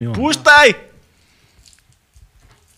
Милан. 0.00 0.14
Пущай! 0.14 0.74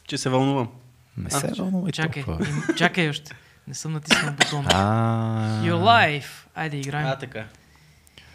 Че 0.05 0.19
се 0.19 0.29
вълнувам. 0.29 0.69
Не 1.17 1.31
се 1.31 1.47
вълнувай 1.49 1.93
Чакай, 1.93 2.23
толкова. 2.25 2.49
им- 2.49 2.63
чакай 2.77 3.09
още. 3.09 3.33
Не 3.69 3.75
съм 3.75 3.93
натиснал 3.93 4.33
бутона. 4.33 4.69
А, 4.69 5.63
You're 5.63 5.75
live. 5.75 6.25
Айде 6.55 6.77
играем. 6.77 7.07
А, 7.07 7.17
така. 7.17 7.45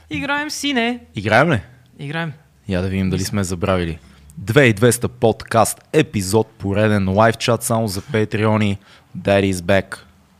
Играем 0.10 0.50
сине. 0.50 1.00
Играем 1.16 1.52
ли? 1.52 1.62
Играем. 2.00 2.34
Я 2.68 2.82
да 2.82 2.88
видим 2.88 3.10
дали 3.10 3.24
сме 3.24 3.44
забравили. 3.44 4.00
2200 4.42 5.08
подкаст, 5.08 5.81
епизод, 5.94 6.47
пореден 6.49 7.10
лайв 7.10 7.38
чат 7.38 7.63
само 7.63 7.88
за 7.88 8.02
Патреони. 8.02 8.78
Daddy 9.17 9.52
is 9.52 9.56
back. 9.56 9.97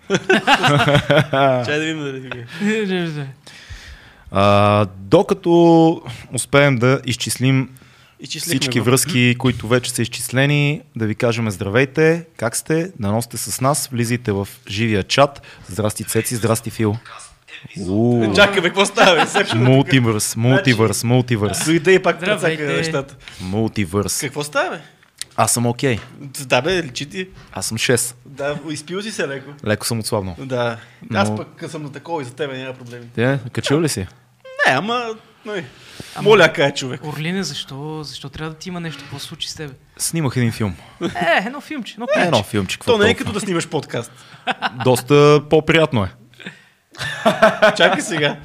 Чай 1.66 1.80
да 1.80 1.86
видим 1.86 2.00
дали 2.00 2.30
така. 2.30 2.38
е. 3.21 3.27
А, 4.32 4.86
докато 4.98 6.02
успеем 6.34 6.75
да 6.75 7.02
изчислим 7.05 7.70
Изчислихме 8.20 8.50
всички 8.52 8.79
го. 8.79 8.86
връзки, 8.86 9.36
които 9.39 9.68
вече 9.68 9.91
са 9.91 10.02
изчислени, 10.02 10.81
да 10.95 11.05
ви 11.05 11.16
кажем 11.16 11.52
здравейте, 11.52 12.26
как 12.38 12.55
сте, 12.55 12.91
дано 12.99 13.21
сте 13.21 13.38
с 13.38 13.62
нас, 13.62 13.88
влизайте 13.88 14.31
в 14.31 14.48
живия 14.70 15.03
чат. 15.03 15.41
Здрасти 15.70 16.03
Цеци, 16.03 16.35
здрасти 16.35 16.70
Фил. 16.70 16.95
Уу, 17.80 18.34
Чакай, 18.35 18.62
бе, 18.62 18.67
какво 18.67 18.85
става? 18.85 19.16
бе? 19.16 19.27
Сепшо, 19.27 19.55
Мултивърс, 19.55 20.35
мултивърс, 20.35 21.04
мултивърс, 21.04 21.66
Дойде 21.66 21.93
и 21.93 21.99
пак 21.99 22.20
прецака 22.20 22.63
нещата. 22.63 23.16
мултивърс. 23.41 24.20
Какво 24.20 24.43
става? 24.43 24.79
Аз 25.38 25.54
съм 25.54 25.66
окей. 25.66 25.99
Да, 26.40 26.62
бе, 26.62 26.84
личи 26.84 27.05
ти. 27.05 27.27
Аз 27.52 27.66
съм 27.66 27.77
6. 27.77 28.16
Да, 28.26 28.59
изпил 28.70 29.02
си 29.02 29.12
се 29.12 29.27
леко. 29.27 29.52
Леко 29.66 29.85
съм 29.85 29.99
отслабнал. 29.99 30.35
Да. 30.40 30.77
Аз 31.13 31.29
Но- 31.29 31.35
пък 31.35 31.48
като 31.57 31.71
съм 31.71 31.84
на 31.84 31.91
такова 31.91 32.21
и 32.21 32.26
за 32.26 32.34
тебе 32.34 32.57
няма 32.57 32.73
проблеми. 32.73 33.05
Те, 33.16 33.40
качил 33.52 33.82
ли 33.82 33.90
си? 33.90 33.99
Не, 33.99 34.73
ама... 34.73 35.05
Нали. 35.45 35.66
Моля, 36.22 36.54
кай 36.54 36.73
човек. 36.73 37.04
Орлине, 37.04 37.44
защо, 37.44 38.04
защо 38.04 38.30
трябва 38.30 38.49
да 38.49 38.58
ти 38.58 38.70
има 38.70 38.80
нещо? 38.80 39.04
Какво 39.04 39.20
се 39.20 39.26
случи 39.26 39.49
с 39.49 39.55
тебе? 39.55 39.73
Снимах 39.98 40.38
един 40.38 40.52
филм. 40.52 40.76
Е, 41.02 41.44
едно 41.45 41.62
филмче, 41.62 41.94
едно 41.94 42.05
Е, 42.18 42.21
едно 42.21 42.44
филмче. 42.44 42.77
какво 42.77 42.91
То 42.91 42.98
не 42.98 43.10
е 43.10 43.13
като 43.13 43.32
да 43.32 43.40
снимаш 43.40 43.70
подкаст. 43.70 44.12
Доста 44.84 45.41
по-приятно 45.49 46.04
е. 46.04 46.12
Чакай 47.77 48.01
сега. 48.01 48.38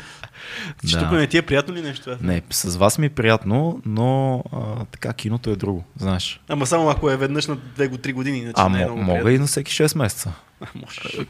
Че 0.88 0.96
Да. 0.96 1.02
тук 1.02 1.12
не 1.12 1.26
ти 1.26 1.36
е 1.36 1.42
приятно 1.42 1.74
ли 1.74 1.82
нещо? 1.82 2.16
Не, 2.20 2.42
с 2.50 2.76
вас 2.76 2.98
ми 2.98 3.06
е 3.06 3.10
приятно, 3.10 3.82
но 3.86 4.42
а, 4.52 4.56
така 4.84 5.12
киното 5.12 5.50
е 5.50 5.56
друго, 5.56 5.84
знаеш. 5.96 6.40
Ама 6.48 6.66
само 6.66 6.90
ако 6.90 7.10
е 7.10 7.16
веднъж 7.16 7.46
на 7.46 7.56
2-3 7.56 8.12
години, 8.12 8.38
иначе 8.38 8.54
А, 8.56 8.68
не 8.68 8.82
е 8.82 8.84
много 8.84 8.98
мога 8.98 9.12
приятно. 9.12 9.30
и 9.30 9.38
на 9.38 9.46
всеки 9.46 9.72
6 9.74 9.98
месеца. 9.98 10.32
А, 10.60 10.66
може. 10.74 11.26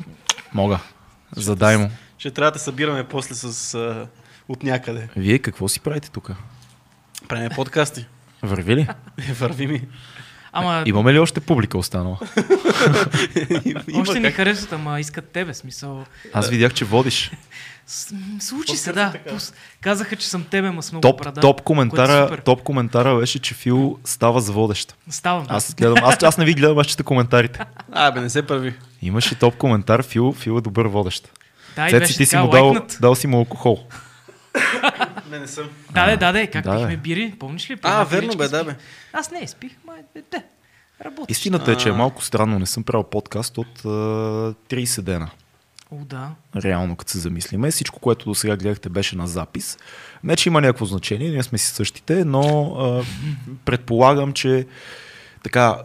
Мога. 0.54 0.78
Задай 1.36 1.76
му. 1.76 1.90
Ще 2.18 2.30
трябва 2.30 2.50
да 2.50 2.58
събираме 2.58 3.04
после 3.04 3.34
с... 3.34 3.74
А, 3.74 4.06
от 4.50 4.62
някъде. 4.62 5.08
Вие 5.16 5.38
какво 5.38 5.68
си 5.68 5.80
правите 5.80 6.10
тук? 6.10 6.30
Правим 7.28 7.50
подкасти. 7.54 8.06
Върви 8.42 8.76
ли? 8.76 8.88
Е, 9.28 9.32
Върви 9.32 9.66
ми. 9.66 9.82
Ама 10.52 10.82
Имаме 10.86 11.12
ли 11.12 11.18
още 11.18 11.40
публика 11.40 11.78
останала? 11.78 12.18
Има 13.64 13.82
още 14.00 14.20
ни 14.20 14.30
харесват, 14.30 14.72
ама 14.72 15.00
искат 15.00 15.28
тебе, 15.28 15.54
смисъл. 15.54 16.04
Аз 16.32 16.48
видях, 16.48 16.74
че 16.74 16.84
водиш. 16.84 17.30
Случи 18.40 18.76
се, 18.76 18.92
да. 18.92 19.12
е 19.26 19.36
Казаха, 19.80 20.16
че 20.16 20.28
съм 20.28 20.44
тебе, 20.44 20.70
ма 20.70 20.82
с 20.82 20.92
много 20.92 21.02
Топ, 21.02 21.18
брада. 21.22 21.40
топ, 21.40 21.60
е 21.60 21.62
коментара, 21.64 22.26
супер. 22.28 22.38
топ 22.38 22.62
коментара 22.62 23.16
беше, 23.16 23.38
че 23.38 23.54
Фил 23.54 23.98
става 24.04 24.40
за 24.40 24.52
водещ. 24.52 24.96
Ставам. 25.10 25.46
да. 25.46 25.54
Аз, 25.54 25.74
гледам, 25.74 26.04
аз, 26.04 26.22
аз 26.22 26.38
не 26.38 26.44
ви 26.44 26.54
гледам, 26.54 26.78
аз 26.78 26.86
чета 26.86 27.02
коментарите. 27.02 27.60
А, 27.92 28.10
бе, 28.10 28.20
не 28.20 28.30
се 28.30 28.46
първи. 28.46 28.74
Имаше 29.02 29.34
топ 29.34 29.56
коментар, 29.56 30.02
Фил, 30.02 30.32
Фил 30.32 30.58
е 30.58 30.60
добър 30.60 30.86
водещ. 30.86 31.28
Да, 31.76 31.86
и 31.86 31.90
Цеци, 31.90 32.00
беше 32.00 32.16
ти 32.16 32.26
си 32.26 32.36
му 32.36 32.48
дал, 32.48 32.76
дал 33.00 33.14
си 33.14 33.26
му 33.26 33.36
алкохол. 33.36 33.78
Не, 35.30 35.38
не 35.38 35.46
съм. 35.46 35.68
Да, 35.92 36.16
да, 36.16 36.32
да, 36.32 36.46
как 36.46 36.64
Да, 36.64 36.76
пихме 36.76 36.96
бири, 36.96 37.34
помниш 37.38 37.70
ли? 37.70 37.76
А, 37.82 38.04
верно 38.04 38.36
бе, 38.36 38.48
да 38.48 38.64
бе. 38.64 38.76
Аз 39.12 39.30
не 39.30 39.46
спих, 39.46 39.72
май, 39.86 40.00
бе, 40.14 40.22
де, 40.30 40.42
работиш. 41.04 41.36
Истината 41.36 41.72
е, 41.72 41.76
че 41.76 41.88
е 41.88 41.92
малко 41.92 42.22
странно. 42.22 42.58
Не 42.58 42.66
съм 42.66 42.84
правил 42.84 43.04
подкаст 43.04 43.58
от 43.58 43.80
а, 43.84 43.88
30 43.88 45.00
дена. 45.00 45.30
О, 45.92 45.96
да. 46.04 46.30
Реално, 46.56 46.96
като 46.96 47.12
се 47.12 47.18
замислиме. 47.18 47.70
Всичко, 47.70 48.00
което 48.00 48.24
до 48.24 48.34
сега 48.34 48.56
гледахте, 48.56 48.88
беше 48.88 49.16
на 49.16 49.26
запис. 49.26 49.78
Не, 50.24 50.36
че 50.36 50.48
има 50.48 50.60
някакво 50.60 50.84
значение, 50.84 51.30
ние 51.30 51.42
сме 51.42 51.58
си 51.58 51.66
същите, 51.66 52.24
но 52.24 52.74
а, 52.78 53.04
предполагам, 53.64 54.32
че 54.32 54.66
така, 55.42 55.78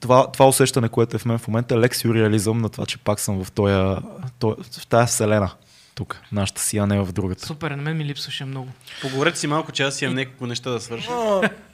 това, 0.00 0.32
това 0.32 0.48
усещане, 0.48 0.88
което 0.88 1.16
е 1.16 1.18
в 1.18 1.24
мен 1.24 1.38
в 1.38 1.48
момента, 1.48 1.74
е 1.74 1.78
лек 1.78 1.96
сюрреализъм 1.96 2.58
на 2.58 2.68
това, 2.68 2.86
че 2.86 2.98
пак 2.98 3.20
съм 3.20 3.44
в, 3.44 3.52
тоя, 3.52 3.98
тоя, 4.38 4.56
в 4.80 4.86
тая 4.86 5.06
вселена. 5.06 5.50
Тук, 5.94 6.20
нашата 6.32 6.60
си, 6.62 6.78
а 6.78 6.86
не 6.86 7.00
в 7.00 7.12
другата. 7.12 7.46
Супер, 7.46 7.70
на 7.70 7.82
мен 7.82 7.96
ми 7.96 8.04
липсваше 8.04 8.44
много. 8.44 8.68
Поговорете 9.00 9.38
си 9.38 9.46
малко, 9.46 9.72
че 9.72 9.82
аз 9.82 10.02
имам 10.02 10.14
няколко 10.14 10.46
неща 10.46 10.70
да 10.70 10.80
свърша. 10.80 11.10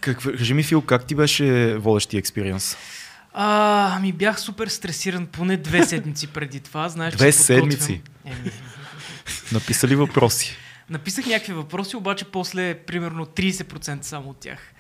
Как, 0.00 0.22
кажи 0.22 0.54
ми, 0.54 0.62
Фил, 0.62 0.82
как 0.82 1.04
ти 1.04 1.14
беше 1.14 1.76
водещи 1.76 2.16
експириенс? 2.16 2.76
А, 3.32 3.96
ами 3.96 4.12
бях 4.12 4.40
супер 4.40 4.68
стресиран 4.68 5.26
поне 5.26 5.56
две 5.56 5.86
седмици 5.86 6.26
преди 6.26 6.60
това. 6.60 6.88
Знаеш, 6.88 7.14
Две 7.14 7.32
че 7.32 7.38
седмици? 7.38 8.02
Еми, 8.24 8.50
Написали 9.52 9.94
въпроси? 9.94 10.56
написах 10.90 11.26
някакви 11.26 11.52
въпроси, 11.52 11.96
обаче 11.96 12.24
после 12.24 12.74
примерно 12.74 13.26
30% 13.26 14.02
само 14.04 14.30
от 14.30 14.40
тях 14.40 14.72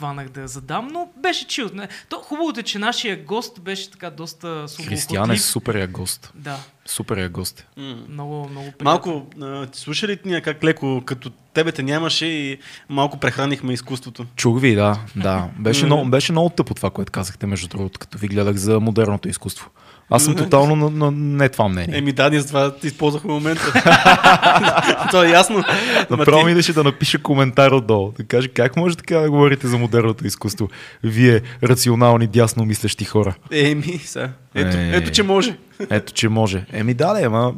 хванах 0.00 0.28
да 0.28 0.48
задам, 0.48 0.88
но 0.88 1.08
беше 1.16 1.46
чил. 1.46 1.70
То 2.08 2.16
хубавото 2.18 2.60
е, 2.60 2.62
че 2.62 2.78
нашия 2.78 3.24
гост 3.24 3.60
беше 3.60 3.90
така 3.90 4.10
доста 4.10 4.46
Християн 4.78 4.90
е 4.90 4.98
свободолюбив. 4.98 5.42
супер 5.42 5.74
я 5.74 5.86
гост. 5.86 6.32
Да, 6.34 6.56
Супер 6.86 7.16
я 7.16 7.28
гост. 7.28 7.66
М. 7.76 7.96
много, 8.08 8.48
много 8.48 8.72
приятно. 8.72 8.84
Малко, 8.84 9.26
а, 9.42 9.66
ти 9.66 9.78
слуша 9.80 10.06
ли 10.06 10.18
ние 10.24 10.40
как 10.40 10.64
леко, 10.64 11.02
като 11.04 11.30
тебе 11.30 11.72
те 11.72 11.82
нямаше 11.82 12.26
и 12.26 12.58
малко 12.88 13.16
прехранихме 13.18 13.72
изкуството? 13.72 14.26
Чух 14.36 14.60
ви, 14.60 14.74
да. 14.74 14.98
да. 15.16 15.48
Беше, 15.58 15.80
Мгм. 15.80 15.86
много, 15.86 16.10
беше 16.10 16.32
много 16.32 16.48
тъпо 16.48 16.74
това, 16.74 16.90
което 16.90 17.12
казахте, 17.12 17.46
между 17.46 17.68
другото, 17.68 17.98
като 17.98 18.18
ви 18.18 18.28
гледах 18.28 18.56
за 18.56 18.80
модерното 18.80 19.28
изкуство. 19.28 19.70
Аз 20.10 20.24
съм 20.24 20.34
тотално 20.36 20.76
на, 20.76 20.90
на 20.90 21.10
не 21.10 21.48
това 21.48 21.68
мнение. 21.68 21.98
Еми 21.98 22.12
да, 22.12 22.30
ние 22.30 22.42
това 22.44 22.72
използвахме 22.82 23.32
момента. 23.32 23.72
То 25.10 25.24
е 25.24 25.28
ясно. 25.28 25.64
Направо 26.10 26.44
ми 26.44 26.50
идеше 26.52 26.72
да 26.72 26.84
напише 26.84 27.22
коментар 27.22 27.70
отдолу. 27.70 28.12
Да 28.12 28.24
каже 28.24 28.48
как 28.48 28.76
може 28.76 28.96
така 28.96 29.18
да 29.18 29.30
говорите 29.30 29.66
за 29.66 29.78
модерното 29.78 30.26
изкуство? 30.26 30.68
Вие, 31.04 31.40
рационални, 31.62 32.26
дясно 32.26 32.64
мислещи 32.64 33.04
хора. 33.04 33.34
Еми, 33.52 33.98
сега. 34.04 34.30
Ето, 34.54 34.76
Е. 34.76 34.90
ето, 34.94 35.10
че 35.10 35.22
може. 35.22 35.56
Ето, 35.90 36.12
че 36.12 36.28
може. 36.28 36.64
Еми 36.72 36.94
да, 36.94 37.12
да, 37.12 37.26
ама 37.26 37.54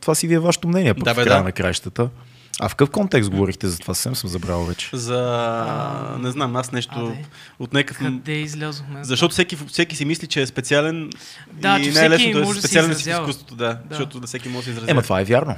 това 0.00 0.14
си 0.14 0.26
ви 0.26 0.34
е 0.34 0.38
вашето 0.38 0.68
мнение, 0.68 0.94
Да, 0.94 1.14
бе, 1.14 1.24
да. 1.24 1.42
на 1.42 1.52
краищата. 1.52 2.08
А 2.60 2.68
в 2.68 2.74
какъв 2.74 2.90
контекст 2.90 3.30
говорихте 3.30 3.68
за 3.68 3.78
това? 3.78 3.94
Съвсем 3.94 4.16
съм 4.16 4.30
забрал 4.30 4.64
вече. 4.64 4.90
За... 4.92 6.16
Не 6.20 6.30
знам, 6.30 6.56
аз 6.56 6.72
нещо 6.72 6.94
Аде. 6.96 7.24
от 7.58 7.72
някакъв... 7.72 8.06
Къде 8.06 8.32
излязохме? 8.32 9.04
Защото 9.04 9.32
всеки, 9.32 9.56
всеки 9.56 9.96
си 9.96 10.04
мисли, 10.04 10.26
че 10.26 10.42
е 10.42 10.46
специален 10.46 11.10
Да, 11.52 11.78
и 11.78 11.84
че 11.84 11.90
не 11.90 12.00
е 12.00 12.04
е 12.04 12.08
да 12.32 12.46
се 12.46 12.60
специален 12.60 12.94
си 12.94 13.04
в 13.04 13.12
изкуството, 13.12 13.56
да, 13.56 13.68
Да. 13.68 13.80
защото 13.90 14.20
да 14.20 14.26
всеки 14.26 14.48
може 14.48 14.58
да 14.58 14.64
се 14.64 14.70
изразява. 14.70 14.90
Ема 14.90 15.02
това 15.02 15.20
е 15.20 15.24
вярно. 15.24 15.56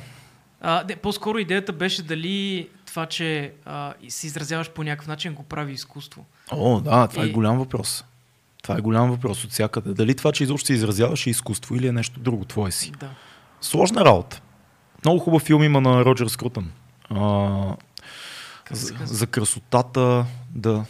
А, 0.61 0.85
де, 0.85 0.97
по-скоро 0.97 1.39
идеята 1.39 1.73
беше 1.73 2.03
дали 2.03 2.69
това, 2.87 3.06
че 3.06 3.53
а, 3.65 3.95
се 4.09 4.27
изразяваш 4.27 4.71
по 4.71 4.83
някакъв 4.83 5.06
начин, 5.09 5.35
го 5.35 5.43
прави 5.43 5.73
изкуство. 5.73 6.25
О, 6.53 6.81
да, 6.81 7.06
това 7.06 7.23
е 7.23 7.27
И- 7.27 7.33
голям 7.33 7.59
въпрос. 7.59 8.05
Това 8.62 8.79
е 8.79 8.81
голям 8.81 9.11
въпрос 9.11 9.45
от 9.45 9.51
всякъде. 9.51 9.95
Дали 9.95 10.15
това, 10.15 10.33
че 10.33 10.45
изобщо 10.45 10.67
се 10.67 10.73
изразяваш 10.73 11.27
е 11.27 11.31
изкуство 11.31 11.77
или 11.77 11.87
е 11.87 11.93
нещо 11.93 12.21
друго 12.21 12.45
твое 12.45 12.71
си? 12.73 12.93
Да. 13.01 13.11
Сложна 13.61 14.05
работа. 14.05 14.41
Много 15.05 15.19
хубав 15.21 15.43
филм 15.43 15.62
има 15.62 15.81
на 15.81 16.05
Роджер 16.05 16.27
Скрутън. 16.27 16.71
А, 17.11 17.77
за, 18.71 18.94
за 19.05 19.27
красотата, 19.27 20.27
да... 20.55 20.84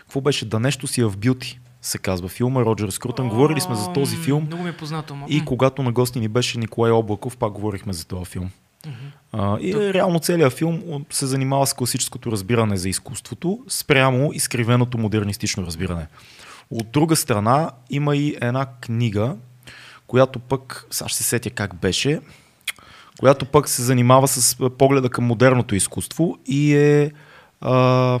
Какво 0.00 0.20
беше? 0.20 0.44
Да 0.44 0.60
нещо 0.60 0.86
си 0.86 1.00
е 1.00 1.04
в 1.04 1.16
бюти, 1.16 1.60
се 1.82 1.98
казва 1.98 2.28
филма. 2.28 2.60
Роджер 2.60 2.88
Скрутън. 2.88 3.28
Говорили 3.28 3.60
сме 3.60 3.74
за 3.74 3.92
този 3.92 4.16
филм 4.16 4.44
Много 4.44 4.62
ми 4.62 4.68
е 4.68 4.76
познато. 4.76 5.14
Ма. 5.14 5.26
и 5.28 5.44
когато 5.44 5.82
на 5.82 5.92
гости 5.92 6.20
ни 6.20 6.28
беше 6.28 6.58
Николай 6.58 6.92
Облаков, 6.92 7.36
пак 7.36 7.52
говорихме 7.52 7.92
за 7.92 8.04
този 8.04 8.24
филм. 8.24 8.50
мгм. 8.86 8.96
А, 9.32 9.58
и 9.60 9.94
реално 9.94 10.20
целият 10.20 10.52
филм 10.52 10.82
се 11.10 11.26
занимава 11.26 11.66
с 11.66 11.74
класическото 11.74 12.32
разбиране 12.32 12.76
за 12.76 12.88
изкуството, 12.88 13.64
спрямо 13.68 14.32
изкривеното 14.32 14.98
модернистично 14.98 15.66
разбиране. 15.66 16.06
От 16.70 16.90
друга 16.90 17.16
страна 17.16 17.70
има 17.90 18.16
и 18.16 18.36
една 18.40 18.66
книга, 18.80 19.36
която 20.06 20.38
пък, 20.38 20.86
сега 20.90 21.08
ще 21.08 21.18
се 21.18 21.24
сетя 21.28 21.50
как 21.50 21.74
беше, 21.74 22.20
която 23.18 23.46
пък 23.46 23.68
се 23.68 23.82
занимава 23.82 24.28
с 24.28 24.56
погледа 24.78 25.08
към 25.08 25.24
модерното 25.24 25.74
изкуство 25.74 26.38
и 26.46 26.76
е 26.76 27.12
а, 27.60 28.18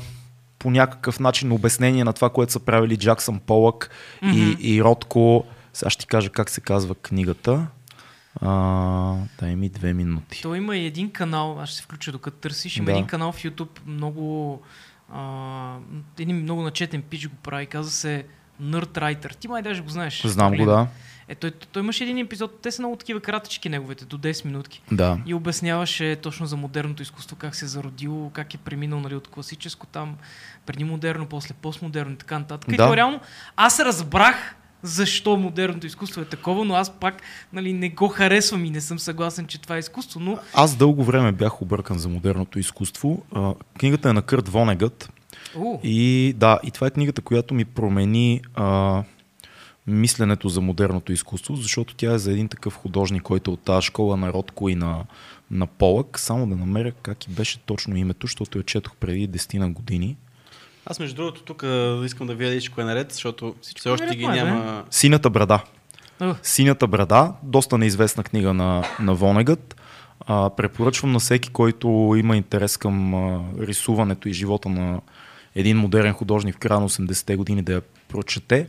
по 0.58 0.70
някакъв 0.70 1.20
начин 1.20 1.52
обяснение 1.52 2.04
на 2.04 2.12
това, 2.12 2.30
което 2.30 2.52
са 2.52 2.60
правили 2.60 2.96
Джаксън 2.96 3.38
Полък 3.38 3.90
и, 4.22 4.56
и 4.60 4.82
Ротко. 4.82 5.44
Сега 5.72 5.90
ще 5.90 6.00
ти 6.00 6.06
кажа 6.06 6.30
как 6.30 6.50
се 6.50 6.60
казва 6.60 6.94
книгата. 6.94 7.66
А, 8.40 9.14
дай 9.40 9.56
ми 9.56 9.68
две 9.68 9.92
минути. 9.94 10.42
То 10.42 10.54
има 10.54 10.76
и 10.76 10.86
един 10.86 11.10
канал, 11.10 11.60
аз 11.60 11.68
ще 11.68 11.78
се 11.78 11.82
включа 11.82 12.12
докато 12.12 12.36
търсиш, 12.36 12.76
има 12.76 12.84
Да. 12.86 12.92
един 12.92 13.06
канал 13.06 13.32
в 13.32 13.42
YouTube, 13.42 13.78
много, 13.86 14.60
а, 15.12 15.76
един 16.18 16.36
много 16.36 16.62
начетен 16.62 17.02
пич 17.02 17.28
го 17.28 17.34
прави, 17.42 17.66
казва 17.66 17.92
се 17.92 18.24
Nerdwriter. 18.62 19.36
Ти 19.36 19.48
май 19.48 19.62
даже 19.62 19.82
го 19.82 19.88
знаеш. 19.88 20.22
Знам 20.26 20.50
го, 20.50 20.56
нали? 20.56 20.66
да. 20.66 20.86
Е, 21.30 21.34
той, 21.34 21.50
той 21.50 21.82
имаше 21.82 22.04
един 22.04 22.18
епизод, 22.18 22.60
те 22.60 22.70
са 22.70 22.82
много 22.82 22.96
такива 22.96 23.20
кратички 23.20 23.68
неговите, 23.68 24.04
до 24.04 24.18
10 24.18 24.44
минутки. 24.44 24.82
Да. 24.92 25.18
И 25.26 25.34
обясняваше 25.34 26.16
точно 26.16 26.46
за 26.46 26.56
модерното 26.56 27.02
изкуство, 27.02 27.36
как 27.36 27.54
се 27.54 27.64
е 27.64 27.68
зародило, 27.68 28.30
как 28.30 28.54
е 28.54 28.58
преминал 28.58 29.00
нали, 29.00 29.14
от 29.14 29.28
класическо 29.28 29.86
там, 29.86 30.16
преди 30.66 30.84
модерно, 30.84 31.26
после 31.26 31.54
постмодерно 31.54 32.12
и 32.12 32.16
така 32.16 32.38
нататък. 32.38 32.72
И 32.72 32.76
Да. 32.76 32.88
то 32.88 32.96
реално, 32.96 33.20
аз 33.56 33.80
разбрах 33.80 34.56
защо 34.82 35.36
модерното 35.36 35.86
изкуство 35.86 36.20
е 36.20 36.24
такова, 36.24 36.64
но 36.64 36.74
аз 36.74 36.90
пак 36.90 37.22
нали, 37.52 37.72
не 37.72 37.88
го 37.88 38.08
харесвам 38.08 38.64
и 38.64 38.70
не 38.70 38.80
съм 38.80 38.98
съгласен, 38.98 39.46
че 39.46 39.60
това 39.60 39.76
е 39.76 39.78
изкуство, 39.78 40.20
но 40.20 40.38
Аз 40.54 40.76
дълго 40.76 41.04
време 41.04 41.32
бях 41.32 41.62
объркан 41.62 41.98
за 41.98 42.08
модерното 42.08 42.58
изкуство. 42.58 43.22
А, 43.34 43.54
книгата 43.78 44.08
е 44.10 44.12
на 44.12 44.22
Кърт 44.22 44.48
Вонегът. 44.48 45.12
И 45.82 46.34
да, 46.36 46.58
и 46.62 46.70
това 46.70 46.86
е 46.86 46.90
книгата, 46.90 47.22
която 47.22 47.54
ми 47.54 47.64
промени 47.64 48.40
а, 48.54 49.02
мисленето 49.90 50.48
за 50.48 50.60
модерното 50.60 51.12
изкуство, 51.12 51.56
защото 51.56 51.94
тя 51.94 52.12
е 52.12 52.18
за 52.18 52.32
един 52.32 52.48
такъв 52.48 52.76
художник, 52.76 53.22
който 53.22 53.50
е 53.50 53.54
от 53.54 53.60
тази 53.60 53.86
школа 53.86 54.16
на 54.16 54.32
Ротко 54.32 54.68
и 54.68 54.74
на, 54.74 55.04
на 55.50 55.66
Полък. 55.66 56.18
Само 56.18 56.46
да 56.46 56.56
намеря 56.56 56.92
как 56.92 57.26
и 57.26 57.30
беше 57.30 57.58
точно 57.58 57.96
името, 57.96 58.26
защото 58.26 58.58
я 58.58 58.64
четох 58.64 58.96
преди 58.96 59.28
10 59.28 59.58
на 59.58 59.70
години. 59.70 60.16
Аз 60.86 61.00
между 61.00 61.16
другото 61.16 61.42
тук 61.42 61.64
искам 62.04 62.26
да 62.26 62.34
видя 62.34 62.50
всичко 62.50 62.80
е 62.80 62.84
наред, 62.84 63.12
защото 63.12 63.54
Всичко 63.60 63.80
все 63.80 63.88
е 63.88 63.92
още 63.92 64.04
наред, 64.04 64.18
ги 64.18 64.26
май, 64.26 64.42
няма. 64.42 64.84
Синята 64.90 65.30
брада. 65.30 65.62
у, 66.20 66.34
Синята 66.42 66.86
брада, 66.86 67.32
доста 67.42 67.78
неизвестна 67.78 68.22
книга 68.22 68.54
на, 68.54 68.84
на 69.00 69.14
Вонегът. 69.14 69.76
А, 70.26 70.50
препоръчвам 70.50 71.12
на 71.12 71.18
всеки, 71.18 71.50
който 71.50 72.14
има 72.16 72.36
интерес 72.36 72.76
към 72.76 73.14
а, 73.14 73.40
рисуването 73.58 74.28
и 74.28 74.32
живота 74.32 74.68
на 74.68 75.00
един 75.54 75.76
модерен 75.76 76.12
художник 76.12 76.54
в 76.54 76.58
края 76.58 76.80
на 76.80 76.88
80-те 76.88 77.36
години 77.36 77.62
да 77.62 77.72
я 77.72 77.82
прочете, 78.08 78.66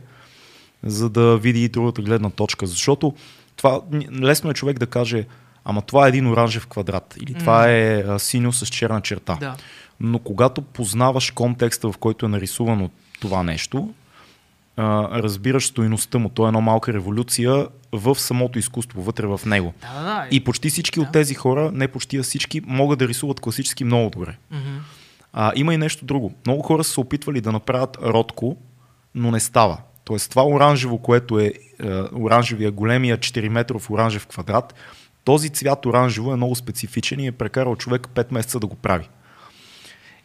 за 0.82 1.10
да 1.10 1.36
види 1.38 1.64
и 1.64 1.68
другата 1.68 2.02
гледна 2.02 2.30
точка. 2.30 2.66
Защото 2.66 3.14
това 3.56 3.80
лесно 4.20 4.50
е 4.50 4.54
човек 4.54 4.78
да 4.78 4.86
каже, 4.86 5.26
ама 5.64 5.82
това 5.82 6.06
е 6.06 6.08
един 6.08 6.26
оранжев 6.26 6.66
квадрат 6.66 7.16
или 7.22 7.34
това 7.34 7.68
е 7.70 8.04
а, 8.08 8.18
синьо 8.18 8.52
с 8.52 8.66
черна 8.66 9.00
черта. 9.00 9.36
да. 9.40 9.54
Но 10.00 10.18
когато 10.18 10.62
познаваш 10.62 11.30
контекста, 11.30 11.92
в 11.92 11.98
който 11.98 12.26
е 12.26 12.28
нарисувано 12.28 12.90
това 13.20 13.42
нещо, 13.42 13.90
а, 14.76 15.08
разбираш 15.22 15.66
стоиността 15.66 16.18
му. 16.18 16.28
То 16.28 16.44
е 16.44 16.48
една 16.48 16.60
малка 16.60 16.92
революция 16.92 17.66
в 17.92 18.14
самото 18.14 18.58
изкуство, 18.58 19.02
вътре 19.02 19.26
в 19.26 19.40
него. 19.46 19.74
Да, 19.80 19.94
да, 20.00 20.04
да. 20.04 20.26
И 20.30 20.44
почти 20.44 20.70
всички 20.70 21.00
Да. 21.00 21.06
от 21.06 21.12
тези 21.12 21.34
хора, 21.34 21.70
не 21.74 21.88
почти, 21.88 22.16
а 22.16 22.22
всички, 22.22 22.60
могат 22.66 22.98
да 22.98 23.08
рисуват 23.08 23.40
класически 23.40 23.84
много 23.84 24.10
добре. 24.10 24.36
Мгм. 24.50 24.78
А, 25.32 25.52
има 25.56 25.74
и 25.74 25.78
нещо 25.78 26.04
друго. 26.04 26.32
Много 26.46 26.62
хора 26.62 26.84
са 26.84 26.92
се 26.92 27.00
опитвали 27.00 27.40
да 27.40 27.52
направят 27.52 27.98
ротко, 28.02 28.56
но 29.14 29.30
не 29.30 29.40
става. 29.40 29.78
Тоест 30.04 30.30
това 30.30 30.46
оранжево, 30.46 30.98
което 30.98 31.38
е, 31.38 31.44
е 31.44 31.52
оранжевия, 32.14 32.70
големия 32.70 33.18
4 33.18 33.48
метров 33.48 33.90
оранжев 33.90 34.26
квадрат, 34.26 34.74
този 35.24 35.50
цвят 35.50 35.86
оранжево 35.86 36.32
е 36.32 36.36
много 36.36 36.54
специфичен 36.54 37.20
и 37.20 37.26
е 37.26 37.32
прекарал 37.32 37.76
човек 37.76 38.08
5 38.08 38.32
месеца 38.32 38.60
да 38.60 38.66
го 38.66 38.76
прави. 38.76 39.08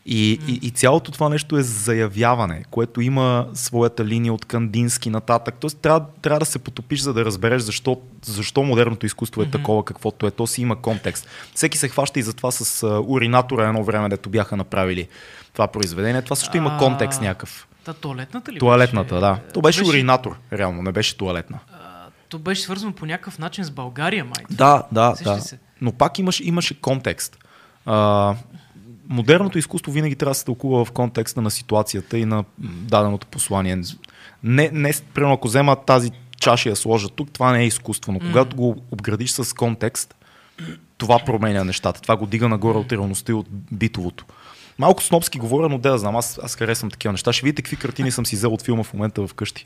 И, 0.09 0.39
и, 0.48 0.59
и 0.68 0.69
цялото 0.71 1.12
това 1.12 1.30
нещо 1.30 1.57
е 1.57 1.62
заявяване, 1.63 2.63
което 2.71 3.01
има 3.01 3.48
своята 3.54 4.06
линия 4.06 4.33
от 4.33 4.45
Кандински 4.45 5.09
нататък. 5.09 5.56
Тоест 5.59 5.77
трябва, 5.77 6.06
трябва 6.21 6.39
да 6.39 6.45
се 6.45 6.59
потопиш, 6.59 7.00
за 7.00 7.13
да 7.13 7.25
разбереш 7.25 7.62
защо, 7.62 8.01
защо 8.25 8.63
модерното 8.63 9.06
изкуство 9.06 9.42
е 9.42 9.50
такова, 9.50 9.86
каквото 9.86 10.27
е. 10.27 10.31
То 10.31 10.48
си 10.48 10.62
има 10.62 10.75
контекст. 10.81 11.27
Всеки 11.56 11.77
се 11.77 11.89
хваща 11.89 12.19
и 12.19 12.24
за 12.24 12.33
това 12.33 12.51
с 12.51 12.83
а, 12.83 13.01
уринатора 13.07 13.68
едно 13.68 13.83
време, 13.83 14.09
дето 14.09 14.30
бяха 14.30 14.57
направили 14.57 15.07
това 15.54 15.68
произведение. 15.68 16.21
Това 16.21 16.36
също 16.36 16.57
има 16.57 16.77
контекст 16.77 17.21
някакъв. 17.21 17.68
Та 17.86 17.94
туалетната 17.94 18.51
ли 18.51 18.59
Туалетната, 18.59 19.15
беше? 19.15 19.19
да. 19.19 19.39
То 19.54 19.62
беше 19.62 19.83
уринатор, 19.86 20.38
реално, 20.54 20.81
не 20.81 20.92
беше 20.92 21.18
туалетна. 21.18 21.59
а, 21.74 21.77
То 22.30 22.39
беше 22.39 22.62
свързано 22.62 22.94
по 22.94 23.06
някакъв 23.06 23.39
начин 23.39 23.63
с 23.63 23.71
България, 23.71 24.25
май. 24.25 24.45
Да, 24.51 24.83
да, 24.92 25.15
Сещаш 25.15 25.36
да. 25.36 25.42
се? 25.42 25.59
Но 25.81 25.92
пак 25.92 26.19
имаш, 26.19 26.39
имаше 26.39 26.81
контекст. 26.81 27.38
А, 27.86 28.36
модерното 29.09 29.57
изкуство 29.57 29.92
винаги 29.92 30.15
трябва 30.15 30.31
да 30.31 30.36
се 30.36 30.45
тълкува 30.45 30.86
в 30.86 30.92
контекста 30.92 31.42
на 31.42 31.51
ситуацията 31.51 32.18
и 32.18 32.25
на 32.25 32.44
даденото 32.59 33.27
послание. 33.27 33.81
Не, 34.44 34.69
не 34.74 34.94
примерно, 35.13 35.33
ако 35.33 35.48
взема 35.48 35.75
тази 35.75 36.12
чаша 36.39 36.69
и 36.69 36.71
я 36.71 36.75
сложа 36.75 37.09
тук, 37.09 37.31
това 37.31 37.51
не 37.51 37.63
е 37.63 37.68
изкуство, 37.68 38.12
но 38.12 38.19
когато 38.19 38.56
го 38.56 38.75
обградиш 38.92 39.31
с 39.31 39.54
контекст, 39.54 40.15
това 40.98 41.19
променя 41.19 41.63
нещата. 41.63 42.01
Това 42.01 42.18
го 42.18 42.25
дига 42.25 42.50
нагоре 42.50 42.77
от 42.77 42.92
реалността 42.92 43.31
и 43.31 43.36
от 43.36 43.48
битовото. 43.71 44.25
Малко 44.80 45.04
снобски 45.04 45.39
говоря, 45.39 45.69
но 45.69 45.77
да 45.77 45.89
я 45.89 45.98
знам, 45.98 46.15
аз, 46.15 46.39
аз 46.44 46.56
харесвам 46.56 46.92
такива 46.92 47.12
неща. 47.12 47.33
Ще 47.33 47.44
видите 47.44 47.62
какви 47.62 47.75
картини 47.75 48.12
съм 48.12 48.25
си 48.25 48.36
взел 48.36 48.54
от 48.54 48.62
филма 48.62 48.83
в 48.83 48.94
момента 48.94 49.27
вкъщи. 49.27 49.65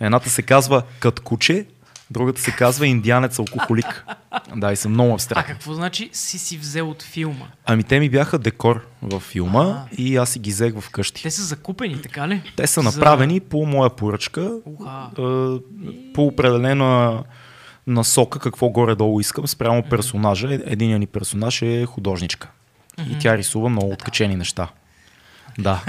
Едната 0.00 0.30
се 0.30 0.42
казва 0.42 0.82
Кът 1.00 1.20
куче, 1.20 1.66
другата 2.10 2.40
се 2.40 2.50
казва 2.50 2.86
Индианец 2.86 3.38
алкохолик. 3.38 4.04
Да, 4.56 4.72
и 4.72 4.76
съм 4.76 4.92
много 4.92 5.10
А 5.10 5.14
абстрактен. 5.14 5.54
какво 5.54 5.74
значи 5.74 6.10
си 6.12 6.38
си 6.38 6.58
взел 6.58 6.90
от 6.90 7.02
филма? 7.02 7.44
Ами 7.64 7.84
те 7.84 8.00
ми 8.00 8.10
бяха 8.10 8.38
декор 8.38 8.86
във 9.02 9.22
филма 9.22 9.60
А. 9.60 9.84
и 9.92 10.16
аз 10.16 10.30
си 10.30 10.38
ги 10.38 10.50
взех 10.50 10.74
вкъщи. 10.76 11.22
Те 11.22 11.30
са 11.30 11.42
закупени, 11.42 12.02
така 12.02 12.28
ли? 12.28 12.42
Те 12.56 12.66
са 12.66 12.80
За- 12.80 12.88
направени 12.90 13.40
по 13.40 13.66
моя 13.66 13.90
поръчка, 13.90 14.52
а, 14.86 15.08
по 16.14 16.26
определена 16.26 17.22
насока, 17.86 18.38
какво 18.38 18.68
горе-долу 18.68 19.20
искам, 19.20 19.46
спрямо 19.46 19.82
персонажа. 19.82 20.48
Е- 20.48 20.60
Единият 20.64 21.00
ни 21.00 21.06
персонаж 21.06 21.62
е 21.62 21.86
художничка. 21.86 22.48
И 23.10 23.18
тя 23.18 23.38
рисува 23.38 23.68
много 23.68 23.92
откачени 23.92 24.36
неща. 24.36 24.68
Да, 25.58 25.82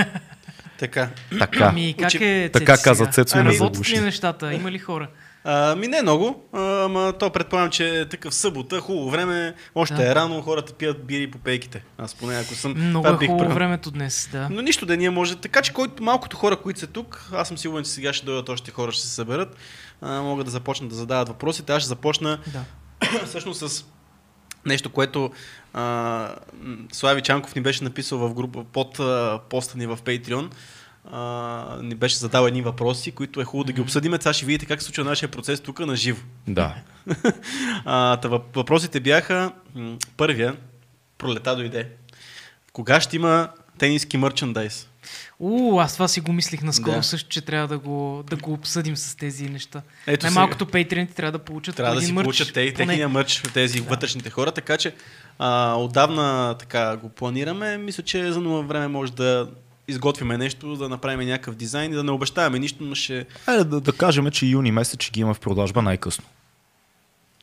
Така. 0.77 1.09
така. 1.39 1.65
Ами 1.65 1.95
как 1.99 2.07
Учи- 2.07 2.23
е 2.23 2.49
така 2.49 2.73
Цеци 2.73 2.83
каза? 2.83 3.05
Цецо 3.05 3.37
и 3.37 3.43
Работят 3.43 3.89
ли 3.89 3.99
нещата? 3.99 4.53
Има 4.53 4.71
ли 4.71 4.79
хора? 4.79 5.07
А, 5.43 5.75
ми 5.75 5.87
не 5.87 6.01
много, 6.01 6.43
ама 6.53 7.13
то 7.19 7.29
предполагам, 7.29 7.69
че 7.71 7.99
е 7.99 8.05
такъв 8.05 8.33
събота, 8.35 8.79
хубаво 8.79 9.09
време, 9.09 9.53
още 9.75 9.95
Да. 9.95 10.11
е 10.11 10.15
рано, 10.15 10.41
хората 10.41 10.73
пият 10.73 11.05
бири 11.05 11.31
по 11.31 11.37
пейките. 11.37 11.83
Аз 11.97 12.15
поне 12.15 12.35
ако 12.35 12.53
съм, 12.55 12.73
Много 12.77 13.07
е 13.07 13.11
хубаво 13.11 13.37
правил. 13.37 13.53
времето 13.53 13.91
днес, 13.91 14.29
да. 14.31 14.47
Но 14.51 14.61
нищо 14.61 14.85
да 14.85 14.97
ние 14.97 15.09
може. 15.09 15.35
Така 15.35 15.61
че 15.61 15.73
който, 15.73 16.03
малкото 16.03 16.37
хора, 16.37 16.55
които 16.57 16.79
са 16.79 16.87
тук, 16.87 17.29
аз 17.33 17.47
съм 17.47 17.57
сигурен, 17.57 17.83
че 17.83 17.91
сега 17.91 18.13
ще 18.13 18.25
дойдат 18.25 18.49
още 18.49 18.71
хора, 18.71 18.91
ще 18.91 19.01
се 19.01 19.09
съберат, 19.09 19.55
а, 20.01 20.21
могат 20.21 20.45
да 20.45 20.51
започнат 20.51 20.89
да 20.89 20.95
задават 20.95 21.27
въпросите. 21.27 21.73
Аз 21.73 21.81
ще 21.81 21.87
започна 21.87 22.39
да. 22.47 22.63
всъщност 23.25 23.69
с 23.69 23.85
нещо, 24.65 24.89
което 24.89 25.31
а, 25.73 26.35
Слави 26.91 27.21
Чанков 27.21 27.55
ни 27.55 27.61
беше 27.61 27.83
написал 27.83 28.17
в 28.17 28.33
група 28.33 28.63
под 28.63 28.99
а, 28.99 29.39
поста 29.49 29.77
ни 29.77 29.87
в 29.87 29.97
Patreon. 29.97 30.49
А, 31.11 31.77
ни 31.81 31.95
беше 31.95 32.15
задал 32.17 32.45
едни 32.47 32.61
въпроси, 32.61 33.11
които 33.11 33.41
е 33.41 33.43
хубаво 33.43 33.63
да 33.63 33.73
ги 33.73 33.81
обсъдим. 33.81 34.11
Сега 34.11 34.33
ще 34.33 34.45
видите 34.45 34.65
как 34.65 34.79
се 34.81 34.85
случва 34.85 35.03
нашия 35.03 35.29
процес 35.29 35.59
тук 35.61 35.79
на 35.79 35.95
живо. 35.95 36.21
Да. 36.47 36.75
А, 37.85 38.17
та 38.17 38.27
въп- 38.29 38.55
въпросите 38.55 38.99
бяха, 38.99 39.51
м, 39.75 39.97
първия, 40.17 40.55
пролета 41.17 41.55
дойде. 41.55 41.89
Кога 42.73 43.01
ще 43.01 43.15
има 43.15 43.49
тениски 43.77 44.17
мърчандайз? 44.17 44.89
У, 45.39 45.79
аз 45.79 45.93
това 45.93 46.07
си 46.07 46.21
го 46.21 46.33
мислих 46.33 46.61
наскоро 46.61 46.95
Да. 46.95 47.03
също, 47.03 47.29
че 47.29 47.41
трябва 47.41 47.67
да 47.67 47.77
го, 47.77 48.23
да 48.29 48.35
го 48.35 48.53
обсъдим 48.53 48.97
с 48.97 49.15
тези 49.15 49.49
неща. 49.49 49.81
Ето 50.07 50.25
Най-малкото 50.25 50.65
патреоните 50.65 51.13
трябва 51.13 51.31
да 51.31 51.39
получат 51.39 51.75
Трябва 51.75 51.95
да 51.95 52.01
си 52.01 52.11
мърч, 52.11 52.23
получат 52.23 52.53
те 52.53 52.73
техния 52.73 53.09
мърч, 53.09 53.43
тези 53.53 53.81
вътрешните 53.81 54.29
хора, 54.29 54.51
така 54.51 54.77
че 54.77 54.95
а, 55.39 55.75
отдавна 55.75 56.55
така 56.59 56.97
го 56.97 57.09
планираме. 57.09 57.77
Мисля, 57.77 58.03
че 58.03 58.31
за 58.31 58.41
нова 58.41 58.61
време 58.63 58.87
може 58.87 59.11
да 59.11 59.49
изготвиме 59.89 60.37
нещо, 60.37 60.75
да 60.75 60.89
направим 60.89 61.29
някакъв 61.29 61.55
дизайн 61.55 61.91
и 61.91 61.95
да 61.95 62.03
не 62.03 62.11
обещаваме 62.11 62.59
нищо, 62.59 62.83
но 62.83 62.95
ще... 62.95 63.25
Айде 63.45 63.63
да, 63.63 63.81
да 63.81 63.91
кажем, 63.91 64.31
че 64.31 64.45
юни 64.45 64.71
месец 64.71 65.01
ще 65.01 65.11
ги 65.11 65.21
има 65.21 65.33
в 65.33 65.39
продажба 65.39 65.81
най-късно. 65.81 66.25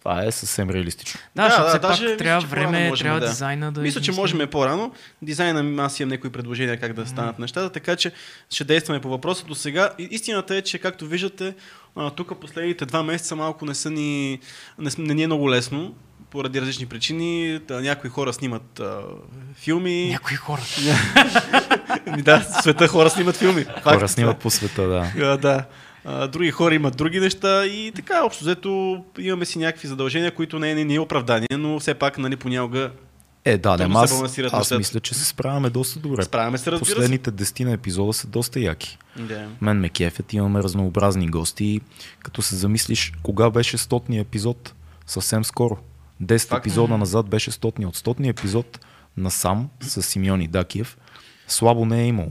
Това 0.07 0.25
е 0.25 0.33
съвсем 0.33 0.71
реалистично. 0.71 1.21
Да, 1.37 1.43
Да, 1.43 1.49
защото 1.49 1.73
да, 1.73 1.81
пак 1.81 1.91
мисля, 1.91 2.17
трябва 2.17 2.47
време, 2.47 2.89
можем, 2.89 3.05
трябва 3.05 3.21
да. 3.21 3.27
дизайна 3.27 3.73
да 3.73 3.81
Мисля, 3.81 4.01
че 4.01 4.13
можем 4.13 4.41
е 4.41 4.47
по-рано. 4.47 4.93
Дизайна, 5.23 5.85
аз 5.85 6.01
имам 6.01 6.11
някои 6.11 6.31
предложения 6.31 6.81
как 6.81 6.93
да 6.93 7.07
станат 7.07 7.39
нещата, 7.39 7.71
така 7.71 7.97
че 7.97 8.13
ще 8.51 8.65
действаме 8.65 9.01
по 9.01 9.09
въпроса 9.09 9.47
до 9.47 9.55
сега. 9.55 9.91
Истината 9.99 10.57
е, 10.57 10.63
че 10.63 10.79
както 10.79 11.07
виждате, 11.07 11.55
тук 12.17 12.41
последните 12.41 12.87
два 12.87 13.03
месеца 13.03 13.37
малко 13.37 13.65
не 13.65 13.75
са 13.75 13.91
ни, 13.91 14.41
не, 14.79 14.91
не 14.99 15.15
ни 15.15 15.23
е 15.23 15.27
много 15.27 15.51
лесно, 15.51 15.95
поради 16.37 16.61
различни 16.61 16.87
причини. 16.87 17.61
Та, 17.69 17.81
някои 17.81 18.11
хора 18.11 18.33
снимат 18.33 18.81
а, 18.81 19.01
филми. 19.55 20.09
Някои 20.11 20.37
хора. 20.37 20.61
Да, 22.19 22.41
света 22.63 22.89
хора 22.89 23.11
снимат 23.11 23.37
филми. 23.37 23.65
Факт, 23.65 23.83
Хора 23.85 24.09
снимат 24.09 24.39
по 24.39 24.51
света, 24.51 24.83
да. 24.83 25.13
А, 25.25 25.37
да. 25.37 25.65
А, 26.05 26.27
други 26.27 26.51
хора 26.51 26.75
имат 26.75 26.97
други 26.97 27.21
неща 27.21 27.67
и 27.67 27.93
така, 27.95 28.25
общо 28.25 28.45
взето 28.45 29.03
имаме 29.19 29.45
си 29.45 29.59
някакви 29.59 29.89
задължения, 29.89 30.35
които 30.35 30.59
не 30.59 30.71
е, 30.71 30.85
не 30.85 30.95
е 30.95 31.01
оправдание, 31.01 31.49
но 31.51 31.81
все 31.81 31.95
пак 31.95 32.19
нали, 32.19 32.37
понякога 32.37 32.91
Е, 33.45 33.59
да, 33.59 33.77
се 33.79 33.85
аз, 33.85 34.13
аз 34.13 34.39
нещата. 34.39 34.79
мисля, 34.79 35.01
че 35.01 35.15
се 35.15 35.25
справяме 35.25 35.71
доста 35.71 35.99
добре. 35.99 36.23
справяме 36.25 36.59
се, 36.59 36.73
разбира. 36.73 36.95
Последните 36.95 37.31
десетина 37.31 37.73
епизода 37.73 38.13
са 38.13 38.27
доста 38.27 38.61
яки. 38.61 38.99
Да. 39.19 39.49
Мен 39.61 39.81
ме 39.81 39.89
кефят, 39.89 40.33
имаме 40.33 40.63
разнообразни 40.63 41.29
гости. 41.29 41.81
Като 42.23 42.43
се 42.43 42.57
замислиш, 42.57 43.13
кога 43.23 43.51
беше 43.51 43.79
стотния 43.79 44.21
епизод? 44.21 44.75
Съвсем 45.07 45.45
скоро. 45.45 45.77
10 46.23 46.49
Факт. 46.49 46.61
епизода 46.67 46.99
назад 46.99 47.29
беше 47.29 47.51
стотния. 47.51 47.89
От 47.89 47.97
стотния 47.97 48.31
епизод 48.31 48.81
насам 49.17 49.69
с 49.81 50.03
Симеон 50.03 50.41
и 50.43 50.49
Дакиев 50.49 50.97
слабо 51.49 51.85
не 51.85 52.03
е 52.03 52.07
имало. 52.07 52.31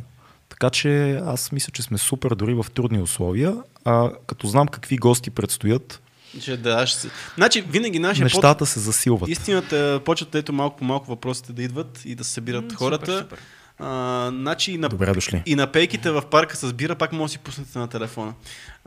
Така 0.49 0.69
че 0.69 1.15
аз 1.25 1.51
мисля, 1.51 1.71
че 1.71 1.81
сме 1.81 1.97
супер 1.97 2.35
дори 2.35 2.53
в 2.53 2.65
трудни 2.73 3.01
условия. 3.01 3.55
А, 3.85 4.11
като 4.27 4.47
знам 4.47 4.67
какви 4.67 4.97
гости 4.97 5.29
предстоят, 5.29 6.01
Че 6.41 6.57
да, 6.57 6.69
аз 6.69 6.89
ще... 6.89 7.07
Значи, 7.35 7.61
винаги 7.61 7.99
нашия 7.99 8.25
под... 8.25 8.33
нещата 8.33 8.65
се 8.65 8.79
засилват. 8.79 9.29
Истината, 9.29 10.01
почват 10.05 10.35
ето 10.35 10.53
малко 10.53 10.77
по 10.77 10.85
малко 10.85 11.05
въпросите 11.07 11.53
да 11.53 11.63
идват 11.63 12.01
и 12.05 12.15
да 12.15 12.23
се 12.23 12.31
събират 12.31 12.71
М, 12.71 12.77
хората. 12.77 13.05
Супер, 13.05 13.21
супер. 13.23 13.39
А, 13.79 14.29
значи 14.31 14.71
и 14.71 14.77
на, 14.77 14.89
Добре 14.89 15.13
дошли. 15.13 15.43
и 15.45 15.55
на 15.55 15.67
пейките 15.67 16.11
в 16.11 16.21
парка 16.31 16.57
с 16.57 16.73
бира 16.73 16.95
пак 16.95 17.11
може 17.11 17.23
да 17.23 17.31
си 17.31 17.39
пуснете 17.39 17.79
на 17.79 17.87
телефона. 17.87 18.33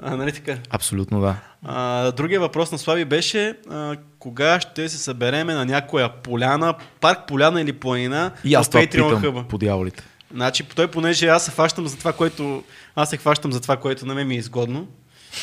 А, 0.02 0.16
нали 0.16 0.32
така? 0.32 0.56
Абсолютно 0.70 1.20
да. 1.20 1.36
А, 1.64 2.12
другия 2.12 2.40
въпрос 2.40 2.72
на 2.72 2.78
Слави 2.78 3.04
беше 3.04 3.54
а, 3.70 3.96
кога 4.18 4.60
ще 4.60 4.88
се 4.88 4.98
събереме 4.98 5.54
на 5.54 5.64
някоя 5.64 6.08
поляна, 6.22 6.74
парк, 7.00 7.18
поляна 7.28 7.60
или 7.60 7.72
планина 7.72 8.30
И 8.44 8.54
аз 8.54 8.68
това 8.68 8.80
питам 8.80 9.20
хъба. 9.20 9.44
по 9.48 9.58
дяволите. 9.58 10.04
Значи, 10.34 10.64
той 10.74 10.86
понеже 10.88 11.26
аз 11.26 11.44
се 11.44 11.50
хващам 11.50 11.86
за 11.88 11.98
това, 11.98 12.12
което 12.12 12.64
аз 12.96 13.10
се 13.10 13.16
хващам 13.16 13.52
за 13.52 13.60
това, 13.60 13.76
което 13.76 14.06
на 14.06 14.14
мен 14.14 14.28
ми 14.28 14.34
е 14.34 14.38
изгодно. 14.38 14.88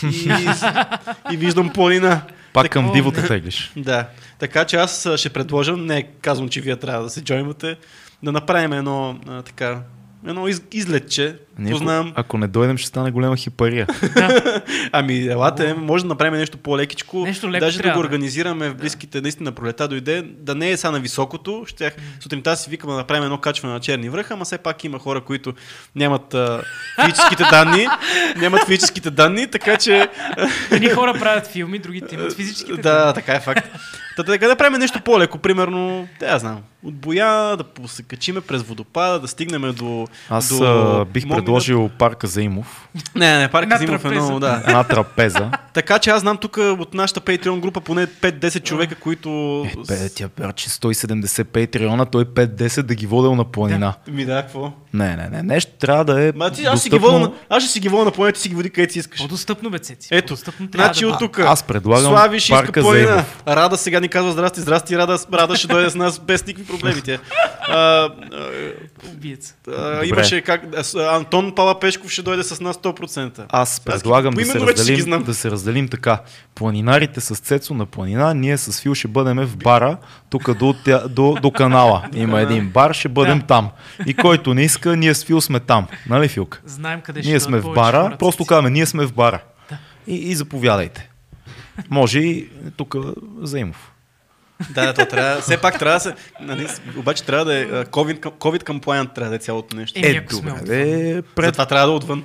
И, 0.04 0.48
и 1.32 1.38
виждам 1.38 1.70
планина. 1.70 2.22
Пак 2.54 2.70
към 2.70 2.92
дивото 2.94 3.28
теглиш. 3.28 3.72
Да. 3.78 4.08
Така 4.40 4.66
че 4.66 4.76
аз 4.76 5.08
ще 5.16 5.30
предложа, 5.30 5.78
не 5.78 6.04
казвам, 6.22 6.50
че 6.50 6.62
вие 6.62 6.76
трябва 6.76 7.04
да 7.04 7.10
се 7.10 7.24
джоймате, 7.24 7.78
да 8.24 8.32
направим 8.32 8.74
едно 8.74 9.20
а, 9.28 9.42
така, 9.42 9.82
едно 10.28 10.48
из, 10.48 10.62
излетче. 10.72 11.40
Ние, 11.60 11.72
Познавам. 11.72 12.08
ако, 12.08 12.20
ако 12.20 12.38
не 12.38 12.48
дойдем, 12.48 12.78
ще 12.78 12.88
стане 12.88 13.12
голема 13.12 13.38
хипария. 13.38 13.88
Ами, 14.92 15.28
елате, 15.28 15.74
може 15.74 16.04
да 16.04 16.08
направим 16.08 16.34
нещо 16.34 16.58
по-лекичко. 16.58 17.18
Нещо 17.18 17.52
леко 17.52 17.66
Даже 17.66 17.78
да 17.78 17.84
трябва, 17.84 17.98
го 17.98 18.02
да. 18.02 18.08
организираме 18.08 18.70
в 18.70 18.76
близките, 18.76 19.22
наистина 19.22 19.52
пролета 19.52 19.88
дойде, 19.88 20.22
да 20.22 20.56
не 20.56 20.72
е 20.72 20.78
сега 20.78 20.92
на 20.92 21.00
високото. 21.00 21.64
Щях, 21.68 21.96
сутринта 22.20 22.56
си 22.56 22.70
викам 22.70 22.90
да 22.90 22.96
направим 22.96 23.24
едно 23.24 23.38
качване 23.38 23.74
на 23.74 23.80
черни 23.80 24.10
връх, 24.10 24.32
ама 24.32 24.46
все 24.46 24.58
пак 24.58 24.84
има 24.84 25.00
хора, 25.00 25.22
които 25.22 25.54
нямат 25.96 26.34
а, 26.34 26.62
физическите 27.06 27.44
данни. 27.44 27.88
Нямат 28.38 28.66
физическите 28.66 29.12
данни, 29.12 29.48
така 29.48 29.78
че 29.78 30.10
Едни 30.72 30.90
хора 30.90 31.14
правят 31.14 31.48
филми, 31.48 31.80
другите 31.80 32.16
имат 32.16 32.34
физическите. 32.34 32.82
Да, 32.82 33.14
така 33.14 33.34
е 33.34 33.40
факт. 33.40 33.70
Та, 34.16 34.24
така 34.24 34.48
да 34.48 34.56
правим 34.56 34.80
нещо 34.80 35.02
по-леко, 35.02 35.38
примерно, 35.38 36.08
да 36.20 36.26
я 36.26 36.40
знам, 36.40 36.62
от 36.84 36.96
боя, 36.96 37.58
да 37.58 37.88
се 37.88 38.04
качиме 38.04 38.42
през 38.42 38.64
водопада, 38.64 39.20
да 39.20 39.28
стигнем 39.28 39.74
до... 39.74 40.08
Аз 40.30 40.58
до 40.58 40.64
а, 40.64 41.06
бих 41.06 41.24
Момина. 41.26 41.45
Предложил 41.46 41.90
парка 41.90 42.28
Заимов. 42.28 42.88
Не, 43.16 43.38
не, 43.38 43.48
парк 43.48 43.70
На 43.70 43.78
Зимов 43.78 44.06
е 44.06 44.10
много, 44.10 44.40
да. 44.40 44.64
Една 44.68 44.84
трапеза. 44.84 45.52
Така 45.74 46.00
че 46.00 46.10
аз 46.10 46.22
знам 46.22 46.38
тук 46.38 46.58
от 46.58 46.94
нашата 46.94 47.22
Patreon 47.22 47.60
група 47.60 47.82
поне 47.82 48.08
5-10 48.08 48.64
човека, 48.64 48.96
които... 48.96 49.30
Е, 49.68 49.78
бе, 49.88 50.10
тя 50.10 50.28
перче 50.28 50.70
170 50.70 51.44
патреона, 51.44 52.06
той 52.06 52.26
5-10 52.26 52.82
да 52.82 52.96
ги 52.96 53.08
водел 53.08 53.36
на 53.36 53.44
планина. 53.44 53.94
Ми 54.08 54.26
да, 54.26 54.42
какво? 54.42 54.72
Не, 54.94 55.16
не, 55.16 55.30
не, 55.30 55.44
нещо 55.44 55.72
трябва 55.72 56.06
да 56.06 56.24
е 56.24 56.32
Ма 56.36 56.52
ти, 56.52 56.66
аз, 56.66 56.80
ще 56.80 56.90
ги 56.90 56.92
достъпно. 56.92 57.20
вода, 57.20 57.32
на- 57.32 57.34
аз 57.50 57.64
ще 57.64 57.72
си 57.72 57.80
ги 57.80 57.90
вода 57.90 58.06
на 58.06 58.12
планета, 58.12 58.36
ти 58.36 58.42
си 58.42 58.50
ги 58.50 58.56
води 58.56 58.70
където 58.70 58.94
си 58.94 59.00
искаш. 59.00 59.20
По-достъпно 59.20 59.70
бе, 59.70 59.80
Цеци. 59.80 60.08
Ето, 60.12 60.28
По-достъпно 60.28 60.68
значи 60.74 61.02
да 61.02 61.08
от 61.08 61.20
тук. 61.20 61.40
Аз 61.40 61.64
предлагам 61.64 62.06
Слави 62.06 62.40
ще 62.40 62.54
иска 62.54 62.66
парка 62.66 62.82
планина. 62.82 63.08
Заимов. 63.08 63.44
Рада 63.48 63.78
сега 63.78 64.00
ни 64.00 64.08
казва 64.08 64.32
здрасти, 64.32 64.62
здрасти, 64.62 64.98
Рада, 64.98 65.18
Рада 65.34 65.56
ще 65.56 65.68
дойде 65.68 65.90
с 65.90 65.96
нас 65.96 66.20
без 66.20 66.46
никакви 66.48 66.68
проблеми. 66.70 67.02
Тя. 67.02 67.18
А, 67.62 67.76
а, 67.76 68.10
Убиец. 69.08 69.56
а, 69.68 69.72
Добре. 69.72 70.08
имаше 70.08 70.42
как... 70.42 70.62
а, 70.78 70.84
с- 70.84 70.94
Антон 71.36 71.56
Палапешков 71.56 72.12
ще 72.12 72.22
дойде 72.22 72.44
с 72.44 72.62
нас 72.62 72.78
100%. 72.78 73.46
Аз 73.50 73.80
предлагам 73.80 74.34
да 74.34 74.46
се, 74.46 74.60
разделим, 74.60 75.24
да 75.24 75.34
се 75.34 75.52
разделим 75.52 75.88
така. 75.88 76.22
Планинарите 76.56 77.22
с 77.22 77.36
Цецо 77.36 77.74
на 77.74 77.86
планина, 77.86 78.34
ние 78.34 78.58
с 78.58 78.82
Фил 78.82 78.96
ще 78.96 79.08
бъдем 79.08 79.38
в 79.38 79.58
бара, 79.58 79.98
тук 80.30 80.54
до, 80.54 80.76
до, 81.10 81.38
до 81.42 81.52
канала. 81.52 82.06
Има 82.16 82.42
един 82.42 82.70
бар, 82.70 82.94
ще 82.94 83.10
бъдем 83.10 83.40
Да. 83.40 83.46
там. 83.46 83.70
И 84.06 84.14
който 84.14 84.54
не 84.54 84.64
иска, 84.64 84.96
ние 84.96 85.14
с 85.14 85.26
Фил 85.26 85.42
сме 85.42 85.60
там. 85.60 85.88
Нали, 86.10 86.28
Филка? 86.28 86.62
Знаем 86.66 87.02
къде 87.02 87.22
ще 87.22 87.30
Ние 87.30 87.40
сме 87.40 87.60
в 87.60 87.74
бара, 87.74 88.02
хора, 88.02 88.18
просто 88.18 88.46
казваме, 88.46 88.70
ние 88.70 88.86
сме 88.86 89.06
в 89.06 89.14
бара. 89.14 89.40
И, 90.08 90.16
и 90.16 90.36
заповядайте. 90.36 91.10
Може 91.90 92.20
и 92.20 92.50
тук 92.78 92.96
Заимов. 93.42 93.92
Да, 94.70 94.86
да, 94.86 94.94
то 94.94 95.06
трябва. 95.06 95.42
Все 95.42 95.58
пак 95.58 95.80
трябва 95.80 95.94
да 95.94 96.00
се. 96.00 96.14
Нали, 96.42 96.68
обаче 96.98 97.24
трябва 97.24 97.46
да 97.46 97.56
е 97.56 97.64
а, 97.64 97.86
COVID, 97.86 98.20
към- 98.20 98.32
COVID 98.32 98.64
compliant, 98.64 99.14
трябва 99.16 99.30
да 99.30 99.36
е 99.36 99.40
цялото 99.40 99.76
нещо. 99.76 100.00
Е, 100.00 100.26
сме 100.30 100.52
добре, 100.52 100.62
де, 100.62 101.22
пред... 101.36 101.46
Затова 101.46 101.66
трябва 101.66 101.88
да 101.88 101.94
е 101.94 101.96
отвън. 101.96 102.24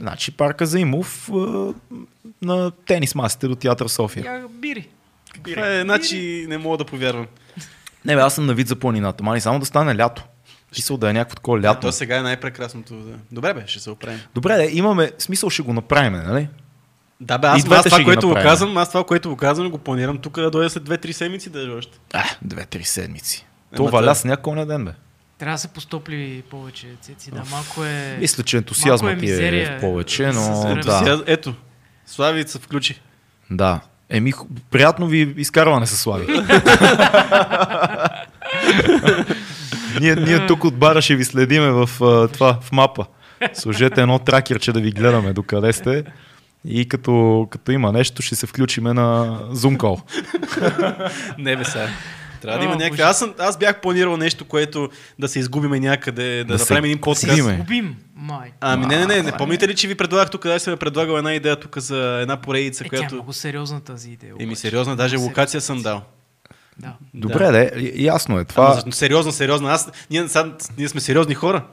Значи 0.00 0.30
парка 0.30 0.66
Заимов 0.66 1.30
а, 1.30 1.72
на 2.42 2.70
тенис 2.70 3.14
масите 3.14 3.48
до 3.48 3.54
театър 3.54 3.88
София. 3.88 4.24
Я, 4.24 4.42
бири. 4.50 4.88
Това 5.44 5.68
е, 5.68 5.82
значи 5.82 6.46
не 6.48 6.58
мога 6.58 6.76
да 6.78 6.84
повярвам. 6.84 7.26
Не 8.04 8.14
бе, 8.16 8.20
аз 8.20 8.34
съм 8.34 8.46
на 8.46 8.54
вид 8.54 8.68
за 8.68 8.76
планината. 8.76 9.24
Мани, 9.24 9.40
само 9.40 9.58
да 9.58 9.66
стане 9.66 9.96
лято. 9.96 10.24
Смисъл 10.72 10.96
да 10.96 11.10
е 11.10 11.12
някакво 11.12 11.34
такова 11.34 11.58
А, 11.58 11.62
лято. 11.62 11.80
то 11.80 11.92
сега 11.92 12.18
е 12.18 12.22
най-прекрасното. 12.22 12.94
Да. 12.94 13.14
Добре 13.32 13.54
бе, 13.54 13.62
ще 13.66 13.80
се 13.80 13.90
оправим. 13.90 14.20
Добре, 14.34 14.56
де, 14.56 14.68
имаме, 14.72 15.10
смисъл 15.18 15.50
ще 15.50 15.62
го 15.62 15.72
направим, 15.72 16.12
нали? 16.12 16.48
Да 17.20 17.38
бе, 17.38 17.46
аз, 17.46 17.70
аз 17.70 17.84
това, 17.84 18.04
което 18.04 18.28
го 18.28 18.34
казвам, 18.34 18.76
аз 18.76 18.88
това, 18.88 19.04
което 19.04 19.28
го 19.30 19.36
казвам, 19.36 19.70
го 19.70 19.78
планирам 19.78 20.18
тук 20.18 20.36
да 20.40 20.50
дойде 20.50 20.70
след 20.70 20.82
2-3 20.82 21.12
седмици 21.12 21.50
да 21.50 21.66
е 21.66 21.68
още. 21.68 21.98
А, 22.12 22.24
две-три 22.42 22.84
седмици. 22.84 23.46
Ема 23.72 23.76
То 23.76 23.84
та- 23.84 23.90
валя 23.90 24.14
с 24.14 24.24
някой 24.24 24.66
ден, 24.66 24.84
бе. 24.84 24.92
Трябва 25.38 25.54
да 25.54 25.58
се 25.58 25.68
постопли 25.68 26.42
повече, 26.50 26.86
Цеци. 27.00 27.30
Да, 27.30 27.42
малко 27.50 27.84
е... 27.84 28.16
Мисля, 28.20 28.42
че 28.42 28.56
ентусиазмът 28.56 29.12
е 29.12 29.18
ти 29.18 29.26
е 29.26 29.30
мизерия 29.30 29.78
в 29.78 29.80
повече, 29.80 30.26
но 30.34 30.76
да, 30.84 31.22
ето, 31.26 31.54
Слави 32.06 32.48
се 32.48 32.58
включи. 32.58 33.00
да. 33.50 33.80
Еми, 34.08 34.32
приятно 34.70 35.06
ви 35.06 35.34
изкарване 35.36 35.86
се 35.86 35.96
слави. 35.96 36.26
ние, 40.00 40.16
ние 40.16 40.46
тук 40.46 40.64
от 40.64 40.76
бара 40.76 41.02
ще 41.02 41.16
ви 41.16 41.24
следиме 41.24 41.70
в 41.70 41.90
това, 42.32 42.58
в 42.62 42.72
мапа. 42.72 43.06
Сложете 43.54 44.02
едно 44.02 44.18
тракерче 44.18 44.72
да 44.72 44.80
ви 44.80 44.90
гледаме 44.90 45.32
докъде 45.32 45.72
сте. 45.72 46.04
И 46.66 46.88
като, 46.88 47.46
като 47.50 47.72
има 47.72 47.92
нещо, 47.92 48.22
ще 48.22 48.34
се 48.36 48.46
включиме 48.46 48.92
на 48.92 49.38
Zoom 49.50 49.76
call. 49.76 50.02
Не 51.38 51.56
бе 51.56 51.64
сега. 51.64 51.88
Трябва 52.42 52.58
да 52.58 52.64
има 52.64 52.76
някакви. 52.76 53.02
Аз, 53.02 53.18
съм, 53.18 53.34
аз 53.38 53.58
бях 53.58 53.80
планирал 53.80 54.16
нещо, 54.16 54.44
което 54.44 54.88
да 55.18 55.28
се 55.28 55.38
изгубиме 55.38 55.80
някъде, 55.80 56.38
да, 56.38 56.44
Да 56.44 56.52
да 56.52 56.58
се 56.58 56.62
направим 56.64 56.84
един 56.84 57.00
подкаст. 57.00 57.28
губиме. 57.30 57.56
Губим, 57.56 57.96
май. 58.16 58.52
Ами 58.60 58.86
не, 58.86 58.98
не, 58.98 59.06
не, 59.06 59.22
не 59.22 59.32
помните 59.32 59.68
ли, 59.68 59.74
че 59.76 59.88
ви 59.88 59.94
предлагах 59.94 60.30
тук, 60.30 60.42
да 60.42 60.60
съм 60.60 60.76
предлагал 60.76 61.16
една 61.16 61.34
идея 61.34 61.56
тук 61.56 61.78
за 61.78 62.18
една 62.22 62.36
поредица, 62.36 62.84
Е, 62.84 62.88
тя 62.88 62.96
е 62.96 62.98
която... 62.98 63.14
много 63.14 63.32
сериозна 63.32 63.80
тази 63.80 64.10
идея. 64.10 64.34
Еми 64.40 64.56
сериозна, 64.56 64.96
даже 64.96 65.16
локация 65.16 65.60
съм 65.60 65.82
дал. 65.82 66.02
Да. 66.78 66.92
Добре, 67.14 67.50
де, 67.52 67.92
ясно 67.96 68.38
е 68.38 68.44
Това... 68.44 68.80
Ама, 68.82 68.92
сериозна, 68.92 69.32
сериозна. 69.32 69.72
Аз, 69.72 69.90
ние, 70.10 70.28
сега, 70.28 70.52
ние 70.78 70.88
сме 70.88 71.00
сериозни 71.00 71.34
хора. 71.34 71.64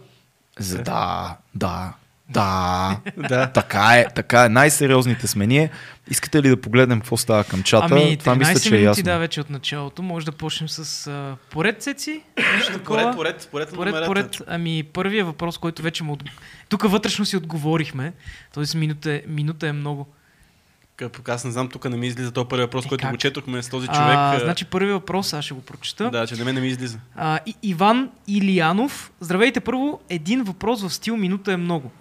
За- 0.59 0.77
Да, 0.77 1.35
да, 1.55 1.93
да. 2.33 2.99
Да. 3.29 3.47
така 3.47 3.93
е, 3.93 4.05
така 4.15 4.45
е. 4.45 4.49
Най-сериозните 4.49 5.27
сме 5.27 5.47
ние. 5.47 5.69
Искате 6.09 6.41
ли 6.41 6.49
да 6.49 6.61
погледнем 6.61 6.99
какво 6.99 7.17
става 7.17 7.43
към 7.43 7.63
чата? 7.63 7.87
Ами, 7.91 8.17
Това 8.17 8.35
13 8.35 8.37
мисля, 8.37 8.59
че 8.59 8.69
е 8.69 8.71
минути 8.71 8.85
ясно. 8.85 9.03
да 9.03 9.17
вече 9.17 9.41
от 9.41 9.49
началото. 9.49 10.01
Може 10.01 10.25
да 10.25 10.31
почнем 10.31 10.69
с 10.69 11.07
а, 11.07 11.35
поред 11.49 11.87
такова. 12.73 13.11
Поред, 13.15 13.47
поред, 13.51 13.73
поред, 13.73 13.93
Поред, 13.93 14.05
поред, 14.05 14.41
ами 14.47 14.83
първият 14.83 15.27
въпрос, 15.27 15.57
който 15.57 15.81
вече 15.81 16.03
му... 16.03 16.13
От... 16.13 16.23
Тук 16.69 16.91
вътрешно 16.91 17.25
си 17.25 17.37
отговорихме. 17.37 18.13
Тоест 18.53 18.75
минута, 18.75 19.11
е- 19.11 19.21
минута 19.27 19.67
е 19.67 19.71
много. 19.71 20.07
Къп- 20.97 21.29
Аз 21.29 21.45
не 21.45 21.51
знам, 21.51 21.69
тук 21.69 21.89
не 21.89 21.97
ми 21.97 22.07
излиза 22.07 22.31
този 22.31 22.47
първи 22.47 22.63
въпрос, 22.63 22.85
Е, 22.85 22.87
който 22.87 23.01
как? 23.01 23.11
го 23.11 23.17
четохме 23.17 23.63
с 23.63 23.69
този 23.69 23.87
човек. 23.87 24.15
А, 24.15 24.39
значи 24.39 24.65
първият 24.65 24.93
въпрос, 24.93 25.33
аз 25.33 25.45
ще 25.45 25.53
го 25.53 25.61
прочета. 25.61 26.09
Да, 26.09 26.27
че 26.27 26.35
на 26.35 26.45
мен 26.45 26.55
не 26.55 26.61
ми 26.61 26.67
излиза. 26.67 26.97
А, 27.15 27.39
и, 27.45 27.55
Иван 27.63 28.09
Илиянов. 28.27 29.11
Здравейте 29.19 29.59
първо. 29.59 29.99
Един 30.09 30.43
въпрос 30.43 30.81
в 30.81 30.93
стил 30.93 31.17
минута 31.17 31.53
е 31.53 31.57
много. 31.57 31.91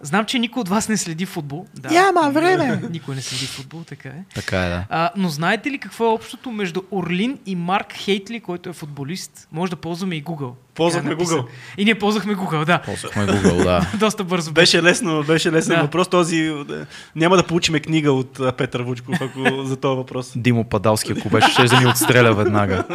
Знам, 0.00 0.24
че 0.24 0.38
никой 0.38 0.60
от 0.60 0.68
вас 0.68 0.88
не 0.88 0.96
следи 0.96 1.26
футбол. 1.26 1.66
Да, 1.74 1.88
Няма 1.88 2.30
време. 2.30 2.82
Никой 2.90 3.14
не 3.14 3.20
следи 3.20 3.46
футбол, 3.46 3.80
така 3.80 4.08
е. 4.08 4.24
Така 4.34 4.64
е, 4.64 4.68
да. 4.68 4.84
А, 4.88 5.10
но 5.16 5.28
знаете 5.28 5.70
ли 5.70 5.78
какво 5.78 6.04
е 6.04 6.08
общото 6.12 6.50
между 6.50 6.82
Орлин 6.90 7.38
и 7.46 7.56
Марк 7.56 7.92
Хейтли, 7.92 8.40
който 8.40 8.68
е 8.68 8.72
футболист? 8.72 9.48
Може 9.52 9.70
да 9.70 9.76
ползваме 9.76 10.14
и 10.14 10.24
Google. 10.24 10.52
Ползвахме 10.76 11.12
е. 11.12 11.16
Google. 11.16 11.44
И 11.78 11.84
ние 11.84 11.94
ползвахме 11.94 12.34
Google, 12.34 12.64
да. 12.64 12.78
Ползвахме 12.78 13.22
Google, 13.24 13.64
да. 13.64 13.90
Доста 13.98 14.24
бързо 14.24 14.52
беше. 14.52 14.82
Лесно, 14.82 15.22
беше 15.22 15.52
лесен 15.52 15.74
Да. 15.74 15.82
въпрос. 15.82 16.08
Този 16.08 16.36
да, 16.68 16.86
няма 17.16 17.36
да 17.36 17.42
получиме 17.44 17.80
книга 17.80 18.12
от 18.12 18.40
Петър 18.58 18.82
Вучков 18.82 19.14
ако, 19.20 19.64
за 19.64 19.76
този 19.76 19.96
въпрос. 19.96 20.32
Димо 20.36 20.64
Падалски, 20.64 21.12
ако 21.12 21.28
беше, 21.28 21.50
ще 21.50 21.64
да 21.64 21.80
ни 21.80 21.86
отстреля 21.86 22.34
веднага. 22.34 22.84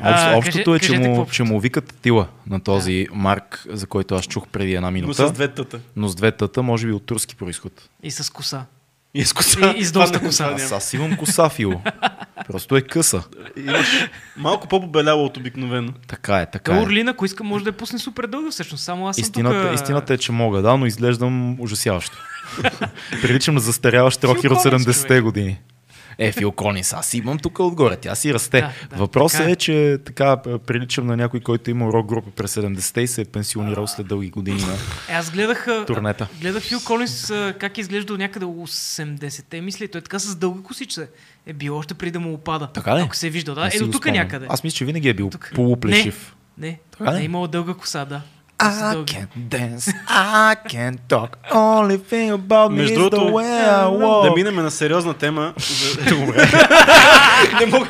А, 0.00 0.36
общото 0.36 0.74
е, 0.74 0.78
че 0.78 0.98
му, 0.98 1.26
че 1.26 1.42
му 1.42 1.60
викат 1.60 1.94
Тила 2.02 2.26
на 2.46 2.60
този 2.60 3.06
Марк, 3.12 3.66
за 3.68 3.86
който 3.86 4.14
аз 4.14 4.24
чух 4.24 4.46
преди 4.46 4.74
една 4.74 4.86
Но 4.86 4.92
минута. 4.92 5.28
с 5.28 5.32
две 5.32 5.48
тъта. 5.48 5.78
но 5.96 6.08
с 6.08 6.14
две 6.14 6.32
тъта, 6.32 6.62
може 6.62 6.86
би 6.86 6.92
от 6.92 7.06
турски 7.06 7.36
происход. 7.36 7.72
И 8.02 8.10
с 8.10 8.30
коса. 8.32 8.64
И 9.14 9.24
с 9.24 9.32
коса. 9.32 9.74
И- 9.76 9.80
и 9.80 9.84
с 9.84 9.92
доста 9.92 10.20
коса. 10.20 10.52
Аз, 10.54 10.72
аз 10.72 10.92
имам 10.94 11.16
коса, 11.16 11.48
Фил. 11.48 11.80
Просто 12.46 12.76
е 12.76 12.80
къса. 12.80 13.22
Имаш 13.56 13.86
малко 14.36 14.68
по-побеляла 14.68 15.24
от 15.24 15.36
обикновено. 15.36 15.92
Така 16.08 16.36
е, 16.36 16.50
така 16.50 16.72
Та 16.72 16.78
е. 16.78 16.82
Орлин, 16.82 17.08
ако 17.08 17.24
иска, 17.24 17.44
може 17.44 17.64
да 17.64 17.68
я 17.68 17.76
пусне 17.76 17.98
супер 17.98 18.26
дълга, 18.26 18.50
всъщност. 18.50 18.84
Само 18.84 19.08
аз 19.08 19.16
съм 19.16 19.22
Истината, 19.22 19.62
тук... 19.62 19.74
истината 19.74 20.14
е, 20.14 20.18
че 20.18 20.32
мога, 20.32 20.62
да, 20.62 20.76
но 20.76 20.86
изглеждам 20.86 21.60
ужасяващо. 21.60 22.18
Приличам 23.22 23.54
на 23.54 23.60
застаряващ 23.60 24.24
рокер 24.24 24.50
от 24.50 24.62
Фил 24.62 24.70
Колинс, 24.70 24.84
70-те 24.86 25.06
човек. 25.06 25.22
години. 25.22 25.58
Е, 26.20 26.32
Фил 26.32 26.52
Колинс, 26.52 26.92
аз 26.92 27.14
имам 27.14 27.38
тук 27.38 27.58
отгоре, 27.58 27.96
тя 27.96 28.14
си 28.14 28.34
расте. 28.34 28.60
Да, 28.60 28.72
да, 28.90 28.96
Въпросът 28.96 29.38
така 29.38 29.48
е, 29.48 29.52
е. 29.52 29.56
че 29.56 29.98
така 30.04 30.36
приличам 30.66 31.06
на 31.06 31.16
някой, 31.16 31.40
който 31.40 31.70
има 31.70 31.86
рок 31.86 32.06
група 32.06 32.30
през 32.30 32.54
70-те 32.54 33.00
и 33.00 33.06
се 33.06 33.20
е 33.20 33.24
пенсионирал 33.24 33.86
след 33.86 34.06
дълги 34.06 34.30
години 34.30 34.60
на 34.60 34.72
Е, 35.08 35.12
аз 35.12 35.30
гледах, 35.30 35.66
турнета. 35.86 36.28
гледах 36.40 36.62
Фил 36.62 36.78
Колинс 36.80 37.32
как 37.58 37.78
е 37.78 37.80
изглеждал 37.80 38.16
някъде 38.16 38.46
80-те, 38.46 39.60
мисля, 39.60 39.84
и 39.84 39.88
той 39.88 40.00
така 40.00 40.18
с 40.18 40.36
дълга 40.36 40.62
косиче 40.62 41.08
е 41.46 41.52
бил 41.52 41.76
още 41.76 41.94
преди 41.94 42.10
да 42.10 42.20
му 42.20 42.32
опада. 42.34 42.66
Така 42.66 42.96
ли? 42.96 43.00
Ако 43.00 43.16
се 43.16 43.26
е 43.26 43.30
виждал, 43.30 43.54
да. 43.54 43.60
Не 43.60 43.70
Е, 43.74 43.78
до 43.78 43.90
тук 43.90 44.06
някъде. 44.06 44.46
Аз 44.48 44.64
мисля, 44.64 44.76
че 44.76 44.84
винаги 44.84 45.08
е 45.08 45.14
бил 45.14 45.30
Тук. 45.30 45.52
полуплешив. 45.54 46.34
Не, 46.58 46.78
Така 46.90 47.10
ли? 47.10 47.14
не 47.14 47.20
е 47.20 47.24
имал 47.24 47.46
дълга 47.46 47.74
коса, 47.74 48.04
да. 48.04 48.20
С 48.60 48.64
I 48.64 48.92
дълги. 48.92 49.14
can 49.14 49.26
dance, 49.48 49.94
I 50.08 50.56
can 50.68 50.98
talk, 51.08 51.28
only 51.52 51.96
thing 52.00 52.30
about 52.32 52.70
me 52.70 52.76
Между 52.76 52.94
is 52.94 53.04
the 53.04 53.10
другото, 53.10 53.34
way 53.34 53.68
I 53.68 53.86
walk. 54.02 54.28
да 54.28 54.34
минем 54.34 54.54
на 54.56 54.70
сериозна 54.70 55.14
тема. 55.14 55.52
За... 55.58 56.00
не 57.60 57.66
мога. 57.66 57.86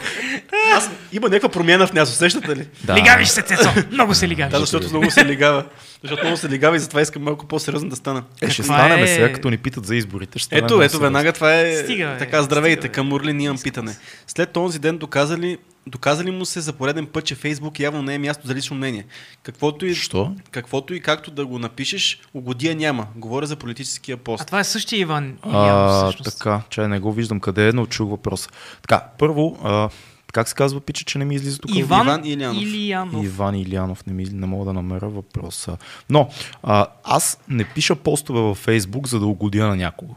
Аз 0.75 0.91
има 1.13 1.29
някаква 1.29 1.49
промяна 1.49 1.87
в 1.87 1.93
нас, 1.93 2.11
усещате 2.11 2.57
ли? 2.57 2.67
Да. 2.85 2.95
Лигавиш 2.95 3.29
се, 3.29 3.43
Цецо! 3.43 3.69
Много 3.93 4.15
се 4.15 4.29
лигавиш. 4.29 4.53
Да, 4.53 4.61
защото 4.61 4.89
много 4.89 5.11
се 5.11 5.25
лигава. 5.25 5.65
Защото 6.03 6.23
много 6.23 6.37
се 6.37 6.49
лигава 6.49 6.77
и 6.77 6.81
затова 6.81 7.01
искам 7.01 7.23
малко 7.23 7.47
по-сериозно 7.47 7.91
да 7.91 7.97
стана. 7.97 8.23
Е, 8.43 8.51
ще 8.51 8.63
станем 8.63 9.05
е- 9.05 9.07
сега, 9.07 9.33
като 9.33 9.51
ни 9.51 9.59
питат 9.59 9.87
за 9.87 9.97
изборите. 9.97 10.39
Ще 10.39 10.57
Ето, 10.59 10.83
ето, 10.83 10.99
веднага 10.99 11.33
това 11.33 11.55
е 11.55 11.77
Стига, 11.77 12.07
бе, 12.07 12.19
така. 12.19 12.43
Здравейте, 12.43 12.81
стига, 12.81 12.93
към 12.93 13.13
Орлин 13.13 13.41
имам 13.41 13.59
питане. 13.59 13.97
След 14.27 14.51
този 14.51 14.79
ден 14.79 14.99
доказали, 14.99 15.59
доказали 15.87 16.31
му 16.31 16.45
се 16.45 16.61
за 16.61 16.73
пореден 16.73 17.07
път, 17.07 17.25
че 17.25 17.35
Фейсбук 17.35 17.81
явно 17.81 18.03
не 18.03 18.15
е 18.15 18.19
място 18.19 18.47
за 18.47 18.55
лично 18.55 18.77
мнение. 18.77 19.05
Каквото 19.43 19.87
и, 19.87 19.95
Що? 19.95 20.35
каквото 20.51 20.95
и 20.95 21.01
както 21.01 21.31
да 21.31 21.47
го 21.47 21.59
напишеш, 21.59 22.21
угодия 22.35 22.77
няма. 22.77 23.07
Говоря 23.17 23.47
за 23.47 23.57
политическия 23.57 24.15
А 24.15 24.19
пост. 24.19 24.47
това 24.47 24.61
е 24.61 24.65
същия 24.65 25.01
Иван 25.01 25.39
А, 25.43 26.03
всъщност. 26.03 26.39
така, 26.39 26.61
че 26.71 26.81
не 26.81 26.99
го 26.99 27.13
виждам 27.13 27.41
къде 27.41 27.69
е, 27.69 27.73
но 27.73 27.87
чух 27.87 28.11
въпроса. 28.11 28.49
Така, 28.83 29.05
първо, 29.19 29.59
а, 29.65 29.89
как 30.33 30.49
се 30.49 30.55
казва 30.55 30.81
пича, 30.81 31.05
че 31.05 31.19
не 31.19 31.25
ми 31.25 31.35
излиза 31.35 31.59
тук? 31.59 31.75
Иван, 31.75 32.07
Иван 32.07 32.25
Илиянов. 32.25 32.63
Илиянов. 32.63 33.25
Иван 33.25 33.55
Илянов, 33.55 34.07
не, 34.07 34.13
ми, 34.13 34.25
не 34.25 34.47
мога 34.47 34.65
да 34.65 34.73
намеря 34.73 35.09
въпроса. 35.09 35.77
Но 36.11 36.29
а, 36.63 36.87
аз 37.05 37.39
не 37.49 37.65
пиша 37.65 37.97
постове 37.97 38.41
във 38.41 38.59
Фейсбук, 38.59 39.09
за 39.09 39.21
да 39.21 39.27
угодя 39.27 39.67
на 39.67 39.77
някого. 39.77 40.15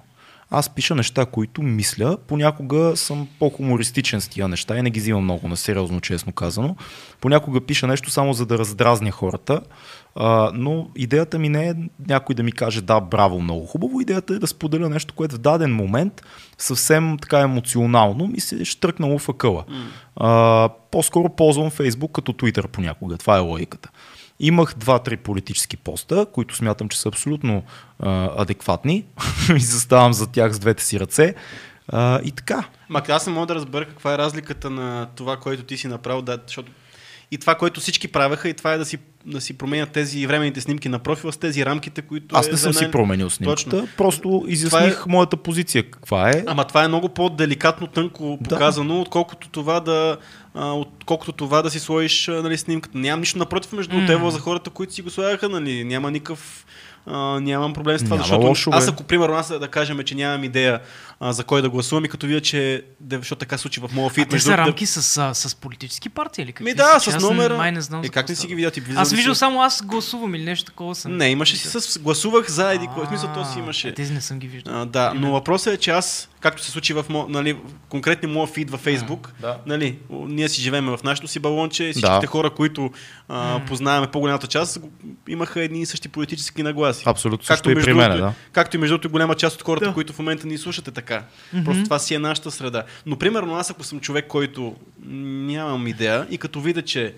Аз 0.53 0.69
пиша 0.69 0.95
неща, 0.95 1.25
които 1.25 1.61
мисля. 1.61 2.17
Понякога 2.27 2.93
съм 2.95 3.27
по-хумористичен 3.39 4.21
с 4.21 4.27
тия 4.27 4.47
неща 4.47 4.77
и 4.77 4.81
не 4.81 4.89
ги 4.89 4.99
взимам 4.99 5.23
много 5.23 5.47
на 5.47 5.57
сериозно, 5.57 6.01
честно 6.01 6.31
казано. 6.31 6.75
Понякога 7.21 7.61
пиша 7.61 7.87
нещо 7.87 8.09
само 8.09 8.33
за 8.33 8.45
да 8.45 8.57
раздразня 8.57 9.11
хората. 9.11 9.61
А, 10.15 10.51
но 10.53 10.89
идеята 10.95 11.39
ми 11.39 11.49
не 11.49 11.69
е 11.69 11.73
някой 12.07 12.35
да 12.35 12.43
ми 12.43 12.51
каже 12.51 12.81
да, 12.81 12.99
браво, 12.99 13.41
много 13.41 13.65
хубаво. 13.65 14.01
Идеята 14.01 14.33
е 14.33 14.39
да 14.39 14.47
споделя 14.47 14.89
нещо, 14.89 15.13
което 15.13 15.35
в 15.35 15.39
даден 15.39 15.75
момент 15.75 16.21
съвсем 16.57 17.17
така 17.21 17.39
емоционално 17.39 18.27
ми 18.27 18.39
се 18.39 18.55
е 18.55 18.65
штръкнало 18.65 19.19
в 19.19 19.29
акъла. 19.29 19.65
А, 20.15 20.69
по-скоро 20.91 21.29
ползвам 21.29 21.69
Фейсбук 21.69 22.11
като 22.11 22.33
Twitter 22.33 22.67
понякога. 22.67 23.17
Това 23.17 23.37
е 23.37 23.39
логиката. 23.39 23.89
Имах 24.39 24.73
два-три 24.77 25.17
политически 25.17 25.77
поста, 25.77 26.25
които 26.33 26.55
смятам, 26.55 26.89
че 26.89 26.99
са 26.99 27.09
абсолютно 27.09 27.63
а, 27.99 28.29
адекватни 28.41 29.05
и 29.55 29.59
заставам 29.59 30.13
за 30.13 30.27
тях 30.27 30.53
с 30.53 30.59
двете 30.59 30.83
си 30.83 30.99
ръце. 30.99 31.35
А, 31.87 32.21
и 32.23 32.31
така. 32.31 32.63
Ма 32.89 33.01
аз 33.09 33.27
не 33.27 33.33
мога 33.33 33.47
да 33.47 33.55
разбера 33.55 33.85
каква 33.85 34.13
е 34.13 34.17
разликата 34.17 34.69
на 34.69 35.07
това, 35.15 35.37
което 35.37 35.63
ти 35.63 35.77
си 35.77 35.87
направил, 35.87 36.21
да, 36.21 36.39
защото 36.47 36.71
и 37.31 37.37
това, 37.37 37.55
което 37.55 37.79
всички 37.79 38.07
правеха, 38.07 38.49
и 38.49 38.53
това 38.53 38.73
е 38.73 38.77
да 38.77 38.85
си, 38.85 38.97
да 39.25 39.41
си 39.41 39.57
променят 39.57 39.91
тези 39.91 40.27
временните 40.27 40.61
снимки 40.61 40.89
на 40.89 40.99
профила 40.99 41.33
с 41.33 41.37
тези 41.37 41.65
рамките, 41.65 42.01
които. 42.01 42.35
Аз 42.35 42.47
е 42.47 42.51
не 42.51 42.57
съм 42.57 42.73
за 42.73 42.79
си 42.79 42.91
променил 42.91 43.29
снимката, 43.29 43.69
Точно. 43.69 43.87
просто 43.97 44.43
изясних 44.47 44.93
Това 44.93 45.11
моята 45.11 45.37
позиция 45.37 45.91
каква 45.91 46.29
е. 46.29 46.43
Ама 46.47 46.65
това 46.65 46.83
е 46.83 46.87
много 46.87 47.09
по-деликатно, 47.09 47.87
тънко 47.87 48.37
Да. 48.41 48.49
показано, 48.49 49.01
отколкото 49.01 49.49
това 49.49 49.79
да, 49.79 50.17
а, 50.53 50.71
отколкото 50.71 51.31
това 51.31 51.61
да 51.61 51.69
си 51.69 51.79
сложиш 51.79 52.27
нали, 52.27 52.57
снимката. 52.57 52.97
Нямам 52.97 53.19
нищо 53.19 53.39
напротив 53.39 53.71
между 53.71 53.95
mm. 53.95 54.29
за 54.29 54.39
хората, 54.39 54.69
които 54.69 54.93
си 54.93 55.01
го 55.01 55.09
слагаха, 55.09 55.49
нали. 55.49 55.83
Няма 55.83 56.11
никакъв 56.11 56.65
а, 57.05 57.39
нямам 57.39 57.73
проблем 57.73 57.97
с 57.99 58.03
това, 58.03 58.15
Няма 58.15 58.23
защото 58.23 58.47
лошо, 58.47 58.69
аз 58.73 58.87
ако, 58.87 59.03
примерно, 59.03 59.35
аз 59.35 59.59
да 59.59 59.67
кажем, 59.67 59.99
че 60.03 60.15
нямам 60.15 60.43
идея 60.43 60.79
а, 61.23 61.33
за 61.33 61.43
кой 61.43 61.61
да 61.61 61.69
гласувам 61.69 62.05
и 62.05 62.09
като 62.09 62.27
видя, 62.27 62.41
че 62.41 62.83
де- 62.99 63.17
защото 63.17 63.39
така 63.39 63.57
случи 63.57 63.79
в 63.79 63.89
моя 63.93 64.07
А 64.07 64.09
фит. 64.09 64.29
те 64.29 64.35
между 64.35 64.45
са 64.45 64.57
рамки 64.57 64.85
с, 64.85 65.17
а, 65.17 65.33
с 65.33 65.55
политически 65.55 66.09
партии 66.09 66.41
или 66.41 66.51
какви 66.51 66.63
Ми 66.63 66.73
да, 66.73 66.99
с 66.99 67.19
номера. 67.19 67.57
Май 67.57 67.71
не 67.71 67.81
знам 67.81 68.03
Е, 68.03 68.09
как 68.09 68.29
не 68.29 68.35
си 68.35 68.47
ги 68.47 68.55
видя? 68.55 68.71
Ти 68.71 68.81
Аз 68.95 69.13
виждал 69.13 69.35
само 69.35 69.61
аз 69.61 69.81
гласувам 69.83 70.35
или 70.35 70.43
нещо 70.43 70.65
такова 70.65 70.95
съм. 70.95 71.17
Не, 71.17 71.27
имаше 71.27 71.57
си 71.57 71.67
с... 71.69 71.99
Гласувах 71.99 72.49
за 72.49 72.73
еди 72.73 72.87
кой. 72.95 73.05
Смисъл, 73.07 73.29
то 73.33 73.45
си 73.45 73.53
А, 73.55 73.59
имаше. 73.59 73.87
е, 73.87 73.93
Тези 73.93 74.13
не 74.13 74.21
съм 74.21 74.39
ги 74.39 74.47
виждал. 74.47 74.81
А, 74.81 74.85
да, 74.85 75.13
но 75.15 75.31
въпросът 75.31 75.73
е, 75.73 75.77
че 75.77 75.91
аз, 75.91 76.29
както 76.39 76.63
се 76.63 76.71
случи 76.71 76.93
в 76.93 77.05
мо, 77.09 77.25
нали, 77.29 77.57
конкретно 77.89 78.29
моя 78.29 78.47
фид 78.47 78.71
във 78.71 78.81
Фейсбук, 78.81 79.31
Да. 79.41 79.57
нали, 79.65 79.97
ние 80.09 80.49
си 80.49 80.61
живеем 80.61 80.85
в 80.87 80.99
нашото 81.03 81.27
си 81.27 81.39
балонче, 81.39 81.83
всичките 81.83 82.19
Да. 82.21 82.27
хора, 82.27 82.49
които 82.49 82.91
а, 83.29 83.61
познаваме 83.67 84.07
по-голямата 84.07 84.47
част, 84.47 84.79
имаха 85.27 85.61
едни 85.63 85.81
и 85.81 85.85
същи 85.85 86.09
политически 86.09 86.63
нагласи. 86.63 87.03
Абсолютно 87.05 87.45
също 87.45 87.71
и 87.71 87.75
при 87.75 87.93
мен, 87.93 88.11
да. 88.11 88.33
Както 88.51 88.75
и 88.75 88.79
между 88.79 88.93
другото 88.93 89.09
голяма 89.09 89.35
част 89.35 89.55
от 89.55 89.61
хората, 89.61 89.85
Да. 89.85 89.93
които 89.93 90.13
в 90.13 90.19
момента 90.19 90.47
ни 90.47 90.57
слушате 90.57 90.91
така. 90.91 91.10
Просто 91.65 91.83
това 91.83 91.99
си 91.99 92.13
е 92.13 92.19
нашата 92.19 92.51
среда. 92.51 92.83
Но 93.05 93.17
примерно 93.17 93.55
аз 93.55 93.69
ако 93.69 93.83
съм 93.83 93.99
човек, 93.99 94.27
който 94.27 94.75
нямам 95.05 95.87
идея 95.87 96.27
и 96.29 96.37
като 96.37 96.61
видя, 96.61 96.81
че 96.81 97.13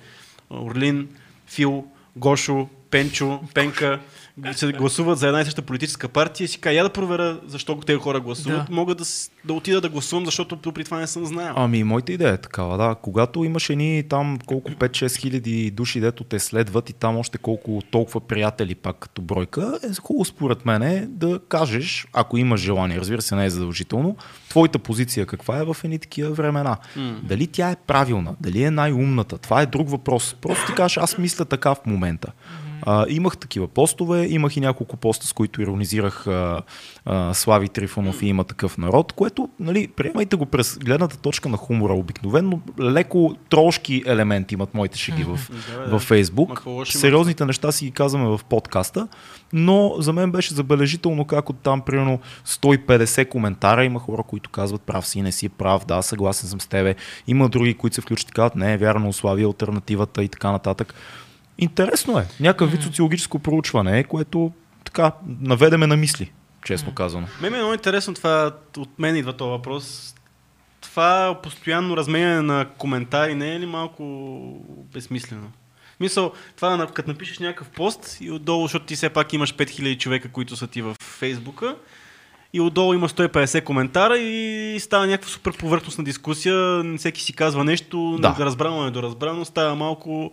Орлин, 0.49 1.08
Фил, 1.47 1.86
Гошо, 2.15 2.69
Пенчо, 2.89 3.39
Пенка 3.53 3.99
се 4.54 4.72
гласуват 4.72 5.19
за 5.19 5.28
една 5.28 5.41
и 5.41 5.46
съща 5.46 5.62
политическа 5.62 6.08
партия, 6.08 6.48
си 6.48 6.60
кажа, 6.60 6.76
я 6.76 6.84
да 6.84 6.89
проверя 6.89 7.39
защо 7.46 7.76
тези 7.76 8.00
хора 8.00 8.19
гласуват. 8.19 8.65
Да. 8.67 8.76
Мога 8.76 8.96
да, 8.96 9.04
да 9.46 9.54
отида 9.54 9.82
да 9.82 9.89
гласувам, 9.89 10.26
защото 10.26 10.72
при 10.72 10.84
това 10.84 11.00
не 11.00 11.08
съм 11.08 11.26
знаел. 11.26 11.54
Ами, 11.58 11.78
и 11.78 11.84
моята 11.84 12.13
идея 12.13 12.34
е 12.34 12.38
такава, 12.38 12.78
да. 12.78 12.96
Когато 12.96 13.43
имаш 13.43 13.69
едни 13.69 14.04
там 14.10 14.39
колко 14.46 14.72
5-6 14.72 15.17
хиляди 15.17 15.72
души, 15.72 16.00
дето 16.00 16.24
те 16.24 16.39
следват 16.39 16.89
и 16.89 16.93
там 16.93 17.17
още 17.17 17.38
колко 17.38 17.82
толкова 17.91 18.22
приятели 18.22 18.76
пак 18.76 18.98
като 19.00 19.22
бройка, 19.22 19.80
е 19.84 20.02
хубаво 20.02 20.26
според 20.26 20.65
мен 20.65 20.82
е 20.82 21.08
да 21.10 21.39
кажеш, 21.50 22.08
ако 22.13 22.38
имаш 22.38 22.62
желание, 22.62 23.00
разбира 23.00 23.22
се, 23.22 23.36
не 23.36 23.46
е 23.46 23.50
задължително, 23.50 24.15
твоята 24.50 24.80
позиция 24.80 25.26
каква 25.26 25.58
е 25.58 25.63
в 25.63 25.78
едни 25.84 26.00
такива 26.00 26.32
времена. 26.32 26.78
М. 26.96 27.19
Дали 27.24 27.48
тя 27.48 27.72
е 27.72 27.76
правилна, 27.76 28.36
дали 28.41 28.63
е 28.63 28.72
най-умната, 28.72 29.38
това 29.38 29.62
е 29.62 29.65
друг 29.65 29.89
въпрос. 29.89 30.36
Просто 30.41 30.65
ти 30.65 30.74
кажеш, 30.74 30.98
аз 30.98 31.17
мисля 31.17 31.46
така 31.46 31.76
в 31.76 31.86
момента. 31.86 32.32
А, 32.86 33.06
имах 33.10 33.38
такива 33.38 33.67
постове, 33.67 34.28
имах 34.30 34.58
и 34.58 34.60
няколко 34.60 34.98
поста, 34.98 35.28
с 35.28 35.34
които 35.34 35.62
иронизирах 35.62 36.28
а, 36.28 36.62
а, 37.06 37.34
Слави 37.34 37.69
Трифонов 37.69 38.22
и 38.22 38.28
има 38.28 38.43
такъв 38.43 38.78
народ, 38.78 39.13
което, 39.13 39.50
нали, 39.60 39.88
приемайте 39.88 40.36
го 40.36 40.46
през 40.46 40.78
гледната 40.78 41.17
точка 41.17 41.50
на 41.50 41.58
хумора. 41.58 41.93
Обикновено 41.93 42.60
леко 42.80 43.36
трошки 43.50 44.04
елементи 44.06 44.54
имат 44.54 44.74
моите 44.74 44.98
шеги 44.98 45.24
в, 45.24 45.39
във 45.88 46.02
Фейсбук. 46.02 46.63
Сериозните 46.86 47.46
неща 47.46 47.72
си 47.72 47.86
ги 47.86 47.91
казваме 47.91 48.26
в 48.26 48.39
подкаста, 48.50 49.08
но 49.54 49.96
за 50.00 50.13
мен 50.13 50.32
беше 50.32 50.54
забележително 50.54 51.26
как 51.26 51.50
от 51.50 51.60
там 51.60 51.82
примерно 51.82 52.19
150 52.48 53.30
коментара 53.30 53.86
има 53.86 54.00
хора, 54.00 54.24
които 54.24 54.50
казват 54.50 54.82
прав 54.82 55.08
си, 55.08 55.22
не 55.22 55.32
си 55.32 55.50
прав, 55.50 55.86
да, 55.86 56.02
съгласен 56.02 56.50
съм 56.50 56.62
с 56.62 56.67
тебе. 56.67 56.96
Има 57.28 57.50
други, 57.50 57.74
които 57.74 57.96
се 57.96 58.02
включат 58.02 58.30
и 58.30 58.34
казват, 58.34 58.56
не, 58.56 58.78
вярно, 58.78 59.13
Слави 59.13 59.41
е 59.41 59.46
альтернативата 59.46 60.24
и 60.24 60.30
така 60.30 60.52
нататък. 60.52 60.93
Интересно 61.57 62.19
е. 62.19 62.27
Някакъв 62.39 62.71
вид 62.71 62.83
социологическо 62.83 63.39
проучване, 63.39 63.99
е, 63.99 64.03
което 64.03 64.51
така 64.83 65.11
наведеме 65.39 65.87
на 65.87 65.97
мисли, 65.97 66.31
честно 66.65 66.93
казано. 66.93 67.27
Мен 67.41 67.53
е 67.53 67.57
много 67.57 67.73
интересно 67.73 68.13
това, 68.13 68.51
от 68.77 68.99
мен 68.99 69.15
идва 69.15 69.33
този 69.33 69.49
въпрос. 69.49 70.15
Това 70.81 71.39
постоянно 71.43 71.97
разменяне 71.97 72.41
на 72.41 72.65
коментари 72.77 73.35
не 73.35 73.55
е 73.55 73.59
ли 73.59 73.65
малко 73.65 74.03
безсмислено? 74.93 75.51
Мисъл, 75.99 76.31
това 76.55 76.87
като 76.93 77.09
напишеш 77.09 77.39
някакъв 77.39 77.69
пост 77.69 78.17
и 78.21 78.31
отдолу, 78.31 78.63
защото 78.63 78.85
ти 78.85 78.95
все 78.95 79.09
пак 79.09 79.33
имаш 79.33 79.55
5000 79.55 79.97
човека, 79.97 80.29
които 80.29 80.55
са 80.55 80.67
ти 80.67 80.81
в 80.81 80.95
Фейсбука, 81.03 81.75
и 82.53 82.61
отдолу 82.61 82.93
има 82.93 83.09
150 83.09 83.63
коментара 83.63 84.17
и 84.17 84.77
става 84.79 85.07
някаква 85.07 85.29
супер 85.29 85.57
повърхностна 85.57 86.03
дискусия, 86.03 86.83
всеки 86.97 87.21
си 87.21 87.33
казва 87.33 87.63
нещо, 87.63 88.17
Да. 88.21 88.35
да. 88.37 88.45
разбрано, 88.45 88.83
недоразбрано, 88.83 89.45
става 89.45 89.75
малко... 89.75 90.31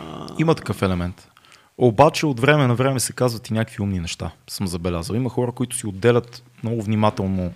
А, 0.00 0.26
Има 0.38 0.54
такъв 0.54 0.82
елемент. 0.82 1.28
Обаче 1.78 2.26
от 2.26 2.40
време 2.40 2.66
на 2.66 2.74
време 2.74 3.00
се 3.00 3.12
казват 3.12 3.48
и 3.48 3.52
някакви 3.52 3.82
умни 3.82 4.00
неща, 4.00 4.30
съм 4.50 4.66
забелязал. 4.66 5.14
Има 5.14 5.30
хора, 5.30 5.52
които 5.52 5.76
си 5.76 5.86
отделят 5.86 6.42
много 6.62 6.82
внимателно 6.82 7.52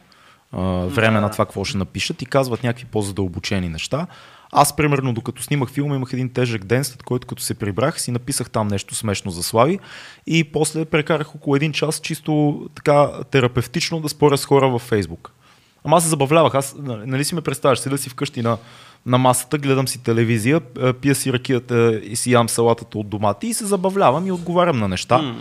а, 0.53 0.61
време 0.87 1.21
на 1.21 1.31
това 1.31 1.45
какво 1.45 1.64
ще 1.64 1.79
напишат 1.79 2.23
и 2.23 2.27
казват 2.27 2.62
някакви 2.62 2.85
по-задълбочени 2.85 3.68
неща. 3.68 4.07
Аз, 4.53 4.77
примерно, 4.77 5.12
докато 5.12 5.42
снимах 5.42 5.71
филма, 5.71 5.97
имах 5.97 6.12
един 6.12 6.33
тежък 6.33 6.64
ден, 6.64 6.85
след 6.85 7.03
който 7.03 7.27
като 7.27 7.42
се 7.42 7.55
прибрах, 7.55 8.01
си 8.01 8.11
написах 8.11 8.51
там 8.51 8.68
нещо 8.68 8.95
смешно 8.95 9.31
за 9.31 9.42
Слави 9.42 9.79
и 10.27 10.45
после 10.45 10.85
прекарах 10.85 11.35
около 11.35 11.57
един 11.57 11.73
час 11.73 12.01
чисто 12.01 12.62
така 12.75 13.11
терапевтично 13.31 14.01
да 14.01 14.09
споря 14.09 14.38
с 14.38 14.45
хора 14.45 14.68
във 14.68 14.83
Фейсбук. 14.83 15.33
Ама 15.85 15.97
аз 15.97 16.03
се 16.03 16.09
забавлявах. 16.09 16.55
Аз, 16.55 16.75
нали 16.79 17.07
нали 17.07 17.25
си 17.25 17.35
ме 17.35 17.40
представяш, 17.40 17.79
седа 17.79 17.99
си 17.99 18.09
вкъщи 18.09 18.42
на, 18.42 18.59
на 19.07 19.19
масата, 19.19 19.59
гледам 19.59 19.88
си 19.88 20.03
телевизия, 20.03 20.61
а, 20.81 20.93
пия 20.93 21.15
си 21.15 21.33
ракията 21.33 22.01
и 22.05 22.17
си 22.17 22.33
ям 22.33 22.49
салатата 22.49 22.99
от 22.99 23.09
домати 23.09 23.47
и 23.47 23.55
се 23.55 23.67
забавлявам 23.67 24.27
и 24.27 24.33
отговарям 24.33 24.79
на 24.79 24.88
неща. 24.88 25.35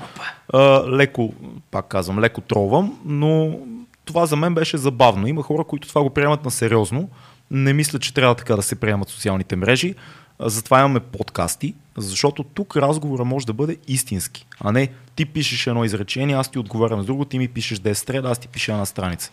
А, 0.54 0.60
леко, 0.90 1.34
пак 1.72 1.88
казвам, 1.88 2.20
леко 2.20 2.42
тровам, 2.42 3.00
но 3.06 3.60
това 4.06 4.26
за 4.26 4.36
мен 4.36 4.54
беше 4.54 4.78
забавно. 4.78 5.28
Има 5.28 5.44
хора, 5.44 5.64
които 5.64 5.88
това 5.88 6.04
го 6.04 6.10
приемат 6.10 6.46
на 6.46 6.52
сериозно. 6.52 7.10
Не 7.52 7.74
мисля, 7.74 8.00
че 8.00 8.14
трябва 8.14 8.36
така 8.36 8.56
да 8.56 8.62
се 8.62 8.76
приемат 8.76 9.10
социалните 9.10 9.56
мрежи. 9.56 9.96
Затова 10.40 10.80
имаме 10.80 11.00
подкасти, 11.00 11.74
защото 11.98 12.44
тук 12.44 12.78
разговора 12.78 13.26
може 13.26 13.46
да 13.46 13.54
бъде 13.54 13.78
истински, 13.88 14.48
а 14.60 14.72
не 14.72 14.90
ти 15.16 15.26
пишеш 15.26 15.68
едно 15.68 15.84
изречение, 15.84 16.36
аз 16.36 16.52
ти 16.52 16.60
отговарям 16.60 17.02
с 17.02 17.06
друго, 17.06 17.26
ти 17.26 17.40
ми 17.40 17.48
пишеш 17.48 17.80
10 17.80 18.14
реда, 18.14 18.30
аз 18.30 18.40
ти 18.40 18.48
пиша 18.48 18.72
една 18.72 18.86
страница. 18.86 19.32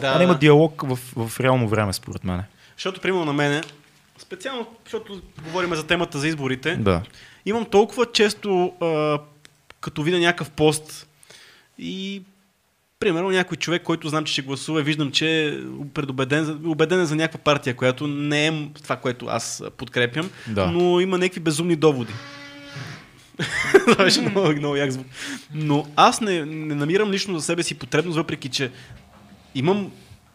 Да, 0.00 0.06
а 0.06 0.18
не 0.18 0.24
има 0.24 0.38
диалог 0.38 0.82
в, 0.86 0.98
в 1.16 1.40
реално 1.40 1.68
време, 1.68 1.92
според 1.92 2.24
мен. 2.24 2.42
Защото, 2.80 3.00
примерно 3.00 3.24
на 3.24 3.32
мене, 3.32 3.62
специално, 4.18 4.66
защото 4.84 5.22
говорим 5.44 5.74
за 5.74 5.86
темата 5.86 6.18
за 6.18 6.28
изборите, 6.28 6.76
Да. 6.76 7.02
имам 7.46 7.64
толкова 7.64 8.06
често, 8.06 8.72
а, 8.80 9.18
като 9.80 10.02
видя 10.02 10.18
някакъв 10.18 10.50
пост 10.50 11.06
и 11.78 12.22
примерно 13.00 13.30
някой 13.30 13.56
човек, 13.56 13.82
който 13.82 14.08
знам, 14.08 14.24
че 14.24 14.32
ще 14.32 14.42
гласува, 14.42 14.82
виждам, 14.82 15.12
че 15.12 15.46
е 15.46 15.58
предубеден, 15.94 16.60
убеден 16.64 17.00
е 17.00 17.06
за 17.06 17.16
някаква 17.16 17.38
партия, 17.40 17.76
която 17.76 18.06
не 18.06 18.46
е 18.46 18.52
това, 18.74 18.96
което 18.96 19.26
аз 19.26 19.62
подкрепям, 19.76 20.30
Да. 20.46 20.66
но 20.66 21.00
има 21.00 21.18
някакви 21.18 21.40
безумни 21.40 21.76
доводи. 21.76 22.12
Това 23.86 24.04
беше 24.04 24.20
много, 24.20 24.52
много 24.52 24.76
як 24.76 24.90
звук. 24.90 25.06
Но 25.54 25.86
аз 25.96 26.20
не, 26.20 26.44
не 26.46 26.74
намирам 26.74 27.10
лично 27.10 27.38
за 27.38 27.44
себе 27.44 27.62
си 27.62 27.74
потребност, 27.74 28.16
въпреки 28.16 28.48
че 28.48 28.70
имам, 29.54 29.92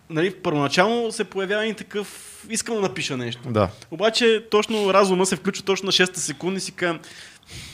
нали, 0.10 0.36
първоначално 0.36 1.12
се 1.12 1.24
появява 1.24 1.65
и 1.65 1.74
такъв, 1.74 2.32
искам 2.50 2.76
да 2.76 2.82
напиша 2.82 3.18
нещо. 3.18 3.41
Да. 3.50 3.70
Обаче 3.91 4.44
точно 4.52 4.94
разума 4.94 5.26
се 5.26 5.36
включва 5.36 5.65
точно 5.65 5.86
на 5.86 5.91
6 5.91 6.15
секунди 6.18 6.58
и 6.58 6.62
си 6.62 6.72
казвам, 6.72 7.00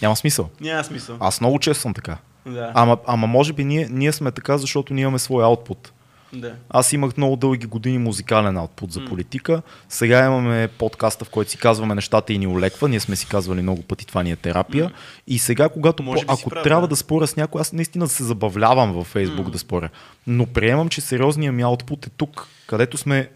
Няма 0.02 0.16
смисъл. 0.16 0.50
няма 0.62 0.84
смисъл. 0.84 1.18
Аз 1.20 1.42
много 1.42 1.60
често 1.60 1.82
съм 1.82 1.94
така. 1.94 2.18
Да, 2.46 2.72
Ама, 2.76 2.98
ама 3.08 3.28
може 3.28 3.54
би 3.54 3.64
ние, 3.66 3.88
ние 3.92 4.12
сме 4.12 4.32
така, 4.32 4.58
защото 4.58 4.94
ние 4.94 5.02
имаме 5.02 5.20
свой 5.20 5.44
аутпут. 5.44 5.92
Да. 6.34 6.56
Аз 6.70 6.94
имах 6.94 7.18
много 7.18 7.36
дълги 7.36 7.66
години 7.66 7.98
музикален 7.98 8.58
аутпут 8.58 8.92
за 8.92 9.06
политика. 9.06 9.62
Сега 9.90 10.26
имаме 10.26 10.68
подкаста, 10.78 11.26
в 11.26 11.30
който 11.30 11.52
си 11.52 11.58
казваме 11.58 11.96
нещата 11.96 12.34
и 12.34 12.38
ни 12.38 12.48
олеква. 12.48 12.90
Ние 12.90 13.00
сме 13.00 13.16
си 13.16 13.28
казвали 13.28 13.62
много 13.62 13.82
пъти, 13.82 14.08
това 14.08 14.24
ни 14.24 14.32
е 14.32 14.36
терапия. 14.36 14.92
И 15.28 15.40
сега, 15.40 15.70
когато 15.70 16.04
Може 16.04 16.26
по, 16.26 16.34
ако 16.34 16.50
прав, 16.50 16.64
трябва 16.64 16.82
да. 16.82 16.88
да 16.88 16.96
споря 16.96 17.28
с 17.28 17.36
някой, 17.36 17.62
аз 17.62 17.74
наистина 17.74 18.08
се 18.08 18.24
забавлявам 18.24 18.94
във 18.94 19.08
Фейсбук 19.08 19.50
да 19.50 19.60
споря. 19.60 19.90
Но 20.28 20.46
приемам, 20.46 20.90
че 20.90 21.02
сериозният 21.02 21.56
ми 21.56 21.62
аутпут 21.62 22.06
е 22.06 22.10
тук, 22.10 22.48
където 22.68 22.98
сме 22.98 23.30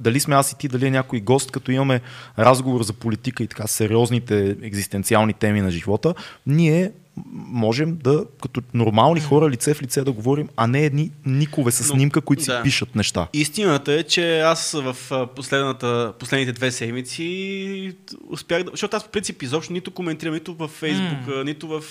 дали 0.00 0.20
сме 0.20 0.34
аз 0.34 0.52
и 0.52 0.58
ти, 0.58 0.68
дали 0.68 0.86
е 0.86 0.90
някой 0.90 1.20
гост, 1.20 1.50
като 1.50 1.72
имаме 1.72 2.00
разговор 2.38 2.82
за 2.82 2.92
политика 2.92 3.42
и 3.42 3.46
така 3.46 3.66
сериозните 3.66 4.56
екзистенциални 4.62 5.32
теми 5.32 5.60
на 5.60 5.70
живота, 5.70 6.14
ние 6.46 6.92
можем 7.34 7.98
да, 8.02 8.24
като 8.42 8.62
нормални 8.74 9.20
хора, 9.20 9.50
лице 9.50 9.74
в 9.74 9.82
лице 9.82 10.04
да 10.04 10.12
говорим, 10.12 10.48
а 10.56 10.66
не 10.66 10.84
едни 10.84 11.10
никове 11.26 11.70
с 11.70 11.84
снимка, 11.84 12.20
които 12.20 12.42
си 12.42 12.50
да. 12.50 12.62
пишат 12.62 12.94
неща. 12.94 13.28
Истината 13.32 13.92
е, 13.92 14.02
че 14.02 14.40
аз 14.40 14.72
в 14.72 14.96
последната, 15.36 16.12
последните 16.18 16.52
две 16.52 16.70
седмици 16.70 17.96
успях 18.28 18.62
да... 18.62 18.70
Защото 18.70 18.96
аз 18.96 19.04
по 19.04 19.10
принцип 19.10 19.42
изобщо 19.42 19.72
нито 19.72 19.90
коментирам, 19.90 20.34
нито 20.34 20.54
във 20.54 20.70
Фейсбук, 20.70 21.28
а, 21.28 21.44
нито 21.44 21.68
в... 21.68 21.82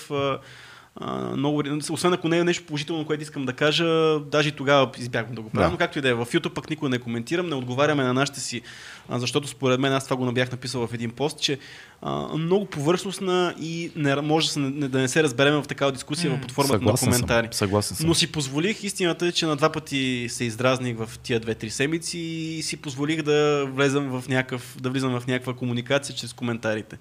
А, 0.96 1.36
много, 1.36 1.62
освен 1.90 2.12
ако 2.12 2.28
не 2.28 2.38
е 2.38 2.44
нещо 2.44 2.64
положително, 2.66 3.06
което 3.06 3.22
искам 3.22 3.44
да 3.44 3.52
кажа, 3.52 4.18
даже 4.20 4.48
и 4.48 4.52
тогава 4.52 4.90
избягвам 4.98 5.34
да 5.34 5.40
го 5.42 5.50
правя, 5.50 5.66
Да. 5.66 5.70
но 5.70 5.76
както 5.78 5.98
и 5.98 6.02
да 6.02 6.08
е. 6.08 6.14
В 6.14 6.26
YouTube 6.26 6.48
пък 6.48 6.70
никога 6.70 6.88
не 6.88 6.98
коментирам, 6.98 7.48
не 7.48 7.54
отговаряме 7.54 8.02
на 8.02 8.14
нашите 8.14 8.40
си, 8.40 8.60
а, 9.08 9.18
защото 9.18 9.48
според 9.48 9.80
мен, 9.80 9.92
аз 9.92 10.04
това 10.04 10.16
го 10.16 10.32
бях 10.32 10.52
написал 10.52 10.86
в 10.86 10.94
един 10.94 11.10
пост, 11.10 11.40
че 11.40 11.58
а, 12.02 12.10
много 12.36 12.66
повърхностна 12.66 13.54
и 13.60 13.90
не, 13.96 14.16
може 14.16 14.46
да, 14.46 14.52
се, 14.52 14.60
не, 14.60 14.88
да 14.88 14.98
не 14.98 15.08
се 15.08 15.22
разберем 15.22 15.54
в 15.54 15.66
такава 15.66 15.92
дискусия 15.92 16.30
в 16.30 16.40
под 16.40 16.50
формата 16.50 16.84
на 16.84 16.92
коментари. 16.92 17.46
съм. 17.46 17.52
Съгласен 17.52 17.96
съм. 17.96 18.06
Но 18.06 18.14
си 18.14 18.32
позволих, 18.32 18.84
истината 18.84 19.26
е, 19.26 19.32
че 19.32 19.46
на 19.46 19.56
два 19.56 19.72
пъти 19.72 20.26
се 20.30 20.44
издразних 20.44 20.96
в 20.96 21.18
тия 21.22 21.40
две-три 21.40 21.70
седмици 21.70 22.18
и 22.18 22.62
си 22.62 22.76
позволих 22.76 23.22
да 23.22 23.66
влезам 23.66 24.20
в 24.20 24.28
някакъв, 24.28 24.76
да 24.80 24.90
влизам 24.90 25.20
в 25.20 25.26
някаква 25.26 25.54
комуникация 25.54 26.14
чрез 26.16 26.32
коментарите. 26.32 26.98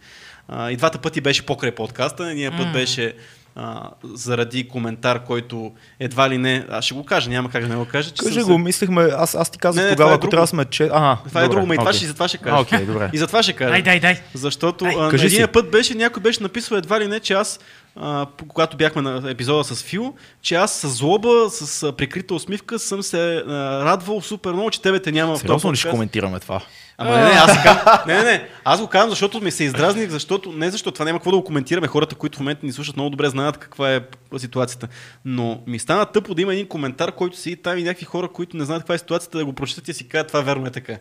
А, 0.48 0.72
и 0.72 0.78
двата 0.78 0.98
пъти 0.98 1.22
беше 1.22 1.46
покрай 1.46 1.76
подкаста, 1.76 2.30
едния 2.30 2.52
път 2.52 2.66
М. 2.66 2.72
беше 2.74 3.16
а, 3.56 3.90
заради 4.14 4.68
коментар, 4.68 5.24
който 5.24 5.72
едва 6.00 6.30
ли 6.30 6.38
не, 6.38 6.66
аз 6.70 6.86
ще 6.86 6.94
го 6.94 7.04
кажа, 7.06 7.30
няма 7.30 7.50
как 7.50 7.64
да 7.64 7.70
не 7.70 7.76
го 7.76 7.86
кажа, 7.86 8.12
че 8.12 8.24
Кажи 8.24 8.42
го, 8.42 8.52
се- 8.52 8.58
мислихме, 8.58 9.10
аз, 9.18 9.36
аз 9.36 9.50
ти 9.50 9.58
казах 9.58 9.84
Не, 9.84 9.90
не, 9.90 9.96
тогава, 9.96 10.12
е 10.12 10.14
ако 10.14 10.22
друго. 10.22 10.32
трябва 10.32 10.48
сме 10.48 10.66
че... 10.66 10.84
Ага, 10.84 11.18
Това 11.28 11.42
е 11.42 11.44
добре, 11.44 11.56
друго, 11.56 11.68
ма 11.68 11.76
и 11.76 11.78
това 11.78 11.94
ще, 11.94 12.06
и 12.06 12.08
за 12.08 12.14
това 12.14 12.28
ще 12.28 12.38
кажа. 12.38 12.56
А, 12.56 12.62
окей, 12.62 12.86
добре. 12.86 13.10
И 13.14 13.18
за 13.18 13.28
това 13.28 13.44
ще 13.44 13.54
кажа. 13.54 13.72
Дай, 13.72 13.82
дай, 13.82 14.00
дай. 14.00 14.20
Защото 14.34 14.86
Дай, 14.86 14.96
а, 15.00 15.26
един 15.26 15.48
път 15.54 15.72
беше, 15.72 15.96
някой 15.96 16.24
беше 16.24 16.44
написал 16.44 16.76
едва 16.76 17.00
ли 17.00 17.08
не, 17.08 17.20
че 17.20 17.34
аз, 17.34 17.60
а, 17.96 18.26
когато 18.48 18.78
бяхме 18.78 19.02
на 19.02 19.32
епизода 19.32 19.64
с 19.64 19.84
Фил, 19.84 20.14
че 20.42 20.56
аз 20.56 20.72
с 20.74 20.90
злоба, 20.90 21.50
с 21.50 21.84
а, 21.84 21.92
прикрита 21.92 22.34
усмивка 22.34 22.80
съм 22.80 23.04
се 23.04 23.36
а, 23.38 23.52
радвал 23.86 24.22
супер 24.22 24.52
много, 24.52 24.72
че 24.72 24.82
тебе 24.82 25.00
те 25.00 25.12
няма 25.12 25.38
Сериозно 25.38 25.72
ли 25.72 25.78
ще 25.78 25.90
коментираме 25.90 26.40
това? 26.40 26.62
Ама 27.02 27.18
не, 27.18 27.24
не, 27.24 27.32
аз, 27.32 27.64
казвам, 27.64 27.98
не, 28.08 28.18
не, 28.18 28.24
не, 28.24 28.48
аз 28.66 28.82
го 28.82 28.88
казвам, 28.88 29.10
защото 29.10 29.42
ми 29.42 29.52
се 29.52 29.64
издразних, 29.64 30.10
защото, 30.10 30.52
не 30.52 30.72
защото 30.72 30.94
това 30.94 31.06
няма 31.06 31.20
какво 31.20 31.32
да 31.32 31.38
го 31.38 31.44
коментираме. 31.44 31.88
Хората, 31.88 32.16
които 32.16 32.38
в 32.38 32.40
момента 32.40 32.66
ни 32.66 32.72
слушат, 32.72 32.96
много 32.96 33.10
добре 33.10 33.30
знаят 33.30 33.58
каква 33.58 33.94
е 33.94 34.02
ситуацията. 34.38 34.88
Но 35.26 35.62
ми 35.68 35.80
стана 35.80 36.06
тъпо 36.06 36.34
да 36.36 36.42
има 36.42 36.54
един 36.54 36.68
коментар, 36.68 37.12
който 37.12 37.38
си 37.38 37.56
там 37.56 37.78
и 37.78 37.84
някакви 37.84 38.06
хора, 38.06 38.28
които 38.28 38.58
не 38.58 38.66
знаят 38.66 38.82
каква 38.84 38.96
е 38.96 38.98
ситуацията, 38.98 39.38
да 39.38 39.46
го 39.46 39.54
прочитат 39.54 39.88
и 39.88 39.94
си 39.94 40.08
кажат, 40.08 40.28
това 40.28 40.42
верно 40.42 40.66
е 40.68 40.72
така. 40.72 40.94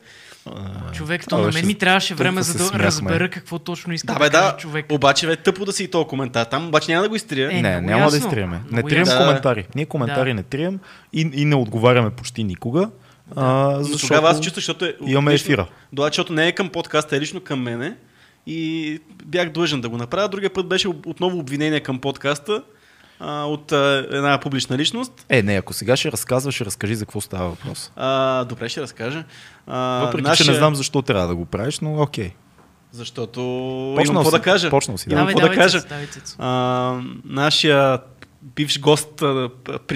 Човек, 0.93 1.25
то 1.29 1.39
на 1.39 1.53
мен 1.53 1.67
ми 1.67 1.75
трябваше 1.75 2.15
време, 2.15 2.43
за 2.43 2.53
да 2.53 2.59
смяхме. 2.59 2.85
разбера 2.85 3.31
какво 3.31 3.59
точно 3.59 3.93
иска 3.93 4.07
Да, 4.07 4.13
да, 4.13 4.19
бе, 4.19 4.31
каже 4.31 4.53
да, 4.53 4.57
човек. 4.57 4.87
обаче 4.91 5.27
бе, 5.27 5.37
тъпо 5.37 5.65
да 5.65 5.73
си 5.73 5.85
и 5.85 5.89
този 5.89 6.07
коментар. 6.07 6.45
Там 6.45 6.69
обаче 6.69 6.93
няма 6.93 7.03
да 7.03 7.09
го 7.09 7.17
изтрия. 7.17 7.51
Е, 7.53 7.63
не, 7.63 7.81
няма 7.81 7.99
да 8.11 8.17
ясно. 8.17 8.19
изтриеме. 8.19 8.61
Не 8.71 8.83
трием 8.83 9.07
коментари. 9.19 9.67
Ние 9.75 9.87
коментари 9.87 10.31
Да. 10.31 10.35
не 10.35 10.43
трием 10.43 10.79
и, 11.13 11.31
и 11.35 11.45
не 11.45 11.55
отговаряме 11.55 12.11
почти 12.11 12.45
никога. 12.45 12.91
А, 13.37 13.77
защото 13.79 14.07
тогава 14.09 14.31
аз 14.31 14.37
чувствах, 14.37 14.55
защото 14.55 14.85
е 14.85 14.97
имаме 15.07 15.33
лично- 15.33 15.45
ефира. 15.45 15.67
Да, 15.93 16.03
защото 16.03 16.33
не 16.33 16.47
е 16.47 16.53
към 16.53 16.69
подкаста, 16.69 17.17
е 17.17 17.21
лично 17.21 17.41
към 17.41 17.63
мене. 17.63 17.97
И 18.47 18.99
бях 19.25 19.51
длъжен 19.51 19.81
да 19.81 19.89
го 19.89 19.97
направя. 19.97 20.29
Другия 20.29 20.53
път 20.53 20.67
беше 20.69 20.89
отново 20.89 21.39
обвинение 21.39 21.81
към 21.81 21.99
подкаста 21.99 22.63
а, 23.21 23.45
от 23.45 23.73
а, 23.73 24.07
една 24.11 24.41
публична 24.41 24.79
личност. 24.79 25.27
Е, 25.29 25.43
не, 25.43 25.55
ако 25.55 25.73
сега 25.73 25.97
ще 25.97 26.13
разказваш, 26.13 26.55
ще 26.55 26.65
разкажи 26.65 26.95
за 26.95 27.05
какво 27.05 27.21
става 27.21 27.49
въпрос. 27.49 27.93
А, 27.97 28.45
добре, 28.45 28.69
ще 28.69 28.81
разкажа. 28.81 29.25
А, 29.67 29.79
Въпреки, 30.05 30.37
че 30.37 30.51
не 30.51 30.57
знам 30.57 30.75
защо 30.75 31.03
трябва 31.03 31.27
да 31.29 31.35
го 31.37 31.45
правиш, 31.45 31.81
но 31.81 32.03
окей. 32.03 32.33
Защото 32.93 33.41
Почнал 33.97 34.13
имам 34.13 34.25
какво 34.25 34.37
да 34.39 34.43
кажа. 34.43 34.71
почнал 34.71 34.99
си, 34.99 35.09
да. 35.09 35.15
Имам 35.15 35.27
Давай, 35.27 35.35
какво 35.35 35.49
да 35.49 35.63
кажа. 35.63 35.81
Давай. 35.81 36.07
А, 36.39 37.01
нашия 37.25 37.99
бивш 38.43 38.81
гост, 38.81 39.23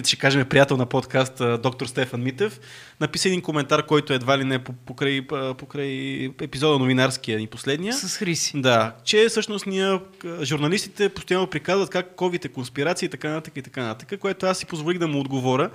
ще 0.05 0.17
кажем 0.17 0.49
приятел 0.49 0.77
на 0.77 0.87
подкаст, 0.87 1.43
доктор 1.63 1.87
Стефан 1.87 2.23
Митев, 2.23 2.61
написа 3.01 3.29
един 3.29 3.43
коментар, 3.43 3.87
който 3.87 4.13
едва 4.13 4.39
ли 4.39 4.45
не 4.45 4.65
по- 4.65 4.73
покрай, 4.73 5.27
покрай 5.59 6.25
епизода 6.41 6.79
новинарския 6.79 7.39
ни 7.39 7.47
последния. 7.47 7.93
С 7.93 8.17
Хриси. 8.17 8.61
Да, 8.61 8.95
че 9.05 9.27
всъщност 9.29 9.67
ние, 9.67 10.01
журналистите, 10.43 11.09
постоянно 11.09 11.47
приказват 11.47 11.91
как 11.91 12.17
COVID 12.17 12.45
е 12.45 12.49
конспирация 12.49 13.07
и 13.07 13.11
така 13.11 13.29
нататък 13.29 13.57
и 13.57 13.63
така 13.63 13.83
нататък, 13.83 14.21
което 14.21 14.47
аз 14.47 14.59
си 14.59 14.67
позволих 14.67 14.99
да 14.99 15.09
му 15.09 15.21
отговоря. 15.21 15.71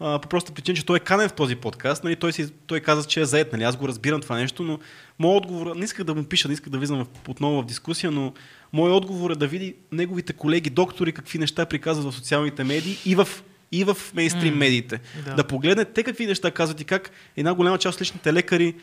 А, 0.00 0.18
по 0.18 0.28
проста 0.28 0.52
причина, 0.52 0.76
че 0.76 0.86
той 0.86 0.96
е 0.96 1.00
канен 1.00 1.28
в 1.28 1.32
този 1.32 1.56
подкаст. 1.56 2.04
Нали, 2.04 2.16
той, 2.16 2.32
си, 2.32 2.52
той 2.66 2.80
каза, 2.80 3.08
че 3.08 3.20
е 3.20 3.24
заед. 3.24 3.52
Нали, 3.52 3.62
аз 3.62 3.76
го 3.76 3.88
разбирам 3.88 4.20
това 4.20 4.36
нещо, 4.36 4.62
но 4.62 4.78
моят 5.18 5.44
отговор, 5.44 5.76
не 5.76 5.84
исках 5.84 6.04
да 6.04 6.14
му 6.14 6.24
пиша, 6.24 6.48
не 6.48 6.54
исках 6.54 6.68
да 6.68 6.78
влизам 6.78 7.04
в, 7.04 7.28
отново 7.28 7.62
в 7.62 7.66
дискусия, 7.66 8.10
но 8.10 8.32
моят 8.72 8.94
отговор 8.96 9.30
е 9.30 9.34
да 9.34 9.46
види 9.46 9.74
неговите 9.92 10.32
колеги, 10.32 10.70
доктори, 10.70 11.12
какви 11.12 11.38
неща 11.38 11.66
приказват 11.66 12.12
в 12.12 12.16
социалните 12.16 12.64
медии 12.64 12.98
и 13.06 13.14
в 13.14 13.28
и 13.74 13.84
в 13.84 13.96
мейнстрим 14.14 14.54
медиите. 14.54 15.00
да. 15.24 15.34
Да 15.34 15.44
погледне 15.44 15.84
те 15.84 16.02
какви 16.02 16.26
неща 16.26 16.50
казват 16.50 16.80
и 16.80 16.84
как 16.84 17.10
една 17.36 17.54
голяма 17.54 17.78
част 17.78 17.96
от 17.96 18.00
личните 18.00 18.32
лекари 18.32 18.74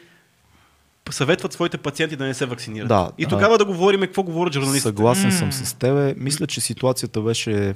съветват 1.09 1.53
своите 1.53 1.77
пациенти 1.77 2.15
да 2.15 2.25
не 2.25 2.33
се 2.33 2.45
вакцинират. 2.45 2.87
Да, 2.87 3.11
и 3.17 3.23
а- 3.23 3.27
тогава 3.27 3.57
да 3.57 3.65
говорим 3.65 4.01
какво 4.01 4.23
говорят 4.23 4.53
журналистите. 4.53 4.81
Съгласен 4.81 5.31
съм 5.31 5.47
М. 5.47 5.51
с 5.53 5.73
тебе. 5.73 6.13
Мисля, 6.17 6.47
че 6.47 6.61
ситуацията 6.61 7.21
беше 7.21 7.73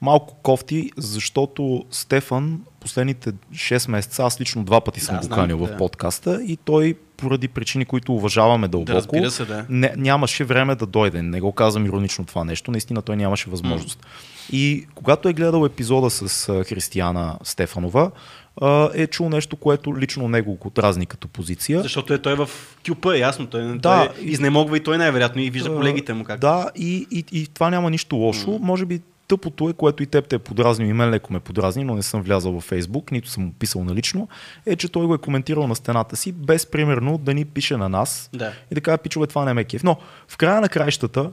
малко 0.00 0.34
кофти, 0.42 0.90
защото 0.96 1.84
Стефан 1.90 2.60
последните 2.80 3.32
6 3.52 3.90
месеца, 3.90 4.22
аз 4.24 4.40
лично 4.40 4.64
два 4.64 4.80
пъти 4.80 5.00
съм 5.00 5.18
Да, 5.22 5.28
го 5.28 5.34
канил 5.34 5.58
в 5.58 5.66
да. 5.66 5.76
подкаста 5.76 6.42
и 6.42 6.56
той 6.56 6.94
поради 7.16 7.48
причини, 7.48 7.84
които 7.84 8.14
уважаваме 8.14 8.68
дълбоко, 8.68 9.20
Да, 9.20 9.30
се, 9.30 9.44
да. 9.44 9.66
не, 9.68 9.92
нямаше 9.96 10.44
време 10.44 10.74
да 10.74 10.86
дойде. 10.86 11.22
Не 11.22 11.40
го 11.40 11.52
казвам 11.52 11.86
иронично 11.86 12.24
това 12.24 12.44
нещо, 12.44 12.70
наистина 12.70 13.02
той 13.02 13.16
нямаше 13.16 13.50
възможност. 13.50 14.06
И 14.52 14.86
когато 14.94 15.28
е 15.28 15.32
гледал 15.32 15.66
епизода 15.66 16.10
с 16.10 16.46
Християна 16.64 17.38
Стефанова, 17.42 18.10
е 18.94 19.06
чул 19.06 19.28
нещо, 19.28 19.56
което 19.56 19.98
лично 19.98 20.28
него 20.28 20.54
го 20.54 20.70
дразни 20.70 21.06
като 21.06 21.28
позиция. 21.28 21.82
Защото 21.82 22.14
е 22.14 22.18
той 22.18 22.34
в 22.34 22.48
кюпа, 22.86 23.16
е 23.16 23.18
ясно. 23.18 23.46
Той, 23.46 23.78
Да, 23.78 23.78
той 23.78 24.24
изнемогва 24.24 24.76
и 24.76 24.80
той 24.80 24.98
най-вероятно 24.98 25.42
и 25.42 25.50
вижда 25.50 25.76
колегите 25.76 26.12
му 26.14 26.24
как. 26.24 26.40
Да, 26.40 26.70
и, 26.76 27.06
и, 27.10 27.24
и 27.32 27.46
това 27.46 27.70
няма 27.70 27.90
нищо 27.90 28.16
лошо. 28.16 28.50
Mm. 28.50 28.58
Може 28.60 28.84
би 28.84 29.00
тъпото 29.36 29.68
е, 29.68 29.72
което 29.72 30.02
и 30.02 30.06
теб 30.06 30.28
те 30.28 30.36
е 30.36 30.38
подразнил, 30.38 30.86
и 30.86 30.92
мен 30.92 31.10
леко 31.10 31.32
ме 31.32 31.40
подразни, 31.40 31.84
но 31.84 31.94
не 31.94 32.02
съм 32.02 32.22
влязал 32.22 32.52
във 32.52 32.64
Фейсбук, 32.64 33.10
нито 33.12 33.28
съм 33.28 33.44
му 33.44 33.52
писал 33.52 33.84
налично, 33.84 34.28
е, 34.66 34.76
че 34.76 34.88
той 34.88 35.06
го 35.06 35.14
е 35.14 35.18
коментирал 35.18 35.66
на 35.66 35.76
стената 35.76 36.16
си, 36.16 36.32
без 36.32 36.66
примерно 36.66 37.18
да 37.18 37.34
ни 37.34 37.44
пише 37.44 37.76
на 37.76 37.88
нас 37.88 38.30
Да. 38.32 38.52
и 38.70 38.74
да 38.74 38.80
каже, 38.80 38.98
пичове, 38.98 39.26
това 39.26 39.44
не 39.44 39.54
ме 39.54 39.60
е 39.60 39.64
кеф. 39.64 39.82
Но 39.84 39.96
в 40.28 40.36
края 40.36 40.60
на 40.60 40.68
краищата, 40.68 41.30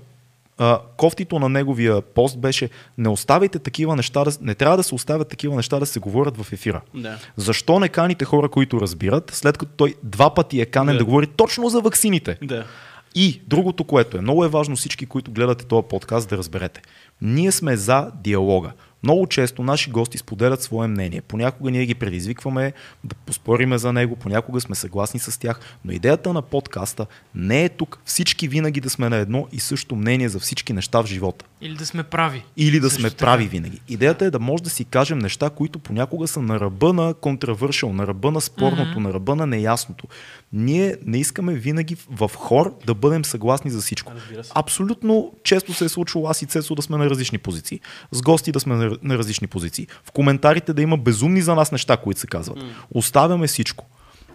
а, 0.58 0.80
кофтито 0.98 1.40
на 1.40 1.50
неговия 1.50 2.02
пост 2.02 2.40
беше 2.40 2.70
не 2.98 3.10
оставяйте 3.10 3.60
такива 3.60 3.96
неща, 3.96 4.24
да, 4.24 4.32
не 4.42 4.56
трябва 4.56 4.78
да 4.78 4.84
се 4.84 4.96
оставят 4.96 5.28
такива 5.30 5.56
неща 5.56 5.80
да 5.80 5.86
се 5.86 6.00
говорят 6.00 6.38
в 6.38 6.54
ефира. 6.54 6.82
Да. 6.94 7.18
Защо 7.36 7.80
не 7.80 7.90
каните 7.90 8.26
хора, 8.26 8.50
които 8.50 8.82
разбират, 8.82 9.32
след 9.34 9.58
като 9.58 9.72
той 9.78 9.96
два 10.04 10.34
пъти 10.34 10.62
е 10.62 10.66
канен 10.66 10.96
Да. 10.96 11.00
да, 11.00 11.06
говори 11.06 11.28
точно 11.28 11.70
за 11.70 11.82
ваксините? 11.82 12.38
Да. 12.44 12.66
И 13.15 13.41
другото, 13.47 13.84
което 13.84 14.17
е 14.17 14.21
много 14.21 14.45
е 14.45 14.50
важно 14.50 14.76
всички, 14.76 15.06
които 15.06 15.32
гледате 15.32 15.65
този 15.65 15.88
подкаст, 15.88 16.30
да 16.30 16.38
разберете. 16.38 16.82
Ние 17.21 17.52
сме 17.52 17.76
за 17.76 18.12
диалога. 18.24 18.71
Много 19.04 19.28
често 19.28 19.63
наши 19.63 19.89
гости 19.89 20.17
споделят 20.17 20.62
свое 20.62 20.88
мнение. 20.88 21.21
Понякога 21.21 21.71
ние 21.71 21.86
ги 21.86 21.95
предизвикваме 21.95 22.74
да 23.04 23.15
поспориме 23.15 23.78
за 23.78 23.93
него, 23.93 24.15
понякога 24.15 24.62
сме 24.62 24.76
съгласни 24.76 25.19
с 25.19 25.39
тях, 25.39 25.60
но 25.86 25.91
идеята 25.91 26.34
на 26.34 26.41
подкаста 26.41 27.06
не 27.36 27.63
е 27.63 27.69
тук 27.69 28.02
всички 28.06 28.47
винаги 28.47 28.82
да 28.82 28.89
сме 28.89 29.10
на 29.10 29.15
едно 29.15 29.47
и 29.52 29.60
също 29.60 29.95
мнение 29.95 30.30
за 30.30 30.39
всички 30.39 30.74
неща 30.74 31.02
в 31.02 31.06
живота. 31.06 31.45
Или 31.62 31.76
да 31.76 31.86
сме 31.86 32.04
прави. 32.04 32.43
Или 32.58 32.80
да 32.80 32.89
сме 32.89 33.10
така. 33.10 33.26
прави 33.26 33.47
винаги. 33.47 33.80
Идеята 33.88 34.26
е 34.26 34.32
да 34.32 34.39
може 34.39 34.63
да 34.63 34.69
си 34.69 34.86
кажем 34.86 35.19
неща, 35.19 35.50
които 35.50 35.80
понякога 35.80 36.28
са 36.28 36.41
на 36.41 36.60
ръба 36.60 36.93
на 36.93 37.13
контравършъл, 37.13 37.93
на 37.93 38.08
ръба 38.08 38.32
на 38.32 38.41
спорното, 38.41 38.91
Мгм. 38.91 39.02
на 39.04 39.13
ръба 39.13 39.36
на 39.36 39.47
неясното. 39.47 40.08
Ние 40.54 40.95
не 41.06 41.17
искаме 41.17 41.54
винаги 41.54 41.97
в 42.10 42.32
хор 42.36 42.78
да 42.86 42.93
бъдем 42.93 43.26
съгласни 43.26 43.71
за 43.71 43.82
всичко. 43.82 44.13
Абсолютно 44.56 45.34
често 45.43 45.74
се 45.74 45.86
е 45.86 45.89
случвало 45.89 46.28
аз 46.28 46.41
и 46.41 46.45
Цецо 46.45 46.76
да 46.76 46.82
сме 46.82 46.97
на 46.97 47.10
различни 47.10 47.38
позиции. 47.38 47.80
С 48.12 48.21
гости 48.21 48.52
да 48.52 48.60
сме 48.60 48.76
на, 48.76 48.97
на 49.04 49.17
различни 49.17 49.47
позиции. 49.47 49.88
В 50.04 50.12
коментарите 50.12 50.74
да 50.74 50.82
има 50.82 50.97
безумни 50.97 51.41
за 51.41 51.56
нас 51.56 51.71
неща, 51.71 51.97
които 51.97 52.19
се 52.19 52.28
казват. 52.28 52.58
Оставяме 52.91 53.47
всичко. 53.47 53.86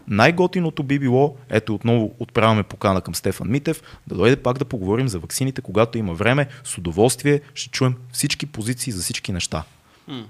Най-готиното 0.09 0.83
би 0.83 0.99
било, 0.99 1.37
ето 1.51 1.75
отново 1.75 2.15
отправяме 2.19 2.63
покана 2.63 3.01
към 3.01 3.15
Стефан 3.15 3.51
Митев, 3.51 3.83
да 4.07 4.15
дойде 4.15 4.37
пак 4.37 4.59
да 4.59 4.65
поговорим 4.65 5.09
за 5.09 5.19
ваксините, 5.19 5.61
когато 5.61 5.99
има 5.99 6.15
време, 6.15 6.47
с 6.65 6.79
удоволствие 6.79 7.41
ще 7.55 7.71
чуем 7.71 7.95
всички 8.13 8.47
позиции 8.47 8.93
за 8.93 9.03
всички 9.03 9.33
неща. 9.33 9.63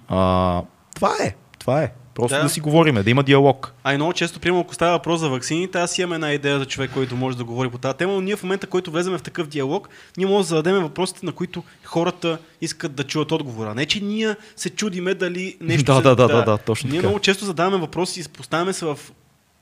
А, 0.08 0.62
това 0.94 1.16
е, 1.24 1.34
това 1.58 1.82
е. 1.82 1.92
Просто 2.14 2.34
Да. 2.34 2.38
да. 2.38 2.42
да 2.42 2.48
си 2.48 2.60
говориме, 2.60 3.02
да 3.02 3.10
има 3.10 3.22
диалог. 3.22 3.72
А 3.84 3.94
и 3.94 3.96
много 3.96 4.12
често, 4.12 4.40
примерно, 4.40 4.60
ако 4.60 4.74
става 4.74 4.92
въпрос 4.92 5.20
за 5.20 5.28
ваксините, 5.28 5.78
аз 5.78 5.98
имам 5.98 6.12
една 6.12 6.32
идея 6.32 6.58
за 6.58 6.66
човек, 6.66 6.90
който 6.94 7.16
може 7.16 7.36
да 7.36 7.44
говори 7.44 7.68
по 7.68 7.78
тази 7.78 7.96
тема, 7.96 8.12
но 8.12 8.20
ние 8.20 8.36
в 8.36 8.42
момента, 8.42 8.66
който 8.66 8.90
влеземе 8.90 9.18
в 9.18 9.22
такъв 9.22 9.46
диалог, 9.46 9.88
ние 10.16 10.26
можем 10.26 10.40
да 10.40 10.44
зададем 10.44 10.82
въпросите, 10.82 11.26
на 11.26 11.32
които 11.32 11.62
хората 11.84 12.38
искат 12.60 12.94
да 12.94 13.04
чуят 13.04 13.32
отговора. 13.32 13.74
Не, 13.74 13.86
че 13.86 14.00
ние 14.00 14.34
се 14.56 14.70
чудиме 14.70 15.14
дали 15.14 15.56
нещо 15.60 15.84
Да, 15.92 15.96
се... 15.96 16.02
да, 16.02 16.16
да, 16.16 16.28
да, 16.28 16.44
да, 16.44 16.58
точно 16.58 16.90
Ние 16.90 16.98
така. 16.98 17.08
много 17.08 17.20
често 17.20 17.44
задаваме 17.44 17.76
въпроси 17.76 18.20
и 18.20 18.24
поставяме 18.36 18.72
се 18.72 18.84
в 18.84 18.98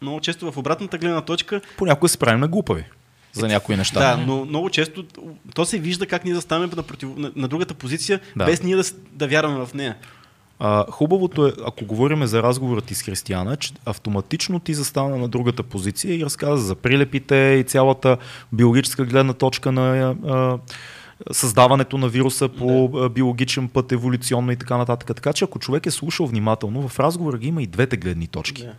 много 0.05 0.21
често 0.21 0.53
в 0.53 0.57
обратната 0.57 0.99
гледна 0.99 1.21
точка. 1.21 1.61
Понякога 1.77 2.09
се 2.09 2.19
правим 2.19 2.41
на 2.41 2.49
глупави 2.49 2.85
за 3.33 3.49
някои 3.49 3.77
неща. 3.77 4.01
Да, 4.01 4.23
но 4.27 4.45
много 4.45 4.71
често 4.71 5.05
то 5.55 5.65
се 5.65 5.79
вижда 5.79 6.07
как 6.07 6.25
ние 6.25 6.35
заставаме 6.35 6.73
на, 6.77 6.83
против... 6.83 7.09
на, 7.17 7.33
на 7.37 7.49
другата 7.49 7.75
позиция, 7.75 8.21
Да. 8.37 8.45
без 8.45 8.63
ние 8.63 8.77
да, 8.77 8.83
да 9.13 9.29
вярваме 9.29 9.67
в 9.67 9.75
нея. 9.75 9.97
А, 10.59 10.85
хубавото 10.91 11.47
е, 11.47 11.53
ако 11.67 11.85
говорим 11.85 12.27
за 12.27 12.43
разговора 12.43 12.81
ти 12.81 12.95
с 12.95 13.03
християна, 13.03 13.57
че 13.57 13.73
автоматично 13.85 14.61
ти 14.61 14.75
застана 14.75 15.17
на 15.17 15.29
другата 15.29 15.63
позиция 15.63 16.19
и 16.19 16.25
разказа 16.25 16.65
за 16.65 16.75
прилепите 16.75 17.37
и 17.61 17.65
цялата 17.65 18.17
биологическа 18.53 19.05
гледна 19.05 19.33
точка 19.33 19.73
на 19.73 20.15
а, 20.27 20.59
създаването 21.33 21.99
на 21.99 22.09
вируса 22.09 22.49
по 22.49 22.91
а, 22.95 23.09
биологичен 23.09 23.69
път, 23.69 23.93
еволюционно 23.93 24.53
и 24.53 24.57
така 24.57 24.77
нататък. 24.77 25.17
Така 25.17 25.33
че 25.33 25.45
ако 25.45 25.59
човек 25.59 25.87
е 25.87 25.91
слушал 25.91 26.27
внимателно, 26.27 26.89
в 26.89 27.01
разговора 27.01 27.39
ги 27.39 27.49
има 27.49 27.63
и 27.63 27.67
двете 27.67 27.97
гледни 27.97 28.27
точки. 28.27 28.63
Да. 28.63 28.73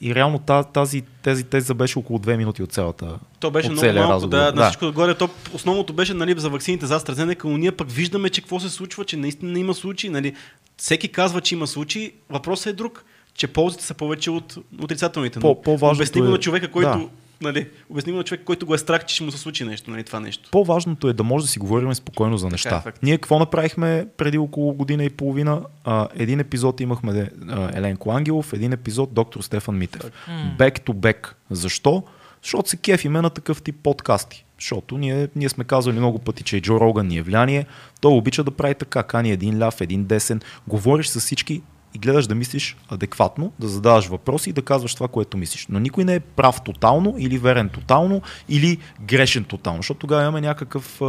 И 0.00 0.14
реално 0.14 0.38
та- 0.38 0.62
тази, 0.62 1.02
тези 1.22 1.44
теза 1.44 1.74
беше 1.74 1.98
около 1.98 2.18
две 2.18 2.36
минути 2.36 2.62
от 2.62 2.72
цялата. 2.72 3.18
То 3.40 3.50
беше 3.50 3.68
от 3.68 3.72
много 3.72 3.94
малко, 3.94 4.12
разговор. 4.12 4.36
да, 4.36 4.52
на 4.52 4.64
всичко 4.64 4.84
отгоре. 4.84 5.14
То 5.14 5.28
основното 5.54 5.92
беше 5.92 6.14
нали, 6.14 6.34
за 6.36 6.50
ваксините 6.50 6.86
за 6.86 7.00
AstraZeneca, 7.00 7.44
но 7.44 7.56
ние 7.56 7.72
пък 7.72 7.90
виждаме, 7.90 8.30
че 8.30 8.40
какво 8.40 8.60
се 8.60 8.70
случва, 8.70 9.04
че 9.04 9.16
наистина 9.16 9.58
има 9.58 9.74
случаи. 9.74 10.10
Нали. 10.10 10.34
Всеки 10.76 11.08
казва, 11.08 11.40
че 11.40 11.54
има 11.54 11.66
случаи. 11.66 12.12
Въпросът 12.30 12.66
е 12.66 12.72
друг, 12.72 13.04
че 13.34 13.46
ползите 13.46 13.84
са 13.84 13.94
повече 13.94 14.30
от 14.30 14.56
отрицателните. 14.82 15.40
По- 15.40 15.62
по-важното 15.62 16.02
обяснимо 16.02 16.26
е- 16.28 16.30
на 16.30 16.38
човека, 16.38 16.70
който, 16.70 16.88
да. 16.88 17.06
Нали, 17.40 17.68
обяснимо 17.90 18.18
на 18.18 18.24
човек, 18.24 18.44
който 18.44 18.66
го 18.66 18.74
е 18.74 18.78
страх, 18.78 19.04
че 19.04 19.14
ще 19.14 19.24
му 19.24 19.30
се 19.30 19.38
случи 19.38 19.64
нещо, 19.64 19.90
нали, 19.90 20.04
това 20.04 20.20
нещо. 20.20 20.48
По-важното 20.52 21.08
е 21.08 21.12
да 21.12 21.22
може 21.22 21.44
да 21.44 21.50
си 21.50 21.58
говорим 21.58 21.94
спокойно 21.94 22.36
за 22.36 22.48
неща. 22.48 22.80
факт. 22.80 23.02
Ние 23.02 23.18
какво 23.18 23.38
направихме 23.38 24.06
преди 24.16 24.38
около 24.38 24.72
година 24.74 25.04
и 25.04 25.10
половина? 25.10 25.62
А, 25.84 26.08
един 26.14 26.40
епизод 26.40 26.80
имахме 26.80 27.30
а, 27.48 27.78
Еленко 27.78 28.10
Ангелов, 28.10 28.52
един 28.52 28.72
епизод 28.72 29.14
доктор 29.14 29.40
Стефан 29.40 29.78
Митев. 29.78 30.12
Back 30.58 30.86
to 30.86 30.92
back. 30.92 31.32
Защо? 31.50 32.02
Защото 32.42 32.68
се 32.68 32.76
кефиме 32.76 33.20
на 33.20 33.30
такъв 33.30 33.62
тип 33.62 33.76
подкасти. 33.82 34.44
Защото 34.58 34.98
ние, 34.98 35.28
ние 35.36 35.48
сме 35.48 35.64
казвали 35.64 35.98
много 35.98 36.18
пъти, 36.18 36.42
че 36.42 36.56
и 36.56 36.62
Джо 36.62 36.80
Роган 36.80 37.06
ни 37.06 37.16
е 37.16 37.22
влияние. 37.22 37.66
Той 38.00 38.12
обича 38.12 38.44
да 38.44 38.50
прави 38.50 38.74
така. 38.74 39.02
Кани 39.02 39.30
един 39.30 39.62
ляв, 39.62 39.80
един 39.80 40.04
десен. 40.04 40.40
Говориш 40.68 41.06
с 41.06 41.20
всички 41.20 41.62
и 41.94 41.98
гледаш 41.98 42.26
да 42.26 42.34
мислиш 42.34 42.76
адекватно, 42.88 43.52
да 43.58 43.68
задаваш 43.68 44.06
въпроси 44.06 44.50
и 44.50 44.52
да 44.52 44.62
казваш 44.62 44.94
това, 44.94 45.08
което 45.08 45.36
мислиш. 45.36 45.66
Но 45.68 45.78
никой 45.78 46.04
не 46.04 46.14
е 46.14 46.20
прав 46.20 46.62
тотално 46.64 47.14
или 47.18 47.38
верен 47.38 47.68
тотално 47.68 48.22
или 48.48 48.78
грешен 49.00 49.44
тотално, 49.44 49.78
защото 49.78 50.00
тогава 50.00 50.22
имаме 50.22 50.40
някакъв, 50.40 51.00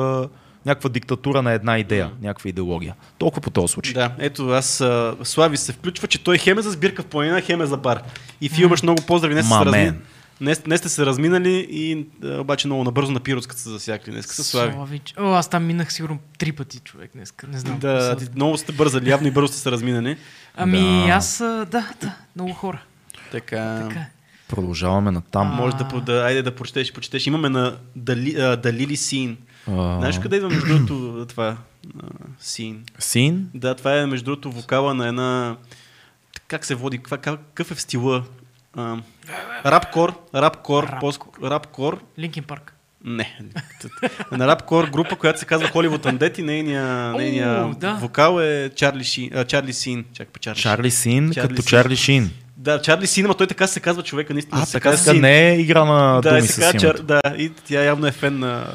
някаква 0.66 0.90
диктатура 0.90 1.42
на 1.42 1.52
една 1.52 1.80
идея, 1.80 2.12
някаква 2.22 2.50
идеология. 2.50 2.96
Толкова 3.18 3.42
по 3.42 3.50
този 3.50 3.72
случай. 3.74 3.94
Да, 3.94 4.12
ето 4.20 4.50
аз 4.50 4.84
Слави 5.24 5.58
се 5.58 5.72
включва, 5.72 6.08
че 6.08 6.24
той 6.24 6.38
хем 6.38 6.58
е 6.60 6.62
за 6.62 6.72
сбирка 6.72 7.02
в 7.02 7.06
планина, 7.06 7.42
хем 7.42 7.62
е 7.62 7.66
за 7.66 7.78
бар. 7.78 8.02
И 8.42 8.50
Фил 8.50 8.66
имаш 8.66 8.84
много 8.84 9.02
поздрави, 9.02 9.44
сте 9.44 9.44
се 9.44 9.70
мен. 9.70 10.02
Днес, 10.42 10.60
днес 10.60 10.80
сте 10.80 10.90
се 10.90 11.06
разминали 11.06 11.68
и 11.70 12.06
а, 12.24 12.40
обаче 12.40 12.68
много 12.68 12.84
набързо 12.84 13.12
на 13.12 13.20
пиротската 13.20 13.62
се 13.62 13.70
засякли. 13.70 14.12
Днес 14.12 14.26
са 14.26 14.44
Слави. 14.44 14.74
Славич. 14.74 15.14
О, 15.18 15.24
аз 15.26 15.50
там 15.50 15.66
минах 15.66 15.94
сигурно 15.94 16.20
три 16.38 16.52
пъти, 16.52 16.80
човек, 16.80 17.12
днес. 17.16 17.34
Не 17.48 17.60
знам. 17.60 17.80
Да, 17.80 18.18
Са- 18.20 18.30
много 18.36 18.58
сте 18.58 18.72
бързали, 18.72 19.10
явно 19.10 19.28
и 19.28 19.32
бързо 19.32 19.48
сте 19.48 19.58
се 19.58 19.72
разминали. 19.72 20.18
Ами, 20.56 20.80
Да. 21.08 21.08
аз, 21.08 21.38
да, 21.38 21.68
да, 22.02 22.16
много 22.36 22.54
хора. 22.54 22.82
Така, 23.32 23.80
Така. 23.82 24.00
е. 24.00 24.10
Продължаваме 24.48 25.12
натам. 25.12 25.48
може 25.48 25.76
да, 25.76 26.02
да, 26.02 26.14
айде 26.14 26.42
да 26.42 26.56
прочетеш, 26.56 26.94
почетеш. 26.94 27.28
Имаме 27.28 27.50
на 27.50 27.78
Дали, 27.96 28.36
а, 28.36 28.56
Далили 28.58 28.98
Син. 28.98 29.38
А, 29.68 29.72
Знаеш 29.98 30.20
къде 30.20 30.36
идва 30.36 30.50
между 30.50 30.66
другото 30.68 31.26
това? 31.30 31.58
Син. 32.40 32.84
Син? 33.00 33.50
Да, 33.54 33.76
това 33.76 33.98
е 33.98 34.06
между 34.06 34.26
другото 34.26 34.52
вокала 34.52 34.94
на 34.94 35.08
една... 35.08 35.56
Как 36.48 36.66
се 36.66 36.76
води? 36.76 36.98
Каква- 36.98 37.18
Какъв 37.18 37.72
е 37.72 37.76
в 37.76 37.82
стила? 37.82 38.24
Рапкор, 39.66 40.14
рапкор, 40.36 40.90
Рапкор. 41.44 42.00
Линкин 42.20 42.44
парк. 42.44 42.74
не. 43.04 43.38
На 44.32 44.48
рапкор 44.48 44.86
група, 44.86 45.16
която 45.16 45.40
се 45.40 45.46
казва 45.46 45.68
Hollywood 45.68 46.12
Undead 46.12 46.40
и 46.40 46.44
нейния, 46.44 46.84
О, 47.14 47.18
нейния 47.18 47.66
да. 47.78 47.94
вокал 47.94 48.40
е 48.40 48.70
Чарли, 48.76 49.04
Шин, 49.04 49.30
а, 49.36 49.46
Чарли 49.46 49.74
Син. 49.74 50.06
Чакай, 50.14 50.32
па, 50.34 50.40
Чарли, 50.40 50.60
Чарли 50.60 50.92
Син, 50.92 51.32
Чарли 51.32 51.48
като 51.50 51.62
Син. 51.62 51.70
Чарли 51.70 51.96
Шин. 51.96 52.32
Да, 52.58 52.82
Чарли 52.82 53.08
Син, 53.08 53.26
ама 53.26 53.34
той 53.34 53.48
така 53.48 53.68
се 53.68 53.80
казва 53.80 54.04
човека, 54.04 54.34
наистина. 54.34 54.62
А, 54.62 54.66
се 54.66 54.72
така 54.72 54.84
казва 54.84 54.98
сега 54.98 55.14
Син. 55.14 55.22
не 55.22 55.50
е 55.50 55.60
игра 55.60 55.86
на 55.86 56.22
Да, 56.22 56.30
думи 56.30 56.42
се 56.42 56.62
казва. 56.62 56.80
Чар... 56.80 56.96
да, 56.96 57.22
и 57.38 57.50
тя 57.50 57.84
явно 57.84 58.08
е 58.08 58.12
фен 58.12 58.40
на, 58.40 58.68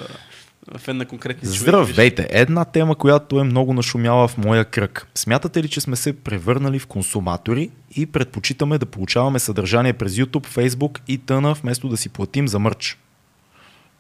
фен 0.79 0.97
на 0.97 1.07
конкретни. 1.07 1.49
Здравейте! 1.49 2.29
Една 2.31 2.65
тема, 2.65 2.95
която 2.95 3.41
е 3.41 3.45
много 3.45 3.73
нашумяла 3.73 4.29
в 4.29 4.39
моя 4.39 4.65
кръг. 4.65 5.07
Смятате 5.15 5.63
ли, 5.63 5.69
че 5.69 5.81
сме 5.81 5.97
се 5.97 6.13
превърнали 6.13 6.79
в 6.79 6.87
консуматори 6.87 7.71
и 7.97 8.07
предпочитаме 8.07 8.79
да 8.79 8.87
получаваме 8.87 9.39
съдържание 9.39 9.93
през 9.93 10.13
YouTube, 10.13 10.47
Facebook 10.47 10.99
и 11.09 11.19
тъна, 11.19 11.55
вместо 11.55 11.89
да 11.89 11.97
си 11.97 12.09
платим 12.09 12.49
за 12.49 12.59
мърч? 12.59 12.99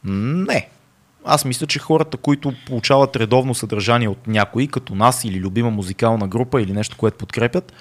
Не. 0.05 0.69
Аз 1.25 1.45
мисля, 1.45 1.67
че 1.67 1.79
хората, 1.79 2.17
които 2.17 2.55
получават 2.67 3.17
редовно 3.17 3.55
съдържание 3.55 4.09
от 4.09 4.27
някой, 4.27 4.67
като 4.67 4.95
нас 4.95 5.25
или 5.25 5.41
любима 5.41 5.71
музикална 5.71 6.29
група 6.29 6.63
или 6.63 6.73
нещо, 6.73 6.97
което 6.97 7.19
подкрепят, 7.19 7.73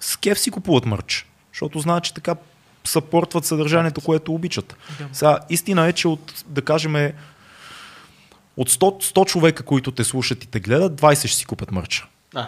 с 0.00 0.16
кеф 0.16 0.38
си 0.38 0.50
купуват 0.50 0.86
мърч. 0.86 1.26
Защото 1.52 1.78
знаят, 1.78 2.04
че 2.04 2.14
така 2.14 2.36
съпортват 2.84 3.44
съдържанието, 3.44 4.00
което 4.00 4.34
обичат. 4.34 4.76
Да. 4.98 5.08
Сега, 5.12 5.38
истина 5.50 5.86
е, 5.86 5.92
че 5.92 6.08
от, 6.08 6.44
да 6.46 6.62
кажем, 6.62 7.12
от 8.56 8.70
100, 8.70 8.80
100 9.12 9.26
човека, 9.26 9.62
които 9.62 9.90
те 9.90 10.04
слушат 10.04 10.44
и 10.44 10.48
те 10.48 10.60
гледат, 10.60 10.92
20 10.92 11.14
ще 11.18 11.36
си 11.36 11.44
купят 11.44 11.70
мърча. 11.70 12.06
А, 12.34 12.46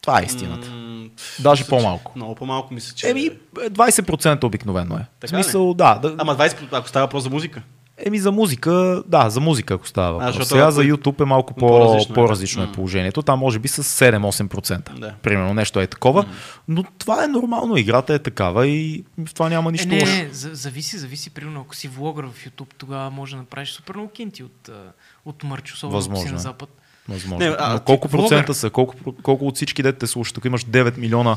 Това 0.00 0.20
е 0.20 0.24
истината. 0.24 0.68
м, 0.68 1.08
Даже 1.38 1.60
мисля, 1.60 1.64
че- 1.64 1.68
по-малко. 1.70 2.12
Много 2.16 2.34
по-малко 2.34 2.74
мисля, 2.74 2.94
че... 2.96 3.08
Еми, 3.10 3.30
е, 3.62 3.70
20% 3.70 4.44
обикновено 4.44 4.96
е. 4.96 5.06
Така 5.20 5.26
в 5.26 5.30
смисъл, 5.30 5.74
да, 5.74 5.94
да. 5.94 6.14
Ама 6.18 6.36
20, 6.36 6.68
ако 6.72 6.88
става 6.88 7.06
въпрос 7.06 7.22
за 7.22 7.30
музика. 7.30 7.62
Еми 7.98 8.18
за 8.18 8.32
музика, 8.32 8.70
да, 9.06 9.30
за 9.30 9.40
музика, 9.40 9.74
ако 9.74 9.88
става 9.88 10.12
въпрос. 10.12 10.26
защото 10.26 10.48
Сега 10.48 10.62
ако- 10.62 10.70
за 10.70 10.82
YouTube 10.82 11.20
е 11.20 11.24
малко 11.24 11.54
по, 11.54 11.60
по-различно 11.60 12.12
е, 12.12 12.14
по-различно, 12.14 12.62
да. 12.62 12.68
е 12.68 12.72
положението. 12.72 13.22
Там 13.22 13.38
може 13.38 13.58
би 13.58 13.68
с 13.68 13.82
7-8%. 13.84 14.92
Да. 14.92 15.14
Примерно 15.14 15.54
нещо 15.54 15.80
е 15.80 15.86
такова. 15.86 16.24
Но 16.68 16.84
това 16.98 17.24
е 17.24 17.28
нормално. 17.28 17.76
Играта 17.76 18.14
е 18.14 18.18
такава 18.18 18.66
и 18.66 19.04
в 19.20 19.34
това 19.34 19.48
няма 19.48 19.72
нищо 19.72 19.86
е, 19.86 19.90
не, 19.90 20.00
лошо. 20.00 20.12
не, 20.12 20.28
за- 20.32 20.50
зависи, 20.52 20.98
зависи. 20.98 21.30
Примерно, 21.30 21.60
ако 21.60 21.74
си 21.74 21.88
влогър 21.88 22.24
в 22.24 22.46
YouTube, 22.46 22.68
тогава 22.78 23.10
може 23.10 23.32
да 23.32 23.38
направиш 23.38 23.70
супер 23.70 23.94
много 23.94 24.10
кинти 24.10 24.42
от, 24.42 24.68
а, 24.68 24.72
от 25.24 25.44
мърч, 25.44 25.72
особено 25.72 25.96
ако 25.96 26.02
си 26.02 26.08
Възможно 26.08 26.30
на 26.30 26.36
е. 26.36 26.42
Запад. 26.42 26.68
Възможно. 27.08 27.46
Не, 27.46 27.56
а, 27.58 27.72
Но 27.72 27.78
ти 27.78 27.84
колко 27.84 28.08
влогър? 28.08 28.28
процента 28.28 28.54
са? 28.54 28.70
Колко, 28.70 28.94
колко 29.14 29.46
от 29.46 29.56
всички 29.56 29.82
дете 29.82 29.98
те 29.98 30.06
слушат? 30.06 30.38
Ако 30.38 30.46
имаш 30.46 30.64
9 30.64 30.98
милиона 30.98 31.30
а, 31.30 31.36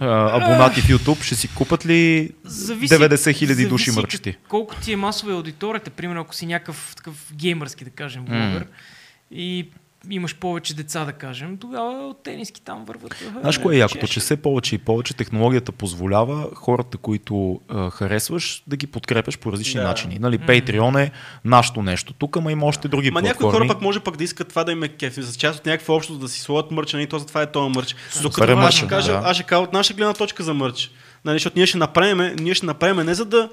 абонати 0.00 0.80
в 0.80 0.88
YouTube, 0.88 1.22
ще 1.22 1.34
си 1.34 1.48
купат 1.54 1.86
ли 1.86 2.30
90 2.46 3.34
хиляди 3.34 3.66
души 3.66 3.84
зависи 3.84 4.00
мърчети? 4.00 4.36
Колко 4.48 4.74
ти 4.74 4.92
е 4.92 4.96
масова 4.96 5.32
аудиторията, 5.32 5.90
примерно 5.90 6.20
ако 6.20 6.34
си 6.34 6.46
някакъв 6.46 6.92
такъв 6.96 7.32
геймърски, 7.34 7.84
да 7.84 7.90
кажем, 7.90 8.24
блогър, 8.24 8.66
и 9.30 9.68
имаш 10.10 10.34
повече 10.34 10.74
деца, 10.74 11.04
да 11.04 11.12
кажем, 11.12 11.56
тогава 11.56 12.08
от 12.08 12.22
тениски 12.22 12.62
там 12.62 12.84
върват. 12.84 13.24
Знаеш 13.40 13.58
кое 13.58 13.74
е 13.74 13.78
якото, 13.78 14.06
че 14.06 14.20
все 14.20 14.36
повече 14.36 14.74
и 14.74 14.78
повече 14.78 15.14
технологията 15.14 15.72
позволява 15.72 16.48
хората, 16.54 16.98
които 16.98 17.60
а, 17.68 17.90
харесваш, 17.90 18.62
да 18.66 18.76
ги 18.76 18.86
подкрепяш 18.86 19.38
по 19.38 19.52
различни 19.52 19.80
Да. 19.80 19.86
начини. 19.86 20.18
Нали, 20.18 20.38
Patreon 20.38 21.02
е 21.02 21.10
нашето 21.44 21.82
нещо. 21.82 22.12
Тук 22.12 22.36
ама 22.36 22.52
има 22.52 22.66
още 22.66 22.88
други 22.88 23.10
Ма 23.10 23.22
някои 23.22 23.40
платформи. 23.40 23.68
хора 23.68 23.74
пък 23.74 23.82
може 23.82 24.00
пък 24.00 24.16
да 24.16 24.24
искат 24.24 24.48
това 24.48 24.64
да 24.64 24.72
им 24.72 24.82
е 24.82 24.88
кеф. 24.88 25.14
За 25.14 25.38
част 25.38 25.58
от 25.60 25.66
някаква 25.66 25.94
общност 25.94 26.20
да 26.20 26.28
си 26.28 26.40
сложат 26.40 26.70
мърча, 26.70 26.96
нали, 26.96 27.06
то 27.06 27.18
затова 27.18 27.42
е 27.42 27.52
този 27.52 27.72
мърч. 27.76 27.94
Докато 28.22 28.34
Супер 28.34 28.48
е 28.48 28.52
аз 28.52 28.74
ще 28.74 28.86
кажа, 28.86 29.12
да. 29.12 29.20
аз 29.24 29.36
ще 29.36 29.46
кажа 29.46 29.62
от 29.62 29.72
наша 29.72 29.94
гледна 29.94 30.14
точка 30.14 30.42
за 30.42 30.54
мърч. 30.54 30.90
Нали, 31.24 31.34
защото 31.34 31.58
ние 31.58 31.66
ще 31.66 31.78
направим, 31.78 32.34
ние 32.38 32.54
ще 32.54 32.66
направим 32.66 33.06
не 33.06 33.14
за 33.14 33.24
да 33.24 33.48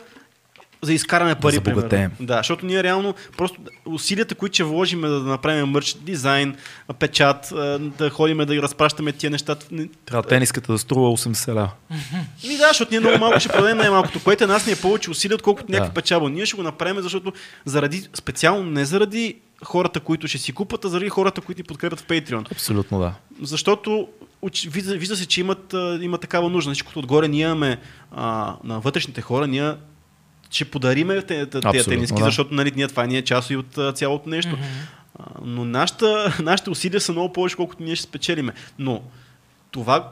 за 0.82 0.88
да 0.88 0.94
изкараме 0.94 1.36
пари, 1.36 1.56
забогатеем. 1.56 1.90
примерно. 2.10 2.28
Да, 2.28 2.38
защото 2.38 2.66
ние 2.66 2.84
реално 2.84 3.16
просто 3.38 3.58
усилията, 3.86 4.36
които 4.36 4.54
ще 4.54 4.64
вложим 4.64 5.02
да 5.02 5.08
направим 5.10 5.66
мърч, 5.66 5.94
дизайн, 5.96 6.56
печат, 7.00 7.54
да 7.98 8.10
ходим 8.10 8.38
да 8.38 8.46
ги 8.48 8.62
разпращаме 8.62 9.12
тия 9.12 9.30
неща. 9.30 9.56
не- 9.72 9.88
Трябва 10.06 10.24
тениската 10.24 10.72
да 10.72 10.78
струва 10.78 11.10
80 11.10 11.56
ля. 11.56 11.70
Ми 12.44 12.58
да, 12.58 12.68
защото 12.68 12.92
ние 12.92 13.00
много 13.00 13.18
малко 13.18 13.40
ще 13.40 13.50
продадем 13.50 13.78
най-малкото, 13.78 14.24
което 14.24 14.48
нас 14.48 14.68
ни 14.68 14.74
е 14.74 14.78
повече 14.78 15.12
усилия, 15.12 15.36
отколкото 15.36 15.72
някаква 15.72 15.88
Да. 15.88 15.94
печалба. 15.94 16.30
Ние 16.30 16.46
ще 16.46 16.56
го 16.56 16.64
направим, 16.64 17.02
защото 17.02 17.34
заради, 17.66 18.08
специално 18.14 18.64
не 18.64 18.86
заради 18.86 19.36
хората, 19.64 20.00
които 20.00 20.28
ще 20.28 20.38
си 20.38 20.52
купат, 20.52 20.86
а 20.86 20.90
заради 20.90 21.10
хората, 21.10 21.42
които 21.42 21.60
ни 21.60 21.64
подкрепят 21.64 22.00
в 22.00 22.06
Patreon. 22.06 22.52
Абсолютно 22.52 23.00
да. 23.00 23.14
Защото 23.42 24.08
вижда, 24.68 24.94
вижда 24.94 25.16
се, 25.16 25.26
че 25.26 25.42
имат, 25.42 25.76
има 26.02 26.18
такава 26.18 26.50
нужда. 26.50 26.72
Всичко 26.72 27.00
отгоре 27.00 27.28
ние 27.28 27.42
имаме 27.42 27.78
а, 28.12 28.56
на 28.64 28.80
вътрешните 28.80 29.22
хора, 29.22 29.48
ние 29.48 29.74
ще 30.51 30.65
подариме 30.65 31.21
те- 31.21 31.45
те- 31.45 31.60
тези 31.71 31.89
тениски, 31.89 32.19
да. 32.19 32.25
защото 32.25 32.53
нали, 32.53 32.71
ние, 32.75 32.88
това 32.88 33.05
ни 33.05 33.17
е 33.17 33.21
част 33.21 33.49
и 33.49 33.55
от 33.55 33.79
цялото 33.93 34.29
нещо. 34.29 34.58
А, 35.19 35.23
но 35.45 35.65
нашата, 35.65 36.38
нашите 36.43 36.69
усилия 36.69 37.01
са 37.01 37.12
много 37.12 37.34
повече, 37.34 37.55
колкото 37.55 37.84
ние 37.84 37.95
ще 37.95 38.03
спечелиме. 38.03 38.53
Но 38.79 39.01
това, 39.71 40.12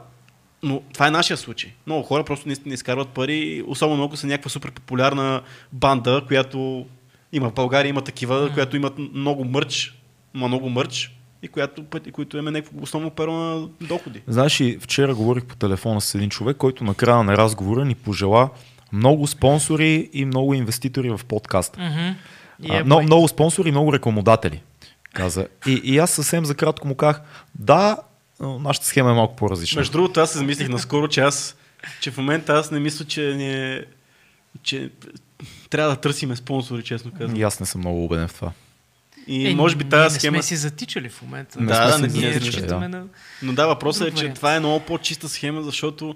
но 0.62 0.82
това 0.92 1.06
е 1.06 1.10
нашия 1.10 1.36
случай. 1.36 1.72
Много 1.86 2.02
хора 2.02 2.24
просто 2.24 2.48
наистина 2.48 2.74
изкарват 2.74 3.08
пари, 3.08 3.62
особено 3.66 4.04
ако 4.04 4.16
са 4.16 4.26
някаква 4.26 4.50
супер 4.50 4.70
популярна 4.70 5.42
банда, 5.72 6.22
която 6.26 6.86
има 7.32 7.50
в 7.50 7.54
България, 7.54 7.90
има 7.90 8.00
такива, 8.00 8.50
която 8.54 8.76
имат 8.76 8.98
много 8.98 9.44
мърч, 9.44 9.98
ма 10.34 10.48
много 10.48 10.68
мърч 10.68 11.10
и 11.42 11.48
която, 11.48 11.84
пъти, 11.84 12.12
които 12.12 12.36
имаме 12.36 12.50
някакво 12.50 12.82
основно 12.82 13.10
перо 13.10 13.32
на 13.32 13.68
доходи. 13.80 14.22
Знаеш, 14.28 14.60
и 14.60 14.78
вчера 14.80 15.14
говорих 15.14 15.44
по 15.44 15.56
телефона 15.56 16.00
с 16.00 16.14
един 16.14 16.30
човек, 16.30 16.56
който 16.56 16.84
на 16.84 16.94
края 16.94 17.22
на 17.24 17.36
разговора 17.36 17.84
ни 17.84 17.94
пожела 17.94 18.50
много 18.94 19.26
спонсори 19.26 20.10
и 20.12 20.24
много 20.24 20.54
инвеститори 20.54 21.10
в 21.10 21.20
подкаста. 21.28 21.80
Мгм. 21.80 22.14
И 22.62 22.70
А, 22.70 22.78
е, 22.78 22.84
много, 22.84 23.02
много 23.02 23.28
спонсори 23.28 23.68
и 23.68 23.72
много 23.72 23.92
рекламодатели. 23.92 24.62
Каза. 25.12 25.46
И, 25.66 25.72
и 25.84 25.98
аз 25.98 26.10
съвсем 26.10 26.44
за 26.44 26.54
кратко 26.54 26.88
му 26.88 26.94
казах, 26.94 27.22
да, 27.54 27.98
но 28.40 28.58
нашата 28.58 28.86
схема 28.86 29.10
е 29.10 29.14
малко 29.14 29.36
по-различна. 29.36 29.80
Между 29.80 29.92
другото, 29.92 30.20
аз 30.20 30.32
се 30.32 30.38
замислих 30.38 30.68
наскоро, 30.68 31.08
че 31.08 31.20
аз, 31.20 31.56
че 32.00 32.10
в 32.10 32.16
момента 32.16 32.52
аз 32.52 32.70
не 32.70 32.80
мисля, 32.80 33.04
че 33.04 33.20
ни 33.20 33.52
е, 33.52 33.84
че 34.62 34.90
трябва 35.70 35.90
да 35.90 36.00
търсиме 36.00 36.36
спонсори, 36.36 36.82
честно 36.82 37.10
казвам. 37.10 37.36
И 37.36 37.42
аз 37.42 37.60
не 37.60 37.66
съм 37.66 37.80
много 37.80 38.04
убеден 38.04 38.28
в 38.28 38.34
това. 38.34 38.52
И 39.26 39.48
Е, 39.48 39.54
може 39.54 39.76
би 39.76 39.84
тази 39.84 40.14
не 40.14 40.18
схема... 40.20 40.36
сме 40.36 40.42
си 40.42 40.56
затичали 40.56 41.08
в 41.08 41.22
момента. 41.22 41.60
Не 41.60 41.66
Да, 41.66 41.92
сме 41.92 42.08
да, 42.08 42.14
не, 42.14 42.20
затичали, 42.22 42.46
разчитаме 42.46 42.88
да. 42.88 42.98
на... 42.98 43.04
Но 43.42 43.52
да, 43.52 43.66
въпросът 43.66 44.08
е, 44.08 44.14
че 44.14 44.34
това 44.34 44.54
е 44.54 44.60
много 44.60 44.80
по-чиста 44.80 45.28
схема, 45.28 45.62
защото 45.62 46.14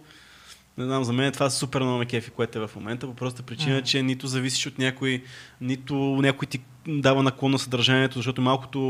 не 0.79 0.85
знам, 0.85 1.05
за 1.05 1.13
мен 1.13 1.27
е 1.27 1.33
това 1.33 1.51
супер 1.51 1.81
много 1.81 1.99
ме 1.99 2.07
кефи, 2.07 2.31
което 2.31 2.59
е 2.59 2.67
в 2.67 2.77
момента. 2.77 3.07
По 3.07 3.15
простата 3.15 3.43
причина, 3.43 3.77
Мгм. 3.77 3.85
че 3.85 4.03
нито 4.03 4.27
зависиш 4.27 4.67
от 4.67 4.79
някой, 4.79 5.23
нито 5.61 5.95
някой 5.97 6.49
ти 6.49 6.59
дава 6.89 7.23
наклон 7.23 7.51
на 7.51 7.59
съдържанието, 7.59 8.19
защото 8.19 8.43
малкото 8.43 8.81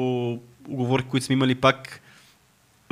оговорки, 0.69 1.09
които 1.09 1.27
сме 1.27 1.33
имали 1.33 1.55
пак, 1.55 2.01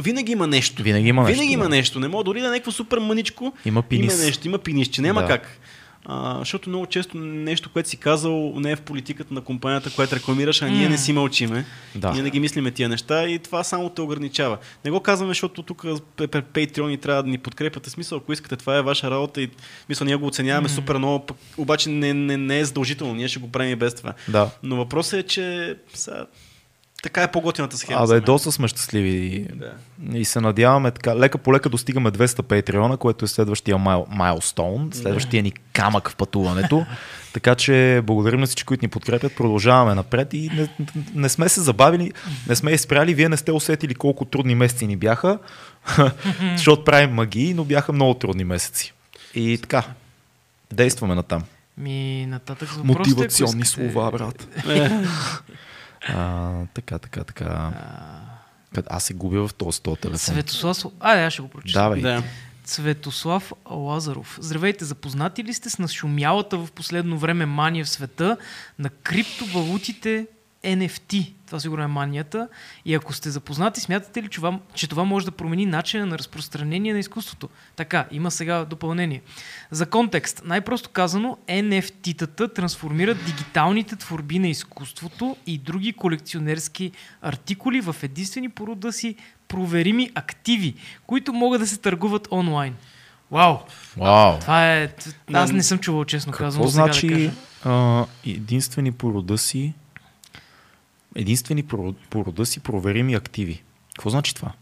винаги 0.03 0.33
има 0.33 0.47
нещо. 0.47 0.83
Винаги 0.83 1.09
има 1.09 1.23
нещо, 1.23 1.35
Винаги 1.35 1.53
има 1.53 1.65
да. 1.65 1.69
нещо. 1.71 2.01
Не 2.01 2.09
мога 2.09 2.25
дори 2.25 2.41
да 2.41 2.47
е 2.47 2.51
някакво 2.51 2.73
супер 2.73 2.99
мъничко. 2.99 3.53
Има 3.65 3.83
пинис. 3.83 4.15
Има 4.15 4.25
нещо, 4.25 4.49
има 4.49 4.59
пинисче. 4.59 5.03
Няма 5.03 5.23
Да. 5.23 5.29
как. 5.29 5.61
А, 6.09 6.39
защото 6.39 6.69
много 6.69 6.87
често 6.87 7.19
нещо, 7.19 7.71
което 7.73 7.89
си 7.89 7.97
казал, 7.97 8.53
не 8.57 8.71
е 8.71 8.77
в 8.77 8.81
политиката 8.81 9.35
на 9.35 9.41
компанията, 9.41 9.91
която 9.95 10.17
рекламираш, 10.17 10.63
а 10.63 10.69
ние 10.69 10.89
не 10.89 10.99
си 10.99 11.13
мълчиме. 11.13 11.65
Да. 11.95 12.13
Ние 12.13 12.23
не 12.23 12.31
ги 12.31 12.41
мислиме 12.41 12.71
тия 12.71 12.89
неща 12.89 13.29
и 13.29 13.39
това 13.39 13.65
само 13.65 13.89
те 13.89 14.01
ограничава. 14.01 14.59
Не 14.85 14.91
го 14.91 15.01
казваме, 15.01 15.31
защото 15.31 15.63
тук 15.63 15.83
Patreon 15.85 17.01
трябва 17.01 17.23
да 17.23 17.29
ни 17.29 17.39
подкрепят. 17.39 17.87
В 17.87 17.91
смисъл, 17.91 18.19
ако 18.19 18.33
искате, 18.33 18.57
това 18.57 18.77
е 18.77 18.83
ваша 18.83 19.11
работа 19.11 19.43
и 19.43 19.51
мисля, 19.89 20.05
ние 20.05 20.17
го 20.17 20.27
оценяваме 20.27 20.69
супер 20.69 20.97
много, 20.97 21.27
пък, 21.27 21.37
обаче 21.57 21.91
не, 21.91 22.15
не, 22.15 22.37
не 22.37 22.59
е 22.59 22.65
задължително. 22.65 23.15
Ние 23.15 23.29
ще 23.29 23.41
го 23.41 23.53
правим 23.53 23.73
и 23.73 23.77
без 23.77 23.95
това. 23.95 24.15
Да. 24.29 24.51
Но 24.63 24.77
въпросът 24.77 25.21
е, 25.21 25.23
че 25.23 25.77
сега, 25.95 26.27
така 27.07 27.23
е 27.23 27.31
по-готината 27.31 27.77
схема. 27.77 28.01
А 28.01 28.07
за 28.07 28.13
да 28.13 28.17
е 28.17 28.21
мен. 28.21 28.25
доста 28.25 28.53
сме 28.53 28.69
щастливи. 28.69 29.47
Да. 29.55 29.73
И 30.19 30.25
се 30.25 30.41
надяваме 30.41 30.91
така, 30.91 31.17
лека 31.17 31.39
по 31.39 31.53
лека 31.53 31.69
достигаме 31.69 32.11
200 32.11 32.43
Патреона, 32.43 32.97
което 32.97 33.25
е 33.25 33.29
следващия 33.29 33.79
майл, 33.79 34.07
майлстоун, 34.11 34.91
следващия 34.93 35.43
ни 35.43 35.53
камък 35.53 36.11
в 36.11 36.17
пътуването. 36.17 36.87
така 37.33 37.55
че 37.55 38.03
благодарим 38.05 38.41
на 38.41 38.47
всички, 38.47 38.65
които 38.65 38.85
ни 38.85 38.89
подкрепят, 38.89 39.37
продължаваме 39.37 39.95
напред 39.95 40.35
и 40.35 40.51
не, 40.55 40.69
не 41.15 41.29
сме 41.29 41.49
се 41.49 41.61
забавили, 41.61 42.13
не 42.49 42.57
сме 42.57 42.71
изпряли, 42.71 43.15
вие 43.15 43.29
не 43.29 43.37
сте 43.37 43.53
усетили 43.53 43.95
колко 43.95 44.25
трудни 44.25 44.55
месеци 44.55 44.87
ни 44.87 44.97
бяха, 44.97 45.39
защото 46.57 46.85
правим 46.85 47.11
магии, 47.11 47.55
но 47.55 47.65
бяха 47.65 47.93
много 47.93 48.15
трудни 48.15 48.45
месеци. 48.45 48.93
И 49.35 49.59
така, 49.59 49.83
действаме 50.73 51.15
натам. 51.15 51.43
Ми, 51.79 52.27
нататък 52.29 52.69
за 52.73 52.85
Мотивационни 52.85 53.65
слова, 53.65 54.11
брат. 54.11 54.49
А, 56.09 56.53
така, 56.67 56.99
така, 56.99 57.25
така. 57.25 57.73
Къд- 58.75 58.87
Аз 58.91 59.05
се 59.05 59.15
губя 59.15 59.49
в 59.49 59.55
този, 59.55 59.83
този 59.83 60.01
телефон. 60.01 60.19
Светослав... 60.19 60.93
А, 61.01 61.13
аз 61.17 61.33
ще 61.33 61.43
го 61.43 61.49
прочета. 61.49 61.81
Давай. 61.81 62.01
Да. 62.01 62.23
Цветослав 62.65 63.53
Лазаров. 63.71 64.39
Здравейте, 64.41 64.85
запознати 64.85 65.45
ли 65.45 65.55
сте 65.55 65.71
с 65.71 65.79
нашумялата 65.79 66.59
в 66.59 66.73
последно 66.73 67.19
време 67.19 67.47
мания 67.47 67.85
в 67.85 67.89
света 67.89 68.37
на 68.79 68.91
криптовалутите 68.91 70.27
NFT? 70.65 71.33
Това 71.47 71.61
сигурно 71.61 71.85
е 71.85 71.87
манията. 71.87 72.49
И 72.85 72.95
ако 72.95 73.13
сте 73.13 73.31
запознати, 73.31 73.81
смятате 73.81 74.23
ли, 74.23 74.29
че 74.29 74.37
това, 74.37 74.59
че 74.75 74.89
това 74.89 75.05
може 75.05 75.27
да 75.27 75.33
промени 75.33 75.67
начина 75.67 76.07
на 76.07 76.19
разпространение 76.19 76.93
на 76.93 76.99
изкуството? 76.99 77.49
Така, 77.77 78.07
има 78.11 78.31
сега 78.31 78.65
допълнение. 78.65 79.23
За 79.71 79.87
контекст, 79.87 80.43
най-просто 80.45 80.89
казано, 80.89 81.37
NFT-тата 81.49 82.55
трансформират 82.55 83.25
дигиталните 83.25 83.97
творби 83.97 84.39
на 84.39 84.49
изкуството 84.49 85.37
и 85.47 85.59
други 85.59 85.93
колекционерски 85.93 86.93
артикули 87.23 87.81
в 87.81 87.97
единствени 88.03 88.49
по 88.49 88.67
рода 88.67 88.93
си 88.93 89.17
проверими 89.49 90.11
активи, 90.15 90.75
които 91.07 91.33
могат 91.33 91.61
да 91.61 91.67
се 91.67 91.79
търгуват 91.79 92.29
онлайн. 92.31 92.75
Вау! 93.31 93.57
Вау! 93.97 94.39
Това 94.39 94.75
е... 94.75 94.95
Аз 95.33 95.53
не 95.53 95.63
съм 95.63 95.79
чувал, 95.79 96.05
честно 96.05 96.33
казано. 96.33 96.65
Какво 96.65 96.71
сега 96.71 96.87
да 96.87 96.93
значи 96.93 97.09
кажа. 97.09 97.31
а, 97.65 98.05
единствени 98.27 98.93
по 98.93 99.15
рода 99.15 99.39
си 99.39 99.75
единствени 101.17 101.63
по 101.63 101.77
род- 101.77 101.97
по 102.11 102.25
рода 102.25 102.47
си 102.47 102.61
проверими 102.61 103.15
активи? 103.15 103.63
Какво 103.95 104.11
значи 104.11 104.35
това? 104.35 104.53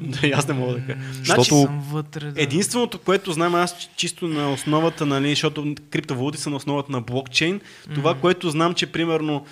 Да, 0.00 0.28
аз 0.28 0.48
не 0.48 0.54
мога 0.54 0.72
да 0.72 0.80
кажа. 0.80 0.98
Защото- 1.12 1.44
съм 1.44 1.80
вътре, 1.82 2.30
да. 2.30 2.42
Единственото, 2.42 2.98
което 2.98 3.32
знам 3.32 3.54
аз 3.54 3.78
чи- 3.80 3.88
чисто 3.96 4.28
на 4.28 4.52
основата, 4.52 5.06
нали, 5.06 5.28
защото 5.30 5.74
криптовалути 5.90 6.38
са 6.38 6.50
на 6.50 6.56
основата 6.56 6.92
на 6.92 7.00
блокчейн, 7.00 7.60
това, 7.94 8.14
което 8.14 8.50
знам, 8.50 8.74
че 8.74 8.86
примерно 8.86 9.44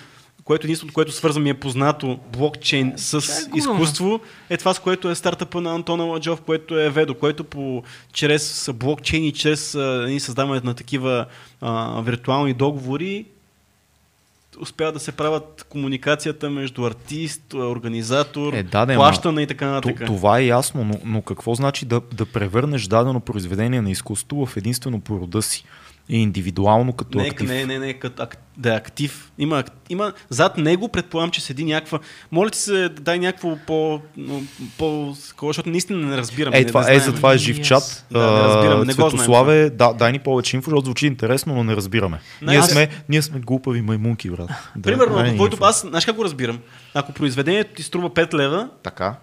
което 0.43 0.65
единственото, 0.65 0.93
което 0.93 1.11
свързва 1.11 1.41
ми 1.41 1.49
е 1.49 1.53
познато 1.53 2.19
блокчейн 2.31 2.93
с 2.97 3.21
Чай, 3.21 3.35
Google, 3.35 3.57
изкуство, 3.57 4.19
е 4.49 4.57
това, 4.57 4.73
с 4.73 4.79
което 4.79 5.09
е 5.09 5.15
стартъпа 5.15 5.61
на 5.61 5.75
Антона 5.75 6.03
Ладжов, 6.03 6.41
което 6.41 6.79
е 6.79 6.89
Ведо, 6.89 7.15
което 7.15 7.43
по, 7.43 7.83
чрез 8.13 8.69
блокчейн 8.73 9.23
и 9.23 9.33
чрез 9.33 9.75
а, 9.75 9.79
нали, 9.79 10.19
създаването 10.19 10.65
на 10.67 10.73
такива 10.73 11.25
а, 11.61 12.01
виртуални 12.01 12.53
договори 12.53 13.25
успява 14.59 14.91
да 14.91 14.99
се 14.99 15.11
правят 15.11 15.65
комуникацията 15.69 16.49
между 16.49 16.85
артист, 16.85 17.53
организатор, 17.53 18.53
Е, 18.53 18.63
да, 18.63 18.85
да, 18.85 18.95
плащане 18.95 19.41
и 19.41 19.47
така 19.47 19.67
нататък. 19.67 20.05
това 20.05 20.39
е 20.39 20.45
ясно, 20.45 20.83
но, 20.83 20.99
но 21.05 21.21
какво 21.21 21.55
значи 21.55 21.85
да, 21.85 22.01
да 22.13 22.25
превърнеш 22.25 22.87
дадено 22.87 23.19
произведение 23.19 23.81
на 23.81 23.91
изкуство 23.91 24.45
в 24.45 24.57
единствено 24.57 24.99
по 24.99 25.19
рода 25.19 25.41
си 25.41 25.63
и 26.09 26.17
индивидуално 26.17 26.93
като 26.93 27.17
Не, 27.17 27.27
актив? 27.27 27.49
не, 27.49 27.65
не, 27.65 27.79
не, 27.79 27.93
като 27.93 28.23
ак, 28.23 28.37
да 28.57 28.73
е 28.73 28.77
актив. 28.77 29.31
Има, 29.37 29.63
има, 29.89 30.13
зад 30.29 30.57
него 30.57 30.87
предполагам, 30.87 31.31
че 31.31 31.41
седи 31.41 31.65
някаква... 31.65 31.99
Моля 32.31 32.49
ти 32.49 32.57
се, 32.57 32.89
дай 32.89 33.19
някакво 33.19 33.57
по... 33.67 34.01
по 34.77 35.15
защото 35.41 35.69
наистина 35.69 35.99
не 35.99 36.17
разбираме. 36.17 36.57
Е, 36.57 36.59
не, 36.59 36.65
това, 36.65 36.81
не 36.81 36.85
е, 36.85 36.99
знаем. 36.99 37.11
за 37.11 37.15
това 37.15 37.33
е 37.33 37.37
жив 37.37 37.57
Yes. 37.57 37.63
чат. 37.63 38.05
Да, 38.11 38.19
не 38.33 38.39
разбираме, 38.39 38.75
не 38.75 38.85
го 38.85 38.91
знаем 38.93 39.09
Светославе, 39.09 39.69
да, 39.69 39.93
дай 39.93 40.11
ни 40.11 40.19
повече 40.19 40.55
инфо, 40.55 40.69
защото 40.69 40.85
звучи 40.85 41.07
интересно, 41.07 41.55
но 41.55 41.63
не 41.63 41.75
разбираме. 41.75 42.19
Не, 42.41 42.51
ние, 42.51 42.59
аз- 42.59 42.69
сме, 42.71 42.89
ние 43.09 43.21
сме 43.21 43.39
глупави 43.39 43.81
маймунки, 43.81 44.29
брат. 44.29 44.49
Да, 44.75 44.81
Примерно, 44.81 45.33
твоето... 45.33 45.55
инфо. 45.55 45.65
Аз, 45.65 45.81
знаеш 45.81 46.05
как 46.05 46.15
го 46.15 46.23
разбирам? 46.23 46.59
Ако 46.93 47.11
произведението 47.13 47.73
ти 47.75 47.83
струва 47.83 48.09
5 48.09 48.33
лева, 48.33 48.69
Така. 48.83 49.15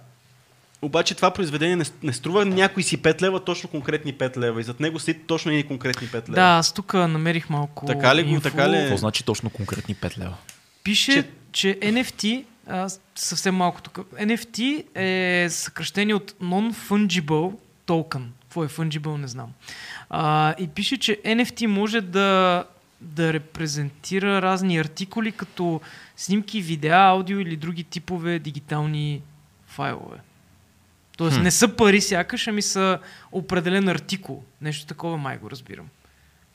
Обаче 0.82 1.14
това 1.14 1.30
произведение 1.30 1.76
не, 1.76 1.84
не 2.02 2.12
струва 2.12 2.44
някой 2.46 2.82
си 2.82 2.98
5 2.98 3.22
лева, 3.22 3.44
точно 3.44 3.68
конкретни 3.70 4.14
5 4.14 4.36
лева. 4.36 4.60
И 4.60 4.64
зад 4.64 4.80
него 4.80 4.98
седи 4.98 5.18
точно 5.18 5.50
едни 5.50 5.62
конкретни 5.62 6.08
5 6.08 6.14
лева. 6.14 6.34
Да, 6.34 6.42
аз 6.42 6.72
тук 6.72 6.94
намерих 6.94 7.50
малко 7.50 7.86
Така 7.86 8.14
ли 8.16 8.24
го- 8.24 8.40
така 8.40 8.68
ли 8.70 8.76
е? 8.76 8.80
Какво 8.80 8.96
значи 8.96 9.24
точно 9.24 9.50
конкретни 9.50 9.94
5 9.94 10.18
лева? 10.18 10.34
Пише, 10.82 11.12
Че- 11.12 11.22
че... 11.52 11.78
че 11.78 11.86
NFT 11.86 12.44
а, 12.66 12.88
съвсем 13.14 13.54
малко 13.54 13.82
тук. 13.82 13.98
NFT 14.12 14.84
е 14.96 15.48
съкръщение 15.50 16.14
от 16.14 16.30
Non-Fungible 16.32 17.54
Token. 17.86 18.22
Какво 18.42 18.64
е 18.64 18.68
Fungible, 18.68 19.16
не 19.16 19.28
знам. 19.28 19.52
А, 20.10 20.54
и 20.58 20.68
пише, 20.68 20.96
че 20.96 21.16
NFT 21.16 21.66
може 21.66 22.00
да, 22.00 22.64
да 23.00 23.32
репрезентира 23.32 24.42
разни 24.42 24.78
артикули, 24.78 25.32
като 25.32 25.80
снимки, 26.16 26.62
видеа, 26.62 26.96
аудио 26.98 27.40
или 27.40 27.56
други 27.56 27.84
типове 27.84 28.38
дигитални 28.38 29.22
файлове. 29.66 30.16
Тоест 31.20 31.36
Хм. 31.36 31.42
не 31.42 31.50
са 31.50 31.68
пари 31.68 32.00
сякаш, 32.00 32.46
ами 32.48 32.62
са 32.62 32.98
определен 33.32 33.88
артикул. 33.88 34.42
Нещо 34.60 34.86
такова 34.86 35.16
май 35.16 35.38
го 35.38 35.50
разбирам. 35.50 35.86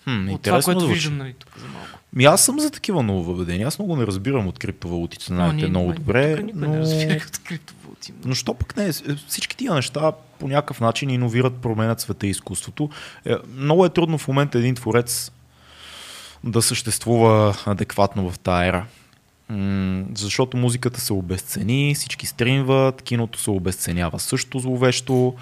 Хм, 0.03 0.30
От 0.30 0.41
това, 0.41 0.61
което 0.61 0.80
звучи. 0.80 0.93
виждам 0.93 1.18
нали, 1.18 1.34
тук 1.34 1.49
за 1.59 1.68
малко. 1.68 1.99
Ми 2.13 2.26
аз 2.26 2.45
съм 2.45 2.59
за 2.59 2.72
такива 2.72 3.03
нововъведения. 3.03 3.68
Аз 3.68 3.80
много 3.80 3.95
не 3.95 4.07
разбирам 4.07 4.47
от 4.47 4.59
криптовалутите, 4.59 5.26
Но 5.30 5.36
знаете 5.36 5.68
много 5.68 5.88
май 5.88 5.95
добре. 5.95 6.43
Но... 6.53 6.68
не 6.68 6.80
разбира 6.80 7.16
от 7.28 7.38
криптовалути. 7.38 8.13
Но 8.26 8.36
що 8.36 8.53
пък 8.53 8.78
не? 8.78 8.91
Всички 9.28 9.57
тия 9.57 9.74
неща 9.74 10.11
по 10.39 10.47
някакъв 10.47 10.82
начин 10.82 11.09
иновират, 11.09 11.53
променят 11.53 12.01
света 12.01 12.28
и 12.28 12.30
изкуството. 12.30 12.89
Е, 13.26 13.36
много 13.57 13.86
е 13.86 13.89
трудно 13.89 14.18
в 14.18 14.28
момента 14.28 14.57
един 14.59 14.76
творец 14.76 15.32
да 16.43 16.61
съществува 16.61 17.57
адекватно 17.66 18.32
в 18.32 18.39
тая 18.39 18.68
ера. 18.68 18.86
М, 19.49 20.05
защото 20.15 20.57
музиката 20.57 21.01
се 21.01 21.13
обесцени, 21.13 21.95
всички 21.95 22.25
стримват, 22.25 23.01
киното 23.01 23.39
се 23.39 23.49
обесценява 23.49 24.19
също 24.19 24.59
зловещо. 24.59 25.33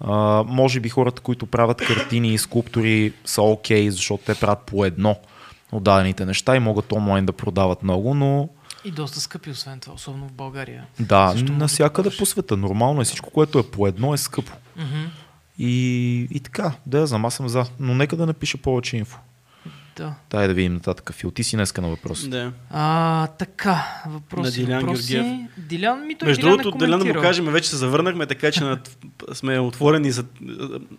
А, 0.00 0.44
може 0.46 0.80
би 0.80 0.88
хората, 0.88 1.22
които 1.22 1.46
правят 1.46 1.76
картини 1.86 2.34
и 2.34 2.38
скулптури 2.38 3.12
са 3.24 3.42
окей, 3.42 3.90
защото 3.90 4.22
те 4.26 4.34
правят 4.34 4.58
по 4.58 4.84
едно 4.84 5.16
от 5.72 5.82
дадените 5.82 6.24
неща 6.26 6.56
и 6.56 6.60
могат 6.60 6.92
онлайн 6.92 7.26
да 7.26 7.32
продават 7.32 7.82
много, 7.82 8.14
но 8.14 8.48
И 8.84 8.90
доста 8.90 9.20
скъпи, 9.20 9.50
освен 9.50 9.80
това, 9.80 9.94
особено 9.94 10.28
в 10.28 10.32
България. 10.32 10.86
да, 11.00 11.34
навсякъде 11.50 12.10
по 12.18 12.26
света. 12.26 12.56
Нормално 12.56 13.00
е 13.00 13.04
всичко, 13.04 13.30
което 13.30 13.58
е 13.58 13.70
по 13.70 13.86
едно 13.86 14.14
е 14.14 14.18
скъпо. 14.18 14.52
Мгм. 14.76 15.04
И, 15.58 16.28
и 16.30 16.40
така, 16.40 16.72
да 16.86 17.06
знам, 17.06 17.24
аз 17.24 17.34
съм 17.34 17.48
за. 17.48 17.64
Но 17.80 17.94
нека 17.94 18.16
да 18.16 18.26
напиша 18.26 18.58
повече 18.58 18.96
инфо. 18.96 19.18
Да. 19.98 20.14
Дай 20.30 20.48
да 20.48 20.54
видим 20.54 20.74
нататък. 20.74 21.12
Фил, 21.12 21.30
ти 21.30 21.44
си 21.44 21.56
днеска 21.56 21.80
на 21.80 21.88
въпрос. 21.88 22.28
Да. 22.28 22.52
А, 22.70 23.26
така, 23.26 23.84
въпроси, 24.06 24.60
На 24.60 24.66
Дилян 24.66 24.80
въпроси. 24.80 25.12
Георгиев. 25.12 25.48
Дилян, 25.58 26.06
ми 26.06 26.14
той 26.14 26.28
Между 26.28 26.40
Дилян 26.42 26.56
другото, 26.56 26.76
е 26.76 26.78
Делян 26.78 26.98
да 27.00 27.04
му 27.06 27.14
кажем, 27.14 27.44
вече 27.44 27.68
се 27.68 27.76
завърнахме, 27.76 28.26
така 28.26 28.50
че 28.50 28.64
над, 28.64 28.96
сме 29.32 29.58
отворени 29.58 30.10
за... 30.10 30.24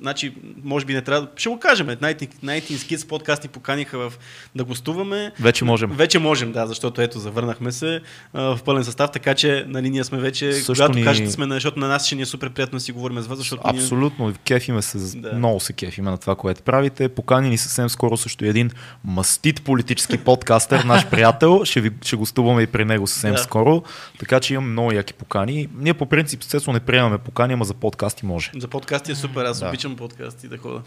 Значи, 0.02 0.34
може 0.64 0.86
би 0.86 0.94
не 0.94 1.02
трябва 1.02 1.22
да... 1.22 1.28
Ще 1.36 1.50
го 1.50 1.60
кажем. 1.60 1.88
Nighting, 1.88 2.30
Nighting 2.36 2.62
Kids 2.62 3.08
подкаст 3.08 3.44
ни 3.44 3.50
поканиха 3.50 3.98
в, 4.00 4.14
да 4.56 4.64
гостуваме. 4.64 5.32
Вече 5.40 5.66
можем. 5.66 5.90
Вече 5.92 6.20
можем, 6.20 6.52
да, 6.52 6.68
защото 6.68 7.02
ето, 7.02 7.20
завърнахме 7.20 7.72
се 7.72 8.02
а, 8.34 8.56
в 8.56 8.64
пълен 8.64 8.84
състав, 8.84 9.12
така 9.12 9.36
че 9.36 9.66
нали, 9.68 9.90
ние 9.90 10.04
сме 10.04 10.18
вече, 10.18 10.54
Също 10.54 10.74
когато 10.74 10.94
ни- 10.94 11.04
кажете 11.04 11.32
сме, 11.32 11.46
на- 11.46 11.56
защото 11.56 11.80
на 11.80 11.88
нас 11.88 12.06
ще 12.06 12.16
ни 12.16 12.22
е 12.22 12.26
супер 12.26 12.50
приятно 12.50 12.76
да 12.76 12.82
си 12.82 12.92
говорим 12.92 13.22
с 13.22 13.28
вас, 13.28 13.38
защото 13.38 13.62
ние... 13.66 13.82
Абсолютно, 13.82 14.34
кефиме 14.46 14.82
се, 14.82 15.18
Да. 15.18 15.34
много 15.34 15.60
се 15.60 15.74
кефиме 15.74 16.12
на 16.12 16.18
това, 16.18 16.36
което 16.36 16.64
правите. 16.64 17.10
Поканени 17.10 17.58
съвсем 17.58 17.90
скоро 17.90 18.18
също 18.18 18.46
един 18.46 18.72
мастит 19.04 19.62
политически 19.62 20.18
подкастър, 20.18 20.84
наш 20.84 21.08
приятел. 21.08 21.66
Ще, 21.66 21.82
ви, 21.82 21.92
ще 22.02 22.16
гостуваме 22.16 22.62
и 22.62 22.68
при 22.68 22.86
него 22.86 23.08
съвсем 23.08 23.30
Да. 23.30 23.36
да. 23.36 23.44
скоро. 23.44 23.84
Така 24.20 24.40
че 24.40 24.54
имам 24.54 24.72
много 24.72 24.92
яки 24.92 25.14
покани. 25.14 25.70
Ние 25.76 25.94
по 25.94 26.06
принцип, 26.06 26.42
естествено, 26.42 26.74
не 26.74 26.80
приемаме 26.80 27.18
покани, 27.18 27.54
ама 27.54 27.66
за 27.66 27.74
подкасти 27.74 28.26
може. 28.26 28.52
За 28.56 28.68
подкасти 28.68 29.12
е 29.12 29.16
супер, 29.16 29.46
аз 29.46 29.60
Да. 29.60 29.68
обичам 29.68 29.96
подкасти 29.96 30.48
да 30.48 30.58
ходя. 30.58 30.82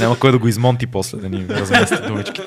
Няма 0.00 0.18
кой 0.18 0.32
да 0.32 0.38
го 0.38 0.48
измонти 0.48 0.86
после, 0.86 1.18
да 1.18 1.28
ни 1.28 1.48
размести 1.48 1.96
думички. 2.06 2.40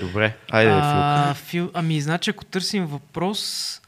Добре, 0.00 0.36
айде, 0.50 0.70
Фил. 0.70 0.78
а, 0.80 1.34
фил, 1.36 1.70
ами, 1.74 2.00
значи, 2.00 2.30
ако 2.30 2.44
търсим 2.44 2.86
въпрос, 2.86 3.80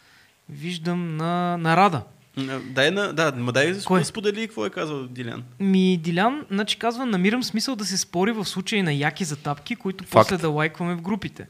виждам 0.48 1.16
на, 1.16 1.57
на 1.57 1.76
Рада. 1.76 2.03
М, 2.41 2.61
Дай 2.64 2.91
на, 2.91 3.12
да, 3.12 3.32
ма 3.36 3.53
дай 3.53 3.72
да 3.72 4.05
сподели 4.05 4.47
какво 4.47 4.66
е 4.66 4.70
казал 4.70 5.03
Дилян. 5.03 5.43
Ми, 5.61 5.97
Дилян, 5.97 6.45
значи 6.51 6.76
казва, 6.76 7.07
намирам 7.07 7.43
смисъл 7.43 7.76
да 7.76 7.84
се 7.84 7.99
спори 7.99 8.32
в 8.32 8.45
случай 8.45 8.82
на 8.82 8.93
яки 8.93 9.24
затапки, 9.24 9.76
които 9.76 10.05
Факт. 10.05 10.12
после 10.12 10.36
да 10.36 10.49
лайкваме 10.49 10.95
в 10.95 11.01
групите. 11.03 11.47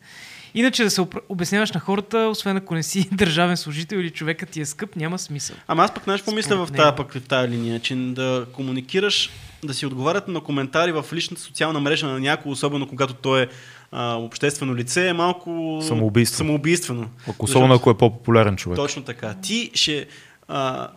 Иначе 0.55 0.85
да 0.85 0.91
се 0.91 1.07
обясняваш 1.29 1.73
на 1.73 1.81
хората, 1.81 2.19
освен 2.19 2.57
ако 2.57 2.75
не 2.75 2.83
си 2.83 3.09
държавен 3.13 3.57
служител 3.57 3.97
или 3.97 4.11
човекът 4.11 4.49
ти 4.49 4.61
е 4.61 4.67
скъп, 4.67 4.97
няма 4.97 5.19
смисъл. 5.19 5.57
Ама 5.67 5.85
аз 5.85 5.95
пък 5.95 6.05
знаеш 6.05 6.21
какво 6.21 6.33
мисля 6.33 6.67
в 6.67 6.73
тази, 6.73 6.97
пък, 6.97 7.13
в 7.15 7.23
тази 7.23 7.49
линия, 7.49 7.81
че 7.81 7.95
да 7.97 8.47
комуникираш, 8.53 9.31
да 9.65 9.75
си 9.75 9.87
отговарят 9.87 10.29
на 10.29 10.41
коментари 10.41 10.93
в 10.93 11.05
личната 11.13 11.43
социална 11.43 11.81
мрежа 11.81 12.07
на 12.07 12.21
някой, 12.21 12.53
особено 12.53 12.89
когато 12.89 13.15
той 13.15 13.43
е 13.43 13.47
а, 13.93 14.15
обществено 14.15 14.77
лице, 14.77 15.09
е 15.09 15.13
малко 15.13 15.81
Самоубийство. 15.87 16.37
самоубийствено. 16.37 17.09
Ако, 17.29 17.45
особено 17.45 17.75
ако 17.75 17.91
е 17.91 17.97
по-популярен 17.99 18.57
човек. 18.57 18.77
Точно 18.77 19.03
така. 19.03 19.35
Ти 19.43 19.71
ще 19.75 20.07
а, 20.51 20.89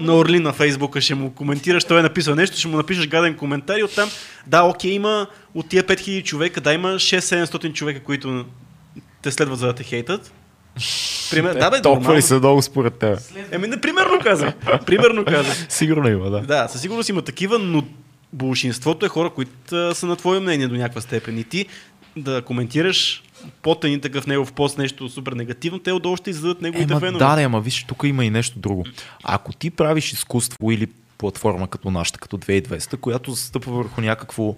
на 0.00 0.16
Орли 0.16 0.38
на 0.38 0.52
Фейсбука 0.52 1.00
ще 1.00 1.14
му 1.14 1.30
коментираш, 1.30 1.84
той 1.84 1.98
е 1.98 2.02
написал 2.02 2.34
нещо, 2.34 2.58
ще 2.58 2.68
му 2.68 2.76
напишеш 2.76 3.08
гаден 3.08 3.36
коментар 3.36 3.78
и 3.78 3.82
оттам, 3.82 4.10
да, 4.46 4.62
окей, 4.62 4.90
има 4.90 5.26
от 5.54 5.68
тия 5.68 5.84
5000 5.84 6.24
човека, 6.24 6.60
да, 6.60 6.72
има 6.72 6.88
6-700 6.88 7.72
човека, 7.72 8.02
които 8.02 8.44
те 9.22 9.30
следват 9.30 9.58
за 9.58 9.66
да 9.66 9.72
те 9.72 9.82
хейтат. 9.82 10.32
Пример, 11.30 11.54
да, 11.54 11.70
бе, 11.70 11.82
Толкова 11.82 12.16
ли 12.16 12.22
са 12.22 12.38
много 12.38 12.62
според 12.62 12.94
теб? 12.94 13.18
Еми, 13.50 13.66
не, 13.66 13.80
примерно 13.80 14.18
казах. 14.22 14.54
Примерно 14.86 15.24
казах. 15.24 15.66
Сигурно 15.68 16.08
има, 16.08 16.30
да. 16.30 16.40
Да, 16.40 16.68
със 16.68 16.80
сигурност 16.80 17.08
има 17.08 17.22
такива, 17.22 17.58
но 17.58 17.82
большинството 18.32 19.06
е 19.06 19.08
хора, 19.08 19.30
които 19.30 19.94
са 19.94 20.06
на 20.06 20.16
твое 20.16 20.40
мнение 20.40 20.68
до 20.68 20.74
някаква 20.74 21.00
степен. 21.00 21.38
И 21.38 21.44
ти 21.44 21.66
да 22.16 22.42
коментираш 22.42 23.22
под 23.62 23.84
един 23.84 24.00
такъв 24.00 24.26
негов 24.26 24.52
пост 24.52 24.78
нещо 24.78 25.08
супер 25.08 25.32
негативно, 25.32 25.78
те 25.78 25.92
отдолу 25.92 26.16
ще 26.16 26.30
издадат 26.30 26.62
неговите 26.62 26.92
Ема, 26.92 27.00
фенове. 27.00 27.24
да, 27.24 27.36
да, 27.36 27.42
ама 27.42 27.60
виж, 27.60 27.84
тук 27.84 28.02
има 28.04 28.24
и 28.24 28.30
нещо 28.30 28.58
друго. 28.58 28.84
Ако 29.24 29.52
ти 29.52 29.70
правиш 29.70 30.12
изкуство 30.12 30.70
или 30.70 30.86
платформа 31.18 31.68
като 31.68 31.90
нашата, 31.90 32.18
като 32.18 32.38
2200, 32.38 32.96
която 32.96 33.30
застъпва 33.30 33.72
върху 33.72 34.00
някакво 34.00 34.56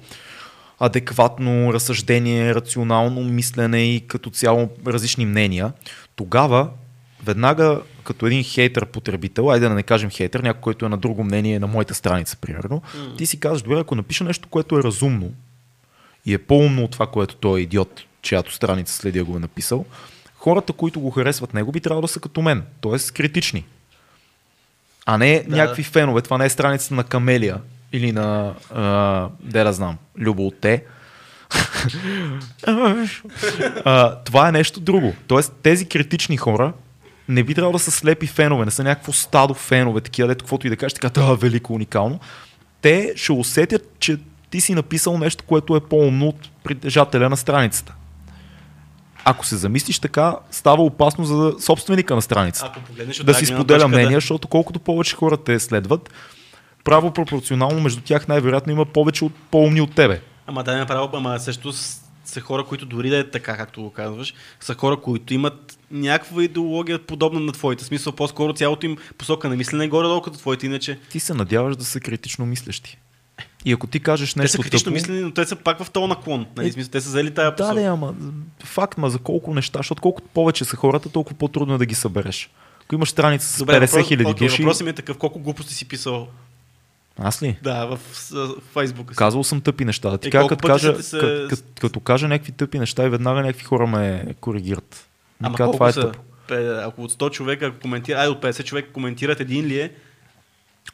адекватно 0.79 1.73
разсъждение, 1.73 2.55
рационално 2.55 3.25
мислене 3.25 3.95
и 3.95 4.01
като 4.01 4.31
цяло 4.31 4.69
различни 4.87 5.27
мнения, 5.27 5.73
тогава 6.17 6.69
веднага 7.25 7.81
като 8.05 8.27
един 8.27 8.45
хейтър 8.45 8.87
потребител, 8.87 9.51
айде 9.51 9.69
да 9.69 9.75
не 9.75 9.83
кажем 9.83 10.11
хейтър, 10.11 10.41
някой, 10.41 10.61
който 10.61 10.87
е 10.87 10.89
на 10.89 10.97
друго 10.97 11.25
мнение 11.25 11.59
на 11.59 11.67
моята 11.67 11.95
страница, 11.95 12.37
примерно, 12.41 12.83
ти 13.17 13.27
си 13.27 13.41
казваш, 13.41 13.63
добре, 13.63 13.79
ако 13.79 13.95
напиша 13.95 14.25
нещо, 14.25 14.49
което 14.49 14.79
е 14.79 14.83
разумно 14.83 15.33
и 16.29 16.35
е 16.35 16.39
по-умно 16.39 16.85
от 16.85 16.91
това, 16.91 17.07
което 17.07 17.37
той 17.37 17.59
е 17.59 17.63
идиот, 17.63 18.03
чиято 18.23 18.53
страница 18.53 18.95
следи 18.95 19.21
го 19.23 19.37
е 19.37 19.41
написал, 19.41 19.85
хората, 20.37 20.73
които 20.73 21.01
го 21.01 21.11
харесват 21.11 21.55
него, 21.55 21.73
би 21.73 21.81
трябвало 21.81 22.03
да 22.03 22.09
са 22.09 22.21
като 22.21 22.43
мен, 22.43 22.63
т.е. 22.83 23.13
критични. 23.13 23.65
А 25.07 25.19
не 25.19 25.43
Да. 25.43 25.51
да. 25.51 25.57
някакви 25.57 25.83
фенове. 25.83 26.23
Това 26.23 26.39
не 26.39 26.45
е 26.45 26.51
страницата 26.51 26.95
на 26.95 27.05
Камелия 27.05 27.57
или 27.93 28.13
на, 28.13 28.55
а, 28.75 29.29
де 29.41 29.65
да 29.65 29.73
знам, 29.73 29.97
Любо 30.19 30.47
от 30.47 30.61
те. 30.61 30.85
а, 33.85 34.15
това 34.25 34.49
е 34.49 34.53
нещо 34.53 34.81
друго. 34.81 35.15
Тоест, 35.27 35.53
тези 35.63 35.89
критични 35.89 36.37
хора 36.37 36.73
не 37.29 37.43
би 37.43 37.55
трябвало 37.55 37.73
да 37.73 37.79
са 37.79 37.91
слепи 37.91 38.27
фенове, 38.27 38.65
не 38.65 38.71
са 38.71 38.85
някакво 38.85 39.13
стадо 39.13 39.55
фенове, 39.55 40.01
такива, 40.01 40.29
дето 40.29 40.45
каквото 40.45 40.67
и 40.67 40.71
да 40.71 40.77
кажеш, 40.77 40.93
така, 40.93 41.09
да, 41.09 41.35
велико, 41.35 41.75
уникално. 41.75 42.21
Те 42.83 43.13
ще 43.17 43.33
усетят, 43.33 43.89
че 43.99 44.19
ти 44.51 44.61
си 44.61 44.75
написал 44.75 45.19
нещо, 45.19 45.45
което 45.47 45.77
е 45.77 45.81
по-умно 45.81 46.27
от 46.27 46.51
притежателя 46.65 47.29
на 47.29 47.37
страницата. 47.37 47.95
Ако 49.25 49.47
се 49.47 49.57
замислиш 49.57 49.99
така, 49.99 50.37
става 50.51 50.83
опасно 50.83 51.25
за 51.25 51.55
собственика 51.61 52.15
на 52.15 52.23
страницата 52.23 52.73
Ако 52.77 53.25
да 53.25 53.35
си 53.35 53.47
споделя 53.47 53.89
мнение, 53.89 54.09
да. 54.09 54.15
защото 54.15 54.49
колкото 54.49 54.81
повече 54.81 55.17
хора 55.17 55.37
те 55.37 55.59
следват, 55.59 56.11
право 56.85 57.11
пропорционално 57.11 57.81
между 57.81 58.01
тях 58.01 58.29
най-вероятно 58.29 58.73
има 58.73 58.85
повече 58.85 59.25
от 59.25 59.33
по-умни 59.51 59.81
от 59.81 59.95
тебе. 59.95 60.21
Ама 60.47 60.65
да, 60.65 60.77
направо, 60.77 61.11
ама 61.13 61.41
също 61.41 61.73
са 62.25 62.41
хора, 62.41 62.65
които 62.65 62.87
дори 62.87 63.11
да 63.11 63.19
е 63.19 63.31
така, 63.31 63.57
както 63.57 63.83
го 63.83 63.91
казваш, 63.91 64.35
са 64.61 64.75
хора, 64.75 64.97
които 64.97 65.35
имат 65.35 65.79
някаква 65.91 66.43
идеология 66.43 67.07
подобна 67.07 67.41
на 67.41 67.53
твоите. 67.53 67.85
Смисъл, 67.85 68.13
по-скоро 68.13 68.53
цялото 68.53 68.87
им 68.87 68.97
посока 69.19 69.49
на 69.49 69.57
мислене 69.57 69.85
е 69.85 69.89
горе-долу 69.89 70.23
като 70.23 70.39
твоите, 70.39 70.67
иначе 70.67 70.99
Ти 71.11 71.21
се 71.21 71.35
надяваш 71.35 71.77
да 71.77 71.85
са 71.85 72.01
критично 72.01 72.47
мислещи. 72.47 72.99
И 73.65 73.73
ако 73.73 73.87
ти 73.87 74.01
кажеш 74.01 74.35
те 74.35 74.39
нещо 74.39 74.57
са 74.57 74.63
критично 74.63 74.85
тъпо, 74.85 74.95
мислени, 74.95 75.21
но 75.21 75.31
те 75.31 75.45
са 75.45 75.57
пак 75.57 75.85
в 75.85 75.91
този 75.91 76.07
наклон. 76.07 76.47
Нали? 76.57 76.69
Е, 76.69 76.85
те 76.85 77.01
са 77.01 77.09
взели 77.09 77.35
тая 77.35 77.51
Да, 77.51 77.57
посока. 77.57 77.75
да, 77.75 77.83
ама 77.83 78.15
факт, 78.65 78.99
ма 78.99 79.11
за 79.11 79.19
колко 79.19 79.55
неща, 79.55 79.79
защото 79.79 80.03
колкото 80.03 80.29
повече 80.29 80.65
са 80.65 80.77
хората, 80.77 81.09
толкова 81.09 81.37
по-трудно 81.37 81.75
е 81.75 81.79
да 81.79 81.87
ги 81.87 81.95
събереш. 81.95 82.51
Ако 82.83 82.95
имаш 82.95 83.09
страница 83.09 83.47
с 83.49 83.59
50 83.59 84.07
хиляди 84.07 84.27
окей, 84.27 84.49
души, 84.49 84.63
въпросът 84.63 84.85
ми 84.85 84.91
е 84.91 84.95
такъв, 84.95 85.19
колко 85.19 85.39
глупости 85.39 85.75
си 85.75 85.89
писал 85.89 86.29
аз 87.19 87.43
ли? 87.43 87.59
да, 87.63 87.87
в, 87.87 87.99
в 88.31 88.55
Фейсбука 88.73 89.15
си. 89.15 89.19
Казвал 89.19 89.45
съм 89.45 89.61
тъпи 89.61 89.85
неща. 89.85 90.11
Да 90.11 90.19
ти 90.19 90.29
Е, 90.29 90.31
кажа, 90.31 90.49
като 90.49 90.69
кажа, 90.69 91.03
се- 91.03 91.19
като, 91.19 91.47
като, 91.49 91.63
като 91.81 92.01
кажа 92.01 92.29
някакви 92.29 92.53
тъпи 92.53 92.79
неща 92.79 93.07
и 93.07 93.09
веднага 93.09 93.41
някакви 93.43 93.65
хора 93.65 93.87
ме 93.87 94.35
коригират. 94.41 95.09
Ама 95.41 95.47
Ама 95.49 95.57
колко 95.57 95.73
това 95.73 95.89
е 95.89 95.93
са? 95.93 96.01
тъпо. 96.01 96.19
Ако 96.85 97.03
от 97.03 97.13
100 97.13 97.31
човека 97.31 97.73
коментират, 97.73 98.21
ай 98.21 98.29
от 98.29 98.43
50 98.43 98.65
човека 98.65 98.93
коментират, 98.93 99.41
един 99.41 99.65
ли 99.65 99.81
е? 99.81 99.91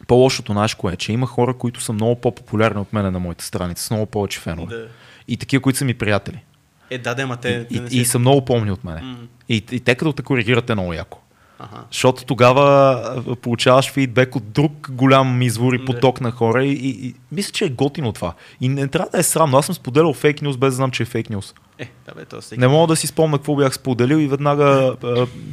По-лошото, 0.07 0.53
знаеш 0.53 0.75
кое 0.75 0.93
е, 0.93 0.97
че 0.97 1.13
има 1.13 1.27
хора, 1.27 1.55
които 1.55 1.81
са 1.81 1.93
много 1.93 2.21
по-популярни 2.21 2.81
от 2.81 2.93
мене 2.93 3.11
на 3.11 3.21
моята 3.21 3.45
страница, 3.45 3.83
с 3.85 3.91
много 3.91 4.07
повече 4.07 4.41
фенове. 4.41 4.77
Да. 4.77 4.87
И 5.29 5.37
такива, 5.37 5.63
които 5.63 5.79
са 5.79 5.85
ми 5.85 5.95
приятели. 5.95 6.45
Е, 6.91 6.99
да, 6.99 7.15
да, 7.15 7.37
те, 7.37 7.67
и, 7.71 7.77
те 7.77 7.81
не 7.81 7.89
и, 7.91 8.05
са 8.05 8.19
много 8.19 8.45
помни 8.45 8.71
от 8.71 8.85
мене. 8.85 9.01
М. 9.01 9.17
И, 9.49 9.65
и 9.73 9.81
те 9.81 9.95
като 9.95 10.13
те 10.13 10.23
коригират 10.23 10.71
е 10.71 10.75
много 10.75 10.93
яко. 10.93 11.19
Аха. 11.59 11.85
Защото 11.91 12.25
тогава 12.25 13.37
получаваш 13.43 13.93
фидбек 13.93 14.37
от 14.37 14.53
друг 14.53 14.91
голям 14.91 15.43
извор 15.43 15.73
и 15.73 15.79
Да. 15.79 15.85
поток 15.85 16.21
на 16.21 16.31
хора 16.31 16.65
и, 16.65 16.73
и, 16.73 17.07
и 17.07 17.15
мисля, 17.33 17.53
че 17.53 17.65
е 17.65 17.69
готино 17.69 18.13
това. 18.13 18.35
И 18.61 18.69
не 18.69 18.89
трябва 18.89 19.11
да 19.11 19.19
е 19.19 19.23
срамно. 19.23 19.59
Аз 19.59 19.67
съм 19.67 19.75
споделял 19.75 20.13
фейк 20.13 20.43
нюз 20.43 20.57
без 20.57 20.73
да 20.73 20.77
знам, 20.77 20.91
че 20.91 21.03
е 21.03 21.07
фейк 21.07 21.31
нюз. 21.31 21.55
Е, 21.79 21.89
да 22.09 22.15
бе, 22.15 22.25
то 22.25 22.41
всеки. 22.41 22.61
Не 22.61 22.69
мога 22.69 22.87
да 22.87 22.97
си 22.97 23.07
спомня 23.07 23.39
какво 23.39 23.57
бях 23.57 23.75
споделил 23.75 24.17
и 24.17 24.29
веднага 24.29 24.97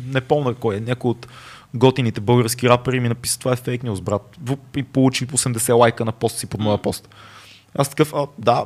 не 0.07 0.21
помня 0.21 0.53
кой 0.53 0.75
е. 0.75 0.79
Някой 0.79 1.11
от 1.11 1.27
готините 1.73 2.21
български 2.21 2.69
рапъри 2.69 2.99
ми 2.99 3.09
написа 3.09 3.39
това 3.39 3.53
е 3.53 3.55
фейк 3.55 3.83
нюз, 3.83 4.01
брат. 4.01 4.37
И 4.75 4.83
получи 4.83 5.27
80 5.27 5.77
лайка 5.77 6.05
на 6.05 6.11
пост 6.11 6.37
си 6.37 6.47
под 6.47 6.61
моя 6.61 6.77
пост. 6.77 7.09
Аз 7.75 7.89
такъв, 7.89 8.13
а, 8.13 8.27
да, 8.37 8.65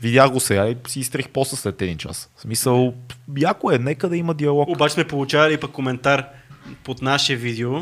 видях 0.00 0.30
го 0.30 0.40
сега 0.40 0.68
и 0.68 0.76
си 0.88 1.00
изтрих 1.00 1.28
поста 1.28 1.56
след 1.56 1.82
един 1.82 1.98
час. 1.98 2.30
В 2.36 2.40
смисъл, 2.40 2.94
яко 3.38 3.72
е, 3.72 3.78
нека 3.78 4.08
да 4.08 4.16
има 4.16 4.34
диалог. 4.34 4.68
Обаче 4.68 4.94
сме 4.94 5.06
получавали 5.06 5.56
пък 5.56 5.70
коментар 5.70 6.24
под 6.84 7.02
наше 7.02 7.36
видео, 7.36 7.72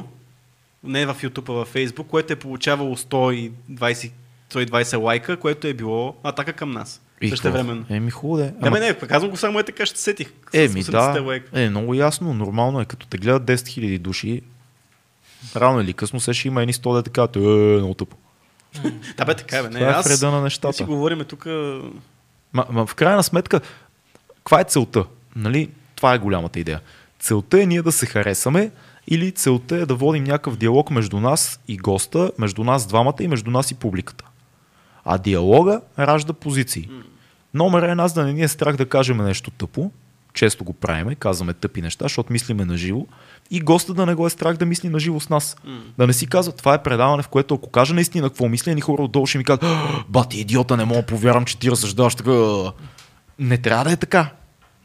не 0.84 1.06
в 1.06 1.14
YouTube, 1.14 1.48
а 1.48 1.52
във 1.52 1.74
Facebook, 1.74 2.06
което 2.06 2.32
е 2.32 2.36
получавало 2.36 2.96
120, 2.96 4.10
120 4.50 5.02
лайка, 5.02 5.36
което 5.36 5.66
е 5.66 5.74
било 5.74 6.16
атака 6.22 6.52
към 6.52 6.70
нас. 6.70 7.02
И 7.20 7.28
Също 7.28 7.52
времено. 7.52 7.84
Еми 7.90 8.10
хубаво 8.10 8.42
де. 8.42 8.54
Да, 8.60 8.70
бе, 8.70 8.80
не, 8.80 8.94
казвам 8.94 9.30
го 9.30 9.36
само 9.36 9.58
е 9.58 9.62
така, 9.62 9.86
ще 9.86 9.98
се 9.98 10.04
сетих. 10.04 10.32
Еми 10.52 10.84
80 10.84 11.12
да, 11.12 11.22
лайка. 11.22 11.62
е 11.62 11.70
много 11.70 11.94
ясно, 11.94 12.34
нормално 12.34 12.80
е, 12.80 12.84
като 12.84 13.06
те 13.06 13.18
гледат 13.18 13.42
10 13.42 13.54
000 13.54 13.98
души, 13.98 14.42
рано 15.56 15.80
или 15.80 15.92
късно 15.92 16.20
се 16.20 16.34
ще 16.34 16.48
има 16.48 16.62
едни 16.62 16.72
100 16.72 16.92
да 16.92 17.02
така, 17.02 17.28
е, 17.36 17.38
много 17.78 17.94
тъпо. 17.94 18.16
Да, 19.16 19.24
бе, 19.24 19.34
така 19.34 19.58
е, 19.58 19.62
бе. 19.62 19.68
Не, 19.68 19.78
Това 19.78 19.90
е 19.90 19.94
аз, 19.94 20.08
вреда 20.08 20.30
на 20.30 20.32
ние 20.32 20.42
нещата. 20.42 20.76
си 20.76 20.84
говориме 20.84 21.24
тук. 21.24 21.46
Ма, 22.52 22.66
ма, 22.70 22.86
в 22.86 22.94
крайна 22.94 23.22
сметка, 23.22 23.60
каква 24.36 24.60
е 24.60 24.64
целта? 24.64 25.04
Нали? 25.36 25.70
Това 25.94 26.14
е 26.14 26.18
голямата 26.18 26.60
идея. 26.60 26.80
Целта 27.18 27.62
е 27.62 27.66
ние 27.66 27.82
да 27.82 27.92
се 27.92 28.06
харесаме 28.06 28.70
или 29.08 29.32
целта 29.32 29.76
е 29.76 29.86
да 29.86 29.94
водим 29.94 30.24
някакъв 30.24 30.56
диалог 30.56 30.90
между 30.90 31.20
нас 31.20 31.60
и 31.68 31.76
госта, 31.76 32.32
между 32.38 32.64
нас 32.64 32.86
двамата 32.86 33.14
и 33.20 33.28
между 33.28 33.50
нас 33.50 33.70
и 33.70 33.74
публиката. 33.74 34.24
А 35.04 35.18
диалога 35.18 35.80
ражда 35.98 36.32
позиции. 36.32 36.88
Номер 37.54 37.82
е 37.82 37.94
нас 37.94 38.12
да 38.12 38.24
не 38.24 38.32
ни 38.32 38.42
е 38.42 38.48
страх 38.48 38.76
да 38.76 38.88
кажем 38.88 39.16
нещо 39.16 39.50
тъпо, 39.50 39.90
често 40.34 40.64
го 40.64 40.72
правиме, 40.72 41.14
казваме 41.14 41.54
тъпи 41.54 41.82
неща, 41.82 42.04
защото 42.04 42.32
мислиме 42.32 42.64
на 42.64 42.76
живо, 42.76 43.06
и 43.50 43.60
госта 43.60 43.94
да 43.94 44.06
не 44.06 44.14
го 44.14 44.26
е 44.26 44.30
страх 44.30 44.56
да 44.56 44.66
мисли 44.66 44.88
на 44.88 44.98
живо 44.98 45.20
с 45.20 45.28
нас. 45.28 45.56
Да 45.98 46.06
не 46.06 46.12
си 46.12 46.26
казва, 46.26 46.52
това 46.52 46.74
е 46.74 46.82
предаване, 46.82 47.22
в 47.22 47.28
което 47.28 47.54
ако 47.54 47.70
кажа 47.70 47.94
наистина 47.94 48.28
какво 48.28 48.48
мисля, 48.48 48.74
ни 48.74 48.80
хора 48.80 49.02
отдолу 49.02 49.26
ще 49.26 49.38
ми 49.38 49.44
кажат, 49.44 49.62
«А, 49.62 50.04
бати 50.08 50.40
идиота, 50.40 50.76
не 50.76 50.84
мога 50.84 51.00
да 51.00 51.06
повярвам, 51.06 51.44
че 51.44 51.58
ти 51.58 51.70
разсъждаваш 51.70 52.14
така. 52.14 52.32
Не 53.38 53.58
трябва 53.58 53.84
да 53.84 53.92
е 53.92 53.96
така. 53.96 54.30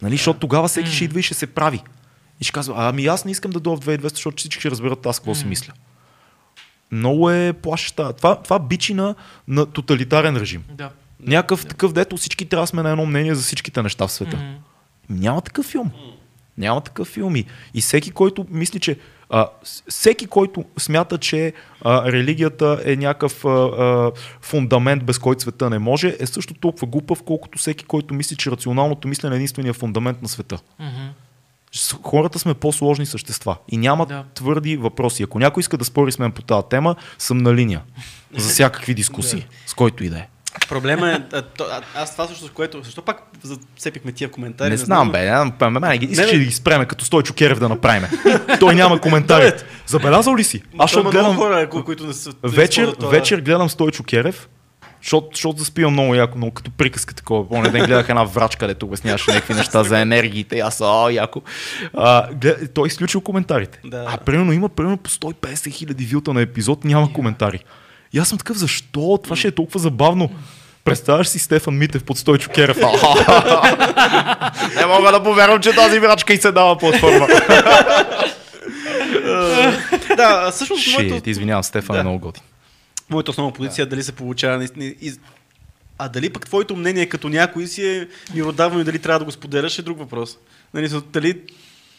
Нали? 0.02 0.14
Защото 0.14 0.40
тогава 0.40 0.68
всеки 0.68 0.92
ще 0.92 1.06
идва 1.06 1.20
и 1.20 1.24
ще 1.24 1.34
се 1.34 1.48
прави. 1.48 1.84
И 2.42 2.44
ще 2.44 2.52
казва, 2.52 2.76
ами 2.78 3.06
аз 3.06 3.26
не 3.26 3.32
искам 3.32 3.52
да 3.52 3.60
дойда 3.60 3.82
в 3.82 3.86
2200, 3.86 4.10
защото 4.10 4.38
всички 4.38 4.60
ще 4.60 4.72
разберат 4.72 5.06
аз 5.06 5.20
какво 5.20 5.36
си 5.36 5.46
мисля. 5.46 5.74
Много 6.92 7.30
е 7.30 7.54
плашеща. 7.54 8.14
Това, 8.14 8.36
това 8.36 8.60
бичи 8.60 8.94
на, 8.94 9.16
на 9.48 9.66
тоталитарен 9.66 10.38
режим. 10.38 10.64
Да. 10.72 10.90
Някакъв 11.20 11.66
такъв, 11.66 11.94
дето 11.94 12.18
всички 12.18 12.46
трябва 12.46 12.64
да 12.64 12.68
сме 12.68 12.84
на 12.84 12.90
едно 12.90 13.06
мнение 13.06 13.36
за 13.36 13.42
всичките 13.42 13.84
неща 13.84 14.08
в 14.08 14.12
света. 14.12 14.38
Мгм. 14.38 14.54
Няма 15.10 15.42
такъв 15.42 15.66
филм. 15.66 15.92
Няма 16.58 16.82
такъв 16.82 17.08
филм. 17.08 17.36
И, 17.36 17.46
всеки, 17.82 18.12
който 18.12 18.46
мисли, 18.50 18.80
че. 18.80 18.98
А, 19.30 19.48
всеки, 19.90 20.28
който 20.28 20.66
смята, 20.78 21.18
че 21.18 21.54
а, 21.82 22.12
религията 22.12 22.82
е 22.86 22.96
някакъв 22.96 23.46
а, 23.46 23.50
а, 23.50 24.12
фундамент, 24.42 25.04
без 25.04 25.18
който 25.20 25.42
света 25.42 25.70
не 25.70 25.80
може, 25.80 26.18
е 26.20 26.26
също 26.26 26.54
толкова 26.54 26.88
глупав, 26.88 27.24
колкото 27.24 27.58
всеки, 27.60 27.86
който 27.86 28.14
мисли, 28.14 28.36
че 28.36 28.52
рационалното 28.52 29.08
мислене 29.08 29.36
е 29.36 29.38
единствения 29.38 29.74
фундамент 29.74 30.22
на 30.22 30.28
света. 30.28 30.60
С- 31.72 31.94
Хората 31.94 32.40
сме 32.40 32.54
по-сложни 32.54 33.06
същества 33.06 33.58
и 33.70 33.78
няма 33.78 34.06
Да. 34.06 34.24
твърди 34.34 34.78
въпроси. 34.78 35.24
Ако 35.24 35.40
някой 35.40 35.62
иска 35.62 35.78
да 35.78 35.86
спори 35.86 36.12
с 36.12 36.20
мен 36.20 36.32
по 36.32 36.42
тази 36.42 36.68
тема, 36.70 36.96
съм 37.18 37.38
на 37.38 37.54
линия 37.56 37.82
за 38.34 38.50
всякакви 38.50 38.94
дискусии, 38.94 39.46
с 39.66 39.74
който 39.74 40.04
и 40.04 40.10
да 40.10 40.18
е. 40.18 40.28
Проблема 40.70 41.12
е, 41.12 41.20
а, 41.34 41.44
а, 41.62 41.82
аз 41.96 42.12
това 42.12 42.28
също, 42.28 42.46
с 42.46 42.50
което, 42.50 42.82
защо 42.84 43.02
пак 43.02 43.22
зацепихме 43.44 44.12
тия 44.12 44.32
коментари? 44.32 44.70
Не 44.70 44.78
знам, 44.78 45.08
но- 45.08 45.12
бе. 45.12 45.32
Не, 45.72 45.80
не, 45.80 46.00
искаш 46.02 46.32
да 46.32 46.38
ги 46.38 46.52
спреме 46.52 46.86
като 46.86 47.06
Стойчо 47.06 47.34
Керев 47.34 47.60
да 47.60 47.70
направим? 47.70 48.04
Той 48.60 48.76
няма 48.76 49.02
коментари. 49.02 49.52
Забелязал 49.88 50.36
ли 50.36 50.44
си? 50.44 50.64
Аз 50.78 50.90
ще 50.90 51.02
гледам... 51.02 51.36
хора, 51.36 51.70
ко- 51.70 51.84
които 51.84 52.08
не 52.08 52.14
са... 52.14 52.34
Вечер, 52.44 52.96
вечер 53.02 53.42
гледам 53.42 53.70
Стойчо 53.70 54.04
Керев, 54.04 54.50
защото, 55.02 55.28
защото 55.34 55.60
заспивам 55.60 55.94
много 55.94 56.16
яко, 56.16 56.38
много 56.38 56.54
като 56.54 56.72
приказка 56.72 57.14
такова. 57.14 57.50
Поне 57.50 57.70
ден 57.70 57.86
гледах 57.86 58.10
една 58.10 58.24
врачка, 58.24 58.60
където 58.60 58.86
обясняваше 58.86 59.32
някакви 59.32 59.54
неща 59.54 59.84
за 59.84 60.00
енергиите. 60.00 60.56
и 60.56 60.60
Аз, 60.60 60.82
о, 60.82 61.10
яко. 61.10 61.42
А, 61.94 62.34
глед, 62.34 62.74
той 62.74 62.86
е 62.86 62.90
изключил 62.90 63.22
коментарите. 63.22 63.80
Да. 63.86 64.06
А 64.08 64.18
примерно 64.18 64.54
има 64.54 64.70
примерно 64.70 64.98
по 64.98 65.10
150 65.10 65.72
хиляди 65.72 66.06
вилта 66.06 66.34
на 66.34 66.42
епизод, 66.42 66.84
няма 66.84 67.14
коментари. 67.14 67.60
И 68.14 68.20
аз 68.20 68.28
съм 68.28 68.38
такъв, 68.38 68.58
защо? 68.58 69.20
Това 69.24 69.36
ще 69.36 69.48
е 69.48 69.52
толкова 69.52 69.80
забавно. 69.80 70.30
Представяш 70.84 71.28
си 71.28 71.40
Стефан 71.40 71.78
Митев 71.78 72.04
под 72.04 72.18
Стойчо 72.18 72.50
Керев. 72.50 72.78
Не 74.76 74.86
мога 74.86 75.12
да 75.12 75.24
повярвам, 75.24 75.62
че 75.62 75.72
тази 75.72 76.00
врачка 76.00 76.34
и 76.34 76.38
се 76.38 76.52
дава 76.52 76.78
платформа. 76.78 77.28
Да, 80.18 80.52
всъщност 80.52 80.84
Шит, 80.84 81.10
моето, 81.10 81.30
извинявам, 81.30 81.64
Стефан 81.64 81.96
е 81.96 82.00
Да. 82.00 82.04
много 82.04 82.20
готин. 82.20 82.44
моята 83.10 83.32
основна 83.32 83.54
позиция 83.54 83.84
е 83.84 83.86
дали 83.86 84.04
се 84.04 84.12
получава 84.12 84.58
наистина... 84.58 84.86
из- 85.02 85.20
А 85.98 86.10
дали 86.10 86.30
пък 86.30 86.46
твоето 86.46 86.76
мнение 86.76 87.06
като 87.06 87.30
някой 87.30 87.68
си 87.68 87.88
е 87.88 88.08
миродавно 88.36 88.80
и 88.80 88.84
дали 88.84 89.00
трябва 89.00 89.20
да 89.20 89.26
го 89.26 89.32
споделяш 89.32 89.80
е 89.80 89.82
друг 89.82 90.00
въпрос. 90.00 90.38
Нали, 90.74 90.90
дали... 91.14 91.40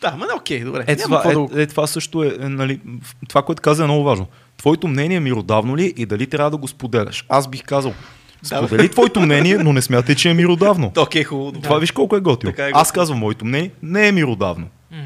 Да, 0.00 0.10
ма 0.10 0.26
не, 0.26 0.32
окей, 0.34 0.60
добре. 0.60 0.84
Е, 0.86 0.96
това, 0.96 1.22
да 1.22 1.60
е, 1.60 1.62
е, 1.62 1.66
това 1.66 1.86
също 1.86 2.22
е, 2.22 2.36
е, 2.40 2.48
нали, 2.48 2.80
това, 3.28 3.42
което 3.42 3.62
каза 3.62 3.82
е 3.82 3.86
много 3.86 4.04
важно. 4.04 4.26
Твоето 4.57 4.88
мнение 4.88 5.16
е 5.16 5.20
миродавно 5.20 5.76
ли 5.76 5.94
и 5.96 6.07
дали 6.07 6.26
трябва 6.26 6.50
да 6.50 6.57
го 6.57 6.68
споделяш? 6.68 7.24
Аз 7.28 7.48
бих 7.48 7.64
казал, 7.64 7.94
Да. 8.42 8.57
сподели 8.57 8.88
твоето 8.88 9.20
мнение, 9.20 9.59
но 9.59 9.72
не 9.72 9.82
смятай, 9.82 10.14
че 10.14 10.30
е 10.30 10.34
миродавно. 10.34 10.92
Окей, 10.98 11.24
хубаво. 11.24 11.52
Това 11.52 11.78
виж 11.78 11.90
колко 11.90 12.16
е 12.16 12.20
готино. 12.20 12.52
Е 12.59 12.70
Аз 12.74 12.92
казвам, 12.92 13.18
моето 13.18 13.44
мнение 13.44 13.70
не 13.82 14.09
е 14.09 14.12
миродавно. 14.12 14.66
Мгм. 14.92 15.02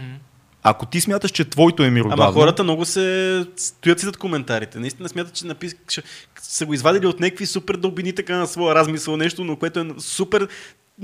Ако 0.62 0.86
ти 0.86 1.00
смяташ, 1.00 1.30
че 1.30 1.44
твоето 1.44 1.82
е 1.82 1.90
миродавно, 1.90 2.22
Ама 2.22 2.32
хората 2.32 2.64
много 2.64 2.84
се 2.84 3.46
стоят 3.56 4.00
си 4.00 4.06
зад 4.06 4.16
коментарите. 4.16 4.78
Наистина 4.78 5.08
смятат, 5.08 5.34
че 5.34 5.46
напис... 5.46 5.76
ще... 5.88 6.02
са 6.40 6.66
го 6.66 6.74
извадили 6.74 7.06
от 7.06 7.20
някакви 7.20 7.46
супер 7.46 7.76
дълбини 7.76 8.12
така 8.12 8.36
на 8.36 8.46
своя 8.46 8.74
размисъл 8.74 9.16
нещо, 9.16 9.44
но 9.44 9.56
което 9.56 9.80
е 9.80 9.86
супер 9.98 10.48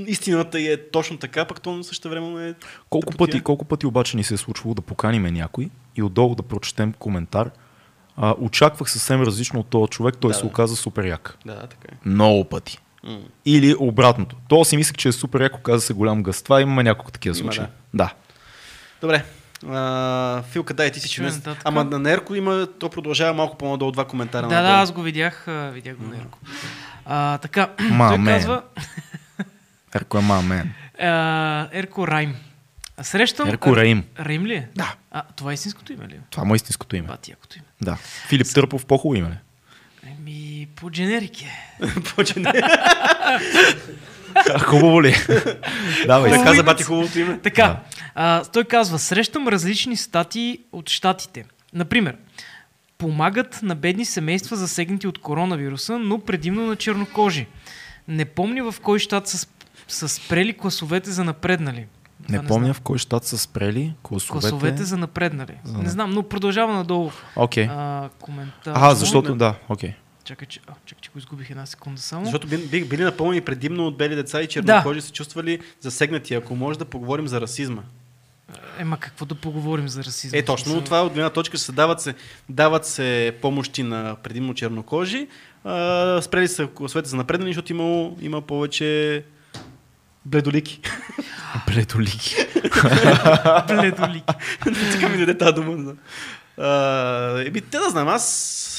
истината 0.07 0.61
е 0.61 0.77
точно 0.91 1.19
така, 1.19 1.45
пък 1.45 1.61
то 1.61 1.83
също 1.83 2.09
време 2.09 2.49
е... 2.49 2.55
колко, 2.91 3.11
тъпотия. 3.11 3.33
пъти, 3.33 3.45
колко 3.45 3.65
пъти 3.65 3.87
обаче 3.87 4.17
ни 4.17 4.25
се 4.25 4.35
е 4.35 4.37
случвало 4.37 4.75
да 4.75 4.83
поканиме 4.83 5.31
някой 5.31 5.71
и 5.97 6.03
отдолу 6.03 6.35
да 6.35 6.43
прочетем 6.43 6.93
коментар, 6.99 7.51
а, 8.17 8.35
очаквах 8.39 8.91
съвсем 8.91 9.23
различно 9.23 9.61
от 9.61 9.67
този 9.67 9.91
човек, 9.91 10.15
той 10.21 10.31
Да, 10.31 10.35
се 10.35 10.41
да. 10.41 10.47
оказа 10.47 10.77
супер 10.77 11.05
як. 11.05 11.39
Да, 11.47 11.61
така 11.61 11.89
е. 11.93 12.09
Много 12.09 12.45
пъти. 12.45 12.79
М. 13.05 13.19
Или 13.45 13.75
обратното. 13.79 14.37
То 14.49 14.65
си 14.65 14.77
мислех, 14.77 14.97
че 14.97 15.09
е 15.09 15.13
супер 15.13 15.41
яко, 15.41 15.61
каза 15.61 15.81
се 15.81 15.93
голям 15.93 16.23
гъст. 16.23 16.45
Това 16.45 16.61
имаме 16.61 16.83
няколко 16.83 17.11
такива 17.11 17.39
Има, 17.39 17.45
случаи. 17.45 17.65
да. 17.65 17.69
Да. 17.95 18.13
Добре. 19.01 19.25
А, 19.69 20.43
Филка, 20.43 20.75
дай 20.75 20.91
ти 20.91 21.01
си 21.01 21.09
Чуем 21.11 21.31
че 21.31 21.37
нататък. 21.37 21.63
Ама 21.65 21.85
на 21.85 21.99
Нерко 21.99 22.35
има, 22.35 22.67
то 22.79 22.89
продължава 22.91 23.35
малко 23.35 23.59
по-надолу 23.59 23.91
два 23.93 24.05
коментара. 24.05 24.43
Да, 24.43 24.49
да, 24.49 24.63
надолу. 24.63 24.83
аз 24.83 24.93
го 24.93 25.03
видях, 25.03 25.45
видях 25.49 25.97
го 25.97 26.07
на 26.07 26.17
Ерко. 26.17 26.39
А, 27.05 27.39
така, 27.39 27.69
Ма, 27.91 28.09
той 28.17 28.25
казва 28.25 28.63
Ерко 29.95 30.19
е 30.19 30.23
мамен. 30.23 30.73
Ерко 31.73 32.09
Райм. 32.09 32.35
А 32.97 33.05
срещам... 33.05 33.49
Ерко 33.49 33.77
Раим. 33.77 34.05
Раим 34.19 34.47
ли 34.47 34.55
е? 34.55 34.69
Да. 34.77 34.95
А, 35.11 35.23
това 35.37 35.51
е 35.51 35.55
истинското 35.55 35.93
име 35.93 36.09
ли? 36.09 36.15
е? 36.15 36.19
Това 36.31 36.47
е 36.53 36.57
истинското 36.57 36.97
име. 36.97 37.07
Бати, 37.09 37.31
якото 37.31 37.59
име. 37.59 37.67
Да. 37.83 37.97
Филип 38.29 38.47
Търпов 38.55 38.87
по-хубаво 38.87 39.15
име. 39.19 39.29
ли? 39.29 39.39
Еми, 40.11 40.69
по 40.77 40.91
дженерик 40.91 41.43
е. 41.43 41.51
Почне. 42.17 42.53
А, 44.35 44.59
Хубаво 44.59 45.03
ли? 45.03 45.15
Давай. 46.07 46.31
Да 46.31 46.37
Хубаво 46.37 46.45
каза 46.45 46.55
име. 46.55 46.63
бати 46.63 46.83
хубавото 46.83 47.19
име. 47.19 47.39
Така, 47.39 47.81
а, 48.15 48.45
той 48.45 48.65
казва, 48.65 48.99
срещам 48.99 49.49
различни 49.49 49.97
статии 49.97 50.61
от 50.73 50.89
щатите. 50.89 51.45
Например, 51.73 52.17
помагат 52.99 53.59
на 53.63 53.75
бедни 53.75 54.05
семейства 54.05 54.57
засегнати 54.57 55.07
от 55.07 55.19
коронавируса, 55.19 55.99
но 55.99 56.19
предимно 56.19 56.67
на 56.67 56.77
чернокожи. 56.77 57.47
Не 58.09 58.25
помня 58.25 58.73
в 58.73 58.81
кой 58.81 58.99
щат 58.99 59.29
са, 59.29 59.47
са 59.89 60.09
спрели 60.09 60.53
класовете 60.53 61.11
за 61.11 61.25
напреднали. 61.25 61.87
Това 62.27 62.43
Не 62.43 62.49
помня 62.49 62.75
в 62.75 62.81
кой 62.81 62.99
щат 62.99 63.25
са 63.25 63.39
спрели 63.39 63.95
класовете. 64.03 64.41
Класовете 64.41 64.85
за 64.85 64.97
напреднали. 64.97 65.55
За- 65.65 65.79
Не 65.79 65.89
знам, 65.89 66.11
но 66.11 66.23
продължава 66.23 66.75
надолу. 66.75 67.11
Окей. 67.37 67.67
А, 67.67 68.09
коментар. 68.21 68.73
Ага, 68.77 68.95
защото 68.95 69.35
да, 69.35 69.55
окей. 69.69 69.95
Чакай, 70.25 70.49
че, 70.49 70.61
а, 70.67 70.73
чакай, 70.87 71.01
че 71.01 71.11
го 71.11 71.19
изгубих 71.19 71.51
една 71.51 71.67
секунда 71.67 72.01
само. 72.01 72.25
Защото 72.25 72.47
би- 72.47 72.67
бих 72.67 72.89
били 72.89 73.03
напълнени 73.03 73.41
предимно 73.41 73.87
от 73.87 73.97
бели 73.97 74.17
деца 74.17 74.41
и 74.41 74.47
чернокожи 74.47 75.01
се 75.01 75.13
чувствали 75.13 75.61
засегнати. 75.81 76.35
Ако 76.35 76.57
може 76.57 76.79
да 76.79 76.85
поговорим 76.85 77.29
за 77.29 77.41
расизма. 77.41 77.83
Ема 78.79 78.97
какво 78.97 79.27
да 79.27 79.35
поговорим 79.35 79.89
за 79.89 80.05
расизъм? 80.05 80.39
Е, 80.39 80.43
точно 80.43 80.65
Смисъл, 80.65 80.81
това 80.81 81.03
от 81.03 81.13
една 81.13 81.31
точка 81.31 81.59
се 81.59 81.73
дават 81.73 82.01
се, 82.01 82.15
дават 82.49 82.87
се 82.87 83.37
помощи 83.43 83.83
на 83.83 84.17
предимно 84.17 84.55
чернокожи. 84.55 85.29
А, 85.65 86.23
спрели 86.23 86.49
са 86.49 86.67
класовете 86.67 87.09
за 87.09 87.17
напреднали, 87.17 87.51
защото 87.51 87.73
имало, 87.73 88.17
има 88.21 88.41
повече 88.41 89.25
Бледолики. 90.27 90.81
Бледолики. 91.67 92.37
Бледолики. 93.69 94.35
така 94.93 95.09
ми 95.09 95.19
даде 95.19 95.39
тази 95.39 95.53
дума. 95.53 95.93
Еми, 97.47 97.61
те 97.61 97.79
да 97.79 97.91
знам, 97.91 98.09
аз... 98.09 98.71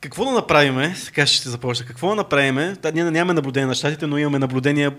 Какво 0.00 0.24
да 0.24 0.30
направиме? 0.30 0.94
Така 1.04 1.26
ще 1.26 1.48
започна. 1.48 1.86
Какво 1.86 2.08
да 2.08 2.14
направиме? 2.14 2.76
Да, 2.82 2.92
ние 2.92 3.04
нямаме 3.04 3.34
наблюдение 3.34 3.66
на 3.66 3.74
щатите, 3.74 4.06
но 4.06 4.18
имаме 4.18 4.38
наблюдения 4.38 4.92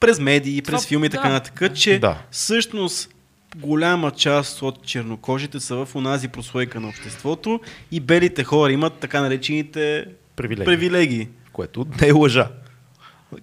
през 0.00 0.18
медии, 0.20 0.62
през 0.62 0.86
филми 0.86 1.06
и 1.06 1.10
така 1.10 1.28
нататък, 1.28 1.74
че 1.76 1.98
Да. 1.98 2.18
всъщност 2.30 3.10
голяма 3.56 4.10
част 4.10 4.62
от 4.62 4.86
чернокожите 4.86 5.60
са 5.60 5.76
в 5.76 5.88
онази 5.94 6.28
прослойка 6.28 6.80
на 6.80 6.88
обществото 6.88 7.60
и 7.90 8.00
белите 8.00 8.44
хора 8.44 8.72
имат 8.72 8.94
така 8.94 9.20
наречените 9.20 10.06
Привилегии. 10.36 10.64
привилегии. 10.64 11.28
Което 11.52 11.86
не 12.00 12.08
е 12.08 12.12
лъжа. 12.12 12.48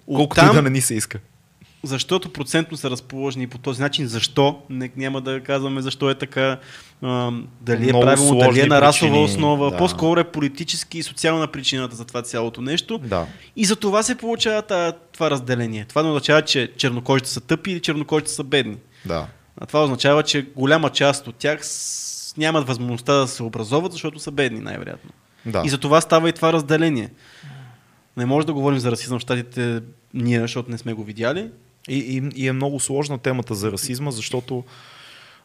Колкото 0.06 0.44
и 0.44 0.54
да 0.54 0.62
не 0.62 0.70
ни 0.70 0.80
се 0.80 0.94
иска. 0.94 1.18
Защото 1.82 2.32
процентно 2.32 2.76
са 2.76 2.90
разположени 2.90 3.46
по 3.46 3.58
този 3.58 3.82
начин. 3.82 4.06
Защо? 4.06 4.62
Не, 4.70 4.90
няма 4.96 5.20
да 5.20 5.40
казваме 5.40 5.80
защо 5.80 6.10
е 6.10 6.14
така. 6.14 6.58
А, 7.02 7.32
дали 7.60 7.88
е 7.88 7.92
Много 7.92 8.00
правилно, 8.00 8.38
дали 8.38 8.60
е 8.60 8.66
на 8.66 8.80
расова 8.80 9.22
основа. 9.22 9.70
да. 9.70 9.76
По-скоро 9.76 10.20
е 10.20 10.24
политически 10.24 10.98
и 10.98 11.02
социална 11.02 11.46
причината 11.46 11.96
за 11.96 12.04
това 12.04 12.22
цялото 12.22 12.60
нещо. 12.62 12.98
Да. 12.98 13.26
И 13.56 13.64
за 13.64 13.76
това 13.76 14.02
се 14.02 14.14
получава 14.14 14.62
това, 14.62 14.92
това 15.12 15.30
разделение. 15.30 15.84
Това 15.84 16.02
не 16.02 16.08
означава, 16.08 16.42
че 16.42 16.72
чернокожите 16.76 17.30
са 17.30 17.40
тъпи 17.40 17.70
или 17.70 17.80
чернокожите 17.80 18.30
са 18.30 18.44
бедни. 18.44 18.76
Да. 19.04 19.26
А 19.60 19.66
това 19.66 19.84
означава, 19.84 20.22
че 20.22 20.46
голяма 20.56 20.90
част 20.90 21.26
от 21.26 21.34
тях 21.34 21.60
нямат 22.36 22.66
възможността 22.66 23.14
да 23.14 23.28
се 23.28 23.42
образоват, 23.42 23.92
защото 23.92 24.18
са 24.18 24.30
бедни, 24.30 24.60
най-вероятно. 24.60 25.10
Да. 25.46 25.62
И 25.64 25.68
за 25.68 25.78
това 25.78 26.00
става 26.00 26.28
и 26.28 26.32
това 26.32 26.52
разделение. 26.52 27.10
Не 28.20 28.26
може 28.26 28.46
да 28.46 28.52
говорим 28.52 28.78
за 28.78 28.90
расизъм 28.90 29.18
в 29.18 29.22
щатите 29.22 29.80
ние, 30.14 30.40
защото 30.40 30.70
не 30.70 30.78
сме 30.78 30.92
го 30.92 31.04
видяли. 31.04 31.50
И, 31.88 31.98
и, 31.98 32.42
и 32.42 32.48
е 32.48 32.52
много 32.52 32.80
сложна 32.80 33.18
темата 33.18 33.54
за 33.54 33.72
расизма, 33.72 34.10
защото 34.10 34.64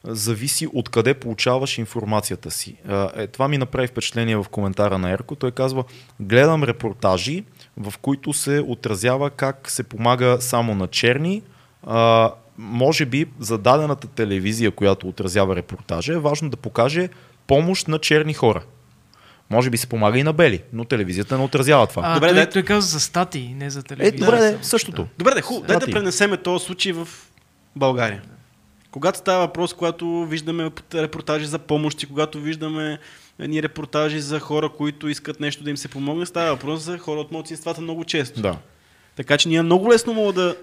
зависи 0.04 0.68
откъде 0.74 1.14
получаваш 1.14 1.78
информацията 1.78 2.52
си. 2.52 2.76
Е, 3.16 3.28
това 3.28 3.48
ми 3.48 3.58
направи 3.58 3.88
впечатление 3.88 4.38
в 4.38 4.46
коментара 4.52 4.98
на 4.98 5.12
Ерко. 5.12 5.36
Той 5.36 5.52
казва, 5.52 5.84
гледам 6.20 6.64
репортажи, 6.64 7.44
в 7.78 7.94
които 7.98 8.34
се 8.34 8.64
отразява 8.68 9.30
как 9.30 9.72
се 9.72 9.84
помага 9.84 10.38
само 10.40 10.76
на 10.76 10.88
черни. 10.88 11.42
А, 11.84 12.32
може 12.58 13.06
би 13.06 13.26
за 13.40 13.58
дадената 13.58 14.08
телевизия, 14.08 14.72
която 14.72 15.08
отразява 15.08 15.56
репортажа, 15.56 16.14
е 16.14 16.18
важно 16.18 16.50
да 16.50 16.58
покаже 16.58 17.10
помощ 17.48 17.88
на 17.88 18.00
черни 18.00 18.34
хора. 18.34 18.64
Може 19.50 19.70
би 19.70 19.78
се 19.78 19.88
помага 19.88 20.20
и 20.20 20.24
на 20.24 20.34
бели, 20.34 20.64
но 20.74 20.86
телевизията 20.86 21.38
не 21.38 21.44
отразява 21.44 21.88
това. 21.88 22.02
А, 22.06 22.14
Добре, 22.14 22.28
той, 22.28 22.36
дай- 22.36 22.50
той 22.50 22.64
казва 22.64 22.82
за 22.82 23.00
статии, 23.00 23.54
не 23.58 23.70
за 23.70 23.80
е, 23.80 23.84
телевизия. 23.84 24.20
добре, 24.20 24.38
Да, 24.38 24.58
да, 24.58 24.64
същото. 24.64 25.08
Добре, 25.18 25.34
да, 25.34 25.42
хубаво. 25.42 25.66
Дай 25.66 25.76
да 25.76 25.82
Стати. 25.82 25.92
пренесеме 25.92 26.38
този 26.38 26.66
случай 26.66 26.94
в 26.94 27.08
България. 27.76 28.22
Когато 28.92 29.18
става 29.18 29.40
въпрос, 29.40 29.74
когато 29.74 30.26
виждаме 30.26 30.72
репортажи 30.94 31.46
за 31.46 31.60
помощи, 31.60 32.06
когато 32.06 32.40
виждаме 32.40 33.00
едни 33.40 33.64
репортажи 33.64 34.20
за 34.20 34.40
хора, 34.40 34.70
които 34.70 35.08
искат 35.08 35.40
нещо 35.40 35.64
да 35.64 35.70
им 35.70 35.78
се 35.78 35.88
помогне, 35.88 36.26
става 36.26 36.50
въпрос 36.52 36.82
за 36.82 36.98
хора 36.98 37.20
от 37.20 37.32
младсинствата 37.32 37.82
много 37.82 38.04
често. 38.06 38.42
Да. 38.42 38.58
Така 39.16 39.38
че 39.38 39.50
ние 39.50 39.62
много 39.62 39.92
лесно 39.92 40.14
мога 40.14 40.34
да... 40.34 40.56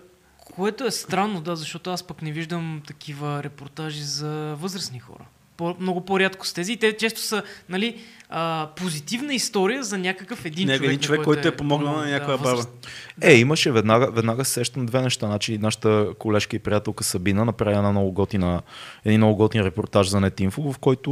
Което 0.55 0.85
е 0.85 0.91
странно, 0.91 1.41
да, 1.41 1.57
защото 1.57 1.91
аз 1.91 2.03
пък 2.03 2.23
не 2.23 2.33
виждам 2.33 2.83
такива 2.87 3.43
репортажи 3.43 4.03
за 4.03 4.55
възрастни 4.59 4.99
хора. 5.01 5.25
По, 5.57 5.77
много 5.81 6.01
по-рядко 6.01 6.47
с 6.47 6.53
тези. 6.53 6.77
Те 6.77 6.97
често 6.97 7.21
са 7.21 7.43
нали, 7.69 8.01
а, 8.35 8.69
позитивна 8.77 9.35
история 9.35 9.85
за 9.85 9.99
някакъв 9.99 10.45
един 10.45 10.67
Някой 10.67 10.79
човек. 10.79 10.91
един 10.91 11.01
човек, 11.01 11.23
който 11.23 11.49
е 11.49 11.57
помогнал 11.57 11.97
на 11.97 12.07
някоя 12.11 12.39
баба. 12.39 12.51
възраст. 12.51 12.89
Е, 13.21 13.35
имаше 13.35 13.73
веднага, 13.73 14.11
веднага 14.11 14.45
се 14.45 14.53
сещам 14.53 14.87
две 14.87 15.03
неща. 15.03 15.27
Значи, 15.27 15.59
нашата 15.59 16.07
колежка 16.19 16.57
и 16.57 16.59
приятелка 16.59 17.05
Сабина 17.05 17.45
направи 17.45 17.77
една 17.77 17.91
много 17.91 18.13
готина, 18.13 18.63
един 19.05 19.21
много 19.21 19.37
готин 19.37 19.63
репортаж 19.63 20.09
за 20.09 20.21
Нетинфо, 20.21 20.73
в 20.73 20.79
който 20.79 21.11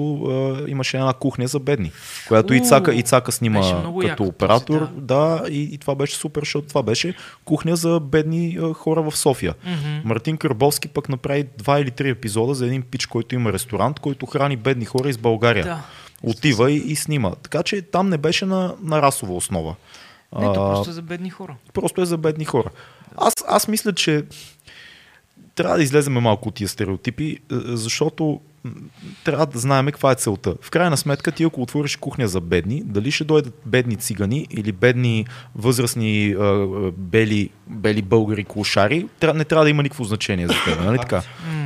е, 0.67 0.71
имаше 0.71 0.97
една 0.97 1.13
кухня 1.13 1.49
за 1.49 1.59
бедни, 1.59 1.93
която 2.29 2.55
Ицака, 2.55 2.95
Ицака 2.95 3.33
снима 3.33 3.61
като 3.61 4.03
яко 4.03 4.23
оператор. 4.23 4.79
този, 4.81 4.91
да, 4.97 5.43
и, 5.51 5.63
и 5.63 5.79
това 5.79 5.95
беше 5.95 6.17
супер, 6.17 6.43
защото 6.43 6.69
това 6.69 6.83
беше 6.83 7.15
кухня 7.45 7.77
за 7.77 8.01
бедни 8.01 8.47
е, 8.49 8.73
хора 8.75 9.03
в 9.03 9.17
София. 9.17 9.55
Мгм. 9.67 10.01
Мартин 10.05 10.37
Карбовски 10.37 10.89
пък 10.89 11.09
направи 11.09 11.47
два 11.59 11.81
или 11.81 11.91
три 11.91 12.09
епизода 12.09 12.55
за 12.55 12.67
един 12.67 12.83
пич, 12.83 13.07
който 13.07 13.35
има 13.35 13.53
ресторант, 13.53 14.01
който 14.01 14.27
храни 14.27 14.57
бедни 14.57 14.85
хора 14.85 15.09
из 15.09 15.19
България. 15.19 15.65
Да. 15.65 15.83
Отива 16.23 16.71
и, 16.71 16.77
и 16.77 16.97
снима. 16.97 17.31
Така 17.43 17.63
че 17.63 17.83
там 17.83 18.09
не 18.09 18.19
беше 18.19 18.47
на, 18.47 18.75
на 18.83 19.03
расова 19.03 19.35
основа. 19.35 19.75
Не, 20.39 20.47
то 20.47 20.55
просто 20.55 20.91
е 20.91 20.93
за 20.93 21.03
бедни 21.03 21.31
хора. 21.31 21.57
просто 21.73 22.03
е 22.03 22.07
за 22.07 22.17
бедни 22.17 22.45
хора. 22.45 22.71
Аз, 23.17 23.35
аз 23.49 23.69
мисля, 23.69 23.93
че 23.93 24.25
трябва 25.55 25.77
да 25.77 25.83
излезем 25.83 26.13
малко 26.13 26.49
от 26.49 26.55
тия 26.55 26.69
стереотипи, 26.69 27.39
е, 27.53 27.55
защото 27.65 28.41
трябва 29.25 29.47
да 29.47 29.59
знаем 29.59 29.87
каква 29.87 30.13
е 30.13 30.15
целта. 30.15 30.55
В 30.63 30.71
крайна 30.71 30.97
сметка, 30.97 31.33
ти 31.33 31.45
ако 31.45 31.63
отвориш 31.63 31.97
кухня 31.97 32.29
за 32.29 32.41
бедни, 32.41 32.83
дали 32.85 33.11
ще 33.11 33.25
дойдат 33.25 33.55
бедни 33.67 33.97
цигани 33.97 34.47
или 34.51 34.73
бедни 34.73 35.27
възрастни 35.55 36.27
е, 36.27 36.31
е, 36.31 36.37
бели, 36.97 37.51
бели 37.67 38.03
българи 38.03 38.45
клошари, 38.45 39.09
не 39.35 39.45
трябва 39.45 39.65
да 39.65 39.71
има 39.71 39.83
никакво 39.83 40.05
значение 40.05 40.47
за 40.47 40.55
теб, 40.65 40.85
нали 40.85 40.99
така? 40.99 41.23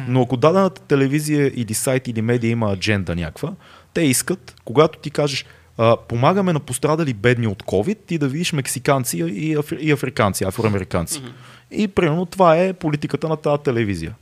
Но 0.09 0.23
ако 0.23 0.37
дадената 0.37 0.81
телевизия 0.81 1.53
или 1.55 1.75
сайт 1.75 2.09
или 2.09 2.23
медия 2.23 2.51
има 2.51 2.73
адженда 2.73 3.17
някаква, 3.17 3.53
те 3.95 4.03
искат, 4.03 4.55
когато 4.65 4.99
ти 4.99 5.11
кажеш 5.11 5.47
а, 5.79 5.97
помагаме 5.97 6.53
на 6.53 6.61
пострадали 6.61 7.15
бедни 7.15 7.47
от 7.47 7.63
COVID, 7.63 7.99
ти 8.07 8.19
да 8.19 8.29
видиш 8.29 8.53
мексиканци 8.53 9.19
и, 9.19 9.55
афри, 9.55 9.79
и 9.81 9.93
африканци, 9.93 10.45
афроамериканци. 10.45 11.23
И 11.71 11.89
примерно 11.89 12.27
това 12.27 12.57
е 12.57 12.73
политиката 12.73 13.29
на 13.29 13.37
тази 13.37 13.63
телевизия. 13.63 14.15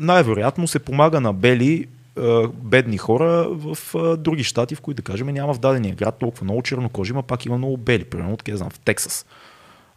Най-вероятно 0.00 0.68
се 0.68 0.78
помага 0.78 1.20
на 1.20 1.32
бели 1.32 1.86
бедни 2.54 2.98
хора 2.98 3.46
в 3.50 3.76
други 4.16 4.44
щати, 4.44 4.74
в 4.74 4.80
които 4.80 4.96
да 4.96 5.02
кажем 5.02 5.26
няма 5.26 5.54
в 5.54 5.58
дадения 5.58 5.94
град 5.94 6.16
толкова 6.20 6.44
много 6.44 6.62
чернокожи, 6.62 7.12
има 7.12 7.22
пак 7.22 7.46
има 7.46 7.58
много 7.58 7.76
бели, 7.76 8.04
примерно 8.04 8.32
откъде 8.32 8.56
знам, 8.56 8.70
в 8.70 8.78
Тексас. 8.78 9.26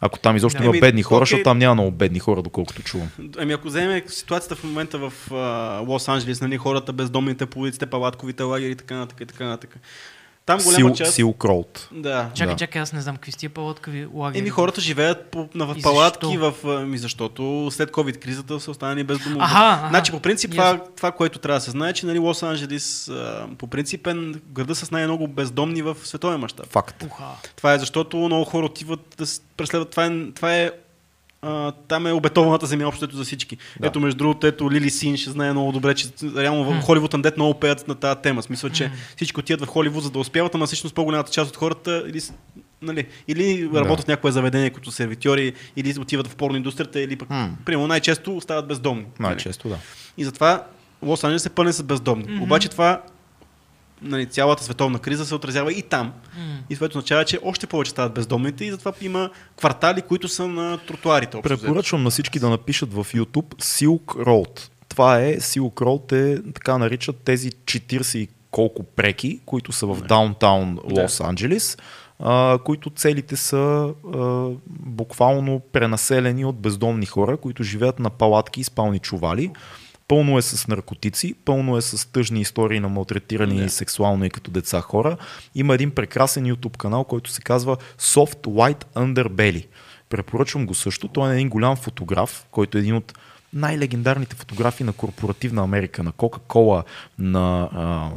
Ако 0.00 0.18
там 0.18 0.36
изобщо 0.36 0.62
има 0.62 0.70
Еми, 0.70 0.80
бедни 0.80 1.02
хора, 1.02 1.22
защото 1.22 1.42
там 1.42 1.58
няма 1.58 1.74
много 1.74 1.90
бедни 1.90 2.18
хора, 2.18 2.42
доколкото 2.42 2.82
чувам. 2.82 3.08
Ами 3.38 3.52
ако 3.52 3.68
вземем 3.68 4.02
ситуацията 4.06 4.56
в 4.56 4.64
момента 4.64 4.98
в 4.98 5.12
а, 5.30 5.34
Лос-Анджелес, 5.80 6.42
нали, 6.42 6.56
хората 6.56 6.92
бездомните 6.92 7.46
по 7.46 7.60
улиците, 7.60 7.86
палатковите 7.86 8.42
лагери 8.42 8.70
и 8.70 8.76
така 8.76 8.96
нататък 8.96 9.20
и 9.20 9.26
така 9.26 9.44
нататък. 9.44 9.76
Там 10.48 10.58
голяма 10.58 10.76
Сил, 10.76 10.94
част... 10.94 11.14
Силк 11.14 11.44
Роуд. 11.44 11.88
Да. 11.92 12.30
Чакай, 12.34 12.54
Да. 12.54 12.58
чакай, 12.58 12.82
аз 12.82 12.92
не 12.92 13.00
знам 13.00 13.16
какви 13.16 13.32
сте 13.32 13.48
палаткови 13.48 14.08
лагери. 14.14 14.38
Еми 14.38 14.48
хората 14.48 14.80
живеят 14.80 15.30
по, 15.30 15.48
на, 15.54 15.66
в 15.66 15.76
палатки, 15.82 16.26
защо? 16.26 16.50
в, 16.50 16.86
ми 16.86 16.98
защото 16.98 17.68
след 17.70 17.90
COVID-кризата 17.90 18.58
са 18.58 18.70
останали 18.70 19.04
без 19.04 19.18
домове. 19.18 19.44
Аха, 19.44 19.72
аха. 19.72 19.88
Значи 19.88 20.12
по 20.12 20.20
принцип 20.20 20.54
Ясно. 20.54 20.78
това, 20.78 20.90
това, 20.96 21.12
което 21.12 21.38
трябва 21.38 21.58
да 21.58 21.64
се 21.64 21.70
знае, 21.70 21.92
че 21.92 22.06
нали, 22.06 22.18
Лос-Анджелес 22.18 23.12
а, 23.12 23.46
по 23.58 23.66
принцип 23.66 24.06
е 24.06 24.14
града 24.52 24.74
с 24.74 24.90
най-много 24.90 25.28
бездомни 25.28 25.82
в 25.82 25.96
световен 26.04 26.40
мащаб. 26.40 26.66
Факт. 26.66 27.02
Уха. 27.02 27.24
Това 27.56 27.74
е 27.74 27.78
защото 27.78 28.16
много 28.16 28.44
хора 28.44 28.66
отиват 28.66 29.14
да 29.18 29.24
преследват. 29.56 29.90
Това 29.90 30.04
е, 30.06 30.10
това 30.34 30.56
е 30.56 30.70
а, 31.42 31.72
там 31.72 32.06
е 32.06 32.12
обетованата 32.12 32.66
земя 32.66 32.86
общото 32.86 33.16
за 33.16 33.24
всички. 33.24 33.56
Да. 33.80 33.86
Ето, 33.86 34.00
между 34.00 34.18
другото, 34.18 34.46
ето 34.46 34.72
Лили 34.72 34.90
Син 34.90 35.16
ще 35.16 35.30
знае 35.30 35.52
много 35.52 35.72
добре, 35.72 35.94
че 35.94 36.06
реално 36.36 36.64
в 36.64 36.74
М. 36.74 36.80
Холивуд 36.80 37.14
андет 37.14 37.36
много 37.36 37.54
пеят 37.54 37.88
на 37.88 37.94
тази 37.94 38.20
тема. 38.20 38.42
Смисъл, 38.42 38.70
че 38.70 38.90
всички 39.16 39.40
отиват 39.40 39.60
в 39.64 39.66
Холивуд, 39.66 40.02
за 40.04 40.10
да 40.10 40.18
успяват, 40.18 40.54
ама 40.54 40.66
всъщност 40.66 40.94
по-голямата 40.94 41.32
част 41.32 41.50
от 41.50 41.56
хората 41.56 42.04
или, 42.08 42.20
нали, 42.82 43.06
или 43.28 43.70
работят 43.74 44.04
в 44.04 44.08
някое 44.08 44.32
заведение 44.32 44.70
като 44.70 44.90
сервитьори, 44.90 45.52
или 45.76 45.98
отиват 46.00 46.26
в 46.26 46.36
порноиндустрията, 46.36 47.00
или 47.00 47.16
пък, 47.16 47.28
примерно, 47.64 47.86
най-често 47.86 48.36
остават 48.36 48.68
бездомни. 48.68 49.02
нали. 49.02 49.28
Най-често, 49.28 49.68
да. 49.68 49.76
И 50.18 50.24
затова 50.24 50.64
Лос 51.02 51.24
Анджелес 51.24 51.46
е 51.46 51.50
пълен 51.50 51.72
с 51.72 51.82
бездомни. 51.82 52.24
Мгм. 52.28 52.42
Обаче 52.42 52.68
това, 52.68 53.02
нали, 54.02 54.26
цялата 54.26 54.64
световна 54.64 54.98
криза 54.98 55.26
се 55.26 55.34
отразява 55.34 55.72
и 55.72 55.82
там. 55.82 56.06
М. 56.06 56.58
И 56.70 56.74
това 56.74 56.86
означава, 56.86 57.24
че 57.24 57.38
още 57.42 57.66
повече 57.66 57.90
стават 57.90 58.14
бездомните 58.14 58.64
и 58.64 58.70
затова 58.70 58.92
има 59.00 59.30
квартали, 59.56 60.02
които 60.02 60.28
са 60.28 60.48
на 60.48 60.78
тротуарите. 60.78 61.40
Препоръчвам 61.42 62.02
на 62.02 62.10
всички 62.10 62.38
да 62.38 62.50
напишат 62.50 62.92
в 62.92 63.06
YouTube 63.14 63.54
Silk 63.54 64.04
Road. 64.04 64.68
Това 64.88 65.20
е, 65.20 65.36
Silk 65.36 65.74
Road 65.74 66.12
е, 66.12 66.52
така 66.52 66.78
наричат 66.78 67.16
тези 67.16 67.50
40 67.50 68.18
и 68.18 68.28
колко 68.50 68.82
преки, 68.82 69.40
които 69.46 69.72
са 69.72 69.86
в 69.86 70.02
даунтаун 70.02 70.78
Да. 70.88 71.02
Лос 71.02 71.20
Анджелис, 71.20 71.76
които 72.64 72.90
целите 72.90 73.36
са 73.36 73.92
а, 74.14 74.48
буквално 74.68 75.60
пренаселени 75.72 76.44
от 76.44 76.58
бездомни 76.58 77.06
хора, 77.06 77.36
които 77.36 77.62
живеят 77.62 77.98
на 77.98 78.10
палатки 78.10 78.60
и 78.60 78.64
спални 78.64 78.98
чували. 78.98 79.50
Пълно 80.08 80.38
е 80.38 80.42
с 80.42 80.68
наркотици, 80.68 81.34
пълно 81.44 81.76
е 81.76 81.82
с 81.82 82.12
тъжни 82.12 82.40
истории 82.40 82.80
на 82.80 82.88
малтретирани 82.88 83.60
Да. 83.60 83.70
сексуално 83.70 84.24
и 84.24 84.30
като 84.30 84.50
деца 84.50 84.80
хора. 84.80 85.16
Има 85.54 85.74
един 85.74 85.90
прекрасен 85.90 86.44
YouTube 86.44 86.76
канал, 86.76 87.04
който 87.04 87.30
се 87.30 87.42
казва 87.42 87.76
Soft 87.98 88.46
White 88.46 88.84
Underbelly. 88.94 89.66
Препоръчвам 90.08 90.66
го 90.66 90.74
също. 90.74 91.08
Той 91.08 91.30
е 91.30 91.34
един 91.34 91.48
голям 91.48 91.76
фотограф, 91.76 92.46
който 92.50 92.78
е 92.78 92.80
един 92.80 92.94
от 92.94 93.18
най-легендарните 93.52 94.36
фотографии 94.36 94.86
на 94.86 94.92
корпоративна 94.92 95.62
Америка, 95.62 96.02
на 96.02 96.12
Coca-Cola, 96.12 96.82
на 97.18 97.68
а, 97.72 98.10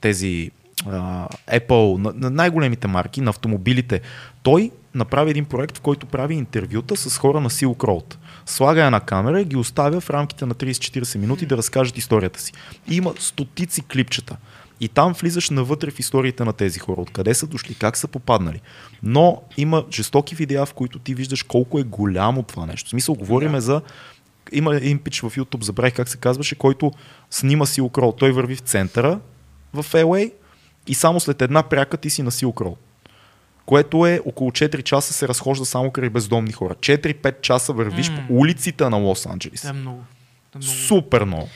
тези 0.00 0.50
а, 0.86 1.28
Apple, 1.52 1.98
на, 1.98 2.12
на 2.16 2.30
най-големите 2.30 2.86
марки, 2.86 3.20
на 3.20 3.30
автомобилите. 3.30 4.00
Той 4.42 4.70
направи 4.96 5.30
един 5.30 5.44
проект, 5.44 5.78
в 5.78 5.80
който 5.80 6.06
прави 6.06 6.34
интервюта 6.34 6.96
с 6.96 7.18
хора 7.18 7.40
на 7.40 7.50
Silk 7.50 7.76
Road. 7.76 8.16
Слага 8.46 8.84
една 8.84 9.00
камера 9.00 9.40
и 9.40 9.44
ги 9.44 9.56
оставя 9.56 10.00
в 10.00 10.10
рамките 10.10 10.46
на 10.46 10.54
30-40 10.54 11.18
минути 11.18 11.46
да 11.46 11.56
разкажат 11.56 11.98
историята 11.98 12.40
си. 12.40 12.52
И 12.90 12.96
има 12.96 13.14
стотици 13.18 13.82
клипчета. 13.82 14.36
И 14.80 14.88
там 14.88 15.12
влизаш 15.12 15.50
навътре 15.50 15.90
в 15.90 15.98
историите 15.98 16.44
на 16.44 16.52
тези 16.52 16.78
хора, 16.78 17.00
откъде 17.00 17.34
са 17.34 17.46
дошли, 17.46 17.74
как 17.74 17.96
са 17.96 18.08
попаднали. 18.08 18.60
Но 19.02 19.42
има 19.56 19.84
жестоки 19.92 20.34
видеа, 20.34 20.66
в 20.66 20.74
които 20.74 20.98
ти 20.98 21.14
виждаш 21.14 21.42
колко 21.42 21.78
е 21.78 21.82
голямо 21.82 22.42
това 22.42 22.66
нещо. 22.66 22.86
В 22.86 22.90
смисъл, 22.90 23.14
говориме 23.14 23.60
за 23.60 23.82
има 24.52 24.76
един 24.76 24.98
пич 24.98 25.20
в 25.20 25.30
YouTube, 25.30 25.64
забравих 25.64 25.94
как 25.94 26.08
се 26.08 26.16
казваше, 26.16 26.54
който 26.54 26.92
снима 27.30 27.66
си 27.66 27.80
укрол. 27.80 28.12
Той 28.12 28.32
върви 28.32 28.56
в 28.56 28.60
центъра 28.60 29.20
в 29.74 29.84
LA 29.92 30.32
и 30.86 30.94
само 30.94 31.20
след 31.20 31.42
една 31.42 31.62
пряка 31.62 31.96
ти 31.96 32.10
си 32.10 32.22
на 32.22 32.30
Silk 32.30 32.54
Road. 32.54 32.76
Което 33.66 34.06
е 34.06 34.20
около 34.24 34.50
4 34.50 34.82
часа 34.82 35.12
се 35.12 35.28
разхожда 35.28 35.64
само 35.64 35.90
край 35.90 36.08
бездомни 36.08 36.52
хора. 36.52 36.74
4-5 36.74 37.40
часа 37.40 37.72
вървиш 37.72 38.10
М. 38.10 38.24
по 38.28 38.34
улиците 38.34 38.88
на 38.88 38.96
Лос 38.96 39.26
Анджелис. 39.26 39.64
Е 39.64 39.72
много. 39.72 40.04
Е 40.54 40.58
много. 40.58 40.72
Супер 40.72 41.24
много. 41.24 41.48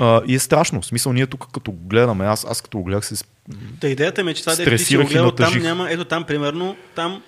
А, 0.00 0.22
и 0.26 0.34
е 0.34 0.38
страшно. 0.38 0.80
В 0.80 0.86
смисъл, 0.86 1.12
ние 1.12 1.26
тук 1.26 1.46
като 1.52 1.72
го 1.72 1.78
гледаме, 1.88 2.24
аз, 2.24 2.46
аз 2.50 2.60
като 2.60 2.78
го 2.78 2.84
гледах 2.84 3.06
се... 3.06 3.24
Та 3.80 3.88
идеята 3.88 4.24
ми 4.24 4.30
е, 4.30 4.34
че 4.34 4.42
това 4.42 4.56
дето 4.56 4.70
ти 4.70 4.78
си 4.78 4.96
го 4.96 5.04
гледал, 5.04 5.30
там 5.32 5.58
няма, 5.58 5.90
ето 5.90 6.04
там 6.04 6.24
примерно, 6.24 6.76
там 6.94 7.22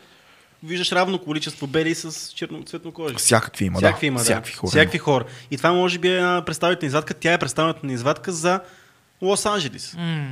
виждаш 0.63 0.93
равно 0.93 1.19
количество 1.19 1.67
бели 1.67 1.95
с 1.95 2.33
черноцветно 2.33 2.93
кожа. 2.93 3.15
Всякакви 3.19 3.65
има, 3.65 3.79
Всякакви 3.79 4.01
да. 4.01 4.07
има, 4.07 4.19
Всякакви 4.19 4.53
да. 4.53 4.59
хора. 4.59 4.71
Всякакви 4.71 4.99
хора. 4.99 5.25
И 5.51 5.57
това 5.57 5.73
може 5.73 5.99
би 5.99 6.09
е 6.17 6.43
представителна 6.47 6.87
извадка. 6.87 7.15
Тя 7.15 7.33
е 7.33 7.39
представителна 7.39 7.93
извадка 7.93 8.33
за 8.33 8.61
Лос 9.23 9.47
Анджелис. 9.47 9.95
М. 9.99 10.27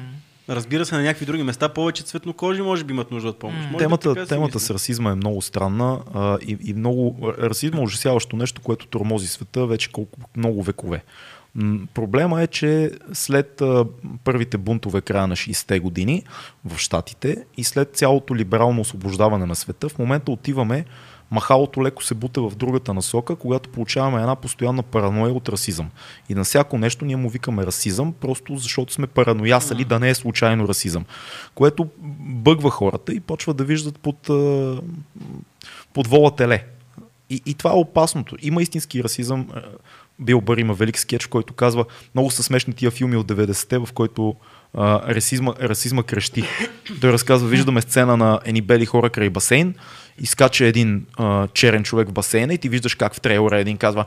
Разбира 0.51 0.87
се, 0.87 0.95
на 0.95 1.03
някакви 1.03 1.27
други 1.27 1.43
места 1.43 1.69
повече 1.69 2.03
цветнокожи 2.03 2.63
може 2.63 2.85
би 2.85 2.93
имат 2.93 3.11
нужда 3.11 3.29
от 3.29 3.39
помощ. 3.39 3.59
Може 3.73 3.77
Темата, 3.77 4.11
си 4.11 4.29
темата 4.29 4.55
мисля. 4.55 4.61
с 4.61 4.71
расизма 4.71 5.11
е 5.11 5.15
много 5.15 5.43
странна 5.43 6.01
а, 6.15 6.39
и, 6.43 6.59
и 6.65 6.75
много 6.75 7.33
расизма 7.39 7.81
е 7.81 7.83
ужасяващо 7.83 8.37
нещо, 8.37 8.61
което 8.61 8.87
тормози 8.87 9.27
света 9.27 9.67
вече 9.67 9.93
колко 9.93 10.19
много 10.37 10.63
векове. 10.63 11.03
Проблема 11.95 12.43
е, 12.43 12.47
че 12.47 12.91
след 13.13 13.61
а, 13.61 13.85
първите 14.25 14.59
бунтове 14.59 15.01
края 15.01 15.27
на 15.27 15.37
60-те 15.37 15.81
години 15.81 16.25
в 16.65 16.79
Штатите 16.79 17.45
и 17.57 17.65
след 17.65 17.97
цялото 17.97 18.37
либерално 18.37 18.81
освобождаване 18.81 19.47
на 19.47 19.55
света, 19.55 19.89
в 19.89 19.99
момента 19.99 20.33
отиваме, 20.33 20.85
махалото 21.31 21.85
леко 21.85 22.05
се 22.05 22.15
бута 22.15 22.41
в 22.41 22.57
другата 22.57 22.95
насока, 22.95 23.37
когато 23.37 23.69
получаваме 23.69 24.21
една 24.21 24.37
постоянна 24.37 24.83
параноя 24.83 25.33
от 25.33 25.49
расизъм. 25.49 25.91
И 26.29 26.35
на 26.35 26.45
всяко 26.45 26.79
нещо 26.79 27.05
ние 27.05 27.17
му 27.17 27.29
викаме 27.29 27.67
расизъм, 27.67 28.13
просто 28.13 28.57
защото 28.57 28.93
сме 28.93 29.07
параноясали 29.07 29.85
да 29.85 29.99
не 29.99 30.11
е 30.11 30.15
случайно 30.15 30.69
расизъм. 30.69 31.05
Което 31.55 31.87
бъгва 32.21 32.71
хората 32.71 33.13
и 33.13 33.21
почва 33.21 33.55
да 33.55 33.65
виждат 33.65 33.99
под, 33.99 34.31
под 35.93 36.07
вола 36.07 36.37
теле. 36.37 36.65
И, 37.31 37.43
и 37.47 37.55
това 37.55 37.71
е 37.71 37.75
опасното. 37.75 38.37
Има 38.43 38.63
истински 38.63 39.05
расизъм. 39.05 39.49
Е, 39.57 39.61
Бил 40.19 40.41
Бър 40.41 40.59
има 40.59 40.75
велик 40.75 40.99
скетч, 40.99 41.27
който 41.27 41.55
казва 41.55 41.85
много 42.15 42.31
са 42.31 42.43
смешни 42.43 42.75
тия 42.75 42.91
филми 42.91 43.17
от 43.17 43.27
90-те, 43.27 43.79
в 43.79 43.89
който 43.95 44.35
а, 44.75 45.15
расизма, 45.15 45.55
расизма 45.63 46.03
крещи. 46.03 46.45
Той 47.01 47.13
разказва, 47.13 47.49
виждаме 47.49 47.81
сцена 47.81 48.17
на 48.17 48.41
едни 48.45 48.61
бели 48.61 48.87
хора 48.87 49.11
край 49.11 49.31
басейн, 49.31 49.75
изкача 50.21 50.65
един 50.65 51.07
а, 51.19 51.49
черен 51.49 51.85
човек 51.85 52.09
в 52.09 52.13
басейна 52.13 52.55
и 52.55 52.59
ти 52.59 52.69
виждаш 52.69 52.95
как 52.95 53.15
в 53.15 53.21
трейлера 53.21 53.59
един 53.59 53.77
казва 53.77 54.05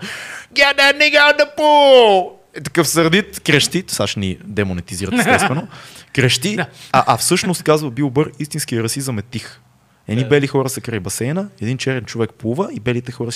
Get 0.53 0.78
that 0.78 0.97
nigga 0.97 1.18
out 1.18 1.39
the 1.39 1.57
pool! 1.57 2.30
Е 2.55 2.61
такъв 2.61 2.88
сърдит, 2.88 3.39
крещи, 3.39 3.84
сега 3.88 4.07
ще 4.07 4.20
ни 4.20 4.38
демонетизират 4.43 5.14
естествено, 5.14 5.68
крещи, 6.14 6.57
а, 6.59 6.68
а 6.91 7.18
всъщност 7.18 7.64
казва 7.64 7.91
Бил 7.91 8.09
Бър, 8.09 8.32
истинския 8.39 8.84
расизъм 8.84 9.20
е 9.20 9.22
тих. 9.22 9.59
Едни 10.07 10.28
бели 10.30 10.47
хора 10.47 10.70
са 10.70 10.82
край 10.82 10.99
басейна, 10.99 11.49
един 11.61 11.78
черен 11.78 12.05
човек 12.05 12.30
плува 12.38 12.70
и 12.74 12.80
белите 12.80 13.11
хора 13.11 13.32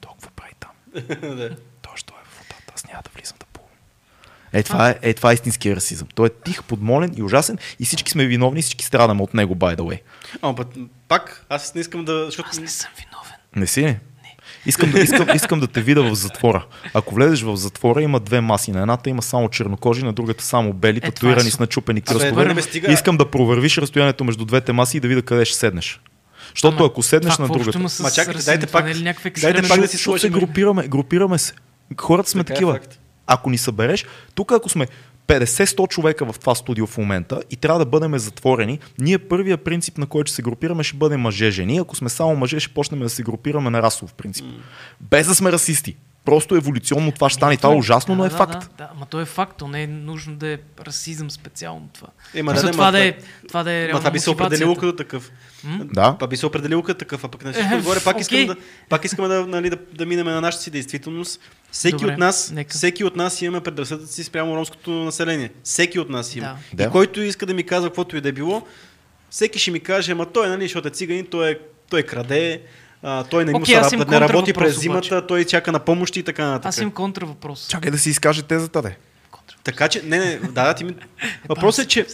той 0.00 0.12
какво 0.12 0.30
прави 0.30 0.52
там? 0.60 0.70
що 1.96 2.14
е 2.14 2.24
в 2.24 2.38
водата, 2.38 2.72
аз 2.74 2.86
няма 2.86 3.02
да 3.02 3.10
влизам. 3.14 3.36
Е, 4.56 4.62
това 4.62 4.90
е, 4.90 4.98
е, 5.02 5.14
това 5.14 5.30
е 5.30 5.34
истинския 5.34 5.76
расизъм. 5.76 6.08
Той 6.14 6.26
е 6.26 6.30
тих, 6.44 6.62
подмолен 6.62 7.14
и 7.16 7.22
ужасен 7.22 7.58
и 7.80 7.84
всички 7.84 8.10
сме 8.10 8.26
виновни, 8.26 8.62
всички 8.62 8.84
страдаме 8.84 9.22
от 9.22 9.34
него, 9.34 9.56
by 9.56 9.76
the 9.76 9.80
way. 9.80 10.00
Ама 10.42 10.54
път, 10.54 10.68
пак, 11.08 11.46
аз 11.48 11.74
не 11.74 11.80
искам 11.80 12.04
да... 12.04 12.24
Защото... 12.24 12.48
Аз 12.52 12.58
не 12.60 12.68
съм 12.68 12.90
виновен. 12.96 13.32
Не 13.56 13.66
си 13.66 13.82
ли? 13.82 13.96
Искам 14.66 14.90
да, 14.90 15.00
искам, 15.00 15.26
искам 15.34 15.60
да 15.60 15.66
те 15.66 15.80
видя 15.80 16.02
в 16.02 16.14
затвора. 16.14 16.66
Ако 16.94 17.14
влезеш 17.14 17.42
в 17.42 17.56
затвора, 17.56 18.02
има 18.02 18.20
две 18.20 18.40
маси. 18.40 18.72
На 18.72 18.80
едната 18.80 19.10
има 19.10 19.22
само 19.22 19.48
чернокожи, 19.48 20.02
на 20.02 20.12
другата 20.12 20.44
само 20.44 20.72
бели, 20.72 20.96
Е, 20.96 21.00
това 21.00 21.08
е 21.08 21.12
татуирани 21.12 21.50
с 21.50 21.58
начупени 21.58 22.00
кръстове. 22.00 22.62
стига. 22.62 22.92
Искам 22.92 23.16
да 23.16 23.30
провървиш 23.30 23.78
разстоянието 23.78 24.24
между 24.24 24.44
двете 24.44 24.72
маси 24.72 24.96
и 24.96 25.00
да 25.00 25.08
видя 25.08 25.22
къде 25.22 25.44
ще 25.44 25.58
седнеш. 25.58 26.00
Защото 26.50 26.76
Ама 26.76 26.86
ако 26.86 27.02
седнеш 27.02 27.34
това 27.34 27.46
на 27.46 27.54
другата... 27.54 27.78
Ма 27.78 28.10
чакайте, 28.10 28.42
дайте 28.42 28.66
пак- 28.66 28.84
не 28.84 28.90
е 28.90 28.94
ли 28.94 29.02
някакъв 29.02 29.32
дайте 29.40 29.68
пак 29.68 29.80
да 29.80 29.88
си 29.88 29.98
сложим- 29.98 30.32
групираме, 30.32 30.88
групираме 30.88 31.38
се. 31.38 31.52
Хората 32.00 32.30
сме 32.30 32.44
Така 32.44 32.52
е 32.52 32.54
такива. 32.54 32.72
факт. 32.72 32.98
Ако 33.26 33.50
ни 33.50 33.58
събереш, 33.58 34.06
тук 34.34 34.52
ако 34.52 34.68
сме 34.68 34.86
50-100 35.26 35.88
човека 35.88 36.32
в 36.32 36.38
това 36.38 36.54
студио 36.54 36.86
в 36.86 36.98
момента 36.98 37.42
и 37.50 37.56
трябва 37.56 37.78
да 37.78 37.84
бъдем 37.84 38.18
затворени, 38.18 38.78
ние 38.98 39.18
първия 39.18 39.56
принцип, 39.56 39.98
на 39.98 40.06
който 40.06 40.28
ще 40.28 40.36
се 40.36 40.42
групираме, 40.42 40.82
ще 40.82 40.96
бъде 40.96 41.16
мъже-жени. 41.16 41.78
Ако 41.78 41.96
сме 41.96 42.08
само 42.08 42.36
мъже, 42.36 42.60
ще 42.60 42.74
почнем 42.74 43.00
да 43.00 43.08
се 43.08 43.22
групираме 43.22 43.70
на 43.70 43.82
расов 43.82 44.14
принцип. 44.14 44.46
Без 45.00 45.26
да 45.26 45.34
сме 45.34 45.52
расисти. 45.52 45.96
Просто 46.26 46.54
еволюционно 46.56 47.12
това 47.12 47.30
ще 47.30 47.36
стане. 47.36 47.54
И 47.54 47.56
това 47.56 47.72
е 47.72 47.76
ужасно, 47.76 48.14
но 48.14 48.24
е 48.24 48.28
да, 48.28 48.36
факт. 48.36 48.52
Да, 48.52 48.84
да, 48.84 48.88
ама 48.96 49.06
то 49.06 49.20
е 49.20 49.24
факт, 49.24 49.56
то 49.58 49.68
не 49.68 49.82
е 49.82 49.86
нужно 49.86 50.36
да 50.36 50.48
е 50.48 50.58
расизъм 50.86 51.30
специално 51.30 51.88
това. 51.94 52.08
Е, 52.34 52.42
ма 52.42 52.54
да, 52.54 52.62
да, 52.62 52.70
това, 52.70 52.84
ма 52.84 52.92
да 52.92 53.04
е, 53.04 53.16
това- 53.48 53.62
да 53.62 53.72
е 53.72 53.80
Ма 53.82 53.86
реално 53.88 54.00
това 54.00 54.10
би 54.10 54.18
се 54.18 54.30
определило 54.30 54.74
като 54.76 54.96
такъв. 54.96 55.32
Да. 55.84 56.14
Това 56.14 56.26
би 56.26 56.36
се 56.36 56.46
определило 56.46 56.82
като 56.82 56.98
такъв, 56.98 57.24
а 57.24 57.28
пък 57.28 57.44
на 57.44 57.50
Е, 57.50 57.52
всичко 57.52 57.74
отгоре 57.76 58.00
пак 58.04 58.20
искам, 58.20 58.36
окей. 58.36 58.46
да, 58.46 58.56
пак 58.88 59.04
искаме 59.04 59.28
да, 59.28 59.46
нали, 59.46 59.70
да, 59.70 59.78
да 59.92 60.06
минем 60.06 60.26
на 60.26 60.40
нашата 60.40 60.64
си 60.64 60.70
действителност. 60.70 61.40
Всеки 61.70 61.96
Добре, 61.96 62.12
от 62.12 62.18
нас, 62.18 62.50
нека. 62.50 62.74
всеки 62.74 63.04
от 63.04 63.16
нас 63.16 63.42
имаме 63.42 63.60
предразсъдъци 63.60 64.24
спрямо 64.24 64.56
ромското 64.56 64.90
население. 64.90 65.50
Всеки 65.64 65.98
от 65.98 66.10
нас 66.10 66.36
има. 66.36 66.56
Да. 66.74 66.84
И 66.84 66.88
който 66.88 67.20
иска 67.20 67.46
да 67.46 67.54
ми 67.54 67.62
казва 67.62 67.88
каквото 67.88 68.16
и 68.16 68.20
да 68.20 68.28
е 68.28 68.32
било, 68.32 68.62
всеки 69.30 69.58
ще 69.58 69.70
ми 69.70 69.80
каже, 69.80 70.12
ама 70.12 70.26
той, 70.26 70.48
нали, 70.48 70.62
защото 70.64 70.88
е 70.88 70.90
циганин, 70.90 71.26
той, 71.30 71.50
е, 71.50 71.58
той 71.90 72.02
краде, 72.02 72.62
а, 73.06 73.24
той 73.24 73.44
не, 73.44 73.52
му 73.52 73.58
Окей, 73.58 73.74
се 73.74 73.80
аз 73.80 73.92
раб- 73.92 73.94
имам 73.94 74.10
не 74.10 74.20
работи 74.20 74.52
през 74.52 74.80
зимата, 74.80 75.26
той 75.26 75.44
чака 75.44 75.72
на 75.72 75.78
помощи 75.78 76.20
и 76.20 76.22
така 76.22 76.46
нататък. 76.46 76.68
Аз 76.68 76.78
имам 76.78 76.92
контравъпрос. 76.92 77.68
Чакай 77.68 77.90
да 77.90 77.98
си 77.98 78.10
изкаже 78.10 78.42
тезата, 78.42 78.82
де. 78.82 78.96
Така 79.64 79.88
че, 79.88 80.02
не, 80.04 80.18
не, 80.18 80.36
да, 80.36 80.64
да, 80.64 80.74
ти 80.74 80.84
ми... 80.84 80.94
Въпросът 81.48 81.84
е, 81.84 81.88
че 81.88 82.06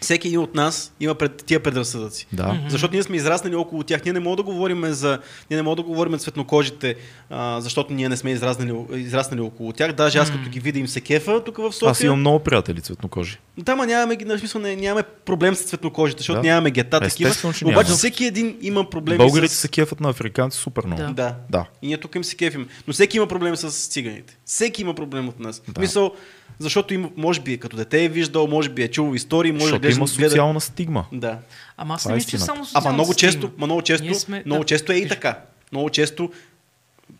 всеки 0.00 0.28
един 0.28 0.40
от 0.40 0.54
нас 0.54 0.92
има 1.00 1.14
пред 1.14 1.44
тия 1.46 1.62
предразсъдъци. 1.62 2.26
Да. 2.32 2.60
Защото 2.68 2.94
ние 2.94 3.02
сме 3.02 3.16
израснали 3.16 3.54
около 3.54 3.82
тях. 3.82 4.04
Ние 4.04 4.12
не 4.12 4.20
можем 4.20 4.36
да 4.36 4.42
говорим 4.42 4.84
за. 4.92 5.18
Ние 5.50 5.56
не 5.56 5.62
можем 5.62 5.76
да 5.76 5.82
говорим 5.82 6.12
за 6.12 6.18
цветнокожите, 6.18 6.94
а, 7.30 7.60
защото 7.60 7.92
ние 7.92 8.08
не 8.08 8.16
сме 8.16 8.30
израснали, 8.30 8.74
израснали 8.94 9.40
около 9.40 9.72
тях. 9.72 9.92
Даже 9.92 10.18
аз 10.18 10.30
като 10.30 10.50
ги 10.50 10.60
видя 10.60 10.78
им 10.78 10.88
се 10.88 11.00
кефа 11.00 11.44
тук 11.44 11.56
в 11.56 11.72
София. 11.72 11.90
Аз 11.90 12.00
имам 12.00 12.20
много 12.20 12.38
приятели 12.38 12.80
цветнокожи. 12.80 13.38
Да, 13.58 13.76
ма 13.76 13.86
нямаме, 13.86 14.16
на 14.24 14.38
смисъл, 14.38 14.60
не, 14.60 14.76
нямаме 14.76 15.02
проблем 15.02 15.54
с 15.54 15.62
цветнокожите, 15.62 16.18
защото 16.18 16.40
Да. 16.42 16.48
нямаме 16.48 16.70
гета 16.70 17.00
такива. 17.00 17.30
Обаче 17.44 17.64
нямаме. 17.64 17.84
всеки 17.84 18.24
един 18.24 18.56
има 18.60 18.90
проблеми 18.90 19.18
Българите 19.18 19.54
с... 19.54 19.58
се 19.58 19.68
кефат 19.68 20.00
на 20.00 20.08
африканци 20.08 20.58
супер 20.58 20.84
много. 20.86 21.02
Да. 21.02 21.12
Да. 21.12 21.34
Да. 21.50 21.66
И 21.82 21.86
ние 21.86 21.98
тук 21.98 22.14
им 22.14 22.24
се 22.24 22.36
кефим. 22.36 22.68
Но 22.86 22.92
всеки 22.92 23.16
има 23.16 23.26
проблем 23.26 23.56
с 23.56 23.88
циганите. 23.88 24.36
Всеки 24.44 24.82
има 24.82 24.94
проблем 24.94 25.28
от 25.28 25.40
нас. 25.40 25.62
Да. 25.68 25.80
Мисъл, 25.80 26.12
защото 26.58 26.94
има, 26.94 27.10
може 27.16 27.40
би 27.40 27.58
като 27.58 27.76
дете 27.76 28.04
е 28.04 28.08
виждал, 28.08 28.46
може 28.46 28.68
би 28.68 28.82
е 28.82 28.88
чул 28.88 29.14
истории, 29.14 29.52
може 29.52 29.60
Защото 29.60 29.80
да 29.80 29.88
гледа- 29.88 29.96
има 29.96 30.08
социална 30.08 30.60
стигма. 30.60 31.04
Да. 31.12 31.38
Ама 31.76 31.94
аз 31.94 32.06
не 32.06 32.12
е 32.12 32.14
мисля, 32.14 32.30
че 32.30 32.38
само 32.38 32.66
Ама 32.74 32.92
много 32.92 33.14
често, 33.14 33.50
много 33.58 33.82
често, 33.82 34.14
сме- 34.14 34.42
много 34.46 34.60
да, 34.60 34.66
често 34.66 34.92
е 34.92 34.96
и 34.96 35.08
така. 35.08 35.38
Много 35.72 35.90
често 35.90 36.30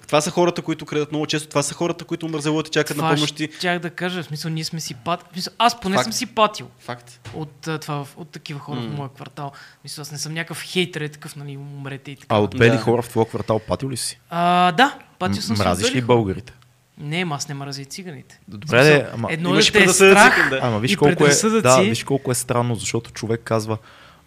това 0.06 0.20
са 0.20 0.30
хората, 0.30 0.62
които 0.62 0.86
крадат 0.86 1.12
много 1.12 1.26
често. 1.26 1.48
Това 1.48 1.62
са 1.62 1.74
хората, 1.74 2.04
които 2.04 2.28
мързелуват 2.28 2.68
и 2.68 2.70
чакат 2.70 2.96
на 2.96 3.02
Това 3.02 3.14
помощи. 3.14 3.48
щях 3.58 3.78
да 3.78 3.90
кажа, 3.90 4.22
в 4.22 4.26
смисъл, 4.26 4.50
ние 4.50 4.64
сме 4.64 4.80
си 4.80 4.94
пат... 4.94 5.22
в 5.22 5.32
смисъл, 5.32 5.52
аз 5.58 5.80
поне 5.80 5.94
Факт. 5.94 6.04
съм 6.04 6.12
си 6.12 6.26
патил 6.26 6.66
Факт. 6.78 7.20
от, 7.34 7.50
това, 7.80 8.04
от 8.16 8.28
такива 8.28 8.60
хора 8.60 8.80
в 8.80 8.88
моя 8.88 9.08
квартал. 9.08 9.52
Мисля, 9.84 10.02
аз 10.02 10.12
не 10.12 10.18
съм 10.18 10.34
някакъв 10.34 10.62
хейтер, 10.62 11.00
е 11.00 11.08
такъв, 11.08 11.36
нали, 11.36 11.56
умрете 11.56 12.10
и 12.10 12.16
така. 12.16 12.34
А 12.34 12.38
от 12.38 12.56
бели 12.58 12.70
Да. 12.70 12.78
хора 12.78 13.02
в 13.02 13.08
твоя 13.08 13.26
квартал 13.26 13.58
патил 13.58 13.90
ли 13.90 13.96
си? 13.96 14.20
А, 14.30 14.72
да, 14.72 14.98
патил 15.18 15.42
съм 15.42 15.56
Мразиш 15.58 15.88
ли 15.88 15.92
хора. 15.92 16.06
българите? 16.06 16.52
Не, 16.98 17.26
аз 17.30 17.48
не 17.48 17.54
мразя 17.54 17.82
и 17.82 17.86
циганите. 17.86 18.40
Добре, 18.48 18.84
де, 18.84 19.06
ама- 19.14 19.28
едно 19.30 19.48
Имаш 19.48 19.68
е 19.68 19.72
да 19.72 19.78
те 19.78 19.84
е 19.84 19.88
страх 19.88 20.50
да. 20.50 20.60
Ама 20.62 20.78
виж 20.78 20.92
и 20.92 20.96
колко 20.96 21.26
е, 21.26 21.30
да, 21.62 21.80
виж 21.80 22.04
колко 22.04 22.30
е 22.30 22.34
странно, 22.34 22.74
защото 22.74 23.10
човек 23.10 23.40
казва, 23.40 23.78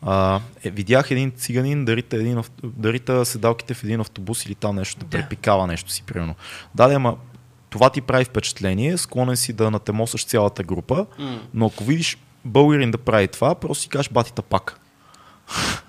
а, 0.02 0.40
е, 0.64 0.70
видях 0.70 1.12
един 1.12 1.32
циганин 1.32 1.86
да 1.86 1.96
рита, 1.96 2.16
един, 2.16 2.38
ав- 2.38 2.52
да 2.64 2.94
рита 2.94 3.26
седалките 3.26 3.74
в 3.74 3.84
един 3.84 4.00
автобус 4.02 4.46
или 4.46 4.56
там 4.56 4.76
нещо, 4.76 5.00
да, 5.00 5.06
Да. 5.08 5.10
препикава 5.12 5.68
нещо 5.68 5.92
си, 5.92 6.04
примерно. 6.04 6.36
Да, 6.76 6.88
да, 6.88 6.94
ама 6.94 7.16
това 7.70 7.90
ти 7.90 8.02
прави 8.02 8.26
впечатление, 8.26 8.98
склонен 8.98 9.38
си 9.38 9.54
да 9.54 9.72
натемосаш 9.72 10.26
цялата 10.26 10.64
група, 10.64 11.06
М. 11.20 11.40
но 11.54 11.66
ако 11.66 11.84
видиш 11.84 12.18
българин 12.46 12.92
да 12.92 12.98
прави 12.98 13.28
това, 13.28 13.56
просто 13.56 13.82
си 13.82 13.90
кажеш 13.90 14.10
батита 14.10 14.42
пак. 14.42 14.79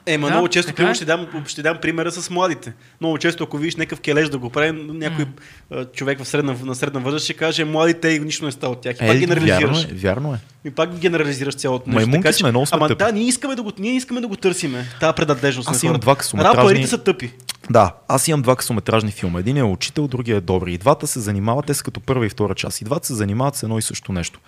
Ема 0.07 0.27
Да, 0.27 0.33
много 0.33 0.49
често, 0.49 0.67
така 0.67 0.77
примерно, 0.77 0.93
е. 0.93 0.95
ще 0.95 1.05
дам, 1.05 1.27
ще 1.47 1.63
дам 1.63 1.79
примера 1.79 2.11
с 2.13 2.31
младите. 2.31 2.73
Много 3.01 3.19
често, 3.19 3.45
ако 3.45 3.59
видиш 3.59 3.77
някакъв 3.77 4.01
кележ 4.01 4.29
да 4.29 4.39
го 4.39 4.51
прави, 4.51 4.73
някой 4.73 5.25
а, 5.71 5.85
човек 5.85 6.19
в 6.19 6.29
средна, 6.29 6.55
на 6.65 6.75
средна 6.75 7.01
възраст 7.01 7.25
ще 7.25 7.35
каже, 7.35 7.65
младите 7.65 8.09
и 8.09 8.21
нищо 8.21 8.45
не 8.45 8.53
става 8.53 8.73
от 8.73 8.81
тях. 8.81 8.95
И 8.95 8.99
пак 8.99 9.07
вярно 9.09 9.21
генерализираш. 9.21 9.85
е, 9.85 9.89
вярно 9.89 10.35
е. 10.35 10.39
И 10.65 10.71
пак 10.71 10.95
генерализираш 10.95 11.55
цялото 11.55 11.85
нещо. 11.87 11.97
Маймунки 11.97 12.23
Така 12.23 12.33
сме, 12.33 12.51
много 12.51 12.67
сме 12.67 12.77
Ама 12.77 12.89
тъпи. 12.89 12.99
да, 12.99 13.13
ние 13.13 13.23
искаме 13.23 13.55
да 13.55 13.63
го, 13.63 13.73
ние 13.79 13.93
искаме 13.93 14.21
да 14.21 14.29
го 14.29 14.37
търсиме. 14.37 14.87
Тази 15.01 15.15
предадежност 15.15 15.69
Аз 15.69 15.83
на 15.83 15.87
имам 15.87 16.01
два 16.01 16.17
късометражни- 16.17 16.57
Рапърите 16.57 16.87
са 16.87 16.99
тъпи. 16.99 17.33
Да, 17.71 17.95
аз 18.09 18.29
имам 18.29 18.43
два 18.43 18.57
късометражни 18.57 19.11
филма. 19.11 19.41
Един 19.41 19.57
е 19.57 19.63
учител, 19.63 20.09
другия 20.09 20.37
е 20.37 20.41
добри. 20.41 20.75
И 20.75 20.79
двата 20.79 21.07
се 21.07 21.21
занимават, 21.21 21.67
те 21.67 21.75
са 21.75 21.85
като 21.85 22.01
първа 22.01 22.27
и 22.27 22.29
втора 22.29 22.55
част. 22.55 22.81
И 22.81 22.85
двата 22.85 23.07
се 23.07 23.15
занимават 23.15 23.57
с 23.57 23.63
едно 23.63 23.79
и 23.79 23.83
също 23.83 24.13
нещо. 24.13 24.41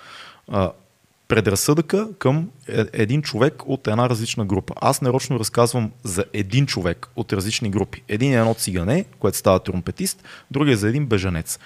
Предразсъдъка 1.35 2.09
към 2.19 2.51
е- 2.69 2.85
един 2.93 3.23
човек 3.23 3.63
от 3.67 3.89
една 3.89 4.09
различна 4.09 4.45
група. 4.45 4.75
Аз 4.81 5.03
нарочно 5.03 5.39
разказвам 5.39 5.91
за 6.05 6.25
един 6.33 6.67
човек 6.67 7.09
от 7.17 7.33
различни 7.33 7.71
групи. 7.71 8.03
Един 8.09 8.33
е 8.33 8.37
едно 8.37 8.55
цигане, 8.55 9.05
което 9.19 9.39
става 9.39 9.59
тромпетист, 9.59 10.25
другия 10.51 10.73
е 10.73 10.77
за 10.77 10.89
един 10.89 11.07
бежанец. 11.07 11.59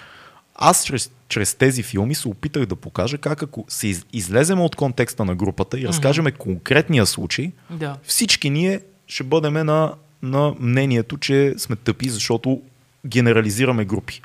Аз 0.55 0.85
чрез, 0.85 1.11
чрез 1.29 1.55
тези 1.55 1.83
филми 1.83 2.15
се 2.15 2.27
опитах 2.27 2.65
да 2.65 2.75
покажа 2.75 3.17
как 3.17 3.43
ако 3.43 3.65
се 3.67 3.87
из, 3.87 4.05
излезем 4.13 4.61
от 4.61 4.75
контекста 4.75 5.25
на 5.25 5.35
групата 5.35 5.79
и 5.79 5.87
разкажеме 5.87 6.31
конкретния 6.31 7.05
случай, 7.05 7.51
Да. 7.69 7.95
всички 8.03 8.49
ние 8.49 8.81
ще 9.07 9.23
бъдем 9.23 9.53
на, 9.53 9.93
на 10.21 10.53
мнението, 10.59 11.17
че 11.17 11.53
сме 11.57 11.75
тъпи, 11.75 12.09
защото 12.09 12.61
генерализираме 13.05 13.85
групи. 13.85 14.21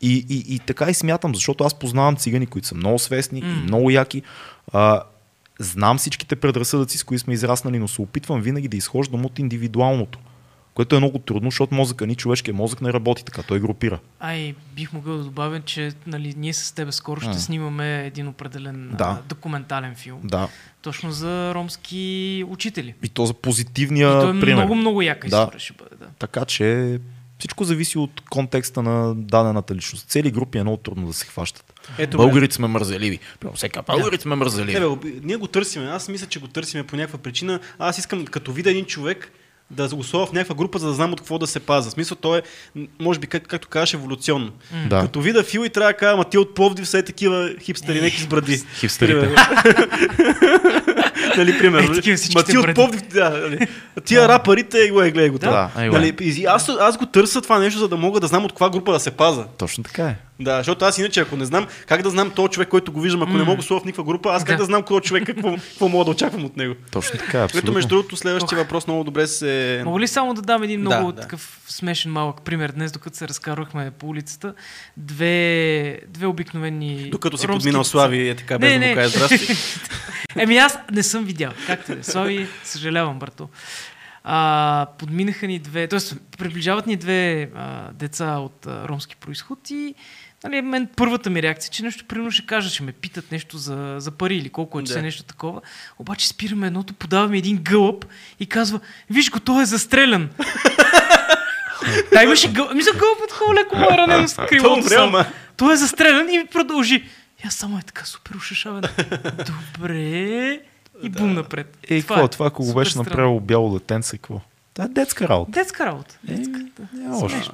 И, 0.00 0.26
и, 0.28 0.54
и 0.54 0.58
така 0.58 0.90
и 0.90 0.94
смятам, 0.94 1.34
защото 1.34 1.64
аз 1.64 1.74
познавам 1.74 2.16
цигани, 2.16 2.46
които 2.46 2.68
са 2.68 2.74
много 2.74 2.98
свестни 2.98 3.38
и 3.38 3.44
много 3.44 3.90
яки. 3.90 4.22
А, 4.72 5.02
знам 5.58 5.98
всичките 5.98 6.36
предразсъдъци, 6.36 6.98
с 6.98 7.04
които 7.04 7.24
сме 7.24 7.34
израснали, 7.34 7.78
но 7.78 7.88
се 7.88 8.02
опитвам 8.02 8.42
винаги 8.42 8.68
да 8.68 8.76
изхождам 8.76 9.24
от 9.24 9.38
индивидуалното. 9.38 10.18
Което 10.74 10.96
е 10.96 10.98
много 10.98 11.18
трудно, 11.18 11.50
защото 11.50 11.74
мозъка 11.74 12.06
ни, 12.06 12.14
човешкият 12.14 12.56
мозък 12.56 12.80
не 12.80 12.92
работи 12.92 13.24
така, 13.24 13.42
той 13.42 13.60
групира. 13.60 13.98
Ай, 14.20 14.54
бих 14.74 14.92
могъл 14.92 15.16
да 15.16 15.24
добавя, 15.24 15.60
че 15.60 15.92
нали, 16.06 16.34
ние 16.36 16.52
с 16.52 16.72
тебе 16.72 16.92
скоро 16.92 17.20
ще 17.20 17.28
М. 17.28 17.34
снимаме 17.34 18.06
един 18.06 18.28
определен 18.28 18.90
Да. 18.92 19.04
а, 19.04 19.18
документален 19.28 19.94
филм. 19.94 20.20
Да. 20.24 20.48
Точно 20.82 21.12
за 21.12 21.54
ромски 21.54 22.44
учители. 22.48 22.94
И 23.02 23.08
то 23.08 23.26
за 23.26 23.34
позитивния 23.34 24.08
И 24.08 24.12
той 24.12 24.36
е 24.36 24.40
пример. 24.40 24.56
много, 24.56 24.74
много 24.74 25.02
яка 25.02 25.28
Да. 25.28 25.36
история 25.42 25.60
ще 25.60 25.72
бъде. 25.72 25.96
Да. 25.96 26.06
Така 26.18 26.44
че 26.44 26.98
всичко 27.40 27.64
зависи 27.64 27.98
от 27.98 28.20
контекста 28.30 28.82
на 28.82 29.14
дадената 29.14 29.74
личност. 29.74 30.08
Цели 30.08 30.30
групи 30.30 30.58
е 30.58 30.62
много 30.62 30.76
трудно 30.76 31.06
да 31.06 31.12
се 31.12 31.26
хващат. 31.26 31.80
Ето. 31.98 32.16
Българите 32.16 32.54
сме 32.54 32.66
мързеливи. 32.66 33.18
Прямо 33.40 33.54
всека 33.54 33.82
българите 33.82 34.22
сме 34.22 34.34
мързеливи. 34.34 34.80
Не, 34.80 34.96
бе, 34.96 35.12
ние 35.22 35.36
го 35.36 35.46
търсиме. 35.46 35.86
Аз 35.86 36.08
мисля, 36.08 36.26
че 36.26 36.40
го 36.40 36.48
търсиме 36.48 36.86
по 36.86 36.96
някаква 36.96 37.18
причина. 37.18 37.60
Аз 37.78 37.98
искам, 37.98 38.24
като 38.24 38.52
видя 38.52 38.70
един 38.70 38.84
човек, 38.84 39.32
да 39.70 39.88
сложа 39.88 40.26
в 40.26 40.32
някаква 40.32 40.54
група, 40.54 40.78
за 40.78 40.86
да 40.86 40.94
знам 40.94 41.12
от 41.12 41.20
какво 41.20 41.38
да 41.38 41.46
се 41.46 41.60
паза. 41.60 41.90
В 41.90 41.92
смисъл, 41.92 42.16
той 42.20 42.38
е, 42.38 42.42
може 43.00 43.18
би, 43.18 43.26
как, 43.26 43.46
както 43.46 43.68
казваш, 43.68 43.94
еволюционно. 43.94 44.50
Да. 44.86 45.00
Като 45.00 45.20
видя 45.20 45.42
Фил 45.42 45.60
и 45.60 45.68
трябва 45.68 45.92
да 45.92 45.96
кажа, 45.96 46.12
ама 46.12 46.24
ти 46.24 46.38
от 46.38 46.54
Пловдив 46.54 46.88
са 46.88 46.98
е 46.98 47.02
такива 47.02 47.50
хипстери, 47.60 48.00
неки 48.00 48.20
с 48.20 48.26
бради. 48.26 48.62
Хипстерите. 48.74 49.34
Нали, 51.36 51.58
примерно. 51.58 51.92
Е, 51.92 51.94
такива 51.94 52.18
Ма 52.34 52.42
ти 52.42 52.58
от. 52.58 52.74
Пловдив, 52.74 53.02
да, 53.02 53.30
нали. 53.30 53.66
Тия 54.04 54.28
рапарите, 54.28 54.90
го 54.90 55.02
е, 55.02 55.10
гледай 55.10 55.28
го. 55.28 55.38
това. 55.38 55.70
Да, 55.76 55.84
е. 55.84 55.88
нали, 55.88 56.16
и 56.20 56.44
аз, 56.44 56.68
аз 56.80 56.98
го 56.98 57.06
търся 57.06 57.40
това 57.40 57.58
нещо, 57.58 57.78
за 57.78 57.88
да 57.88 57.96
мога 57.96 58.20
да 58.20 58.26
знам 58.26 58.44
от 58.44 58.52
каква 58.52 58.70
група 58.70 58.92
да 58.92 59.00
се 59.00 59.10
паза. 59.10 59.44
Точно 59.58 59.84
така 59.84 60.04
е. 60.04 60.16
Да, 60.40 60.56
защото 60.56 60.84
аз 60.84 60.98
иначе, 60.98 61.20
ако 61.20 61.36
не 61.36 61.44
знам, 61.44 61.66
как 61.86 62.02
да 62.02 62.10
знам 62.10 62.30
този 62.30 62.50
човек, 62.50 62.68
който 62.68 62.92
го 62.92 63.00
виждам, 63.00 63.22
ако 63.22 63.32
не 63.32 63.44
мога 63.44 63.56
да 63.56 63.62
слова 63.62 63.80
в 63.80 63.84
никаква 63.84 64.04
група, 64.04 64.30
аз 64.32 64.44
как 64.44 64.56
Да. 64.56 64.62
да 64.62 64.64
знам 64.64 64.82
кой 64.82 65.00
човек, 65.00 65.26
какво, 65.26 65.56
какво 65.56 65.88
мога 65.88 66.04
да 66.04 66.10
очаквам 66.10 66.44
от 66.44 66.56
него. 66.56 66.74
Точно 66.92 67.18
така 67.18 67.26
е. 67.26 67.30
Което, 67.30 67.44
Абсолютно. 67.44 67.72
между 67.72 67.88
другото, 67.88 68.16
следващия 68.16 68.58
въпрос 68.58 68.86
много 68.86 69.04
добре 69.04 69.26
се... 69.26 69.82
Мога 69.84 70.00
ли 70.00 70.08
само 70.08 70.34
да 70.34 70.42
дам 70.42 70.62
един 70.62 70.80
много 70.80 71.12
да. 71.12 71.22
такъв 71.22 71.60
смешен 71.68 72.12
малък 72.12 72.42
пример? 72.42 72.72
Днес, 72.72 72.92
докато 72.92 73.16
се 73.16 73.28
разкарвахме 73.28 73.90
по 73.90 74.06
улицата, 74.06 74.54
две, 74.96 76.00
две 76.08 76.26
обикновени 76.26 77.08
Докато 77.10 77.38
си 77.38 77.48
ромски 77.48 77.58
подминал. 77.58 77.84
Слави, 77.84 78.28
е 78.28 78.34
така, 78.34 78.58
без 78.58 78.70
Не, 78.70 78.78
да 78.78 78.86
му 78.86 78.94
кажа 78.94 79.08
здрасти. 79.08 79.54
Еми 80.36 80.56
аз 80.56 80.78
не 80.92 81.02
съм 81.02 81.24
видял. 81.24 81.52
Както 81.66 81.92
е. 81.92 81.98
Слави, 82.02 82.46
съжалявам, 82.64 83.18
брато. 83.18 83.48
А, 84.24 84.86
подминаха 84.98 85.46
ни 85.46 85.58
две, 85.58 85.86
т.е. 85.86 85.98
приближават 86.38 86.86
ни 86.86 86.96
две 86.96 87.50
а, 87.54 87.92
деца 87.92 88.36
от 88.38 88.66
а, 88.66 88.88
ромски 88.88 89.16
происход 89.16 89.70
и 89.70 89.94
нали, 90.44 90.62
мен 90.62 90.88
първата 90.96 91.30
ми 91.30 91.42
реакция, 91.42 91.70
че 91.70 91.82
нещо 91.82 92.04
примерно 92.04 92.30
ще 92.30 92.46
кажа, 92.46 92.70
ще 92.70 92.82
ме 92.82 92.92
питат 92.92 93.32
нещо 93.32 93.58
за, 93.58 93.94
за 93.98 94.10
пари 94.10 94.36
или 94.36 94.48
колко 94.48 94.80
е, 94.80 94.84
че 94.84 94.92
Да. 94.92 94.98
да. 94.98 95.02
нещо 95.02 95.22
такова. 95.22 95.60
Обаче 95.98 96.28
спираме 96.28 96.66
едното, 96.66 96.94
подаваме 96.94 97.38
един 97.38 97.56
гълъб 97.62 98.06
и 98.40 98.46
казва, 98.46 98.80
виж 99.10 99.30
го, 99.30 99.40
той 99.40 99.62
е 99.62 99.66
застрелян. 99.66 100.30
Да, 102.12 102.22
имаше 102.22 102.52
гълъб. 102.52 102.74
Мисля, 102.74 102.92
гълъбът 102.92 103.32
хубаво 103.32 103.54
леко 103.54 103.76
му 103.76 103.84
е 103.84 103.96
ранено 103.96 104.28
с 104.28 104.34
крилото. 104.48 105.24
Той 105.56 105.72
е 105.72 105.76
застрелян 105.76 106.28
и 106.30 106.46
продължи. 106.52 106.94
И 107.44 107.46
аз 107.46 107.54
само 107.54 107.78
е 107.78 107.82
така 107.82 108.04
супер 108.04 108.34
ушешавен. 108.34 108.82
Добре. 109.46 110.60
И 111.02 111.08
бум 111.08 111.34
напред. 111.34 111.78
Е, 111.88 112.00
какво? 112.00 112.28
Това, 112.28 112.46
ако 112.46 112.64
го 112.64 112.74
беше 112.74 112.90
странно. 112.90 113.04
направило 113.04 113.40
бяло 113.40 113.78
детенце, 113.78 114.16
какво? 114.18 114.40
Това 114.74 114.84
е 114.84 114.88
детска 114.88 115.28
работа. 115.28 115.50
Детска 115.50 115.86
работа. 115.86 116.18
Детска. 116.24 116.58
да. 116.78 117.50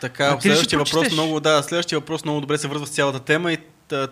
Така, 0.00 0.24
А 0.24 0.40
следващия 0.40 0.78
въпрос 0.78 1.12
много, 1.12 1.40
да, 1.40 1.62
следващия 1.62 1.98
въпрос 1.98 2.24
много 2.24 2.40
добре 2.40 2.58
се 2.58 2.68
връзва 2.68 2.86
с 2.86 2.90
цялата 2.90 3.20
тема 3.20 3.52
и 3.52 3.58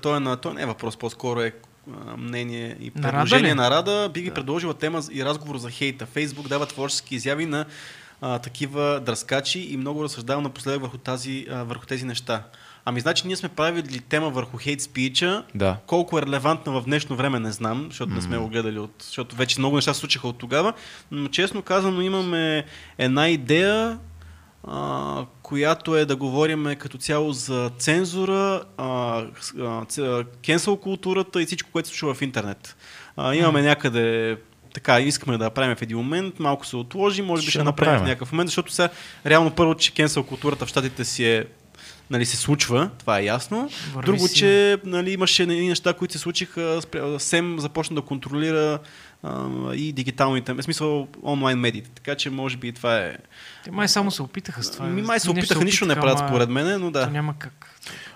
той, 0.03 0.17
е 0.17 0.21
на, 0.21 0.37
той 0.37 0.55
не 0.55 0.63
е 0.63 0.67
въпрос, 0.67 0.97
по-скоро 0.97 1.41
е 1.41 1.53
мнение 2.17 2.77
и 2.81 2.93
На 2.97 3.03
Рада 3.03 3.13
предложение 3.13 3.55
на 3.55 3.71
Рада. 3.71 4.11
Би 4.15 4.23
ги 4.23 4.31
предложила 4.31 4.75
тема 4.75 5.03
и 5.13 5.25
разговор 5.25 5.59
за 5.59 5.71
хейта. 5.71 6.07
Фейсбук 6.07 6.49
дава 6.49 6.67
творчески 6.67 7.15
изяви 7.15 7.47
на 7.47 7.65
а, 8.21 8.39
такива 8.39 9.01
дръскачи 9.01 9.61
и 9.61 9.77
много 9.77 10.05
разсъждавам 10.05 10.43
напоследък 10.43 10.81
върху, 10.81 10.99
тази, 10.99 11.47
а, 11.51 11.63
върху 11.63 11.87
тези 11.87 12.05
неща. 12.05 12.43
Ами, 12.85 13.01
значи, 13.01 13.27
ние 13.27 13.37
сме 13.37 13.49
правили 13.49 14.01
тема 14.01 14.31
върху 14.31 14.57
хейт 14.57 14.81
спича. 14.81 15.43
Да. 15.55 15.77
Колко 15.87 16.19
е 16.19 16.23
релевантна 16.23 16.73
в 16.73 16.85
днешно 16.85 17.17
време, 17.17 17.41
не 17.41 17.53
знам, 17.53 17.87
защото 17.89 18.13
не 18.13 18.23
сме 18.23 18.39
го 18.39 18.49
гледали, 18.49 18.79
от, 18.79 18.91
защото 19.01 19.37
вече 19.37 19.61
много 19.61 19.77
неща 19.77 19.95
се 19.95 20.01
случиха 20.01 20.29
от 20.29 20.39
тогава. 20.39 20.73
Но 21.11 21.29
честно 21.29 21.63
казано, 21.63 22.01
имаме 22.01 22.65
една 22.99 23.29
идея, 23.29 23.99
а, 24.71 25.25
която 25.43 25.97
е 25.97 26.05
да 26.05 26.17
говорим 26.17 26.75
като 26.79 26.99
цяло 26.99 27.33
за 27.33 27.71
цензура, 27.79 28.63
кенсъл 30.43 30.77
културата 30.77 31.43
и 31.43 31.47
всичко, 31.47 31.71
което 31.73 31.89
се 31.89 31.95
случва 31.95 32.15
в 32.15 32.23
интернет. 32.23 32.77
А, 33.17 33.35
имаме 33.35 33.63
някъде 33.63 34.37
така, 34.75 35.01
искаме 35.01 35.39
да 35.39 35.45
направим 35.45 35.77
в 35.77 35.83
един 35.83 35.97
момент, 35.97 36.41
малко 36.41 36.67
се 36.67 36.77
отложи, 36.77 37.23
може 37.23 37.41
би 37.41 37.43
Ще 37.43 37.51
ще, 37.51 37.63
направим 37.63 37.91
в 37.91 37.93
направим. 37.93 38.09
някакъв 38.09 38.33
момент, 38.33 38.49
защото 38.49 38.73
сега 38.73 38.89
реално 39.27 39.51
първо, 39.51 39.75
че 39.75 39.95
кенсъл 39.95 40.23
културата 40.23 40.67
в 40.67 40.69
щатите 40.69 41.05
си 41.05 41.25
е 41.25 41.47
нали, 42.11 42.27
се 42.27 42.37
случва, 42.37 42.91
това 42.99 43.19
е 43.19 43.25
ясно. 43.25 43.71
Върви 43.95 44.07
Друго, 44.07 44.29
си, 44.29 44.35
че 44.35 44.79
нали, 44.85 45.13
имаше 45.13 45.47
неща, 45.47 45.93
които 45.93 46.13
се 46.13 46.19
случиха, 46.19 46.81
СЕМ 47.19 47.59
започна 47.59 47.97
да 47.97 48.03
контролира 48.03 48.79
и 49.75 49.93
дигиталните, 49.93 50.53
в 50.53 50.63
смисъл 50.63 51.09
онлайн 51.23 51.59
медиите. 51.59 51.91
Така 51.91 52.15
че 52.15 52.31
може 52.31 52.57
би 52.57 52.73
това 52.73 52.99
е... 52.99 53.17
Те 53.65 53.71
май 53.71 53.89
само 53.89 54.11
се 54.11 54.23
опитаха 54.23 54.63
с 54.63 54.71
това. 54.71 54.87
Ми, 54.87 55.03
май 55.03 55.21
се 55.21 55.31
опитаха, 55.31 55.65
нищо 55.65 55.87
не 55.87 55.95
правят 55.95 56.19
според 56.19 56.51
мен, 56.51 56.81
но 56.81 56.93
То 56.93 56.99
да. 56.99 57.07
няма 57.07 57.35
как. 57.39 57.75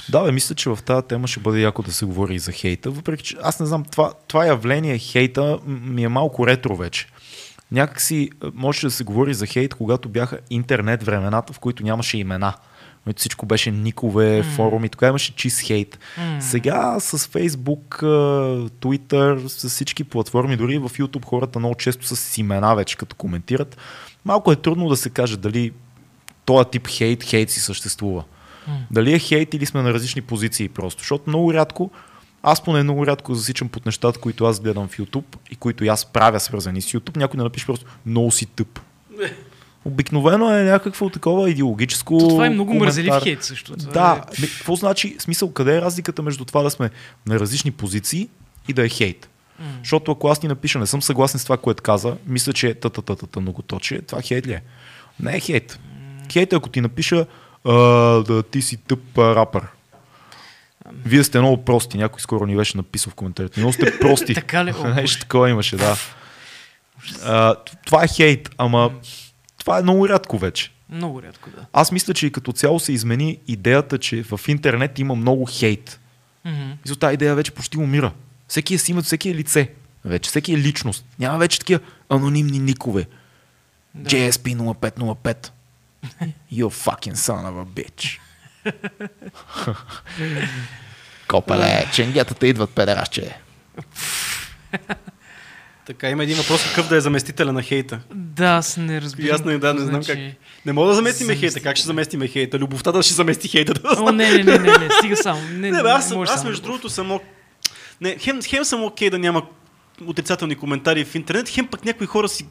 Да, 0.09 0.25
бе, 0.25 0.33
мисля, 0.33 0.55
че 0.55 0.71
в 0.71 0.79
тази 0.85 1.07
тема 1.07 1.29
ще 1.29 1.41
бъде 1.41 1.61
яко 1.61 1.83
да 1.83 1.93
се 1.93 2.05
говори 2.05 2.35
и 2.35 2.39
за 2.39 2.53
хейта, 2.53 2.91
въпреки 2.91 3.25
че 3.25 3.37
аз 3.43 3.61
не 3.61 3.67
знам, 3.67 3.85
това, 3.85 4.13
това 4.29 4.47
явление 4.47 4.99
хейта 4.99 5.59
ми 5.67 6.05
е 6.05 6.09
малко 6.09 6.47
ретро 6.47 6.77
вече. 6.77 7.07
Някакси 7.73 8.31
а, 8.41 8.51
можеше 8.55 8.87
да 8.87 8.91
се 8.91 9.05
говори 9.05 9.35
за 9.35 9.47
хейт, 9.47 9.75
когато 9.75 10.09
бяха 10.09 10.39
интернет 10.51 11.03
времената, 11.03 11.53
в 11.53 11.59
които 11.59 11.83
нямаше 11.83 12.19
имена. 12.19 12.55
Които 13.05 13.19
всичко 13.19 13.47
беше 13.47 13.71
никове, 13.71 14.43
форуми, 14.43 14.89
тогава 14.89 15.09
имаше 15.09 15.37
чист 15.37 15.61
хейт. 15.61 15.99
М. 16.19 16.43
Сега 16.43 17.01
с 17.01 17.19
Facebook, 17.19 18.03
Twitter, 18.69 19.47
с 19.47 19.69
всички 19.69 20.05
платформи, 20.05 20.57
дори 20.57 20.79
в 20.79 20.91
YouTube 20.91 21.25
хората 21.25 21.59
много 21.59 21.75
често 21.75 22.07
са 22.07 22.17
с 22.17 22.39
имена 22.39 22.75
вече, 22.75 22.97
като 22.97 23.17
коментират. 23.17 23.77
Малко 24.25 24.53
е 24.53 24.57
трудно 24.57 24.89
да 24.89 24.97
се 24.97 25.11
каже 25.11 25.37
дали 25.37 25.73
този 26.45 26.69
тип 26.69 26.89
хейт, 26.89 27.25
хейт 27.25 27.51
си 27.51 27.61
съществува. 27.61 28.25
М. 28.69 28.79
Дали 28.91 29.15
е 29.15 29.19
хейт 29.19 29.55
или 29.55 29.67
сме 29.67 29.83
на 29.83 29.93
различни 29.93 30.23
позиции 30.23 30.69
просто. 30.69 31.01
Защото 31.01 31.25
много 31.27 31.55
рядко, 31.55 31.91
аз 32.43 32.65
поне 32.65 32.83
много 32.83 33.07
рядко 33.07 33.35
засичам 33.35 33.69
под 33.69 33.87
нещата, 33.87 34.21
които 34.21 34.45
аз 34.45 34.61
гледам 34.61 34.89
в 34.89 34.99
YouTube 34.99 35.37
и 35.51 35.57
които 35.57 35.85
аз 35.85 36.07
правя 36.07 36.41
свързани 36.41 36.83
с 36.83 36.93
YouTube, 36.93 37.17
някой 37.17 37.39
да 37.39 37.45
напише 37.45 37.67
просто 37.67 37.87
много 38.07 38.31
си 38.31 38.47
тъп. 38.47 38.81
Обикновено 39.85 40.57
е 40.57 40.63
някакво 40.63 41.11
такова 41.11 41.51
идеологическо. 41.51 42.19
То 42.19 42.29
това 42.29 42.47
е 42.47 42.51
много 42.51 42.69
коментар. 42.69 42.87
мързелив 42.87 43.15
хейт 43.23 43.45
също. 43.45 43.77
Това 43.77 43.93
Да, 43.93 44.25
е... 44.39 44.47
какво 44.47 44.77
значи, 44.77 45.17
смисъл, 45.19 45.53
къде 45.53 45.77
е 45.77 45.81
разликата 45.81 46.23
между 46.23 46.45
това 46.45 46.63
да 46.63 46.71
сме 46.71 46.91
на 47.27 47.41
различни 47.41 47.71
позиции 47.71 48.29
и 48.69 48.73
да 48.73 48.85
е 48.85 48.89
хейт? 48.89 49.29
М. 49.59 49.67
Защото 49.79 50.13
ако 50.13 50.29
аз 50.29 50.39
ти 50.39 50.49
напиша, 50.49 50.79
не 50.79 50.87
съм 50.87 51.03
съгласен 51.03 51.41
с 51.41 51.45
това, 51.45 51.57
което 51.57 51.83
каза, 51.83 52.17
мисля, 52.27 52.53
че 52.53 52.69
е 52.69 52.75
та-та-та-та 52.75 53.41
многоточие, 53.41 54.03
това 54.03 54.23
хейт 54.23 54.47
ли 54.47 54.53
е? 54.53 54.63
Не 55.21 55.37
е 55.37 55.41
хейт. 55.41 55.79
Хейт 56.33 56.53
е 56.53 56.57
ако 56.57 56.69
ти 56.69 56.81
напиша, 56.81 57.27
а, 57.65 57.73
да 58.23 58.43
ти 58.43 58.63
си 58.63 58.77
тъп 58.77 59.19
а, 59.19 59.35
рапър. 59.35 59.63
Вие 61.05 61.25
сте 61.25 61.39
много 61.39 61.65
прости. 61.65 61.99
Някой 61.99 62.21
скоро 62.21 62.47
ни 62.47 62.57
беше 62.57 62.77
написал 62.77 63.11
в 63.11 63.15
коментарите. 63.15 63.61
Много 63.61 63.73
сте 63.73 63.99
прости. 64.01 64.35
Така 64.43 64.65
ли? 64.65 64.75
Нещо 64.95 65.21
такова 65.21 65.51
имаше, 65.51 65.77
да. 65.77 65.97
А, 67.25 67.55
това 67.87 68.05
е 68.05 68.09
хейт, 68.09 68.51
ама 68.59 68.91
това 69.63 69.79
е 69.79 69.83
много 69.83 70.09
рядко 70.09 70.39
вече. 70.39 70.71
Много 70.91 71.23
рядко, 71.23 71.51
да. 71.51 71.67
Аз 71.73 71.93
мисля, 71.93 72.15
че 72.15 72.27
и 72.27 72.33
като 72.33 72.53
цяло 72.53 72.81
се 72.81 72.93
измени 72.93 73.39
идеята, 73.49 73.99
че 73.99 74.23
в 74.23 74.41
интернет 74.49 74.99
има 74.99 75.15
много 75.15 75.47
хейт. 75.51 76.01
Мгм. 76.45 76.71
Мисля, 76.85 76.97
тази 76.97 77.15
идея 77.15 77.35
вече 77.35 77.51
почти 77.51 77.79
умира. 77.79 78.13
Всеки 78.49 78.75
е 78.75 78.79
си 78.79 78.91
има, 78.91 79.03
всеки 79.03 79.31
е 79.31 79.35
лице. 79.35 79.71
Вече 80.05 80.31
всеки 80.31 80.53
е 80.53 80.59
личност. 80.59 81.05
Няма 81.19 81.39
вече 81.39 81.59
такива 81.59 81.81
анонимни 82.09 82.59
никове. 82.59 83.07
Да. 83.95 84.11
JSP 84.11 84.57
0505. 84.57 85.51
You 86.53 86.69
fucking 86.69 87.15
son 87.15 87.45
of 87.45 87.65
a 87.65 87.67
bitch. 87.67 88.19
Копеле, 91.29 91.87
ченгетата 91.93 92.47
идват 92.47 92.71
педерашче. 92.71 93.39
Така, 95.87 96.11
има 96.11 96.23
един 96.23 96.37
въпрос 96.37 96.65
какъв 96.65 96.89
да 96.89 96.97
е 96.97 97.01
заместителя 97.01 97.53
на 97.53 97.63
хейта. 97.63 98.01
Да, 98.15 98.45
аз 98.47 98.77
не 98.77 99.01
разбирам. 99.01 99.29
И 99.29 99.31
аз 99.31 99.45
не, 99.45 99.59
да, 99.59 99.75
не 99.75 99.81
знам 99.81 100.03
значи... 100.03 100.35
как. 100.35 100.65
Не 100.67 100.73
мога 100.73 100.89
да 100.89 100.95
заместиме 100.95 101.27
Замести- 101.29 101.41
хейта. 101.41 101.61
Как 101.61 101.77
ще 101.77 101.87
заместиме 101.87 102.29
хейта? 102.29 102.59
Любовта 102.59 102.93
да 102.93 103.03
ще 103.03 103.15
замести 103.15 103.49
хейта. 103.49 103.75
Да 103.75 103.97
О, 103.99 104.13
не, 104.13 104.31
не, 104.31 104.45
не, 104.45 104.59
не, 104.59 104.79
не, 104.79 104.89
стига 104.99 105.17
само. 105.17 105.41
Не, 105.51 105.71
Не, 105.71 105.83
бе, 105.83 105.89
аз, 105.89 106.11
може 106.11 106.33
аз 106.33 106.39
само 106.39 106.49
между 106.51 106.63
другото 106.63 106.89
съм. 106.89 107.19
Не, 108.01 108.17
хем, 108.19 108.41
хем 108.43 108.65
съм 108.65 108.85
окей 108.85 109.11
да 109.11 109.19
няма 109.19 109.43
отрицателни 110.07 110.55
коментари 110.55 111.05
в 111.05 111.15
интернет, 111.15 111.49
хем 111.49 111.67
пък 111.67 111.85
някои 111.85 112.07
хора 112.07 112.29
си, 112.29 112.47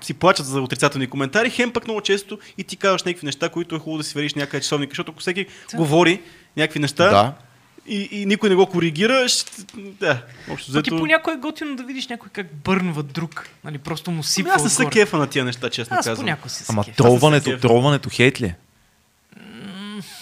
си 0.00 0.14
плачат 0.14 0.46
за 0.46 0.60
отрицателни 0.60 1.06
коментари, 1.06 1.50
хем 1.50 1.72
пък 1.72 1.84
много 1.86 2.00
често 2.00 2.38
и 2.58 2.64
ти 2.64 2.76
казваш 2.76 3.02
някакви 3.02 3.26
неща, 3.26 3.48
които 3.48 3.74
е 3.74 3.78
хубаво 3.78 3.98
да 3.98 4.04
си 4.04 4.10
свериш 4.10 4.34
някъде 4.34 4.60
часовника, 4.62 4.90
защото 4.90 5.12
ако 5.12 5.20
всеки 5.20 5.46
Да. 5.70 5.76
говори 5.76 6.22
някакви 6.56 6.80
неща 6.80 7.10
Да. 7.10 7.32
И, 7.90 8.08
и 8.12 8.26
никой 8.26 8.48
не 8.48 8.54
го 8.54 8.66
коригира, 8.66 9.28
ще... 9.28 9.62
да, 9.76 10.22
общо 10.50 10.70
взето... 10.70 10.98
понякога 10.98 11.34
е 11.34 11.38
готино 11.38 11.76
да 11.76 11.82
видиш 11.82 12.08
някой 12.08 12.28
как 12.32 12.54
бърнва 12.54 13.02
друг. 13.02 13.48
Нали, 13.64 13.78
просто 13.78 14.10
му 14.10 14.16
Ами 14.16 14.24
сипва 14.24 14.52
аз 14.54 14.64
не 14.64 14.70
се 14.70 14.86
кефа 14.86 15.16
на 15.18 15.26
тия 15.26 15.44
неща, 15.44 15.70
честно 15.70 15.96
Аз 15.96 16.06
казвам. 16.06 16.24
понякога 16.24 16.48
си 16.48 16.64
се 16.64 16.72
Ама 16.72 16.84
тролването, 16.96 17.58
тролването 17.58 18.10
хейт 18.10 18.40
ли 18.40 18.46
е? 18.46 18.56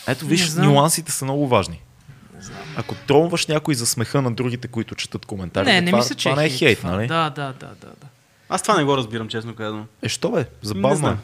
Ето 0.08 0.26
виж, 0.26 0.54
нюансите 0.54 1.12
са 1.12 1.24
много 1.24 1.48
важни. 1.48 1.80
Не 2.36 2.42
знам. 2.42 2.58
Ако 2.76 2.94
тронваш 2.94 3.46
някой 3.46 3.74
за 3.74 3.86
смеха 3.86 4.22
на 4.22 4.30
другите, 4.30 4.68
които 4.68 4.94
четат 4.94 5.26
коментари, 5.26 5.66
Не, 5.66 5.80
не 5.80 5.86
това, 5.86 5.98
мисля, 5.98 6.14
че 6.14 6.28
това 6.28 6.40
не 6.42 6.46
е 6.46 6.50
хейт, 6.50 6.78
това. 6.78 6.90
нали? 6.90 7.06
Да, 7.06 7.30
да, 7.30 7.46
да, 7.60 7.66
да. 7.66 7.86
да. 7.86 8.06
Аз 8.48 8.62
това 8.62 8.76
не 8.76 8.84
го 8.84 8.96
разбирам, 8.96 9.28
честно 9.28 9.54
казвам. 9.54 9.86
Е, 10.02 10.08
що 10.08 10.30
бе? 10.30 10.38
Не 10.38 10.44
Забавно 10.62 10.90
е. 10.90 10.96
знам. 10.96 11.18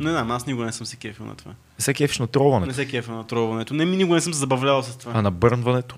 Не 0.00 0.10
знам, 0.10 0.30
аз 0.30 0.46
никога 0.46 0.64
не 0.64 0.72
съм 0.72 0.86
се 0.86 0.96
кефил 0.96 1.26
на 1.26 1.34
това. 1.34 1.50
Не 1.50 1.82
се 1.82 1.94
кефиш 1.94 2.18
на 2.18 2.22
Не 2.22 2.28
тролването. 2.28 2.74
се 2.74 2.88
кефа 2.88 3.12
на 3.12 3.26
тролването. 3.26 3.74
Не, 3.74 3.84
никога 3.84 4.14
не 4.14 4.20
съм 4.20 4.32
се 4.32 4.38
забавлявал 4.38 4.82
с 4.82 4.96
това. 4.98 5.12
А 5.14 5.22
на 5.22 5.30
бърнването? 5.30 5.96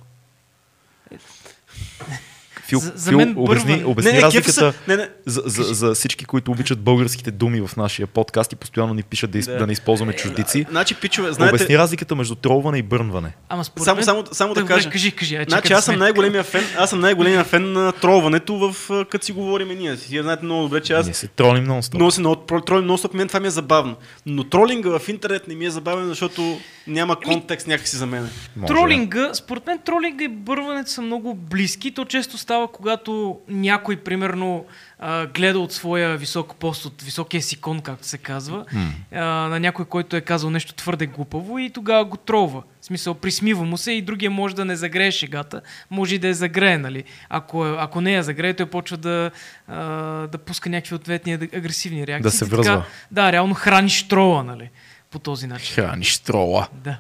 Фил, 2.70 2.80
За- 2.80 2.92
за 2.96 3.10
Фил, 3.10 3.18
мен 3.18 3.34
обясни, 3.36 3.84
обясни 3.84 4.10
не, 4.10 4.16
не, 4.16 4.22
разликата 4.22 4.52
се. 4.52 4.72
Не, 4.88 4.96
не. 4.96 5.08
за, 5.26 5.42
за, 5.46 5.62
за 5.74 5.94
всички, 5.94 6.24
които 6.24 6.50
обичат 6.50 6.80
българските 6.80 7.30
думи 7.30 7.60
в 7.60 7.76
нашия 7.76 8.06
подкаст 8.06 8.52
и 8.52 8.56
постоянно 8.56 8.94
ни 8.94 9.02
пишат 9.02 9.30
да, 9.30 9.38
из, 9.38 9.46
Да. 9.46 9.56
да. 9.58 9.66
не 9.66 9.72
използваме 9.72 10.12
чуждици. 10.12 10.66
Значи, 10.70 10.94
пичове, 10.94 11.32
знаете, 11.32 11.54
Обясни 11.54 11.78
разликата 11.78 12.16
между 12.16 12.34
тролване 12.34 12.78
и 12.78 12.82
бърнване. 12.82 13.32
Ама 13.48 13.64
според 13.64 13.84
Само, 13.84 13.96
мен... 13.96 14.04
само, 14.04 14.24
само 14.32 14.54
да 14.54 14.60
Добре, 14.60 14.74
кажа. 14.74 14.90
Кажи, 14.90 15.10
кажи. 15.10 15.36
Ай, 15.36 15.44
Значи 15.48 15.68
да 15.68 15.74
аз 15.74 15.84
съм 15.84 15.98
най-големия 15.98 16.44
фен, 16.44 16.64
аз 16.78 16.90
съм 16.90 17.00
най-големия 17.00 17.44
фен 17.44 17.72
на 17.72 17.92
тролването 17.92 18.54
в 18.54 18.90
а, 18.90 19.04
като 19.04 19.24
си 19.24 19.32
говорим 19.32 19.68
ние. 19.68 19.96
Вие 20.08 20.22
знаете 20.22 20.44
много 20.44 20.62
добре, 20.62 20.80
че 20.80 20.92
аз 20.92 21.06
Ние 21.06 21.14
се 21.14 21.26
тролим 21.28 21.64
много 21.64 21.82
стоп. 21.82 21.94
много 21.94 22.10
се 22.10 22.22
тролим 22.66 22.84
много 22.84 23.00
мен 23.14 23.28
това 23.28 23.40
ми 23.40 23.46
е 23.46 23.50
забавно. 23.50 23.96
Но 24.26 24.44
тролинга 24.44 24.98
в 24.98 25.08
интернет 25.08 25.48
не 25.48 25.54
ми 25.54 25.66
е 25.66 25.70
забавен, 25.70 26.06
защото 26.06 26.58
няма 26.86 27.16
контекст 27.16 27.66
някакси 27.66 27.96
за 27.96 28.06
мен. 28.06 28.28
Тролинга, 28.66 29.30
според 29.34 29.66
мен 29.66 29.78
тролинга 29.78 30.24
и 30.24 30.28
бърването 30.28 30.90
са 30.90 31.02
много 31.02 31.34
близки. 31.34 31.94
То 31.94 32.04
често 32.04 32.38
става, 32.38 32.59
когато 32.68 33.38
някой, 33.48 33.96
примерно, 33.96 34.64
а, 34.98 35.26
гледа 35.26 35.58
от 35.58 35.72
своя 35.72 36.16
висок 36.16 36.54
пост, 36.54 36.84
от 36.84 37.02
високия 37.02 37.42
си 37.42 37.56
кон, 37.56 37.80
както 37.80 38.06
се 38.06 38.18
казва, 38.18 38.64
а, 39.12 39.18
на 39.24 39.60
някой, 39.60 39.84
който 39.84 40.16
е 40.16 40.20
казал 40.20 40.50
нещо 40.50 40.74
твърде 40.74 41.06
глупаво 41.06 41.58
и 41.58 41.70
тогава 41.70 42.04
го 42.04 42.16
тролва. 42.16 42.62
В 42.80 42.84
смисъл, 42.84 43.14
присмива 43.14 43.64
му 43.64 43.76
се 43.76 43.92
и 43.92 44.02
другия 44.02 44.30
може 44.30 44.54
да 44.54 44.64
не 44.64 44.76
загрее 44.76 45.10
шегата, 45.10 45.60
може 45.90 46.14
и 46.14 46.18
да 46.18 46.28
я 46.28 46.34
загрее, 46.34 46.78
нали? 46.78 47.04
Ако, 47.28 47.66
е- 47.66 47.76
ако 47.78 48.00
не 48.00 48.12
я 48.12 48.22
загрее, 48.22 48.54
той 48.54 48.66
почва 48.66 48.96
да, 48.96 49.30
а, 49.68 49.82
да 50.22 50.38
пуска 50.38 50.70
някакви 50.70 50.94
ответни 50.94 51.32
аг- 51.32 51.54
агресивни 51.54 52.06
реакции. 52.06 52.22
Да 52.22 52.30
се 52.30 52.44
И 52.44 52.48
така, 52.48 52.56
връзва. 52.56 52.84
да, 53.10 53.32
реално 53.32 53.54
храниш 53.54 54.08
трола, 54.08 54.44
нали? 54.44 54.70
По 55.10 55.18
този 55.18 55.46
начин. 55.46 55.74
Храниш 55.74 56.18
трола. 56.18 56.68
Да. 56.74 56.98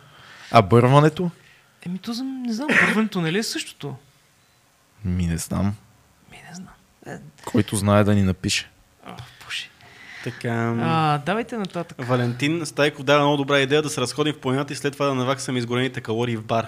А 0.50 0.62
бърването? 0.62 1.30
Еми, 1.86 1.98
то 1.98 2.12
не 2.46 2.52
знам, 2.52 2.68
първенето 2.80 3.20
нали 3.20 3.38
е 3.38 3.42
същото? 3.42 3.94
Ми 5.04 5.26
не 5.26 5.36
знам. 5.38 5.74
Ми 6.30 6.36
не 6.48 6.54
знам. 6.54 6.74
Е, 7.06 7.18
Който 7.44 7.76
знае 7.76 8.04
да 8.04 8.14
ни 8.14 8.22
напише. 8.22 8.70
пуши. 9.44 9.70
Така. 10.24 10.74
А, 10.80 11.18
давайте 11.18 11.56
нататък. 11.56 12.06
Валентин 12.06 12.66
Стайков 12.66 13.04
дава 13.04 13.20
много 13.20 13.36
добра 13.36 13.58
идея 13.60 13.82
да 13.82 13.90
се 13.90 14.00
разходим 14.00 14.34
в 14.34 14.40
планината 14.40 14.72
и 14.72 14.76
след 14.76 14.92
това 14.92 15.06
да 15.06 15.14
наваксаме 15.14 15.58
изгорените 15.58 16.00
калории 16.00 16.36
в 16.36 16.44
бар. 16.44 16.66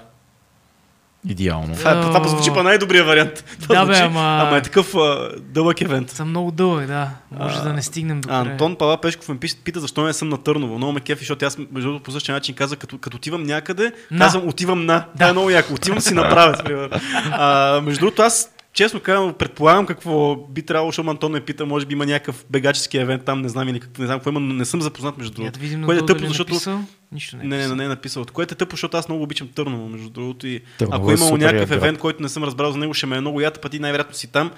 Идеално. 1.29 1.75
Това, 1.75 2.01
това, 2.01 2.15
това 2.15 2.29
звучи 2.29 2.51
по 2.51 2.63
най-добрия 2.63 3.05
вариант. 3.05 3.45
Това 3.61 3.75
Да, 3.75 3.81
бе, 3.83 3.95
звучи, 3.95 4.07
ама- 4.07 4.39
ама 4.41 4.57
е 4.57 4.63
такъв 4.63 4.95
а, 4.95 5.31
дълъг 5.41 5.81
евент. 5.81 6.11
Съм 6.11 6.29
много 6.29 6.51
дълъг, 6.51 6.87
да. 6.87 7.09
Може 7.33 7.57
А, 7.57 7.63
да 7.63 7.73
не 7.73 7.83
стигнем 7.83 8.21
до 8.21 8.29
края. 8.29 8.41
Антон 8.41 8.77
Пала 8.77 8.97
Пешков 8.99 9.29
ме 9.29 9.37
пише- 9.37 9.57
пита 9.57 9.81
защо 9.81 10.03
не 10.03 10.13
съм 10.13 10.29
на 10.29 10.39
Търново. 10.39 10.77
Много 10.77 10.93
ме 10.93 11.01
кефи, 11.01 11.19
защото 11.19 11.45
аз 11.45 11.59
между 11.59 11.81
другото 11.83 12.03
по 12.03 12.11
същия 12.11 12.35
начин 12.35 12.55
казах, 12.55 12.79
като, 12.79 12.99
като 12.99 13.17
отивам 13.17 13.43
някъде, 13.43 13.93
На. 14.11 14.19
казвам 14.19 14.49
отивам 14.49 14.79
на. 14.81 14.93
Да. 14.95 15.07
Това 15.15 15.29
е 15.29 15.33
много 15.33 15.51
яко. 15.51 15.75
Отивам 15.75 15.97
да 15.97 16.03
си 16.03 16.15
направя, 16.15 16.57
примерно. 16.65 16.97
А, 17.33 17.81
между 17.81 18.01
другото, 18.01 18.23
аз 18.23 18.49
честно 18.73 19.01
казвам, 19.01 19.35
предполагам 19.35 19.87
какво 19.87 20.37
би 20.37 20.63
трябвало, 20.63 20.91
защото 20.91 21.11
Антон 21.11 21.33
ме 21.33 21.41
пита, 21.41 21.67
може 21.67 21.87
би 21.87 21.93
има 21.93 22.07
някакъв 22.07 22.45
бегачески 22.51 22.99
евент 22.99 23.25
там, 23.25 23.43
не 23.43 23.49
знам 23.49 23.69
или 23.69 23.81
какво, 23.81 24.03
не 24.03 24.07
знам 24.07 24.19
какво 24.19 24.31
има, 24.31 24.41
но 24.41 24.55
не 24.55 24.65
съм 24.65 24.83
запознат 24.83 25.19
между 25.19 25.35
другото. 25.35 25.53
да 25.53 25.59
видим 25.61 25.85
Което 25.85 26.05
е 26.05 26.07
тъпо, 26.07 26.25
е 26.25 26.29
защото 26.29 26.53
написал. 26.53 26.81
Нищо 27.13 27.37
не 27.37 27.43
е 27.43 27.47
не, 27.47 27.57
не, 27.57 27.57
написал. 27.57 27.77
не, 27.77 27.83
не 27.83 27.85
е 27.85 27.89
написал. 27.89 28.25
Което 28.33 28.55
е 28.55 28.57
тъпо, 28.57 28.77
защото 28.77 28.97
аз 28.97 29.09
много 29.09 29.23
обичам 29.23 29.49
Търново, 29.49 29.89
между 29.89 30.11
другото. 30.11 30.47
И 30.47 30.61
Търново 30.79 30.97
ако 30.97 31.11
е 31.11 31.15
е 31.15 31.17
имало 31.17 31.37
някакъв 31.37 31.61
як 31.61 31.69
град. 31.69 31.77
евент, 31.79 31.99
който 31.99 32.23
не 32.23 32.29
съм 32.29 32.45
разбрал 32.45 32.73
за 32.73 32.79
него, 32.79 32.95
ще 32.95 33.07
ме 33.07 33.17
е 33.17 33.21
много 33.21 33.41
ята, 33.41 33.61
пъти 33.61 33.79
най-вероятно 33.79 34.15
си 34.15 34.27
там. 34.27 34.51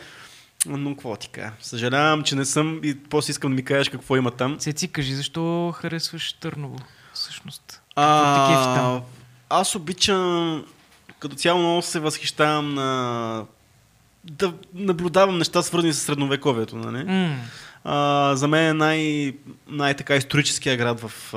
Но 0.66 0.94
какво 0.94 1.16
ти 1.16 1.28
кажа? 1.28 1.52
Съжалявам, 1.60 2.22
че 2.22 2.36
не 2.36 2.44
съм 2.44 2.80
и 2.84 2.98
после 2.98 3.30
искам 3.30 3.50
да 3.50 3.54
ми 3.54 3.64
кажеш 3.64 3.88
какво 3.88 4.16
има 4.16 4.30
там. 4.30 4.58
Цеци, 4.58 4.88
кажи, 4.88 5.14
защо 5.14 5.72
харесваш 5.76 6.32
Търново, 6.32 6.76
всъщност? 7.14 7.82
А, 7.96 8.74
там? 8.74 9.02
аз 9.50 9.74
обичам, 9.74 10.64
като 11.18 11.36
цяло 11.36 11.58
много 11.60 11.82
се 11.82 12.00
възхищавам 12.00 12.74
на 12.74 13.44
да 14.24 14.52
наблюдавам 14.74 15.38
неща 15.38 15.62
свързани 15.62 15.92
с 15.92 15.98
средновековието. 15.98 16.76
Нали? 16.76 17.04
М, 17.04 17.36
А, 17.86 18.36
за 18.36 18.48
мен 18.48 18.66
е 18.66 18.72
най, 18.72 19.32
най-така 19.68 20.16
историческия 20.16 20.76
град 20.76 21.00
в, 21.00 21.32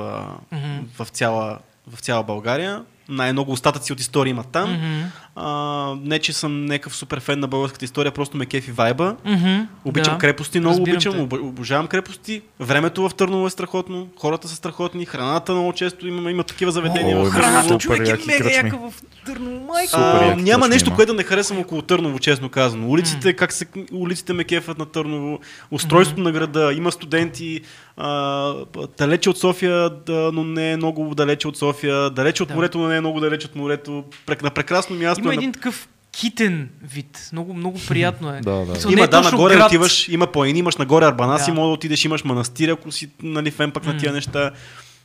Мгм. 0.52 0.78
в, 0.98 1.06
цяла, 1.08 1.58
в 1.86 2.00
цяла 2.00 2.22
България. 2.22 2.84
Най-много 3.08 3.52
остатъци 3.52 3.92
от 3.92 4.00
история 4.00 4.30
има 4.30 4.44
там. 4.44 4.72
мгм, 4.72 5.04
А, 5.36 5.94
не, 6.02 6.18
че 6.18 6.32
съм 6.32 6.64
някакъв 6.64 6.96
супер 6.96 7.20
фен 7.20 7.40
на 7.40 7.48
българската 7.48 7.84
история, 7.84 8.12
просто 8.12 8.36
ме 8.36 8.46
кефи 8.46 8.72
вайба. 8.72 9.16
мгм, 9.24 9.60
Обичам 9.84 10.14
да. 10.14 10.18
крепости, 10.18 10.60
много 10.60 10.72
Разбирам 10.72 10.94
обичам, 10.96 11.12
те. 11.12 11.20
об, 11.20 11.32
обожавам 11.32 11.86
крепости. 11.86 12.42
Времето 12.60 13.08
в 13.08 13.14
Търново 13.14 13.46
е 13.46 13.50
страхотно, 13.50 14.08
хората 14.16 14.48
са 14.48 14.56
страхотни, 14.56 15.04
храната 15.06 15.52
много 15.52 15.72
често 15.72 16.08
има, 16.08 16.30
има 16.30 16.44
такива 16.44 16.72
заведения 16.72 17.18
О, 17.18 17.24
в 17.24 17.32
Търново. 17.32 17.62
супер 17.62 17.78
човек 17.78 18.08
е 18.08 18.26
мега 18.26 18.50
яка 18.50 18.76
в 18.78 18.92
Търново, 19.26 19.66
майка. 19.66 19.92
А, 19.92 20.36
няма 20.36 20.68
нещо, 20.68 20.88
има. 20.88 20.96
което 20.96 21.12
да 21.12 21.16
не 21.16 21.22
харесвам 21.22 21.58
около 21.58 21.82
Търново, 21.82 22.18
честно 22.18 22.48
казано. 22.48 22.88
Улиците, 22.88 23.32
как 23.32 23.52
се, 23.52 23.66
улиците 23.92 24.32
ме 24.32 24.44
кефят 24.44 24.78
на 24.78 24.86
Търново, 24.86 25.38
устройството 25.70 26.22
на 26.22 26.32
града, 26.32 26.72
има 26.72 26.92
студенти, 26.92 27.60
а, 27.98 28.54
далече 28.98 29.30
от 29.30 29.38
София, 29.38 29.90
да, 29.90 30.30
но 30.32 30.44
не 30.44 30.72
е 30.72 30.76
много 30.76 31.14
далече 31.14 31.48
от 31.48 31.56
София, 31.56 32.10
далече 32.10 32.42
от 32.42 32.48
Да. 32.48 32.54
морето, 32.54 32.78
но 32.78 32.88
не 32.88 32.96
е 32.96 33.00
много 33.00 33.20
далече 33.20 33.46
от 33.46 33.56
морето. 33.56 34.04
Прек, 34.26 34.42
на 34.42 34.50
прекрасно 34.50 34.96
място. 34.96 35.20
Има 35.20 35.32
е 35.32 35.36
на- 35.36 35.40
един 35.40 35.52
такъв 35.52 35.88
китен 36.12 36.70
вид. 36.84 37.28
Много, 37.32 37.54
много 37.54 37.78
приятно 37.88 38.30
е. 38.30 38.40
Да, 38.42 38.52
да. 38.56 38.92
Има, 38.92 39.04
е 39.04 39.08
да, 39.08 39.20
нагоре 39.20 39.54
град. 39.54 39.66
отиваш, 39.66 40.08
има 40.08 40.26
планини, 40.26 40.58
имаш 40.58 40.76
нагоре 40.76 41.04
Арбанаси, 41.04 41.50
Да. 41.50 41.54
може 41.54 41.66
да 41.66 41.72
отидеш, 41.72 42.04
имаш 42.04 42.24
манастир, 42.24 42.68
ако 42.68 42.92
си 42.92 43.10
нали, 43.22 43.50
фен 43.50 43.70
пък 43.70 43.86
на 43.86 43.98
тия 43.98 44.12
неща. 44.12 44.50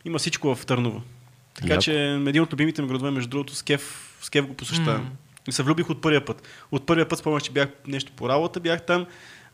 Има 0.06 0.20
всичко 0.20 0.56
в 0.56 0.66
Търново. 0.66 1.02
Така 1.54 1.68
Яко. 1.68 1.82
че 1.82 1.94
един 2.28 2.42
от 2.42 2.54
любимите 2.54 2.82
ми 2.82 2.88
градове, 2.88 3.12
между 3.12 3.30
другото, 3.30 3.56
с 3.56 3.64
кеф, 3.64 4.16
с 4.22 4.30
кеф 4.30 4.46
го 4.46 4.54
посещавам. 4.54 5.10
И 5.48 5.52
се 5.52 5.64
влюбих 5.64 5.90
от 5.90 6.02
първия 6.02 6.26
път. 6.26 6.42
От 6.72 6.86
първия 6.86 7.08
път 7.08 7.20
спомнях, 7.20 7.44
че 7.44 7.52
бях 7.52 7.68
нещо 7.88 8.12
по 8.16 8.30
работа, 8.30 8.60
бях 8.60 8.82
там, 8.82 9.06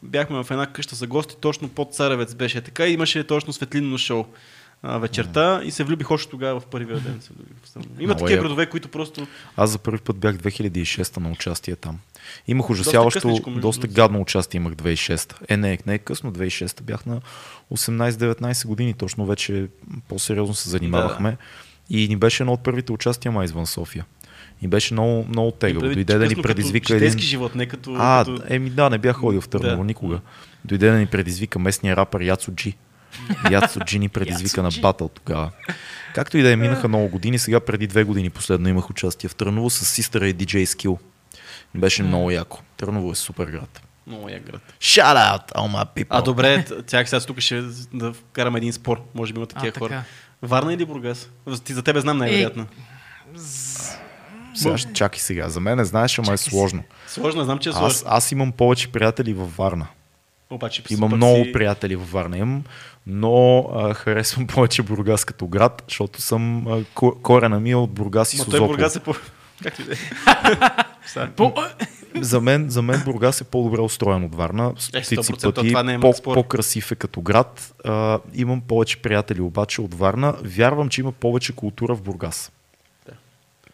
бяхме 0.04 0.44
в 0.44 0.52
една 0.52 0.68
къща 0.68 0.96
за 0.96 1.08
гости, 1.08 1.36
точно 1.42 1.70
под 1.70 1.96
Царевец 1.96 2.36
беше 2.36 2.62
така 2.62 2.88
и 2.88 2.94
имаше 2.94 3.24
точно 3.24 3.54
светлинно 3.54 3.98
шоу 3.98 4.26
а, 4.84 4.98
вечерта 4.98 5.62
и 5.64 5.72
се 5.72 5.84
влюбих 5.84 6.12
още 6.12 6.32
тогава 6.32 6.60
в 6.60 6.66
първия 6.66 7.00
ден. 7.00 7.22
Се 7.22 7.34
влюбих. 7.34 7.54
Има 8.00 8.08
Много 8.08 8.20
такива 8.20 8.32
яко. 8.32 8.44
градове, 8.44 8.66
които 8.66 8.88
просто... 8.88 9.28
Аз 9.58 9.72
за 9.72 9.80
първи 9.80 10.00
път 10.00 10.18
бях 10.18 10.36
2006 10.36 11.18
на 11.18 11.32
участие 11.32 11.76
там. 11.76 12.00
Имах 12.48 12.70
ужасяващо, 12.70 13.20
късничко, 13.22 13.50
доста, 13.50 13.52
между 13.52 13.82
другото. 13.82 13.96
гадно 13.96 14.22
участие 14.22 14.58
имах 14.58 14.74
2006. 14.74 15.36
Е, 15.50 15.58
не, 15.58 15.80
не 15.86 15.94
е 15.94 15.98
късно, 15.98 16.34
2006 16.34 16.82
бях 16.82 17.06
на 17.06 17.22
18-19 17.74 18.68
години, 18.68 18.94
точно 18.94 19.26
вече 19.26 19.68
по-сериозно 20.08 20.56
се 20.56 20.70
занимавахме. 20.70 21.38
И 21.90 22.08
ни 22.08 22.16
беше 22.16 22.44
едно 22.44 22.54
от 22.54 22.64
първите 22.64 22.92
участия 22.92 23.32
май 23.32 23.46
извън 23.46 23.68
София. 23.68 24.06
И 24.62 24.68
беше 24.68 24.94
много, 24.94 25.26
много 25.30 25.52
тегаво. 25.52 25.82
Дойде 25.94 26.18
да 26.18 26.28
ни 26.28 26.36
предизвика 26.36 26.94
като 26.94 27.06
един... 27.06 27.20
живот, 27.20 27.56
не 27.56 27.66
като... 27.66 27.96
А, 27.98 28.26
като... 28.26 28.44
еми 28.50 28.70
да, 28.70 28.90
не 28.90 28.98
бях 28.98 29.16
ходил 29.16 29.42
в 29.42 29.50
Търново 29.50 29.78
Да. 29.78 29.84
никога. 29.84 30.20
Дойде 30.66 30.90
да 30.92 30.98
ни 30.98 31.06
предизвика 31.06 31.60
местния 31.60 31.96
рапър 31.96 32.22
Яцо 32.22 32.52
Джи. 32.52 32.78
Яцо 33.52 33.80
Джи 33.80 34.00
ни 34.00 34.10
предизвика 34.10 34.64
на 34.64 34.70
батъл 34.82 35.08
тогава. 35.10 35.52
Както 36.16 36.38
и 36.38 36.42
да 36.42 36.52
е, 36.52 36.56
минаха 36.56 36.88
много 36.88 37.08
години. 37.08 37.40
Сега 37.40 37.60
преди 37.60 37.88
две 37.88 38.04
години 38.04 38.30
последно 38.30 38.70
имах 38.70 38.90
участие 38.90 39.30
в 39.30 39.36
Търново 39.36 39.70
с 39.70 39.86
систъра 39.86 40.28
и 40.28 40.36
DJ 40.36 40.66
Skill. 40.66 40.98
Беше 41.76 42.04
много 42.04 42.32
яко. 42.32 42.60
Търново 42.78 43.12
е 43.12 43.16
супер 43.16 43.46
град. 43.46 43.82
Много 44.08 44.30
я 44.30 44.40
град. 44.40 44.62
Shout 44.80 45.16
out, 45.16 45.52
all 45.52 45.76
my 45.76 45.86
people. 45.96 46.08
А, 46.10 46.22
добре, 46.22 46.66
тях 46.88 47.10
сега 47.10 47.20
тук 47.20 47.40
ще 47.40 47.62
да 47.94 48.14
вкараме 48.14 48.58
един 48.58 48.74
спор. 48.74 49.02
Може 49.16 49.34
би 49.34 49.38
има 49.40 49.48
такива 49.48 49.72
А, 49.76 49.80
хора. 49.80 49.90
така. 49.90 50.04
Варна 50.42 50.74
или 50.74 50.86
Бургас? 50.86 51.30
Ти 51.64 51.74
за 51.74 51.82
тебе 51.84 52.00
знам 52.02 52.18
най-вероятно. 52.18 52.66
Сега, 54.60 54.78
ще- 54.78 54.94
чакай 54.94 55.20
сега. 55.20 55.50
За 55.50 55.60
мен 55.60 55.78
не 55.78 55.86
знаеш, 55.86 56.20
ама 56.20 56.34
е 56.34 56.38
сложно. 56.38 56.84
Сложно, 57.08 57.44
знам, 57.44 57.60
че 57.60 57.70
е 57.70 57.72
Аз, 57.72 57.78
сложно. 57.78 58.02
аз 58.06 58.32
имам 58.32 58.52
повече 58.52 58.88
приятели 58.88 59.34
във 59.34 59.56
Варна. 59.58 59.88
Обаче, 60.50 60.84
Имам 60.90 61.16
много 61.16 61.44
си- 61.44 61.52
приятели 61.52 61.96
във 61.96 62.12
Варна. 62.12 62.38
Имам, 62.38 62.64
но 63.08 63.60
а, 63.74 63.94
харесвам 63.94 64.48
повече 64.56 64.84
Бургас 64.84 65.26
като 65.26 65.48
град, 65.48 65.84
защото 65.88 66.22
съм 66.22 66.68
а, 66.68 66.84
ко- 66.86 67.22
корена 67.24 67.60
ми 67.60 67.72
е 67.72 67.76
от 67.76 67.92
Бургас 67.92 68.34
и 68.34 68.38
Ма 68.38 68.44
той 68.44 68.52
Созопол. 68.52 68.68
Бургас 68.68 68.96
е 68.96 69.00
по... 69.00 69.14
Как 69.64 69.76
ти 69.76 69.84
да 69.84 69.94
е? 69.94 69.98
За 72.16 72.42
мен, 72.42 72.70
за 72.70 72.82
мен 72.82 73.02
Бургас 73.06 73.42
е 73.42 73.44
по-добре 73.44 73.82
устроен 73.82 74.24
от 74.24 74.36
Варна. 74.36 74.74
Стотици 74.78 75.18
100% 75.18 75.54
пъти. 75.56 75.68
това 75.68 75.84
не 75.84 75.94
е 75.94 76.00
по, 76.00 76.14
по-красив 76.24 76.92
е 76.92 76.96
като 76.96 77.22
град. 77.22 77.74
А, 77.86 78.20
имам 78.34 78.62
повече 78.62 78.98
приятели 78.98 79.42
обаче 79.42 79.82
от 79.82 79.94
Варна. 79.94 80.36
Вярвам, 80.44 80.90
че 80.90 81.02
има 81.02 81.12
повече 81.12 81.54
култура 81.54 81.96
в 81.96 82.02
Бургас. 82.02 82.52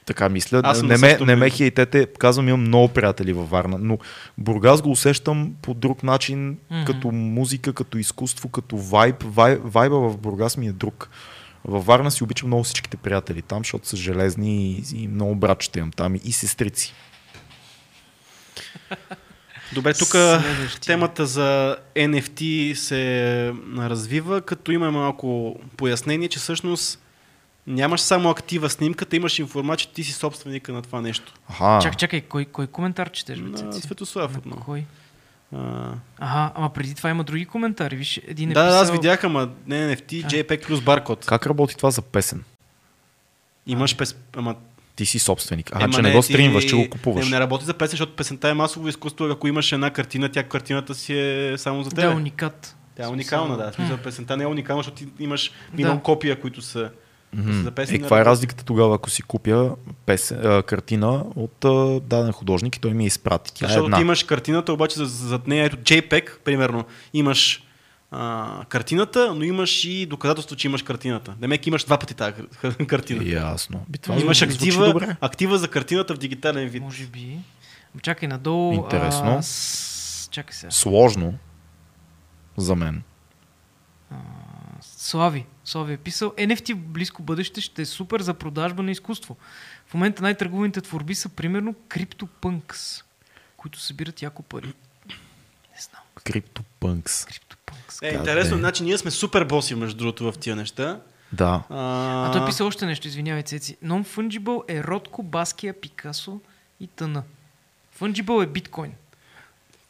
Така 0.05 0.29
мисля. 0.29 0.61
Аз 0.63 0.83
не, 0.83 0.97
ме, 0.97 1.17
не 1.21 1.35
ме 1.35 1.49
хейтете, 1.49 2.07
казвам, 2.19 2.47
имам 2.47 2.61
много 2.61 2.87
приятели 2.87 3.33
във 3.33 3.49
Варна, 3.49 3.77
но 3.77 3.97
Бургас 4.37 4.81
го 4.81 4.91
усещам 4.91 5.53
по 5.61 5.73
друг 5.73 6.03
начин, 6.03 6.57
Мгм. 6.71 6.85
като 6.85 7.11
музика, 7.11 7.73
като 7.73 7.97
изкуство, 7.97 8.49
като 8.49 8.77
вайб. 8.77 9.23
Вай, 9.23 9.59
вайба 9.63 9.95
в 9.95 10.17
Бургас 10.17 10.57
ми 10.57 10.67
е 10.67 10.71
друг. 10.71 11.09
Във 11.65 11.85
Варна 11.85 12.11
си 12.11 12.23
обичам 12.23 12.47
много 12.47 12.63
всичките 12.63 12.97
приятели 12.97 13.41
там, 13.41 13.59
защото 13.59 13.87
са 13.87 13.97
железни 13.97 14.71
и, 14.71 14.83
и 15.03 15.07
много 15.07 15.35
братчета 15.35 15.79
имам 15.79 15.91
там 15.91 16.15
и, 16.15 16.21
и 16.25 16.31
сестрици. 16.31 16.93
Добре, 19.73 19.93
тук 19.93 20.15
темата 20.85 21.25
за 21.25 21.77
NFT 21.95 22.73
се 22.73 23.53
развива, 23.77 24.41
като 24.41 24.71
има 24.71 24.91
малко 24.91 25.59
пояснение, 25.77 26.27
че 26.27 26.39
всъщност 26.39 27.04
нямаш 27.68 28.01
само 28.01 28.30
актива 28.30 28.70
снимката, 28.70 29.16
имаш 29.16 29.39
информация, 29.39 29.78
че 29.78 29.93
ти 29.93 30.03
си 30.03 30.13
собственика 30.13 30.74
на 30.74 30.82
това 30.82 31.01
нещо. 31.01 31.34
Аха. 31.49 31.80
Чакай, 31.82 31.97
чакай, 31.97 32.22
кой, 32.22 32.45
кой 32.45 32.68
коментар 32.68 33.09
четеш, 33.09 33.39
На? 33.39 33.74
Светослав 33.74 34.32
На 34.32 34.38
отново. 34.38 34.61
Кой? 34.61 34.84
А, 35.55 35.91
Ага, 36.20 36.51
ама 36.55 36.70
преди 36.70 36.95
това 36.95 37.09
има 37.09 37.24
други 37.24 37.45
коментари. 37.45 37.95
Виж, 37.95 38.22
един 38.28 38.51
е 38.51 38.53
да, 38.53 38.63
да, 38.63 38.70
аз 38.70 38.82
писал... 38.82 38.93
видях, 38.93 39.24
ама 39.24 39.49
не 39.68 39.95
NFT, 39.95 40.26
А. 40.26 40.28
JPEG 40.28 40.68
плюс 40.68 40.82
баркод. 40.82 41.26
Как 41.26 41.47
работи 41.47 41.78
това 41.78 41.91
за 41.91 42.01
песен? 42.01 42.43
Имаш 43.68 43.97
пес... 43.97 44.16
Ама, 44.36 44.55
Ти 44.95 45.05
си 45.05 45.20
собственик. 45.20 45.70
А, 45.74 45.84
Ема 45.84 45.93
че 45.93 46.01
не, 46.01 46.11
го 46.11 46.20
ти- 46.20 46.26
стримваш, 46.26 46.66
че 46.66 46.76
го 46.76 46.89
купуваш. 46.89 47.26
Не, 47.26 47.32
не 47.32 47.39
работи 47.39 47.66
за 47.66 47.74
песен, 47.74 47.91
защото 47.91 48.16
песента 48.16 48.49
е 48.49 48.53
масово 48.53 48.88
изкуство. 48.88 49.26
Ако 49.26 49.47
имаш 49.47 49.72
една 49.72 49.89
картина, 49.89 50.30
тя 50.30 50.43
картината 50.43 50.95
си 50.95 51.13
е 51.20 51.57
само 51.57 51.84
за 51.84 51.89
Да, 51.89 52.01
теб. 52.01 52.16
уникат. 52.16 52.76
Тя 52.95 53.03
е 53.03 53.07
уникална, 53.07 53.57
да. 53.57 53.72
Смисъл, 53.74 53.97
песента 53.97 54.38
не 54.38 54.43
е 54.43 54.47
уникална, 54.47 54.80
защото 54.80 54.97
ти 54.97 55.07
имаш 55.20 55.51
милион 55.74 55.95
Да. 55.95 56.03
копия, 56.03 56.41
които 56.41 56.61
са 56.61 56.89
Мгм. 57.36 57.63
за 57.63 57.71
песен. 57.71 57.95
Е, 57.95 57.99
каква 57.99 58.21
е 58.21 58.25
разликата 58.25 58.63
тогава, 58.65 58.95
ако 58.95 59.09
си 59.09 59.21
купя 59.21 59.75
песен, 60.05 60.45
а, 60.45 60.63
картина 60.63 61.25
от 61.36 61.65
а, 61.65 61.69
даден 61.99 62.31
художник 62.31 62.75
и 62.75 62.79
той 62.79 62.93
ми 62.93 63.03
я 63.03 63.07
изпрати? 63.07 63.53
Тя 63.53 63.65
е 63.65 63.67
Защото 63.67 63.86
една. 63.86 63.97
ти 63.97 64.01
имаш 64.01 64.23
картината, 64.23 64.73
обаче 64.73 64.95
за- 64.95 65.05
зад 65.05 65.47
нея, 65.47 65.65
ето 65.65 65.77
JPEG, 65.77 66.38
примерно, 66.39 66.86
имаш 67.13 67.63
а, 68.11 68.47
картината, 68.65 69.33
но 69.36 69.43
имаш 69.43 69.83
и 69.83 70.05
доказателство, 70.05 70.55
че 70.55 70.67
имаш 70.67 70.83
картината. 70.83 71.36
Демек 71.38 71.67
имаш 71.67 71.83
два 71.83 71.97
пъти 71.97 72.13
тази 72.13 72.33
кар- 72.33 72.86
картина. 72.86 73.23
Ясно. 73.25 73.86
Би, 73.89 73.97
това 73.97 74.19
имаш 74.19 74.41
актива, 74.41 75.15
актива 75.21 75.57
за 75.57 75.67
картината 75.67 76.15
в 76.15 76.17
дигитален 76.17 76.67
вид. 76.69 76.81
Може 76.81 77.05
би. 77.05 77.38
Чакай, 78.01 78.27
надолу... 78.29 78.73
Интересно. 78.73 79.36
А, 79.39 79.41
с... 79.41 80.29
Чакай 80.31 80.53
сега. 80.53 80.71
Сложно 80.71 81.33
за 82.57 82.75
мен. 82.75 83.03
Слави. 84.81 85.45
Слави 85.66 85.93
е 85.93 85.97
писал. 85.97 86.34
NFT 86.38 86.74
в 86.74 86.78
близко 86.78 87.24
бъдеще 87.24 87.61
ще 87.61 87.82
е 87.82 87.86
супер 87.86 88.22
за 88.22 88.34
продажба 88.34 88.84
на 88.84 88.91
изкуство. 88.91 89.38
В 89.88 89.93
момента 89.93 90.22
най-търгуваните 90.22 90.82
творби 90.82 91.16
са 91.16 91.30
примерно 91.30 91.74
CryptoPunks, 91.89 93.03
които 93.57 93.80
събират 93.80 94.22
яко 94.22 94.43
пари. 94.43 94.68
Не 94.68 95.82
знам. 95.82 96.01
Криптопънкс. 96.24 97.26
CryptoPunks. 97.26 98.03
Е, 98.03 98.16
интересно, 98.16 98.57
значи 98.57 98.84
ние 98.84 98.97
сме 98.97 99.11
супер 99.11 99.45
боси, 99.45 99.76
между 99.76 99.97
другото, 99.97 100.32
в 100.32 100.38
тия 100.38 100.55
неща. 100.55 101.01
Да. 101.34 101.63
А, 101.70 102.28
А 102.28 102.32
той 102.32 102.45
писа 102.45 102.66
още 102.66 102.86
нещо, 102.86 103.07
извинявай, 103.07 103.43
Цеци. 103.43 103.78
Non-fungible 103.86 104.63
е 104.68 104.84
Ротко, 104.84 105.24
Баския, 105.24 105.82
Пикасо 105.82 106.39
и 106.80 106.88
тъна. 106.88 107.24
Fungible 107.99 108.43
е 108.43 108.47
биткоин. 108.47 108.91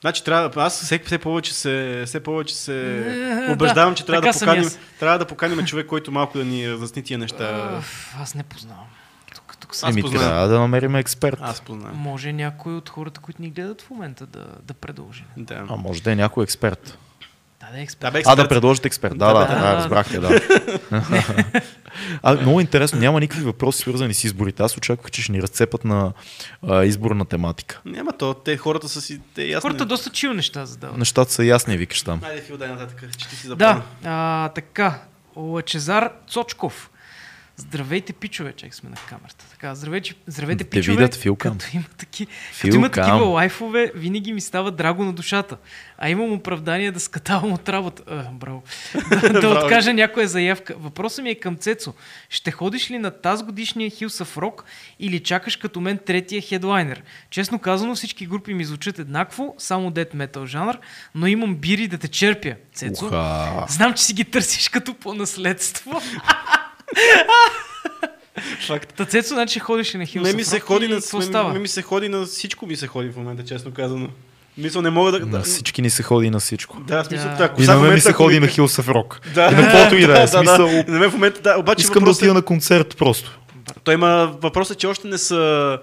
Значи 0.05 0.23
трябва, 0.23 0.63
аз 0.63 0.83
все, 0.83 0.99
все 0.99 1.17
повече 1.17 1.53
се, 1.53 2.03
все 2.05 2.19
повече 2.19 2.55
се 2.55 2.97
Е, 3.47 3.51
убеждавам, 3.51 3.91
да, 3.93 3.95
че 3.95 4.05
трябва 4.05 4.31
да, 4.31 4.39
поканим, 4.39 4.69
трябва 4.99 5.19
да 5.19 5.25
поканим 5.25 5.65
човек, 5.65 5.87
който 5.87 6.11
малко 6.11 6.37
да 6.37 6.45
ни 6.45 6.71
разясни 6.71 7.03
тия 7.03 7.17
неща. 7.17 7.79
Аз 8.21 8.35
не 8.35 8.43
познавам. 8.43 8.85
Тук, 9.35 9.57
тук 9.59 9.75
съм. 9.75 9.89
Аз 9.89 9.93
Еми, 9.93 10.01
познавам. 10.01 10.27
трябва 10.27 10.47
да 10.47 10.59
намерим 10.59 10.95
експерт. 10.95 11.37
Аз 11.41 11.61
познавам. 11.61 11.97
Може 11.97 12.33
някой 12.33 12.75
от 12.75 12.89
хората, 12.89 13.19
които 13.19 13.41
ни 13.41 13.49
гледат 13.49 13.81
в 13.81 13.89
момента 13.89 14.25
да, 14.25 14.45
да 14.63 14.73
предложи. 14.73 15.23
Да. 15.37 15.65
А 15.69 15.75
може 15.75 16.03
да 16.03 16.11
е 16.11 16.15
някой 16.15 16.43
експерт. 16.43 16.97
Да, 17.65 17.71
да 17.71 17.77
е 17.77 17.77
Да, 17.77 17.81
експерт. 17.81 18.09
А, 18.09 18.11
да 18.11 18.19
експерт. 18.19 18.49
предложите 18.49 18.87
експерт. 18.87 19.17
Да, 19.17 19.27
Да, 19.27 19.39
да, 19.39 19.47
да, 19.47 19.55
да, 19.55 19.61
да. 19.61 19.75
разбрахте, 19.75 20.19
да. 20.19 20.39
а, 22.23 22.35
много 22.35 22.61
интересно, 22.61 22.99
няма 22.99 23.19
никакви 23.19 23.43
въпроси 23.43 23.79
свързани 23.79 24.13
с 24.13 24.23
изборите. 24.23 24.63
Аз 24.63 24.77
очаквах, 24.77 25.11
че 25.11 25.21
ще 25.21 25.31
ни 25.31 25.41
разцепат 25.41 25.85
на 25.85 26.13
а, 26.67 26.83
изборна 26.83 27.25
тематика. 27.25 27.81
Няма 27.85 28.11
то, 28.13 28.33
те 28.33 28.57
хората 28.57 28.89
са 28.89 29.01
си, 29.01 29.21
те 29.35 29.43
ясно. 29.43 29.69
Хората 29.69 29.85
доста 29.85 30.09
чил 30.09 30.33
неща 30.33 30.65
задават. 30.65 30.97
Нещата 30.97 31.31
са 31.31 31.43
ясни, 31.43 31.77
викаш 31.77 32.01
там. 32.01 32.21
Айде, 32.23 32.41
Фил, 32.41 32.57
дай 32.57 32.69
нататък, 32.69 33.03
че 33.17 33.27
ти 33.27 33.35
си 33.35 33.47
Да, 33.47 33.49
запомня. 33.49 33.81
а, 34.03 34.49
така. 34.49 34.99
Лачезар 35.35 36.09
Цочков. 36.29 36.89
Здравейте, 37.57 38.13
пичове, 38.13 38.53
чак 38.53 38.75
сме 38.75 38.89
на 38.89 38.95
камерата. 39.09 39.45
Така, 39.51 39.75
здравейте, 39.75 40.13
здравейте 40.27 40.63
те 40.63 40.69
пичове. 40.69 40.97
видят, 40.97 41.15
Филкам. 41.15 41.57
Като 41.57 41.77
има, 41.77 41.83
таки, 41.97 42.27
Филкам. 42.51 42.61
като 42.61 42.75
има 42.75 42.89
такива 42.89 43.25
лайфове, 43.25 43.91
винаги 43.95 44.33
ми 44.33 44.41
става 44.41 44.71
драго 44.71 45.03
на 45.03 45.13
душата. 45.13 45.57
А 45.97 46.09
имам 46.09 46.31
оправдание 46.31 46.91
да 46.91 46.99
скатавам 46.99 47.53
от 47.53 47.69
работа. 47.69 48.03
А, 48.07 48.23
браво. 48.31 48.63
да, 49.09 49.41
да 49.41 49.49
откажа 49.49 49.93
някоя 49.93 50.27
заявка. 50.27 50.75
Въпросът 50.79 51.23
ми 51.23 51.29
е 51.29 51.35
към 51.35 51.55
Цецо. 51.57 51.93
Ще 52.29 52.51
ходиш 52.51 52.91
ли 52.91 52.99
на 52.99 53.11
тази 53.11 53.43
годишния 53.43 53.91
Hills 53.91 54.23
of 54.23 54.35
Rock 54.39 54.61
или 54.99 55.19
чакаш 55.19 55.55
като 55.55 55.81
мен 55.81 55.97
третия 56.05 56.41
хедлайнер? 56.41 57.03
Честно 57.29 57.59
казано, 57.59 57.95
всички 57.95 58.25
групи 58.25 58.53
ми 58.53 58.65
звучат 58.65 58.99
еднакво, 58.99 59.55
само 59.57 59.91
дет 59.91 60.13
метал 60.13 60.45
жанр, 60.45 60.75
но 61.15 61.27
имам 61.27 61.55
бири 61.55 61.87
да 61.87 61.97
те 61.97 62.07
черпя. 62.07 62.55
Цецо, 62.73 63.05
Уха. 63.05 63.65
знам, 63.69 63.93
че 63.93 64.03
си 64.03 64.13
ги 64.13 64.25
търсиш 64.25 64.69
като 64.69 64.93
по 64.93 65.13
наследство. 65.13 66.01
Факт. 68.67 68.93
Та 68.93 69.05
Цецо, 69.05 69.33
значи 69.33 69.59
ходиш 69.59 69.93
ли 69.95 69.97
на 69.97 70.03
Ме 70.03 70.07
of 70.07 70.35
ми 70.35 70.43
се 70.43 70.59
ходи 70.59 70.85
и 70.85 70.87
на, 70.87 71.01
става? 71.01 71.53
ме 71.53 71.59
ми 71.59 71.67
се 71.67 71.81
ходи 71.81 72.09
на 72.09 72.25
всичко 72.25 72.65
ми 72.65 72.75
се 72.75 72.87
ходи 72.87 73.09
в 73.09 73.15
момента, 73.15 73.45
честно 73.45 73.71
казано. 73.71 74.09
Мисля, 74.57 74.81
не 74.81 74.89
мога 74.89 75.11
да... 75.11 75.19
На 75.19 75.41
всички 75.41 75.81
ни 75.81 75.89
се 75.89 76.03
ходи 76.03 76.29
на 76.29 76.39
всичко. 76.39 76.79
да, 76.79 77.03
в 77.03 77.07
смисъл, 77.07 77.29
Да. 77.29 77.35
да, 77.35 77.43
ако 77.43 77.61
И 77.61 77.65
на 77.65 77.77
в 77.77 77.81
мен 77.81 77.93
ми 77.93 78.01
се 78.01 78.13
ходи 78.13 78.39
на 78.39 78.47
Hills 78.47 78.81
of 78.81 78.93
Rock. 78.93 79.33
Да, 79.33 79.49
И 79.51 79.55
на 79.55 79.61
каквото 79.71 79.95
и 79.95 80.01
да 80.01 80.13
е. 80.13 80.21
да, 80.21 80.27
Смисъл, 80.27 80.67
да. 80.67 80.83
На 80.87 80.99
мен 80.99 81.09
в 81.09 81.13
момента, 81.13 81.41
да, 81.41 81.57
обаче 81.57 81.81
Искам 81.81 81.93
да 81.93 81.99
въпросът 81.99 82.21
е- 82.21 82.25
отида 82.25 82.33
на 82.33 82.41
концерт 82.41 82.95
просто. 82.97 83.39
Той 83.83 83.93
има 83.93 84.07
въпросът, 84.41 84.77
че 84.77 84.87
още 84.87 85.07
не 85.07 85.17
са... 85.17 85.79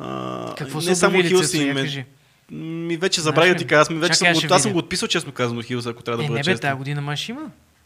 А, 0.00 0.54
Какво 0.54 0.78
не 0.78 0.84
са 0.84 0.96
само 0.96 1.22
Хилс 1.22 1.54
и? 1.54 2.04
Ми 2.52 2.96
вече 2.96 3.20
забравя 3.20 3.54
ти 3.54 3.66
кажа. 3.66 3.80
Аз, 3.80 3.90
ми 3.90 3.98
вече 3.98 4.14
съм, 4.14 4.28
аз 4.28 4.34
го, 4.34 4.40
ще 4.40 4.54
аз 4.54 4.62
съм 4.62 4.72
го 4.72 4.78
отписал, 4.78 5.08
честно 5.08 5.32
казано, 5.32 5.62
Хилс, 5.62 5.86
ако 5.86 6.02
трябва 6.02 6.16
да 6.16 6.24
Е, 6.24 6.28
бъда 6.28 6.38
не 6.40 6.44
бе, 6.44 6.60
тази 6.60 6.74
година 6.74 7.00
май 7.00 7.16
ще 7.16 7.32
има. 7.32 7.40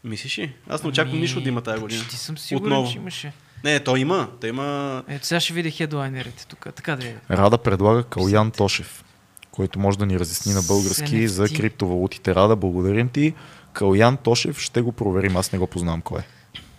Мислиш 0.05 0.37
ли? 0.37 0.53
Аз 0.69 0.83
не 0.83 0.89
очаквам 0.89 1.19
нищо 1.19 1.41
да 1.41 1.49
има 1.49 1.61
тази 1.61 1.81
година. 1.81 2.01
Почти 2.01 2.17
съм 2.17 2.37
сигурен, 2.37 2.73
Отново. 2.73 2.91
че 2.91 2.97
имаше. 2.97 3.33
Не, 3.63 3.79
то 3.79 3.95
има. 3.95 4.29
Той 4.41 4.49
има... 4.49 5.03
Ето 5.07 5.25
сега 5.25 5.39
ще 5.39 5.53
видя 5.53 5.69
хедлайнерите 5.69 6.47
тук. 6.47 6.67
Така 6.75 6.95
да 6.95 7.07
е. 7.07 7.15
Рада 7.31 7.57
предлага 7.57 8.03
Калян 8.03 8.51
Тошев, 8.51 9.03
който 9.51 9.79
може 9.79 9.97
да 9.97 10.05
ни 10.05 10.19
разясни 10.19 10.53
на 10.53 10.61
български 10.61 11.27
за 11.27 11.49
криптовалутите. 11.49 12.35
Рада, 12.35 12.55
благодарим 12.55 13.09
ти. 13.09 13.33
Калян 13.73 14.17
Тошев, 14.17 14.59
ще 14.59 14.81
го 14.81 14.91
проверим. 14.91 15.37
Аз 15.37 15.51
не 15.51 15.59
го 15.59 15.67
познавам 15.67 16.01
кой 16.01 16.19
е. 16.19 16.23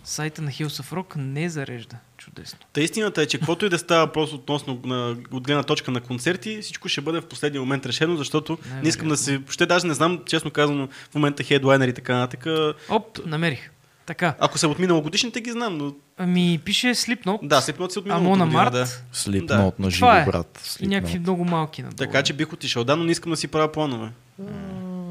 Сайта 0.07 0.41
на 0.41 0.51
Hills 0.51 0.83
of 0.83 0.93
Rock 0.93 1.15
не 1.15 1.49
зарежда. 1.49 1.95
Чудесно. 2.17 2.59
Та 2.73 2.81
истината 2.81 3.21
е, 3.21 3.25
че 3.25 3.37
каквото 3.37 3.65
и 3.65 3.69
да 3.69 3.79
става 3.79 4.07
просто 4.07 4.35
относно 4.35 4.79
на, 4.85 5.15
от 5.31 5.43
гледна 5.43 5.63
точка 5.63 5.91
на 5.91 6.01
концерти, 6.01 6.59
всичко 6.61 6.89
ще 6.89 7.01
бъде 7.01 7.21
в 7.21 7.27
последния 7.27 7.61
момент 7.61 7.85
решено, 7.85 8.15
защото 8.17 8.57
Не, 8.75 8.81
не 8.81 8.89
искам 8.89 9.07
да 9.07 9.17
се... 9.17 9.41
Ще 9.49 9.65
даже 9.65 9.87
не 9.87 9.93
знам, 9.93 10.19
честно 10.25 10.51
казано, 10.51 10.87
в 11.11 11.15
момента 11.15 11.43
хедлайнер 11.43 11.87
и 11.87 11.93
така 11.93 12.17
нататък. 12.17 12.45
Оп, 12.89 13.19
намерих. 13.25 13.71
Така, 14.05 14.35
Ако 14.39 14.57
са 14.57 14.67
от 14.67 14.79
миналогодишните 14.79 15.41
ги 15.41 15.51
знам, 15.51 15.77
но 15.77 15.93
ами 16.17 16.59
пише 16.65 16.87
Slipknot, 16.87 17.39
да, 17.43 17.61
Слепнот 17.61 17.91
си 17.91 17.99
от 17.99 18.05
Амона 18.05 18.19
миналата 18.21 18.45
година, 18.45 18.63
Март 18.63 18.73
да. 18.73 18.85
Слипнот 19.13 19.79
на 19.79 19.89
Това 19.91 19.91
живо, 19.91 20.11
е. 20.11 20.25
брат. 20.25 20.77
и 20.81 20.87
някакви 20.87 21.17
Slipknot. 21.17 21.19
много 21.19 21.45
малки 21.45 21.81
надолу. 21.81 21.97
Така 21.97 22.23
че 22.23 22.33
бих 22.33 22.53
отишъл. 22.53 22.83
Да, 22.83 22.95
но 22.95 23.03
не 23.03 23.11
искам 23.11 23.31
да 23.31 23.37
си 23.37 23.47
правя 23.47 23.71
планове. 23.71 24.09
А, 24.41 24.43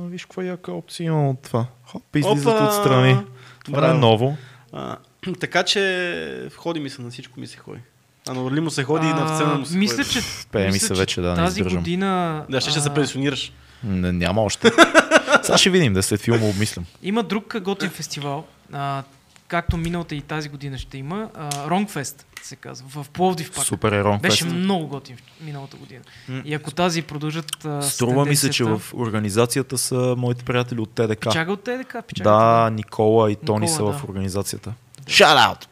Виж 0.07 0.25
каква 0.25 0.43
яка 0.43 0.73
опция 0.73 1.05
има 1.07 1.31
от 1.31 1.43
това. 1.43 1.67
Хоп, 1.85 2.17
излизат 2.17 2.55
Опа! 2.55 2.65
отстрани. 2.67 3.17
Това 3.65 3.79
е 3.79 3.81
Браво. 3.81 3.99
ново. 3.99 4.37
А, 4.73 4.97
така 5.41 5.63
че 5.63 6.49
ходи 6.57 6.81
ми 6.81 6.91
се 6.91 7.03
на 7.03 7.11
всичко 7.11 7.41
ми 7.41 7.47
се 7.47 7.57
ходи. 7.59 7.81
А 8.29 8.35
на 8.35 8.45
Орли 8.45 8.61
му 8.61 8.71
се 8.71 8.85
ходи 8.85 9.07
и 9.07 9.11
на 9.11 9.35
сцена 9.37 9.55
му 9.55 9.67
се 9.67 9.77
мисля, 9.77 9.97
ходи. 10.05 10.11
че, 10.11 10.21
Пее 10.53 10.67
ми 10.67 10.73
мисля, 10.73 10.87
се 10.87 10.95
че 10.95 11.01
вече, 11.01 11.21
да, 11.21 11.29
не 11.31 11.37
тази 11.37 11.61
издържам. 11.61 11.81
година... 11.83 12.45
Да, 12.51 12.61
ще, 12.61 12.71
ще 12.71 12.81
се 12.81 12.89
а, 12.89 12.95
пенсионираш. 12.95 13.53
Не, 13.85 14.13
няма 14.13 14.43
още. 14.43 14.71
Сега 15.43 15.59
ще 15.59 15.71
видим, 15.71 15.93
да 15.95 16.03
след 16.03 16.21
филма 16.21 16.47
обмислям. 16.47 16.87
Има 17.03 17.23
друг 17.23 17.61
готин 17.61 17.91
фестивал, 17.91 18.45
а, 18.73 19.03
както 19.49 19.77
миналата 19.77 20.15
и 20.15 20.21
тази 20.21 20.49
година 20.49 20.79
ще 20.79 20.99
има. 20.99 21.31
Ронгфест 21.67 22.27
се 22.43 22.57
казва, 22.57 22.89
в 22.89 23.11
Пловдив 23.11 23.53
пак. 23.55 23.65
Супер 23.65 23.93
ерон 23.93 24.19
Беше 24.19 24.45
фест. 24.45 24.57
много 24.57 24.87
готин 24.87 25.17
миналата 25.41 25.77
година. 25.77 26.01
М. 26.29 26.43
И 26.45 26.55
ако 26.55 26.71
тази 26.71 27.03
продължат 27.03 27.67
Струва 27.81 28.25
ми 28.25 28.37
се, 28.37 28.51
че 28.51 28.65
в 28.65 28.83
организацията 28.95 29.79
са 29.79 30.15
моите 30.19 30.45
приятели 30.45 30.81
от 30.81 30.91
ТДК. 30.91 31.21
Пичага 31.21 31.53
от 31.53 31.65
ТДК, 31.65 31.97
пичага. 32.09 32.31
Да, 32.31 32.71
Никола 32.71 33.31
и 33.31 33.37
Тони 33.37 33.67
Никола, 33.67 33.77
са 33.77 33.85
да. 33.85 33.93
в 33.99 34.05
организацията. 34.09 34.73
Shout 35.05 35.37
out! 35.37 35.67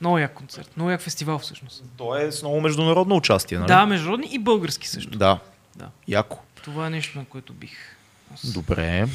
Много 0.00 0.18
як 0.18 0.34
концерт, 0.34 0.70
много 0.76 0.90
як 0.90 1.00
фестивал 1.00 1.38
всъщност. 1.38 1.84
То 1.96 2.16
е 2.16 2.32
с 2.32 2.42
много 2.42 2.60
международно 2.60 3.16
участие, 3.16 3.58
нали? 3.58 3.68
Да, 3.68 3.86
международни 3.86 4.28
и 4.30 4.38
български 4.38 4.88
също. 4.88 5.18
Да. 5.18 5.38
Да. 5.76 5.88
Яко. 6.08 6.38
Това 6.62 6.86
е 6.86 6.90
нещо, 6.90 7.18
на 7.18 7.24
което 7.24 7.52
бих. 7.52 7.96
Добре. 8.44 9.08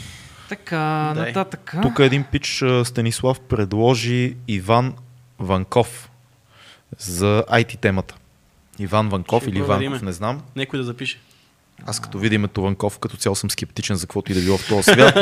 Така, 0.51 1.11
Дай. 1.15 1.27
нататък. 1.27 1.75
Тук 1.81 1.99
един 1.99 2.23
пич 2.23 2.63
Станислав 2.83 3.39
предложи 3.39 4.35
Иван 4.47 4.93
Ванков 5.39 6.11
за 6.97 7.43
IT 7.51 7.79
темата. 7.79 8.15
Иван 8.79 9.09
Ванков 9.09 9.43
Ще 9.43 9.49
или. 9.49 9.61
Ванков, 9.61 10.01
не 10.01 10.11
знам. 10.11 10.41
Някой 10.55 10.79
да 10.79 10.85
запише. 10.85 11.19
Аз 11.85 11.99
като 11.99 12.19
видя 12.19 12.35
името 12.35 12.61
Ванков, 12.61 12.99
като 12.99 13.17
цяло 13.17 13.35
съм 13.35 13.51
скептичен 13.51 13.95
за 13.95 14.07
каквото 14.07 14.31
и 14.31 14.35
да 14.35 14.41
било 14.41 14.57
в 14.57 14.67
този 14.67 14.83
свят, 14.83 15.15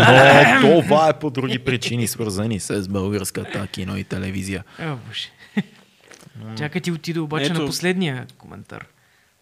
но 0.62 0.82
това 0.82 1.10
е 1.10 1.20
по 1.20 1.30
други 1.30 1.60
причини, 1.60 2.08
свързани 2.08 2.60
с 2.60 2.88
българската 2.88 3.68
кино 3.68 3.98
и 3.98 4.04
телевизия. 4.04 4.64
Е, 4.80 4.88
боже. 4.88 5.30
Чакай 6.58 6.82
ти 6.82 6.92
отида 6.92 7.24
обаче 7.24 7.46
Ето. 7.46 7.60
на 7.62 7.66
последния 7.66 8.28
коментар. 8.38 8.86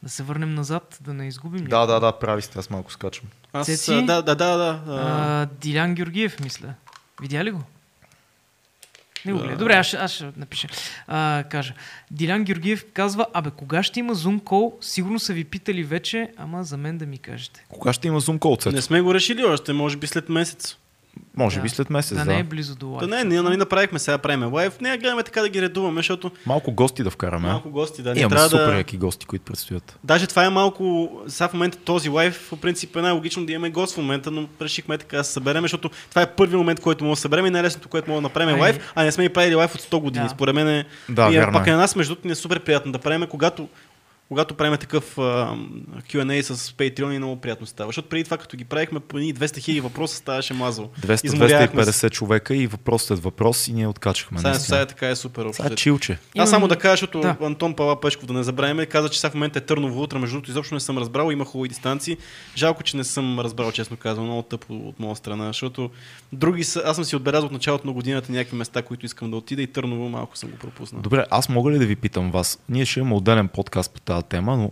Да 0.04 0.10
се 0.10 0.24
върнем 0.24 0.56
назад, 0.56 0.98
да 1.02 1.14
не 1.14 1.28
изгубим. 1.28 1.66
Да, 1.66 1.86
да, 1.86 2.00
да, 2.00 2.12
прави 2.12 2.42
сте, 2.42 2.60
аз 2.60 2.70
малко 2.70 2.92
скачам. 2.92 3.26
Аз, 3.54 3.66
Цеци? 3.66 3.92
да, 3.96 4.22
да, 4.22 4.36
да, 4.36 4.58
да. 4.58 4.82
а, 4.88 5.46
Дилян 5.46 5.96
Георгиев, 5.96 6.40
мисля. 6.40 6.74
Видя 7.22 7.44
ли 7.44 7.52
го? 7.52 7.62
Не 9.26 9.34
го 9.34 9.38
Да. 9.38 9.44
гледа. 9.44 9.58
Добре, 9.58 9.74
аз, 9.74 9.88
ще- 9.88 9.98
аз 9.98 10.12
ще 10.12 10.32
напиша. 10.38 10.68
А, 11.08 11.44
кажа. 11.44 11.74
Дилян 12.12 12.44
Георгиев 12.44 12.86
казва, 12.94 13.26
абе, 13.34 13.50
кога 13.50 13.84
ще 13.84 14.00
има 14.00 14.16
Zoom 14.16 14.42
call? 14.42 14.84
Сигурно 14.84 15.20
са 15.20 15.34
ви 15.34 15.44
питали 15.44 15.84
вече, 15.84 16.32
ама 16.38 16.64
за 16.64 16.78
мен 16.78 16.98
да 16.98 17.06
ми 17.06 17.18
кажете. 17.18 17.66
Кога 17.70 17.94
ще 17.94 18.08
има 18.08 18.22
Zoom 18.22 18.40
call, 18.40 18.66
Не 18.66 18.72
Цецо? 18.72 18.82
сме 18.82 19.02
го 19.02 19.14
решили 19.14 19.44
още, 19.44 19.74
може 19.74 19.98
би 19.98 20.08
след 20.08 20.30
месец. 20.30 20.78
Може 21.38 21.56
Да. 21.56 21.62
би 21.62 21.70
след 21.70 21.90
месец, 21.90 22.18
да, 22.18 22.26
да. 22.26 22.32
не 22.32 22.40
е 22.40 22.44
близо 22.44 22.76
до 22.76 22.88
лайф. 22.88 23.00
Да 23.00 23.08
не, 23.08 23.24
ние 23.24 23.42
нали 23.42 23.58
направихме, 23.58 24.00
сега 24.00 24.18
правиме 24.18 24.46
лайв. 24.46 24.82
Не, 24.82 24.98
гледаме 24.98 25.24
така 25.24 25.42
да 25.42 25.50
ги 25.50 25.62
редуваме, 25.62 26.00
защото 26.00 26.32
Малко 26.46 26.72
гости 26.72 27.04
да 27.04 27.10
вкараме. 27.10 27.48
малко 27.48 27.70
гости, 27.70 28.02
да 28.02 28.14
не 28.14 28.20
Имаме 28.20 28.36
трябва 28.36 28.50
супер 28.50 28.66
да... 28.66 28.78
яки 28.78 28.98
гости, 28.98 29.26
които 29.26 29.46
предстоят. 29.46 30.00
Даже 30.04 30.28
това 30.28 30.46
е 30.46 30.50
малко, 30.50 31.12
сега 31.28 31.48
в 31.48 31.54
момента 31.54 31.78
този 31.78 32.10
лайв, 32.10 32.48
по 32.50 32.58
принцип 32.58 32.96
е 32.96 33.02
най-логично 33.02 33.46
да 33.46 33.52
имаме 33.52 33.70
гост 33.70 33.94
в 33.94 33.98
момента, 33.98 34.32
но 34.32 34.48
решихме 34.62 34.98
така 34.98 35.18
да 35.18 35.24
се 35.24 35.34
съберем, 35.34 35.64
защото 35.64 35.90
това 36.10 36.22
е 36.22 36.32
първи 36.32 36.56
момент, 36.56 36.80
който 36.80 37.04
мога 37.04 37.16
да 37.16 37.22
съберем 37.22 37.46
и 37.46 37.50
най-лесното, 37.50 37.90
което 37.90 38.10
мога 38.10 38.18
да 38.18 38.24
направим 38.24 38.56
е 38.56 38.60
лайв, 38.60 38.92
а 38.96 39.04
не 39.04 39.12
сме 39.12 39.24
и 39.24 39.30
правили 39.30 39.56
лайв 39.56 39.76
от 39.76 39.82
100 39.82 40.00
години. 40.00 40.26
Да. 40.26 40.30
Според 40.30 40.56
мен 40.56 40.68
е, 40.68 40.86
Да, 41.10 41.30
и 41.32 41.38
е, 41.38 41.52
пак 41.52 41.68
е. 41.68 41.72
на 41.72 41.78
нас, 41.78 41.96
между 41.96 42.12
другото, 42.12 42.28
ни 42.28 42.32
е 42.32 42.36
супер 42.36 42.60
приятно 42.60 42.92
да 42.92 43.00
правим, 43.00 43.28
когато 43.28 43.68
когато 44.28 44.56
правим 44.56 44.78
такъв 44.78 45.18
а, 45.18 45.22
Q&A 46.10 46.42
с 46.42 46.72
Patreon 46.72 47.14
и 47.14 47.18
много 47.18 47.42
приятно 47.42 47.68
става. 47.68 47.88
Защото 47.88 48.10
преди 48.10 48.24
това, 48.24 48.38
като 48.38 48.58
ги 48.58 48.64
правихме 48.64 49.00
по 49.00 49.18
едни 49.18 49.36
200 49.36 49.58
хиляди 49.58 49.82
въпроса, 49.82 50.16
ставаше 50.16 50.54
се. 50.54 50.90
200-250 51.02 52.10
човека 52.12 52.56
и 52.56 52.68
въпросът 52.68 53.18
е 53.18 53.22
въпрос 53.22 53.68
и 53.68 53.74
ние 53.74 53.88
откачахме. 53.88 54.40
Сега, 54.40 54.54
сега 54.54 54.86
така 54.86 55.10
е 55.10 55.16
супер. 55.16 55.42
общо 55.46 55.56
Сега 55.56 55.68
взето. 55.70 55.82
чилче. 55.82 56.18
Аз 56.38 56.50
само 56.50 56.68
да 56.68 56.76
кажа, 56.76 56.92
защото 56.92 57.20
Да. 57.20 57.36
Антон 57.42 57.74
Пала 57.74 58.02
Пешков, 58.02 58.26
да 58.26 58.34
не 58.34 58.44
забравяме, 58.44 58.86
каза, 58.86 59.10
че 59.10 59.20
сега 59.20 59.32
в 59.32 59.34
момента 59.34 59.60
е 59.60 59.62
Търново 59.62 60.02
утре, 60.04 60.20
между 60.20 60.34
другото, 60.34 60.52
изобщо 60.52 60.74
не 60.74 60.80
съм 60.80 60.98
разбрал, 60.98 61.32
има 61.32 61.46
хубави 61.46 61.70
дистанции. 61.70 62.18
Жалко, 62.56 62.84
че 62.84 62.98
не 62.98 63.04
съм 63.04 63.40
разбрал, 63.40 63.72
честно 63.72 63.98
казвам, 63.98 64.26
много 64.26 64.42
тъпо 64.42 64.74
от 64.74 65.00
моя 65.00 65.16
страна, 65.16 65.48
защото 65.48 65.90
други 66.34 66.64
са, 66.64 66.82
аз 66.86 66.96
съм 66.96 67.06
си 67.06 67.16
отбелязал 67.16 67.46
от 67.46 67.52
началото 67.52 67.88
на 67.88 67.94
годината 67.94 68.32
някакви 68.32 68.58
места, 68.58 68.82
които 68.82 69.06
искам 69.06 69.32
да 69.32 69.38
отида 69.38 69.62
и 69.62 69.68
Търново 69.68 70.10
малко 70.10 70.38
съм 70.38 70.50
го 70.50 70.58
пропуснал. 70.58 71.02
Добре, 71.02 71.26
аз 71.30 71.50
мога 71.50 71.72
ли 71.72 71.80
да 71.80 71.86
ви 71.86 71.96
питам 71.96 72.32
вас? 72.32 72.60
Ние 72.70 72.86
ще 72.86 73.00
имаме 73.00 73.16
отделен 73.16 73.48
подкаст 73.48 73.92
по 73.94 74.00
тази 74.00 74.17
тема, 74.22 74.58
но 74.58 74.72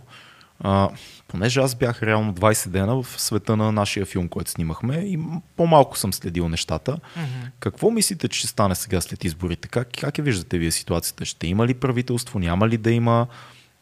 а, 0.60 0.88
понеже 1.28 1.60
аз 1.60 1.74
бях 1.74 2.02
реално 2.02 2.34
20 2.34 2.68
дена 2.68 3.02
в 3.02 3.20
света 3.20 3.56
на 3.56 3.72
нашия 3.72 4.06
филм, 4.06 4.28
който 4.28 4.50
снимахме 4.50 4.96
и 4.96 5.18
по-малко 5.56 5.98
съм 5.98 6.12
следил 6.12 6.48
нещата. 6.48 6.98
Мгм. 7.16 7.26
Какво 7.60 7.90
мислите, 7.90 8.28
че 8.28 8.38
ще 8.38 8.48
стане 8.48 8.74
сега 8.74 9.00
след 9.00 9.24
изборите? 9.24 9.68
Как, 9.68 9.88
как 10.00 10.18
я 10.18 10.24
виждате 10.24 10.58
вие 10.58 10.70
ситуацията? 10.70 11.24
Ще 11.24 11.46
има 11.46 11.66
ли 11.66 11.74
правителство? 11.74 12.38
Няма 12.38 12.68
ли 12.68 12.76
да 12.76 12.90
има 12.90 13.26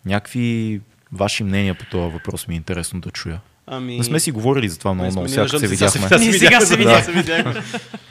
някакви 0.04 0.80
ваши 1.12 1.44
мнения 1.44 1.74
по 1.74 1.84
този 1.84 2.12
въпрос? 2.12 2.48
Ми 2.48 2.54
е 2.54 2.56
интересно 2.56 3.00
да 3.00 3.10
чуя. 3.10 3.40
Ами... 3.66 3.98
Не 3.98 4.04
сме 4.04 4.20
си 4.20 4.30
говорили 4.30 4.68
за 4.68 4.78
това 4.78 4.94
много, 4.94 5.10
много. 5.10 5.28
Сега 5.28 5.48
се 5.48 5.58
сега 5.58 5.90
се- 5.90 5.98
видяхме. 5.98 6.32
сега 6.32 6.60
сега 6.60 7.00
се 7.00 7.12
да, 7.12 7.12
видяхме. 7.12 7.62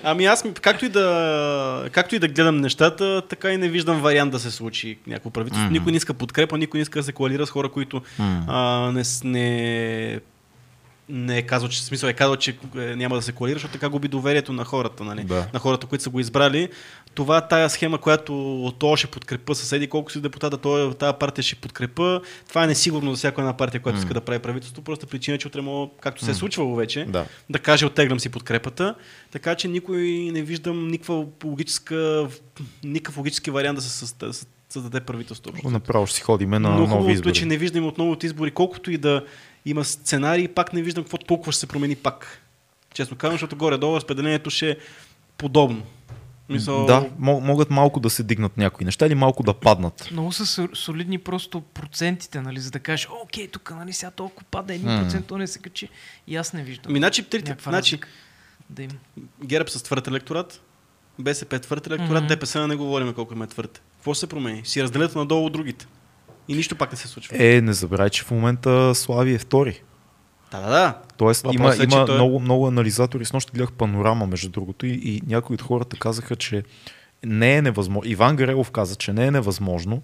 Ами 0.03 0.25
аз, 0.25 0.43
както 0.61 0.85
и, 0.85 0.89
да, 0.89 1.89
както 1.91 2.15
и 2.15 2.19
да 2.19 2.27
гледам 2.27 2.57
нещата, 2.57 3.21
така 3.29 3.51
и 3.51 3.57
не 3.57 3.69
виждам 3.69 4.01
вариант 4.01 4.31
да 4.31 4.39
се 4.39 4.51
случи 4.51 4.97
някакво 5.07 5.29
правителство. 5.29 5.65
Мгм. 5.65 5.73
Никой 5.73 5.91
не 5.91 5.97
иска 5.97 6.13
подкрепа, 6.13 6.57
никой 6.57 6.77
не 6.77 6.81
иска 6.81 6.99
да 6.99 7.03
се 7.03 7.11
коалира 7.11 7.45
с 7.47 7.49
хора, 7.49 7.69
които 7.69 8.01
М. 8.19 8.43
а, 8.47 8.91
не, 8.91 9.03
не, 9.23 10.19
не 11.09 11.37
е 11.37 11.41
казал, 11.41 11.69
че 11.69 11.83
смисъл 11.83 12.07
е 12.07 12.13
казал, 12.13 12.35
че 12.35 12.55
е, 12.77 12.95
няма 12.95 13.15
да 13.15 13.21
се 13.21 13.31
коалира, 13.31 13.55
защото 13.55 13.73
така 13.73 13.89
губи 13.89 14.07
доверието 14.07 14.53
на 14.53 14.63
хората, 14.63 15.03
нали? 15.03 15.23
Да. 15.23 15.47
на 15.53 15.59
хората, 15.59 15.87
които 15.87 16.03
са 16.03 16.09
го 16.09 16.19
избрали. 16.19 16.69
Това 17.15 17.41
тая 17.41 17.69
схема, 17.69 17.97
която 17.97 18.33
то 18.73 18.95
ще 18.95 19.07
подкрепа 19.07 19.55
съседи, 19.55 19.87
колко 19.87 20.11
си 20.11 20.21
депутата, 20.21 20.57
то, 20.57 20.93
тая 20.93 21.13
партия 21.13 21.43
ще 21.43 21.55
подкрепа. 21.55 22.21
Това 22.49 22.63
е 22.63 22.67
несигурно 22.67 23.11
за 23.11 23.17
всяка 23.17 23.41
една 23.41 23.53
партия, 23.53 23.81
която 23.81 23.95
М. 23.95 23.99
иска 23.99 24.13
да 24.13 24.21
прави 24.21 24.39
правителство. 24.39 24.81
Просто 24.81 25.07
причина, 25.07 25.37
че 25.37 25.47
утре 25.47 25.61
мога, 25.61 25.91
както 25.99 26.25
се 26.25 26.31
е 26.31 26.33
случвало 26.33 26.75
вече, 26.75 27.05
Да. 27.05 27.25
да 27.49 27.59
каже 27.59 27.85
оттеглям 27.85 28.19
си 28.19 28.29
подкрепата. 28.29 28.95
Така 29.31 29.55
че 29.55 29.67
никой 29.67 30.01
не 30.31 30.41
виждам 30.41 30.87
никаква 30.87 31.25
логическа, 31.43 32.27
никакъв 32.83 33.17
логически 33.17 33.51
вариант 33.51 33.75
да 33.75 33.81
се 33.81 34.05
създа- 34.05 34.27
да 34.27 34.33
се 34.33 34.45
създаде 34.69 34.99
правителство. 34.99 35.51
Направо 35.65 36.07
ще 36.07 36.15
си 36.15 36.21
ходиме 36.21 36.59
на 36.59 36.69
Но 36.69 36.75
нови 36.75 36.85
хубавото 36.85 37.09
е, 37.09 37.13
избори. 37.13 37.33
че 37.33 37.45
не 37.45 37.57
виждам 37.57 37.85
отново 37.85 38.11
от 38.11 38.23
избори, 38.23 38.51
колкото 38.51 38.91
и 38.91 38.97
да 38.97 39.25
има 39.65 39.83
сценарии, 39.83 40.47
пак 40.47 40.73
не 40.73 40.81
виждам 40.81 41.03
какво 41.03 41.17
толкова 41.17 41.51
ще 41.51 41.59
се 41.59 41.67
промени 41.67 41.95
пак. 41.95 42.41
Честно 42.93 43.17
казвам, 43.17 43.33
защото 43.33 43.55
горе-долу 43.55 43.95
разпределението 43.95 44.49
ще 44.49 44.69
е 44.69 44.77
подобно. 45.37 45.81
Мисъл, 46.53 46.85
Да, 46.85 47.09
мо- 47.19 47.39
могат 47.39 47.69
малко 47.69 47.99
да 47.99 48.09
се 48.09 48.23
дигнат 48.23 48.57
някои 48.57 48.85
неща 48.85 49.05
или 49.05 49.15
малко 49.15 49.43
да 49.43 49.53
паднат. 49.55 50.07
Много 50.11 50.31
са 50.31 50.45
со- 50.45 50.75
солидни 50.75 51.17
просто 51.17 51.61
процентите, 51.63 52.41
нали, 52.41 52.59
за 52.59 52.71
да 52.71 52.79
кажеш, 52.79 53.07
окей, 53.23 53.47
тук 53.47 53.71
нали, 53.71 53.93
сега 53.93 54.11
толкова 54.11 54.45
пада 54.45 54.73
1%, 54.73 55.21
то 55.21 55.37
не 55.37 55.47
се 55.47 55.59
качи. 55.59 55.89
И 56.27 56.35
аз 56.35 56.53
не 56.53 56.63
виждам. 56.63 56.89
Ами, 56.89 56.99
значи, 56.99 57.23
трите, 57.23 57.55
значи, 57.61 57.99
да 58.69 58.83
има. 58.83 58.93
ГЕРБ 59.43 59.69
с 59.69 59.83
твърд 59.83 60.07
електорат, 60.07 60.61
БСП 61.19 61.59
твърд 61.59 61.87
електорат, 61.87 62.11
Мгм. 62.15 62.27
ДПС 62.27 62.67
не 62.67 62.75
говорим 62.75 63.13
колко 63.13 63.33
им 63.33 63.41
е 63.41 63.47
твърд. 63.47 63.81
Какво 63.95 64.15
се 64.15 64.27
промени? 64.27 64.61
Си 64.63 64.83
разделят 64.83 65.15
надолу 65.15 65.45
от 65.45 65.53
другите. 65.53 65.87
И 66.47 66.55
нищо 66.55 66.75
пак 66.75 66.91
не 66.91 66.97
се 66.97 67.07
случва. 67.07 67.35
Е, 67.47 67.61
не 67.61 67.73
забравяй, 67.73 68.09
че 68.09 68.23
в 68.23 68.31
момента 68.31 68.95
Слави 68.95 69.33
е 69.33 69.37
втори. 69.37 69.81
Да, 70.53 70.61
да, 70.61 70.69
да. 70.69 70.97
Тоест 71.17 71.45
има, 71.45 71.63
Въпросът 71.63 71.79
е, 71.81 71.83
има 71.85 72.05
той 72.05 72.15
е- 72.15 72.17
много, 72.17 72.39
много 72.39 72.67
анализатори. 72.67 73.25
С 73.25 73.33
нощи 73.33 73.51
гледах 73.53 73.71
панорама, 73.71 74.27
между 74.27 74.49
другото, 74.49 74.85
и, 74.85 74.91
и 74.91 75.21
някои 75.27 75.53
от 75.53 75.61
хората 75.61 75.97
казаха, 75.97 76.35
че 76.35 76.63
не 77.25 77.55
е 77.55 77.61
невъзможно. 77.61 78.11
Иван 78.11 78.35
Гарелов 78.35 78.71
каза, 78.71 78.95
че 78.95 79.13
не 79.13 79.25
е 79.25 79.31
невъзможно 79.31 80.01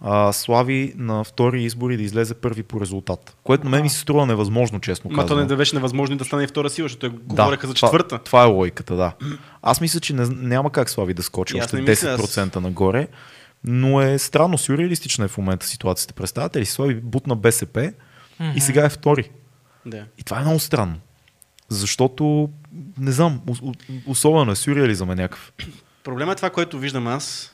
а, 0.00 0.32
Слави 0.32 0.92
на 0.96 1.24
втори 1.24 1.62
избори 1.62 1.96
да 1.96 2.02
излезе 2.02 2.34
първи 2.34 2.62
по 2.62 2.80
резултат. 2.80 3.36
Което 3.44 3.64
на 3.64 3.70
мен 3.70 3.82
ми 3.82 3.90
се 3.90 3.98
струва 3.98 4.26
невъзможно, 4.26 4.80
честно 4.80 5.10
Ма 5.10 5.16
то 5.16 5.22
казано. 5.22 5.40
не 5.40 5.46
да 5.46 5.56
беше 5.56 5.74
невъзможно 5.74 6.14
и 6.14 6.18
да 6.18 6.24
стане 6.24 6.44
и 6.44 6.46
втора 6.46 6.70
сила, 6.70 6.88
защото 6.88 7.08
Да, 7.10 7.16
говореха 7.18 7.66
за 7.66 7.74
четвърта. 7.74 8.08
Това, 8.08 8.18
това 8.18 8.42
е 8.42 8.46
логиката, 8.46 8.96
да. 8.96 9.12
Аз 9.62 9.80
мисля, 9.80 10.00
че 10.00 10.14
не, 10.14 10.26
няма 10.28 10.70
как 10.70 10.90
Слави 10.90 11.14
да 11.14 11.22
скочи 11.22 11.56
И 11.56 11.60
още 11.60 11.76
не 11.76 11.82
мисля, 11.82 12.10
аз- 12.10 12.20
10% 12.22 12.56
нагоре, 12.56 13.08
но 13.64 14.00
е 14.02 14.18
странно, 14.18 14.58
сюрреалистична 14.58 15.24
е 15.24 15.28
в 15.28 15.38
момента 15.38 15.66
ситуацията. 15.66 16.14
Представете 16.14 16.60
ли, 16.60 16.66
Слави 16.66 16.94
бутна 16.94 17.36
БСП 17.36 17.92
и 18.40 18.44
Мгм. 18.44 18.58
сега 18.60 18.84
е 18.84 18.90
втори. 18.90 19.30
Да. 19.86 20.06
И 20.18 20.22
това 20.22 20.38
е 20.38 20.42
много 20.42 20.58
странно. 20.58 21.00
Защото, 21.68 22.50
не 22.98 23.12
знам, 23.12 23.42
особено 24.06 24.52
е 24.52 24.56
сюрреализъм 24.56 25.10
е 25.10 25.14
някакъв. 25.14 25.52
Проблема 26.04 26.32
е 26.32 26.36
това, 26.36 26.50
което 26.50 26.78
виждам 26.78 27.06
аз, 27.06 27.52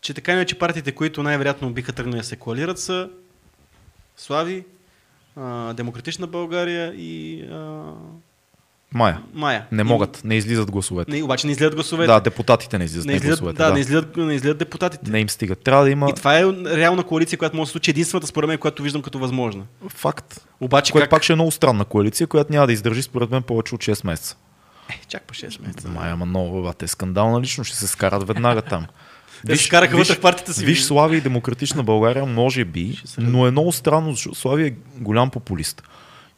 че 0.00 0.14
така 0.14 0.32
иначе 0.32 0.58
партиите, 0.58 0.92
които 0.92 1.22
най-вероятно 1.22 1.72
биха 1.72 1.92
тръгнали 1.92 2.16
да 2.16 2.24
се 2.24 2.36
коалират 2.36 2.78
са 2.78 3.10
Слави, 4.16 4.64
а, 5.36 5.72
Демократична 5.72 6.26
България 6.26 6.94
и 6.94 7.42
а, 7.42 7.92
Мая. 8.94 9.18
Мая. 9.34 9.66
Не 9.72 9.84
могат, 9.84 10.20
не 10.24 10.34
излизат 10.34 10.70
гласовете. 10.70 11.10
Не, 11.12 11.22
обаче 11.22 11.46
не 11.46 11.52
излизат 11.52 11.74
гласовете. 11.74 12.06
Да, 12.06 12.20
депутатите 12.20 12.78
не 12.78 12.84
излизат, 12.84 13.06
не 13.06 13.12
излизат, 13.12 13.40
гласовете. 13.40 13.58
да, 13.58 13.68
Да, 13.68 13.74
Не, 13.74 13.80
излизат, 13.80 14.16
не 14.16 14.34
излизат 14.34 14.58
депутатите. 14.58 15.10
не 15.10 15.20
им 15.20 15.28
стига. 15.28 15.54
Трябва 15.56 15.84
да 15.84 15.90
има 15.90 16.10
И 16.10 16.12
това 16.12 16.38
е 16.38 16.44
реална 16.66 17.04
коалиция, 17.04 17.38
която 17.38 17.56
може 17.56 17.62
да 17.64 17.68
се 17.68 17.72
случи. 17.72 17.90
Единствената, 17.90 18.26
според 18.26 18.48
мен, 18.48 18.58
която 18.58 18.82
виждам 18.82 19.02
като 19.02 19.18
възможна. 19.18 19.62
факт. 19.88 20.40
Обаче 20.60 20.92
Което 20.92 21.04
как... 21.04 21.10
пак 21.10 21.22
ще 21.22 21.32
е 21.32 21.36
много 21.36 21.50
странна 21.50 21.84
коалиция, 21.84 22.26
която 22.26 22.52
няма 22.52 22.66
да 22.66 22.72
издържи 22.72 23.02
според 23.02 23.30
мен 23.30 23.42
повече 23.42 23.74
от 23.74 23.80
6 23.80 24.06
месеца. 24.06 24.36
Е, 24.90 25.00
чак 25.08 25.22
по 25.22 25.34
6 25.34 25.66
месеца. 25.66 25.88
Май, 25.88 26.10
ама 26.10 26.26
много, 26.26 26.62
бе, 26.62 26.68
те 26.78 26.88
скандална 26.88 27.40
лично, 27.40 27.64
ще 27.64 27.76
се 27.76 27.86
скарат 27.86 28.26
веднага 28.28 28.62
там. 28.62 28.86
Те 29.46 29.56
се 29.56 29.64
скараха 29.64 29.96
вътре 29.96 30.14
в 30.14 30.20
партията 30.20 30.54
си. 30.54 30.64
Виж 30.64 30.82
Слави 30.82 31.16
и 31.16 31.20
Демократична 31.20 31.82
България, 31.82 32.26
може 32.26 32.64
би, 32.64 33.02
но 33.18 33.46
е 33.46 33.50
много 33.50 33.72
странно, 33.72 34.12
защото 34.12 34.34
Слави 34.34 34.66
е 34.66 34.74
голям 34.96 35.30
популист. 35.30 35.82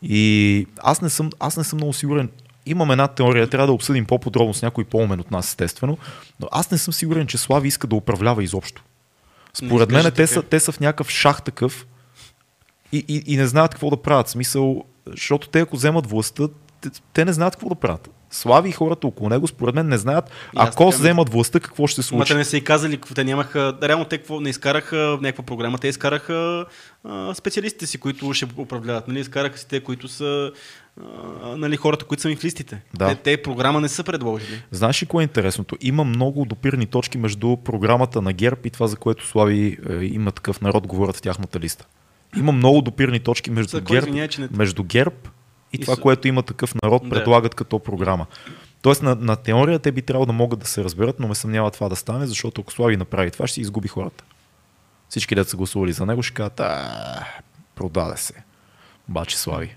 И 0.02 0.66
аз 0.78 1.02
не 1.02 1.10
съм, 1.10 1.30
аз 1.40 1.56
не 1.56 1.64
съм 1.64 1.76
много 1.76 1.92
сигурен. 1.92 2.28
Имам 2.66 2.90
една 2.90 3.08
теория, 3.08 3.46
трябва 3.48 3.66
да 3.66 3.72
обсъдим 3.72 4.06
по-подробно 4.06 4.54
с 4.54 4.62
някой 4.62 4.84
по-умен 4.84 5.20
от 5.20 5.30
нас, 5.30 5.48
естествено, 5.48 5.98
но 6.40 6.48
аз 6.52 6.70
не 6.70 6.78
съм 6.78 6.94
сигурен, 6.94 7.26
че 7.26 7.38
Слави 7.38 7.68
иска 7.68 7.86
да 7.86 7.96
управлява 7.96 8.44
изобщо. 8.44 8.82
Според 9.54 9.90
мен 9.90 10.12
те 10.12 10.26
са, 10.26 10.42
те 10.42 10.60
са 10.60 10.72
в 10.72 10.80
някакъв 10.80 11.10
шах 11.10 11.42
такъв 11.42 11.86
и, 12.92 13.04
и, 13.08 13.22
и 13.26 13.36
не 13.36 13.46
знаят 13.46 13.70
какво 13.70 13.90
да 13.90 13.96
правят. 13.96 14.28
Смисъл, 14.28 14.84
защото 15.06 15.48
те 15.48 15.60
ако 15.60 15.76
вземат 15.76 16.06
властта, 16.06 16.48
те, 16.80 16.90
те 17.12 17.24
не 17.24 17.32
знаят 17.32 17.56
какво 17.56 17.68
да 17.68 17.74
правят. 17.74 18.10
Слави 18.30 18.68
и 18.68 18.72
хората 18.72 19.06
около 19.06 19.28
него, 19.28 19.46
според 19.46 19.74
мен, 19.74 19.88
не 19.88 19.98
знаят, 19.98 20.30
ако 20.56 20.84
така 20.84 20.96
вземат 20.96 21.28
властта, 21.28 21.60
какво 21.60 21.86
ще 21.86 22.02
се 22.02 22.08
случи. 22.08 22.32
те 22.32 22.38
не 22.38 22.44
са 22.44 22.56
и 22.56 22.64
казали, 22.64 23.00
те 23.14 23.24
нямаха, 23.24 23.78
реално 23.82 24.04
те 24.04 24.18
какво, 24.18 24.40
не 24.40 24.50
изкараха 24.50 25.18
някаква 25.22 25.44
програма, 25.44 25.78
те 25.78 25.88
изкараха 25.88 26.66
а, 27.04 27.34
специалистите 27.34 27.86
си, 27.86 27.98
които 27.98 28.34
ще 28.34 28.46
управляват, 28.56 29.08
нали, 29.08 29.20
изкараха 29.20 29.58
си 29.58 29.68
те, 29.68 29.80
които 29.80 30.08
са 30.08 30.52
а, 31.42 31.56
нали, 31.56 31.76
хората, 31.76 32.04
които 32.04 32.20
са 32.20 32.28
ми 32.28 32.36
в 32.36 32.44
листите. 32.44 32.82
Да. 32.94 33.08
Те, 33.08 33.14
те 33.16 33.42
програма 33.42 33.80
не 33.80 33.88
са 33.88 34.04
предложили. 34.04 34.62
Знаеш 34.70 35.02
ли 35.02 35.06
кое 35.06 35.22
е 35.22 35.24
интересното? 35.24 35.76
Има 35.80 36.04
много 36.04 36.44
допирни 36.44 36.86
точки 36.86 37.18
между 37.18 37.56
програмата 37.56 38.22
на 38.22 38.32
ГЕРБ 38.32 38.60
и 38.64 38.70
това, 38.70 38.86
за 38.86 38.96
което 38.96 39.26
Слави 39.26 39.78
е, 39.90 39.94
има 39.94 40.32
такъв 40.32 40.60
народ, 40.60 40.86
говорят 40.86 41.16
в 41.16 41.22
тяхната 41.22 41.60
листа. 41.60 41.86
Има 42.36 42.52
много 42.52 42.82
допирни 42.82 43.20
точки 43.20 43.50
между, 43.50 43.70
За 43.70 43.80
ГЕРБ, 43.80 43.98
извиняй, 43.98 44.28
че 44.28 44.40
не- 44.40 44.48
между 44.50 44.84
ГЕРБ 44.84 45.16
и, 45.72 45.76
И 45.76 45.78
това, 45.78 45.94
с- 45.94 46.00
което 46.00 46.28
има 46.28 46.42
такъв 46.42 46.74
народ, 46.74 47.02
Да. 47.02 47.10
предлагат 47.10 47.54
като 47.54 47.78
програма. 47.78 48.26
Тоест 48.82 49.02
на, 49.02 49.14
на 49.14 49.36
теория 49.36 49.78
те 49.78 49.92
би 49.92 50.02
трябвало 50.02 50.26
да 50.26 50.32
могат 50.32 50.58
да 50.58 50.66
се 50.66 50.84
разберат, 50.84 51.20
но 51.20 51.28
ме 51.28 51.34
съмнява 51.34 51.70
това 51.70 51.88
да 51.88 51.96
стане, 51.96 52.26
защото 52.26 52.60
ако 52.60 52.72
Слави 52.72 52.96
направи 52.96 53.30
това, 53.30 53.46
ще 53.46 53.60
изгуби 53.60 53.88
хората. 53.88 54.24
Всички 55.08 55.34
деца 55.34 55.50
са 55.50 55.56
гласували 55.56 55.92
за 55.92 56.06
него, 56.06 56.22
ще 56.22 56.34
кажат, 56.34 56.60
продаде 57.74 58.16
се. 58.16 58.34
Бачи 59.08 59.36
Слави. 59.36 59.76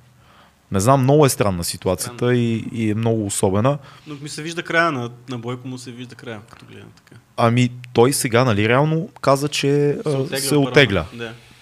Не 0.71 0.79
знам, 0.79 1.03
много 1.03 1.25
е 1.25 1.29
странна 1.29 1.63
ситуацията 1.63 2.35
и, 2.35 2.65
и 2.71 2.89
е 2.89 2.95
много 2.95 3.25
особена. 3.25 3.77
Но 4.07 4.15
ми 4.21 4.29
се 4.29 4.41
вижда 4.41 4.63
края 4.63 4.91
на, 4.91 5.09
на 5.29 5.37
Бойко, 5.37 5.67
му 5.67 5.77
се 5.77 5.91
вижда 5.91 6.15
края, 6.15 6.39
като 6.49 6.65
гледам 6.65 6.89
така. 6.95 7.21
Ами 7.37 7.71
той 7.93 8.13
сега, 8.13 8.43
нали, 8.43 8.69
реално 8.69 9.09
каза, 9.21 9.47
че 9.47 9.97
се, 10.29 10.37
се 10.37 10.55
от 10.55 10.67
отегля. 10.67 11.05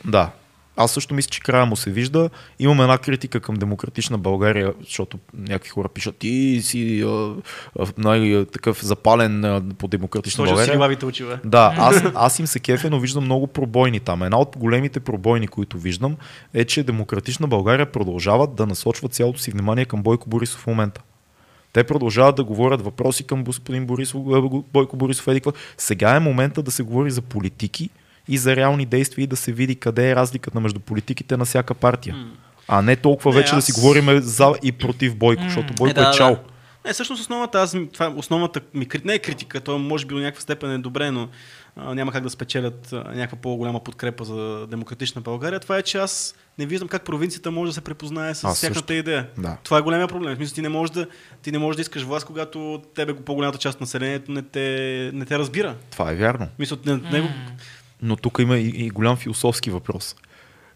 Да. 0.05 0.31
Аз 0.77 0.91
също 0.91 1.13
мисля, 1.13 1.29
че 1.29 1.39
края 1.39 1.65
му 1.65 1.75
се 1.75 1.91
вижда. 1.91 2.29
Имам 2.59 2.81
една 2.81 2.97
критика 2.97 3.39
към 3.39 3.55
демократична 3.55 4.17
България, 4.17 4.73
защото 4.83 5.19
някакви 5.33 5.69
хора 5.69 5.89
пишат, 5.89 6.17
ти 6.17 6.59
си 6.63 7.01
а, 7.01 7.35
най- 7.97 8.45
такъв 8.45 8.85
запален 8.85 9.45
а, 9.45 9.61
по 9.77 9.87
демократична 9.87 10.35
Сложил 10.35 10.55
си 10.55 10.57
България. 10.57 10.75
ливавите 10.75 11.05
очила. 11.05 11.39
Да, 11.45 11.75
аз, 11.77 12.03
аз 12.15 12.39
им 12.39 12.47
се 12.47 12.59
кефя, 12.59 12.89
но 12.89 12.99
виждам 12.99 13.23
много 13.23 13.47
пробойни 13.47 13.99
там. 13.99 14.23
Една 14.23 14.39
от 14.39 14.57
големите 14.57 14.99
пробойни, 14.99 15.47
които 15.47 15.77
виждам, 15.77 16.17
е, 16.53 16.65
че 16.65 16.83
Демократична 16.83 17.47
България 17.47 17.91
продължават 17.91 18.55
да 18.55 18.65
насочват 18.65 19.13
цялото 19.13 19.39
си 19.39 19.51
внимание 19.51 19.85
към 19.85 20.03
Бойко 20.03 20.29
Борисов 20.29 20.61
в 20.61 20.67
момента. 20.67 21.01
Те 21.73 21.83
продължават 21.83 22.35
да 22.35 22.43
говорят 22.43 22.81
въпроси 22.81 23.23
към 23.23 23.43
господин 23.43 23.85
Борисов, 23.85 24.21
Бойко 24.73 24.97
Борисов. 24.97 25.27
Еди, 25.27 25.39
какво. 25.39 25.59
Сега 25.77 26.15
е 26.15 26.19
момента 26.19 26.63
да 26.63 26.71
се 26.71 26.83
говори 26.83 27.11
за 27.11 27.21
политики 27.21 27.89
и 28.27 28.37
за 28.37 28.55
реални 28.55 28.85
действия 28.85 29.23
и 29.23 29.27
да 29.27 29.35
се 29.35 29.51
види 29.51 29.75
къде 29.75 30.09
е 30.09 30.15
разликата 30.15 30.59
между 30.59 30.79
политиките 30.79 31.37
на 31.37 31.45
всяка 31.45 31.73
партия. 31.73 32.15
А 32.67 32.81
не 32.81 32.95
толкова 32.95 33.31
Не, 33.31 33.37
вече 33.37 33.51
да 33.51 33.57
аз- 33.57 33.65
си 33.65 33.71
говорим 33.71 34.19
за 34.21 34.53
и 34.63 34.71
против 34.71 35.15
Бойко, 35.15 35.43
защото 35.43 35.73
Бойко 35.73 36.01
е, 36.01 36.11
чал. 36.13 36.37
Не, 36.85 36.93
всъщност 36.93 37.21
основната, 37.21 37.59
аз, 37.59 37.75
това, 37.93 38.13
основната 38.15 38.61
ми 38.73 38.87
не 39.05 39.13
е 39.13 39.19
критика, 39.19 39.61
то 39.61 39.79
може 39.79 40.05
би 40.05 40.13
до 40.13 40.19
някаква 40.19 40.41
степен 40.41 40.71
е 40.71 40.77
добре, 40.77 41.11
но 41.11 41.29
а, 41.75 41.93
няма 41.95 42.11
как 42.11 42.23
да 42.23 42.29
спечелят 42.29 42.93
а, 42.93 42.95
някаква 42.95 43.37
по-голяма 43.37 43.79
подкрепа 43.79 44.23
за 44.23 44.67
демократична 44.67 45.21
България. 45.21 45.59
Това 45.59 45.77
е, 45.77 45.81
че 45.81 45.97
аз 45.97 46.35
не 46.59 46.65
виждам 46.65 46.87
как 46.87 47.03
провинцията 47.03 47.51
може 47.51 47.69
да 47.69 47.73
се 47.73 47.81
препознае 47.81 48.35
с 48.35 48.43
Аз 48.43 48.61
тяхната 48.61 48.79
също. 48.79 48.93
идея. 48.93 49.27
Да. 49.37 49.57
Това 49.63 49.77
е 49.77 49.81
големия 49.81 50.07
проблем. 50.07 50.33
В 50.33 50.37
смисъл, 50.37 50.55
ти 50.55 50.61
не 50.61 50.69
можеш 50.69 50.91
да, 50.91 51.07
ти 51.41 51.51
не 51.51 51.57
можеш 51.57 51.75
да 51.75 51.81
искаш 51.81 52.03
власт, 52.03 52.25
когато 52.25 52.81
тебе 52.95 53.15
по-голямата 53.15 53.57
част 53.57 53.75
от 53.75 53.81
населението 53.81 54.31
не 54.31 54.41
те, 54.41 54.61
не 55.13 55.25
те 55.25 55.39
разбира. 55.39 55.75
Това 55.91 56.11
е 56.11 56.15
вярно. 56.15 56.47
Смисъл, 56.55 56.77
не, 56.85 56.93
не, 56.93 57.35
Но 58.01 58.15
тук 58.15 58.39
има 58.39 58.57
и, 58.57 58.67
и 58.67 58.89
голям 58.89 59.15
философски 59.17 59.69
въпрос. 59.71 60.15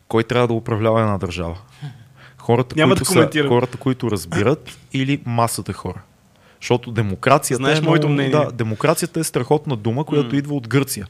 Кой 0.08 0.24
трябва 0.24 0.48
да 0.48 0.54
управлява 0.54 1.02
една 1.02 1.18
държава? 1.18 1.58
Хората, 2.38 2.76
Няма 2.76 2.96
които 2.96 3.14
да 3.14 3.32
са, 3.34 3.48
хората, 3.48 3.78
които 3.78 4.12
разбират 4.12 4.78
или 4.94 5.22
масата 5.26 5.74
хора? 5.74 6.02
Защото 6.62 6.92
демокрацията 6.92 7.58
Знаеш 7.64 7.80
е 7.80 7.82
моето 7.82 8.10
мнение. 8.10 8.32
Да, 8.32 8.52
демокрацията 8.52 9.20
е 9.20 9.24
страхотна 9.24 9.76
дума, 9.76 10.04
която 10.04 10.30
М. 10.36 10.38
идва 10.38 10.56
от 10.56 10.68
Гърция. 10.68 11.08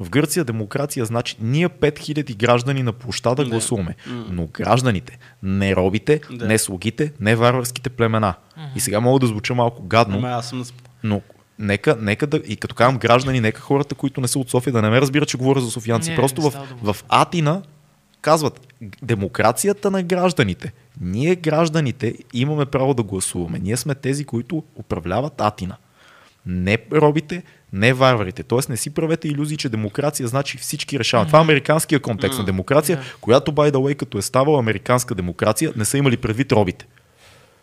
В 0.00 0.10
Гърция 0.10 0.44
демокрация 0.44 1.04
значи 1.04 1.36
ние 1.40 1.68
5000 1.68 2.36
граждани 2.36 2.82
на 2.82 2.92
площада 2.92 3.42
Не. 3.42 3.48
гласуваме. 3.48 3.94
М. 4.06 4.24
Но 4.30 4.46
гражданите, 4.46 5.18
не 5.42 5.76
робите, 5.76 6.20
Да. 6.30 6.46
не 6.46 6.58
слугите, 6.58 7.12
не 7.20 7.36
варварските 7.36 7.90
племена. 7.90 8.34
И 8.76 8.80
сега 8.80 9.00
мога 9.00 9.20
да 9.20 9.26
звуча 9.26 9.54
малко 9.54 9.82
гадно, 9.82 10.16
Ама 10.18 10.28
аз 10.28 10.48
съм 10.48 10.64
но 11.02 11.20
нека, 11.58 11.96
нека 12.00 12.26
да, 12.26 12.36
и 12.46 12.56
като 12.56 12.74
казвам 12.74 12.98
граждани, 12.98 13.40
нека 13.40 13.60
хората, 13.60 13.94
които 13.94 14.20
не 14.20 14.28
са 14.28 14.38
от 14.38 14.50
София, 14.50 14.72
да 14.72 14.82
не 14.82 14.90
ме 14.90 15.00
разбират, 15.00 15.28
че 15.28 15.36
говоря 15.36 15.60
за 15.60 15.70
софиянци. 15.70 16.10
Не, 16.10 16.16
Просто 16.16 16.42
не 16.42 16.50
в, 16.50 16.68
в 16.82 17.04
Атина 17.08 17.62
казват 18.20 18.74
демокрацията 19.02 19.90
на 19.90 20.02
гражданите. 20.02 20.72
Ние 21.00 21.34
гражданите 21.34 22.14
имаме 22.32 22.66
право 22.66 22.94
да 22.94 23.02
гласуваме. 23.02 23.58
Ние 23.58 23.76
сме 23.76 23.94
тези, 23.94 24.24
които 24.24 24.62
управляват 24.76 25.40
Атина. 25.40 25.76
Не 26.46 26.78
робите, 26.92 27.42
не 27.72 27.92
варварите. 27.92 28.42
Тоест 28.42 28.68
не 28.68 28.76
си 28.76 28.90
правете 28.90 29.28
иллюзии, 29.28 29.56
че 29.56 29.68
демокрация 29.68 30.28
значи 30.28 30.58
всички 30.58 30.98
решават. 30.98 31.26
Това 31.26 31.38
е 31.38 31.42
американския 31.42 32.00
контекст 32.00 32.38
на 32.38 32.44
демокрация, 32.44 33.00
която, 33.20 33.52
by 33.52 33.70
the 33.70 33.76
way, 33.76 33.94
като 33.94 34.18
е 34.18 34.22
ставала 34.22 34.58
американска 34.58 35.14
демокрация, 35.14 35.72
не 35.76 35.84
са 35.84 35.98
имали 35.98 36.16
предвид 36.16 36.52
робите. 36.52 36.86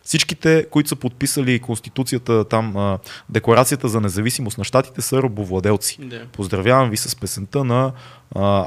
Всичките, 0.04 0.66
които 0.70 0.88
са 0.88 0.96
подписали 0.96 1.58
Конституцията, 1.60 2.44
там, 2.44 2.76
а, 2.76 2.98
Декларацията 3.28 3.88
за 3.88 4.00
независимост 4.00 4.58
на 4.58 4.64
щатите, 4.64 5.02
са 5.02 5.22
робовладелци. 5.22 5.96
Да. 6.00 6.20
Поздравявам 6.32 6.90
ви 6.90 6.96
с 6.96 7.16
песента 7.16 7.64
на 7.64 7.92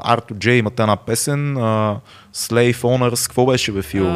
Арто 0.04 0.34
Джей, 0.34 0.58
имате 0.58 0.82
една 0.82 0.96
песен, 0.96 1.56
а, 1.56 1.96
Slave 2.34 2.76
Owners, 2.76 3.26
какво 3.26 3.46
беше 3.46 3.72
бе 3.72 3.82
Фил? 3.82 4.06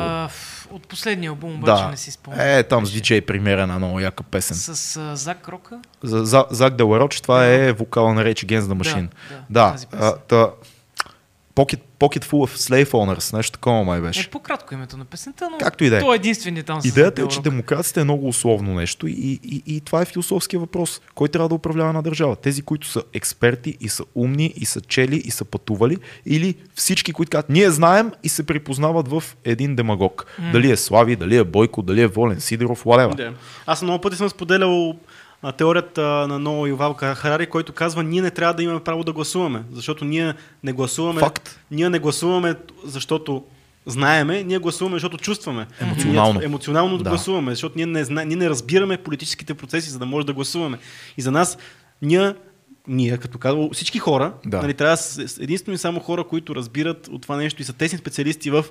От 0.70 0.88
последния 0.88 1.30
албум 1.30 1.54
обаче 1.54 1.82
да, 1.82 1.90
не 1.90 1.96
си 1.96 2.10
спомням. 2.10 2.46
е, 2.46 2.62
там 2.62 2.86
с 2.86 2.92
диджей 2.92 3.20
примера 3.20 3.62
една 3.62 3.78
много 3.78 4.00
яка 4.00 4.22
песен. 4.22 4.56
С 4.56 4.96
а, 4.96 5.16
Зак 5.16 5.48
Рока. 5.48 5.78
За, 6.02 6.24
за, 6.24 6.44
Зак 6.50 6.74
Делароч, 6.76 7.20
това 7.20 7.46
е 7.46 7.72
вокала 7.72 8.14
на 8.14 8.24
Rage 8.24 8.44
Against 8.46 8.60
the 8.60 8.74
Machine. 8.74 9.08
да, 9.30 9.36
да 9.50 9.72
песен. 9.72 9.88
а, 9.92 10.16
та, 10.16 10.50
Pocket, 11.54 11.80
Pocket 11.98 12.24
Full 12.24 12.46
of 12.46 12.56
Slave 12.56 12.90
Owners, 12.90 13.36
нещо 13.36 13.52
такова 13.52 13.84
май 13.84 14.00
беше. 14.00 14.20
Е 14.20 14.30
по-кратко 14.30 14.74
името 14.74 14.96
на 14.96 15.04
песента, 15.04 15.48
но 15.50 15.58
Както 15.58 15.84
и 15.84 15.90
да 15.90 15.96
е. 15.96 16.00
той 16.00 16.14
е 16.14 16.16
единственият 16.16 16.66
там 16.66 16.80
Идеята 16.84 17.22
е, 17.22 17.28
че 17.28 17.40
демокрацията 17.40 18.00
е 18.00 18.04
много 18.04 18.28
условно 18.28 18.74
нещо 18.74 19.06
и, 19.06 19.40
и, 19.42 19.62
и 19.66 19.80
това 19.80 20.02
е 20.02 20.04
философския 20.04 20.60
въпрос. 20.60 21.00
Кой 21.14 21.28
трябва 21.28 21.48
да 21.48 21.54
управлява 21.54 21.92
на 21.92 22.02
държава? 22.02 22.36
Тези, 22.36 22.62
които 22.62 22.86
са 22.86 23.02
експерти 23.12 23.76
и 23.80 23.88
са 23.88 24.04
умни 24.14 24.52
и 24.56 24.64
са 24.66 24.80
чели 24.80 25.16
и 25.16 25.30
са 25.30 25.44
пътували 25.44 25.96
или 26.26 26.54
всички, 26.74 27.12
които 27.12 27.30
казват, 27.30 27.50
ние 27.50 27.70
знаем 27.70 28.12
и 28.22 28.28
се 28.28 28.46
припознават 28.46 29.08
в 29.08 29.24
един 29.44 29.76
демагог. 29.76 30.26
Дали 30.52 30.70
е 30.70 30.76
Слави, 30.76 31.16
дали 31.16 31.36
е 31.36 31.44
Бойко, 31.44 31.82
дали 31.82 32.02
е 32.02 32.06
Волен 32.06 32.40
Сидоров, 32.40 32.86
Лалева. 32.86 33.14
Да. 33.14 33.32
Аз 33.66 33.82
много 33.82 34.00
пъти 34.00 34.16
съм 34.16 34.30
споделял 34.30 34.94
теорията 35.56 36.02
на 36.02 36.38
Ноа 36.38 36.68
Ювал 36.68 36.94
Харари, 36.94 37.46
който 37.46 37.72
казва, 37.72 38.02
ние 38.02 38.22
не 38.22 38.30
трябва 38.30 38.54
да 38.54 38.62
имаме 38.62 38.80
право 38.80 39.04
да 39.04 39.12
гласуваме, 39.12 39.62
защото 39.72 40.04
ние 40.04 40.34
не 40.64 40.72
гласуваме. 40.72 41.20
Факт. 41.20 41.60
Ние 41.70 41.88
не 41.88 41.98
гласуваме, 41.98 42.54
защото 42.84 43.44
знаеме, 43.86 44.42
ние 44.42 44.58
гласуваме, 44.58 44.96
защото 44.96 45.18
чувстваме. 45.18 45.66
Емоционално. 45.80 46.38
Ние, 46.38 46.44
емоционално 46.46 46.98
Да. 46.98 47.10
гласуваме, 47.10 47.52
защото 47.52 47.72
ние 47.76 47.86
не, 47.86 48.04
зна, 48.04 48.24
ние 48.24 48.36
не 48.36 48.50
разбираме 48.50 48.96
политическите 48.96 49.54
процеси, 49.54 49.90
за 49.90 49.98
да 49.98 50.06
може 50.06 50.26
да 50.26 50.32
гласуваме. 50.32 50.78
И 51.16 51.22
за 51.22 51.30
нас, 51.30 51.58
ние 52.02 52.34
ние, 52.88 53.18
като 53.18 53.38
казвам, 53.38 53.70
всички 53.72 53.98
хора, 53.98 54.32
Да. 54.46 54.62
нали, 54.62 54.74
трябва 54.74 54.96
единствено 55.40 55.74
и 55.74 55.78
само 55.78 56.00
хора, 56.00 56.24
които 56.24 56.54
разбират 56.54 57.08
от 57.08 57.22
това 57.22 57.36
нещо 57.36 57.62
и 57.62 57.64
са 57.64 57.72
тесни 57.72 57.98
специалисти 57.98 58.50
в 58.50 58.64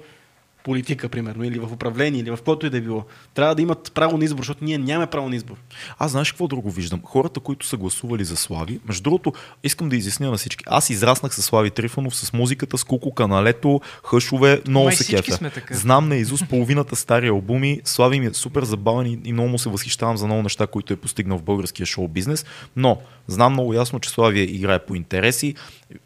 политика, 0.64 1.10
примерно, 1.10 1.44
или 1.44 1.60
в 1.60 1.72
управление, 1.72 2.22
или 2.22 2.32
в 2.32 2.40
което 2.46 2.66
и 2.66 2.70
да 2.70 2.78
е 2.78 2.82
било. 2.82 3.06
Трябва 3.34 3.56
да 3.56 3.62
имат 3.62 3.92
право 3.96 4.18
на 4.18 4.26
избор, 4.26 4.40
защото 4.40 4.64
ние 4.64 4.78
нямаме 4.78 5.08
право 5.08 5.30
на 5.30 5.36
избор. 5.36 5.56
Аз 6.00 6.12
знаеш 6.12 6.32
какво 6.32 6.48
друго 6.48 6.72
виждам? 6.72 7.02
Хората, 7.04 7.40
които 7.40 7.66
са 7.66 7.78
гласували 7.78 8.24
за 8.24 8.36
Слави, 8.36 8.80
между 8.86 9.04
другото, 9.04 9.34
искам 9.64 9.90
да 9.90 9.96
изясня 9.96 10.32
на 10.32 10.38
всички. 10.38 10.64
Аз 10.68 10.90
израснах 10.90 11.36
с 11.36 11.42
Слави 11.42 11.72
Трифонов, 11.72 12.16
с 12.16 12.34
музиката, 12.34 12.78
с 12.78 12.84
Куко, 12.84 13.14
Каналето, 13.14 13.82
Хъшове, 14.06 14.62
много 14.68 14.92
се 14.92 15.16
кефя. 15.16 15.52
Знам 15.72 16.10
на 16.10 16.16
Изус 16.16 16.44
половината 16.50 16.96
стари 16.96 17.28
албуми. 17.28 17.82
Слави 17.84 18.20
ми 18.20 18.26
е 18.26 18.34
супер 18.34 18.64
забавен 18.64 19.08
и, 19.08 19.20
и 19.26 19.34
много 19.34 19.50
му 19.50 19.60
се 19.60 19.70
възхищавам 19.70 20.18
за 20.18 20.26
много 20.26 20.44
неща, 20.44 20.68
които 20.68 20.94
е 20.94 20.96
постигнал 20.96 21.38
в 21.38 21.44
българския 21.44 21.86
шоу 21.86 22.08
бизнес. 22.08 22.46
Но 22.76 22.98
знам 23.28 23.54
много 23.54 23.74
ясно, 23.74 24.00
че 24.00 24.10
Слави 24.10 24.42
играе 24.42 24.80
по 24.80 24.96
интереси. 24.96 25.56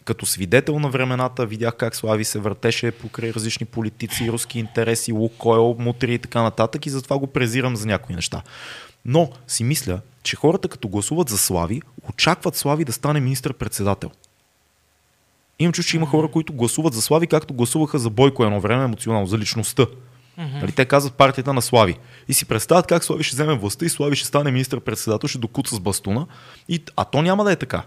Като 0.05 0.25
свидетел 0.25 0.79
на 0.79 0.89
времената 0.89 1.45
видях 1.45 1.75
как 1.75 1.95
Слави 1.95 2.25
се 2.25 2.39
въртеше 2.39 2.91
покрай 2.91 3.33
различни 3.33 3.65
политици, 3.65 4.31
руски 4.31 4.59
интереси, 4.59 5.11
Лукойл, 5.11 5.75
мутри 5.79 6.13
и 6.13 6.19
така 6.19 6.41
нататък 6.41 6.85
и 6.85 6.89
затова 6.89 7.17
го 7.17 7.27
презирам 7.27 7.75
за 7.75 7.85
някои 7.87 8.15
неща. 8.15 8.41
Но 9.05 9.29
си 9.47 9.63
мисля, 9.63 10.01
че 10.23 10.35
хората 10.35 10.67
като 10.67 10.87
гласуват 10.87 11.29
за 11.29 11.37
Слави, 11.37 11.81
очакват 12.09 12.55
Слави 12.55 12.85
да 12.85 12.93
стане 12.93 13.19
министър-председател. 13.19 14.11
Имам 15.59 15.73
чувство, 15.73 15.91
че 15.91 15.97
има 15.97 16.05
хора, 16.05 16.27
които 16.27 16.53
гласуват 16.53 16.93
за 16.93 17.01
Слави, 17.01 17.27
както 17.27 17.53
гласуваха 17.53 17.99
за 17.99 18.09
Бойко 18.09 18.43
едно 18.43 18.59
време 18.59 18.83
емоционално, 18.83 19.27
за 19.27 19.37
личността. 19.37 19.85
Нали, 20.37 20.71
те 20.71 20.85
казват 20.85 21.13
партията 21.13 21.53
на 21.53 21.61
Слави. 21.61 21.97
И 22.27 22.33
си 22.33 22.45
представят 22.45 22.87
как 22.87 23.03
Слави 23.03 23.23
ще 23.23 23.35
вземе 23.35 23.55
властта 23.55 23.85
и 23.85 23.89
Слави 23.89 24.15
ще 24.15 24.27
стане 24.27 24.51
министър-председател, 24.51 25.27
ще 25.27 25.37
докуца 25.37 25.75
с 25.75 25.79
бастуна. 25.79 26.27
И, 26.69 26.83
а 26.95 27.05
то 27.05 27.21
няма 27.21 27.43
да 27.43 27.51
е 27.51 27.55
така. 27.55 27.83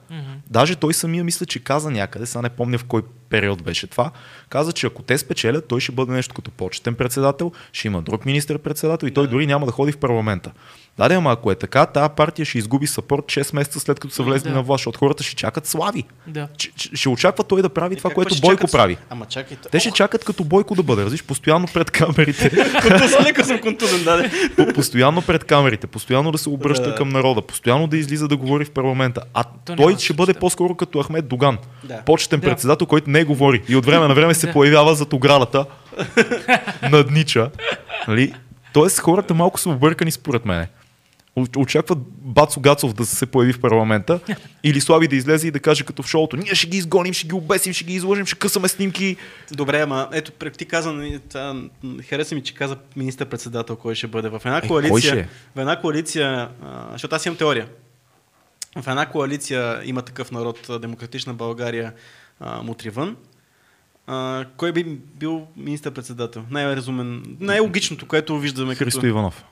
Даже 0.51 0.77
той 0.77 0.95
самия 0.95 1.25
мисля, 1.25 1.47
че 1.47 1.65
каза 1.65 1.91
някъде, 1.91 2.27
сега 2.27 2.43
не 2.43 2.49
помня 2.49 2.79
в 2.79 2.85
кой 2.85 3.03
период 3.29 3.63
беше 3.63 3.87
това, 3.87 4.11
каза, 4.49 4.73
че 4.73 4.87
ако 4.87 5.03
те 5.03 5.19
спечелят, 5.19 5.69
той 5.69 5.81
ще 5.81 5.93
бъде 5.93 6.13
нещо 6.13 6.35
като 6.35 6.51
почетен 6.51 6.95
председател, 6.95 7.53
ще 7.73 7.89
има 7.89 8.03
друг 8.03 8.27
министър-председател 8.27 9.07
и 9.07 9.15
той 9.15 9.29
дори 9.29 9.47
няма 9.47 9.67
да 9.67 9.73
ходи 9.73 9.93
в 9.93 9.99
парламента. 9.99 10.53
Да, 10.99 11.09
да, 11.09 11.15
ама 11.15 11.33
ако 11.33 11.51
е 11.51 11.55
така, 11.55 11.87
тази 11.87 12.09
партия 12.17 12.47
ще 12.47 12.59
изгуби 12.59 12.87
сапорт 12.87 13.25
6 13.25 13.55
месеца 13.55 13.81
след 13.81 14.01
като 14.01 14.15
са 14.15 14.23
влезли 14.23 14.49
Да. 14.49 14.55
на 14.55 14.63
власт, 14.63 14.79
защото 14.81 14.99
хората 14.99 15.23
ще 15.23 15.37
чакат 15.37 15.67
Слави. 15.67 16.05
Да. 16.27 16.49
Ч- 16.57 16.73
ще 16.95 17.09
очаква 17.09 17.45
той 17.45 17.63
да 17.63 17.69
прави 17.69 17.97
това, 17.97 18.11
Как 18.11 18.15
което 18.15 18.35
ще 18.35 18.41
Бойко 18.41 18.61
чакат- 18.63 18.73
прави. 18.73 18.97
Ама 19.11 19.27
чакайте. 19.27 19.69
Те 19.69 19.81
ще 19.81 19.91
чакат 19.91 20.25
като 20.25 20.45
Бойко 20.45 20.75
да 20.75 20.83
бъде, 20.83 21.03
разбираш, 21.03 21.25
постоянно 21.25 21.67
пред 21.67 21.91
камерите. 21.91 22.51
Леко 23.25 23.45
съм 23.45 23.59
контузен. 23.59 24.31
По- 24.57 24.73
постоянно 24.75 25.23
пред 25.23 25.45
камерите, 25.45 25.87
постоянно 25.87 26.33
да 26.33 26.39
се 26.39 26.49
обръща 26.49 26.89
Да. 26.89 26.95
към 26.95 27.09
народа, 27.09 27.43
постоянно 27.43 27.87
да 27.87 27.97
излиза 27.97 28.29
да 28.29 28.37
говори 28.37 28.65
в 28.65 28.71
парламента. 28.71 29.21
А 29.35 29.45
То 29.45 29.77
той 29.77 29.93
да 29.95 29.99
ще 29.99 30.13
бъде 30.13 30.35
по-скоро 30.35 30.75
като 30.75 31.03
Ахмед 31.03 31.29
Доган. 31.29 31.59
Да. 31.85 31.97
Почетен 31.97 32.41
Да. 32.41 32.47
председател, 32.47 32.87
който 32.87 33.11
не 33.11 33.25
говори. 33.25 33.63
И 33.69 33.77
от 33.77 33.87
време 33.87 34.09
на 34.09 34.15
време 34.15 34.35
се 34.35 34.47
Да. 34.47 34.53
появява 34.53 34.95
зад 34.95 35.13
оградата, 35.13 35.65
наднича. 36.83 37.51
Нали? 38.09 38.35
Тоест 38.73 38.99
хората 38.99 39.35
малко 39.35 39.61
са 39.61 39.71
объркани 39.71 40.11
според 40.11 40.45
мен. 40.45 40.67
Очакват 41.57 41.99
Бацо 42.09 42.61
Гацов 42.61 42.93
да 42.93 43.07
се 43.07 43.27
появи 43.27 43.53
в 43.53 43.61
парламента 43.61 44.21
или 44.65 44.81
Слави 44.81 45.09
да 45.09 45.17
излезе 45.17 45.49
и 45.49 45.51
да 45.51 45.61
каже 45.61 45.85
като 45.85 46.03
в 46.03 46.07
шоуто, 46.07 46.37
ние 46.37 46.55
ще 46.55 46.67
ги 46.67 46.77
изгоним, 46.77 47.13
ще 47.13 47.27
ги 47.27 47.35
обесим, 47.35 47.73
ще 47.73 47.85
ги 47.85 47.95
изложим, 47.95 48.27
ще 48.27 48.39
късаме 48.39 48.69
снимки. 48.69 49.17
Добре, 49.53 49.81
ама 49.81 50.09
ето, 50.13 50.51
ти 50.51 50.65
каза, 50.65 50.93
нали, 50.93 51.21
хареса 52.09 52.35
ми, 52.35 52.43
че 52.43 52.55
каза 52.55 52.77
министър-председател, 52.97 53.77
кой 53.77 53.95
ще 53.95 54.07
бъде. 54.07 54.29
В 54.29 54.43
една 54.45 54.59
Е, 54.59 54.69
коалиция, 54.69 55.21
е? 55.21 55.29
в 55.57 55.61
една 55.61 55.81
коалиция, 55.81 56.49
защото 56.93 57.17
аз 57.17 57.27
имам 57.27 57.37
теория. 57.37 57.69
В 58.83 58.89
една 58.89 59.07
коалиция 59.07 59.81
има 59.85 60.03
такъв 60.03 60.31
народ, 60.31 60.71
Демократична 60.81 61.35
България, 61.35 61.93
Мутривън. 62.63 63.17
А, 64.07 64.45
кой 64.57 64.73
би 64.73 64.85
бил 65.15 65.47
министър-председател? 65.57 66.45
Най-разумен, 66.51 67.37
най-логичното, 67.41 68.07
което 68.07 68.39
виждаме 68.39 68.75
Христо 68.75 68.99
като... 68.99 69.07
Иванов. 69.07 69.45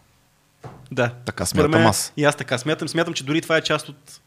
Да. 0.93 1.11
Така 1.25 1.47
смятам 1.47 1.71
мен, 1.71 1.87
аз. 1.87 2.13
И 2.17 2.25
аз 2.25 2.37
така 2.37 2.59
смятам. 2.59 2.89
Смятам, 2.89 3.15
че 3.15 3.25
дори 3.25 3.41
това 3.41 3.57
е 3.57 3.61
част 3.61 3.89
от 3.89 4.21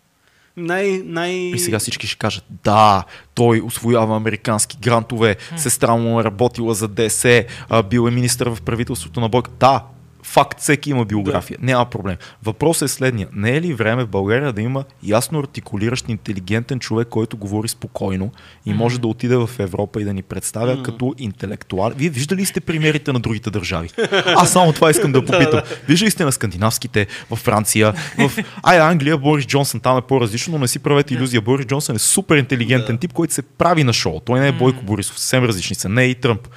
най... 0.57 1.01
най... 1.05 1.31
И 1.31 1.59
сега 1.59 1.79
всички 1.79 2.07
ще 2.07 2.17
кажат, 2.17 2.43
да, 2.63 3.03
той 3.33 3.61
освоява 3.61 4.15
американски 4.15 4.77
грантове, 4.81 5.35
сестра 5.57 5.95
му 5.95 6.19
е 6.19 6.23
работила 6.23 6.73
за 6.73 6.87
ДС, 6.87 7.45
бил 7.89 8.07
е 8.07 8.11
министър 8.11 8.49
в 8.49 8.61
правителството 8.61 9.19
на 9.19 9.29
Бойко. 9.29 9.49
Да, 9.59 9.83
факт, 10.27 10.59
всеки 10.59 10.89
има 10.89 11.05
биография, 11.05 11.57
няма 11.61 11.85
проблем. 11.85 12.15
Въпросът 12.43 12.89
е 12.89 12.93
следния. 12.93 13.27
Не 13.33 13.55
е 13.55 13.61
ли 13.61 13.73
време 13.73 14.03
в 14.03 14.07
България 14.07 14.53
да 14.53 14.61
има 14.61 14.83
ясно 15.03 15.39
артикулиращ, 15.39 16.09
интелигентен 16.09 16.79
човек, 16.79 17.07
който 17.07 17.37
говори 17.37 17.67
спокойно 17.67 18.31
и 18.65 18.73
може 18.73 18.99
да 18.99 19.07
отиде 19.07 19.35
в 19.37 19.49
Европа 19.59 20.01
и 20.01 20.03
да 20.03 20.13
ни 20.13 20.23
представя 20.23 20.83
като 20.83 21.13
интелектуал? 21.17 21.91
Вие 21.95 22.09
виждали 22.09 22.41
ли 22.41 22.45
сте 22.45 22.61
примерите 22.61 23.13
на 23.13 23.19
другите 23.19 23.49
държави? 23.49 23.89
Аз 24.25 24.51
само 24.51 24.73
това 24.73 24.89
искам 24.89 25.11
да 25.11 25.25
попитам. 25.25 25.61
Виждали 25.87 26.11
сте 26.11 26.25
на 26.25 26.31
скандинавските, 26.31 27.07
в 27.29 27.35
Франция, 27.35 27.93
в 28.17 28.31
Ай, 28.63 28.79
Англия, 28.79 29.17
Борис 29.17 29.45
Джонсън 29.45 29.79
там 29.79 29.97
е 29.97 30.01
по-различно, 30.01 30.53
но 30.53 30.59
не 30.59 30.67
си 30.67 30.79
правете 30.79 31.13
иллюзия. 31.13 31.41
Борис 31.41 31.65
Джонсън 31.65 31.95
е 31.95 31.99
супер 31.99 32.37
интелигентен 32.37 32.97
тип, 32.97 33.13
който 33.13 33.33
се 33.33 33.41
прави 33.41 33.83
на 33.83 33.93
шоу. 33.93 34.19
Той 34.19 34.39
не 34.39 34.47
е 34.47 34.51
Бойко 34.51 34.83
Борисов, 34.83 35.19
съвсем 35.19 35.43
различни 35.43 35.75
са, 35.75 35.89
не 35.89 36.03
е 36.03 36.07
и 36.07 36.15
Тръмп. 36.15 36.47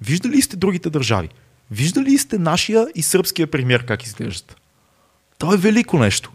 Виждали 0.00 0.36
ли 0.36 0.42
сте 0.42 0.56
другите 0.56 0.90
държави? 0.90 1.28
Виждали 1.70 2.04
ли 2.04 2.18
сте 2.18 2.38
нашия 2.38 2.86
и 2.94 3.02
сръбския 3.02 3.46
премьер 3.46 3.84
как 3.84 4.02
изглеждат? 4.02 4.56
Това 5.38 5.54
е 5.54 5.56
велико 5.56 5.98
нещо. 5.98 6.32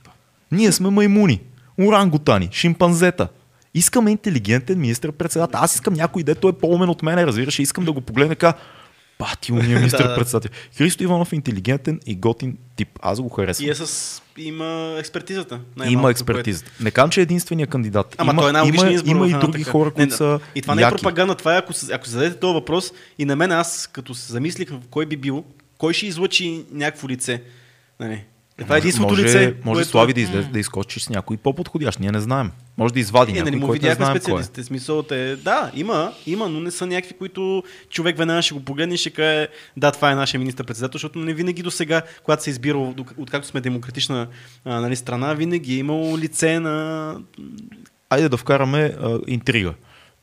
Ние 0.51 0.71
сме 0.71 0.89
маймуни, 0.89 1.41
орангутани, 1.79 2.49
шимпанзета. 2.51 3.27
Искаме 3.73 4.11
интелигентен 4.11 4.79
министър-председател. 4.79 5.59
Аз 5.63 5.75
искам 5.75 5.93
някой, 5.93 6.23
дето 6.23 6.49
е 6.49 6.57
по-умен 6.57 6.89
от 6.89 7.03
мен, 7.03 7.19
разбираш, 7.19 7.59
искам 7.59 7.85
да 7.85 7.91
го 7.91 8.01
погледна 8.01 8.35
така. 8.35 8.53
Пати 9.21 9.51
уния 9.51 9.77
министър-председател. 9.79 10.51
Христо 10.77 11.03
Иванов 11.03 11.33
е 11.33 11.35
интелигентен 11.35 11.99
и 12.05 12.15
готин 12.15 12.57
тип. 12.75 12.99
Аз 13.01 13.21
го 13.21 13.29
харесвам. 13.29 13.67
И 13.67 13.69
е 13.69 13.75
с... 13.75 14.21
има 14.37 14.95
експертизата. 14.99 15.55
Има 15.55 15.63
най-малкото, 15.77 16.11
експертиза. 16.11 16.63
Не 16.79 16.91
казвам, 16.91 17.09
че 17.09 17.19
е 17.19 17.23
единствения 17.23 17.67
кандидат. 17.67 18.15
Ама 18.17 18.31
има, 18.31 18.41
той 18.41 18.49
е 18.49 18.53
най-логичният 18.53 18.91
има, 18.91 18.95
избор. 18.95 19.27
има 19.27 19.37
и 19.37 19.41
други 19.41 19.63
така. 19.63 19.71
хора, 19.71 19.85
Не, 19.89 19.93
които 19.95 20.15
са 20.15 20.39
И 20.55 20.61
това 20.61 20.75
не 20.75 20.81
е 20.81 20.89
пропаганда, 20.89 21.35
това 21.35 21.55
е 21.55 21.57
ако, 21.57 21.73
ако 21.93 22.07
зададете 22.07 22.39
този 22.39 22.53
въпрос 22.53 22.91
и 23.17 23.25
на 23.25 23.35
мен 23.35 23.51
аз, 23.51 23.87
като 23.87 24.13
се 24.15 24.31
замислих 24.31 24.69
кой 24.89 25.05
би 25.05 25.17
бил, 25.17 25.43
кой 25.77 25.93
ще 25.93 26.05
излъчи 26.05 26.65
някакво 26.71 27.09
лице. 27.09 27.41
Нали? 27.99 28.23
Е, 28.57 28.63
това 28.63 28.75
е 28.75 28.77
единственото 28.77 29.13
може, 29.13 29.23
лице. 29.23 29.53
Може 29.63 29.77
което- 29.77 29.89
Слави 29.89 30.13
да 30.13 30.21
излезе, 30.21 30.47
да 30.47 30.59
изкочи 30.59 30.99
с 30.99 31.09
някой 31.09 31.37
по-подходящ. 31.37 31.99
Ние 31.99 32.11
не 32.11 32.19
знаем. 32.19 32.51
Може 32.77 32.93
да 32.93 32.99
извади 32.99 33.31
Е, 33.31 33.35
някой, 33.35 33.51
нали, 33.51 33.59
му 33.59 33.67
който 33.67 33.83
не 33.83 33.89
видяхме 33.89 34.05
знаем 34.05 34.11
кой 34.11 34.17
е. 34.17 34.21
специалистите. 34.21 34.63
Смисъл 34.63 35.05
е, 35.11 35.35
да, 35.35 35.71
има, 35.75 36.13
има, 36.25 36.49
но 36.49 36.59
не 36.59 36.71
са 36.71 36.85
някакви, 36.87 37.13
които 37.13 37.63
човек 37.89 38.17
веднага 38.17 38.41
ще 38.41 38.53
го 38.53 38.65
погледне 38.65 38.95
и 38.95 38.97
ще 38.97 39.09
каже, 39.09 39.47
да, 39.77 39.91
това 39.91 40.11
е 40.11 40.15
нашия 40.15 40.39
министър-председател, 40.39 40.97
защото 40.97 41.19
не 41.19 41.33
винаги 41.33 41.63
до 41.63 41.71
сега, 41.71 42.01
когато 42.23 42.43
се 42.43 42.49
е 42.49 42.51
избирал, 42.51 42.93
док- 42.93 43.13
откакто 43.17 43.47
сме 43.47 43.61
демократична 43.61 44.27
а, 44.65 44.81
нали, 44.81 44.95
страна, 44.95 45.33
винаги 45.33 45.73
е 45.73 45.77
имало 45.77 46.17
лице 46.17 46.59
на... 46.59 47.15
Айде 48.09 48.29
да 48.29 48.37
вкараме 48.37 48.95
а, 49.01 49.19
интрига. 49.27 49.73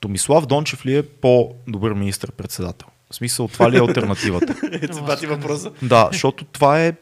Томислав 0.01 0.47
Дончев 0.47 0.87
ли 0.87 0.97
е 0.97 1.03
по-добър 1.03 1.93
министър-председател? 1.93 2.89
В 3.11 3.15
смисъл, 3.15 3.49
това 3.49 3.71
ли 3.71 3.77
е 3.77 3.81
альтернативата? 3.81 4.55
Е, 4.73 4.93
се 4.93 5.03
бати 5.03 5.27
въпроса. 5.27 5.71
да, 5.83 6.09
защото 6.13 6.45
това 6.45 6.85
е, 6.85 6.93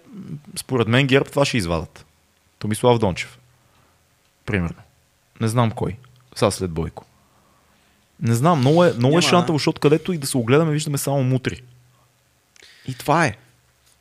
според 0.56 0.88
мен 0.88 1.06
ГЕРБ 1.06 1.30
това 1.30 1.44
ще 1.44 1.56
извадат. 1.56 2.06
Томислав 2.58 2.98
Дончев. 2.98 3.38
Примерно. 4.46 4.76
Не 5.40 5.48
знам 5.48 5.70
кой. 5.70 5.96
Сега 6.34 6.50
след 6.50 6.70
Бойко. 6.70 7.04
Не 8.22 8.34
знам, 8.34 8.58
много 8.58 8.84
е, 8.84 8.92
много 8.92 9.14
Няма. 9.14 9.18
е 9.18 9.22
шантаво, 9.22 9.58
защото 9.58 9.80
където 9.80 10.12
и 10.12 10.18
да 10.18 10.26
се 10.26 10.38
огледаме, 10.38 10.72
виждаме 10.72 10.98
само 10.98 11.22
мутри. 11.22 11.62
И 12.88 12.94
това 12.94 13.26
е. 13.26 13.36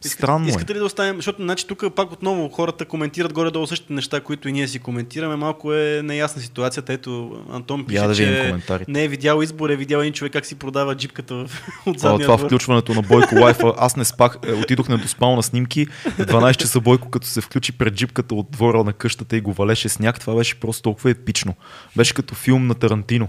Странно 0.10 0.48
Искате 0.48 0.74
е. 0.74 0.76
ли 0.76 0.80
да 0.80 0.86
оставим, 0.86 1.16
защото 1.16 1.44
значи, 1.44 1.68
тук 1.68 1.84
пак 1.96 2.12
отново 2.12 2.50
хората 2.50 2.86
коментират 2.86 3.34
горе-долу 3.34 3.68
същите 3.68 3.94
неща, 3.94 4.22
които 4.22 4.50
и 4.50 4.52
ние 4.52 4.68
си 4.68 4.80
коментираме. 4.80 5.36
Малко 5.36 5.74
е 5.74 6.02
неясна 6.04 6.42
ситуацията. 6.42 6.94
Ето 6.94 7.44
Антон 7.52 7.86
пише, 7.86 8.02
Я 8.02 8.08
да 8.08 8.16
че 8.16 8.56
не 8.88 9.04
е 9.04 9.08
видял 9.08 9.42
избор, 9.42 9.70
е 9.70 9.76
видял 9.76 10.00
един 10.00 10.14
човек 10.14 10.34
как 10.34 10.46
си 10.46 10.56
продава 10.56 10.96
джипката 10.96 11.36
в- 11.36 11.68
от 11.86 12.00
задния 12.00 12.26
това 12.26 12.38
двор. 12.38 12.48
включването 12.48 12.94
на 12.94 13.02
Бойко 13.02 13.36
Лайфа, 13.36 13.74
аз 13.78 13.96
не 13.96 14.06
спах, 14.06 14.38
е, 14.48 14.52
отидох 14.54 14.90
недоспал 14.90 15.36
на 15.36 15.44
снимки, 15.44 15.86
в 15.86 16.18
12 16.18 16.56
часа 16.56 16.82
Бойко, 16.82 17.10
като 17.10 17.28
се 17.28 17.42
включи 17.42 17.72
пред 17.72 17.94
джипката 17.94 18.36
от 18.36 18.52
двора 18.52 18.84
на 18.84 18.94
къщата 18.94 19.38
и 19.38 19.42
го 19.42 19.54
валеше 19.54 19.90
сняг, 19.90 20.20
това 20.20 20.36
беше 20.36 20.60
просто 20.60 20.82
толкова 20.84 21.10
епично. 21.10 21.54
Беше 21.96 22.14
като 22.14 22.36
филм 22.36 22.68
на 22.68 22.76
Тарантино. 22.76 23.28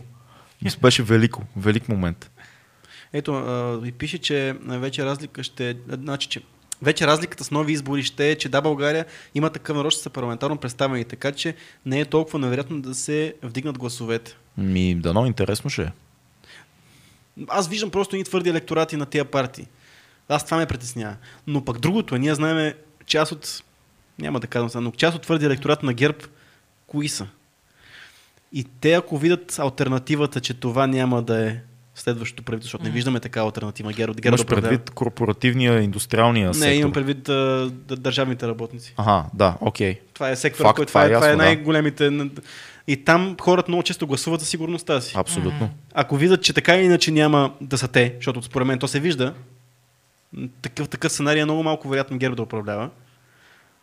Беше 0.83 1.03
велико, 1.03 1.43
велик 1.57 1.89
момент. 1.89 2.31
Ето, 3.13 3.35
а, 3.35 3.81
и 3.87 3.93
пише, 3.93 4.19
че 4.19 4.55
а, 4.69 4.79
вече 4.79 5.05
разлика 5.05 5.43
ще 5.43 5.71
е, 5.71 5.75
значи, 5.89 6.29
че 6.29 6.41
вече 6.83 7.07
разликата 7.07 7.45
с 7.45 7.51
нови 7.51 7.73
избори 7.73 8.03
ще 8.03 8.31
е, 8.31 8.35
че 8.35 8.49
да, 8.49 8.61
България 8.61 9.07
има 9.35 9.51
такъв 9.51 9.77
народ, 9.77 9.93
ще 9.93 10.03
са 10.03 10.11
парламентарно 10.11 10.57
представени, 10.57 11.05
така 11.05 11.33
че 11.33 11.55
не 11.87 12.01
е 12.01 12.05
толкова 12.05 12.39
невероятно 12.39 12.83
да 12.83 12.95
се 12.95 13.35
вдигнат 13.43 13.79
гласовете. 13.79 14.37
Ми, 14.59 14.95
дано 14.95 15.27
интересно 15.27 15.71
ще 15.71 15.83
е. 15.83 15.93
Аз 17.49 17.69
виждам 17.69 17.91
просто 17.91 18.17
едни 18.17 18.25
твърди 18.25 18.51
електорати 18.51 18.97
на 18.97 19.07
тия 19.07 19.25
партии. 19.25 19.67
Аз 20.29 20.45
това 20.45 20.57
ме 20.57 20.67
притеснява. 20.67 21.17
Но 21.47 21.65
пък 21.65 21.79
другото 21.79 22.15
е, 22.15 22.19
ние 22.19 22.35
знаем 22.35 22.75
част 23.07 23.33
от, 23.33 23.63
няма 24.19 24.41
да 24.41 24.47
казвам 24.47 24.71
сега, 24.71 24.81
но 24.81 24.91
част 24.91 25.17
от 25.17 25.23
твърди 25.23 25.47
електорат 25.47 25.83
на 25.83 25.93
ГЕРБ, 25.93 26.19
кои 26.87 27.09
са? 27.09 27.27
И 28.53 28.65
те 28.81 28.93
ако 28.93 29.19
видят 29.19 29.59
альтернативата, 29.59 30.41
че 30.41 30.55
това 30.55 30.87
няма 30.87 31.23
да 31.23 31.49
е 31.49 31.61
следващото 31.97 32.43
правителство, 32.43 32.67
защото 32.69 32.85
не 32.85 32.91
виждаме 32.91 33.21
така 33.21 33.41
альтернатива. 33.41 33.93
Геро, 33.93 34.13
Геро 34.15 34.29
Имаш 34.29 34.41
да 34.41 34.47
предвид 34.47 34.91
корпоративния, 34.91 35.83
индустриалния 35.83 36.55
сектор. 36.55 36.69
Не, 36.69 36.75
имам 36.75 36.93
предвид 36.93 37.29
а, 37.29 37.71
д- 37.73 37.97
държавните 37.97 38.49
работници. 38.49 38.95
Ага, 38.97 39.25
да, 39.35 39.57
окей. 39.61 40.01
Това 40.15 40.31
е 40.31 40.37
сектор, 40.37 40.65
Факт, 40.65 40.77
който 40.77 40.89
това 40.91 41.03
е 41.05 41.07
е, 41.07 41.13
това 41.15 41.27
е 41.29 41.31
да. 41.31 41.37
най-големите. 41.37 42.11
н- 42.11 42.31
И 42.89 42.97
там 43.05 43.37
хората 43.41 43.71
много 43.71 43.83
често 43.83 44.07
гласуват 44.07 44.41
за 44.41 44.47
сигурността 44.47 45.01
си. 45.01 45.13
Абсолютно. 45.17 45.71
Ако 45.95 46.17
видят, 46.17 46.43
че 46.43 46.53
така 46.53 46.75
или 46.77 46.85
иначе 46.85 47.11
няма 47.11 47.53
да 47.61 47.79
са 47.79 47.89
те, 47.89 48.15
защото 48.17 48.43
според 48.43 48.67
мен 48.67 48.79
то 48.79 48.89
се 48.89 49.01
вижда, 49.01 49.35
такъв, 50.63 50.89
такъв 50.89 51.13
сценарий 51.13 51.43
е 51.43 51.45
много 51.45 51.63
малко 51.63 51.89
вероятно 51.89 52.19
ГЕРБ 52.19 52.37
да 52.37 52.43
управлява. 52.43 52.91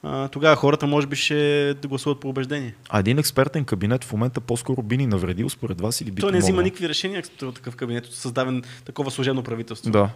А, 0.04 0.28
тогава 0.28 0.56
хората 0.56 0.88
може 0.88 1.08
би 1.08 1.16
ще 1.16 1.76
гласуват 1.86 2.20
по 2.20 2.30
убеждение. 2.30 2.76
А 2.90 3.00
един 3.00 3.20
експертен 3.20 3.66
кабинет 3.66 4.04
в 4.04 4.12
момента 4.14 4.42
по-скоро 4.42 4.82
би 4.82 4.98
ни 4.98 5.08
навредил 5.08 5.50
според 5.50 5.82
вас 5.82 6.02
или 6.02 6.12
би 6.12 6.22
Той 6.22 6.32
не 6.32 6.38
взима 6.40 6.64
никакви 6.64 6.90
решения, 6.90 7.22
като 7.22 7.52
такъв 7.52 7.76
кабинет, 7.76 8.06
създавен 8.06 8.64
такова 8.86 9.12
служебно 9.12 9.44
правителство. 9.44 9.92
Да, 9.92 10.10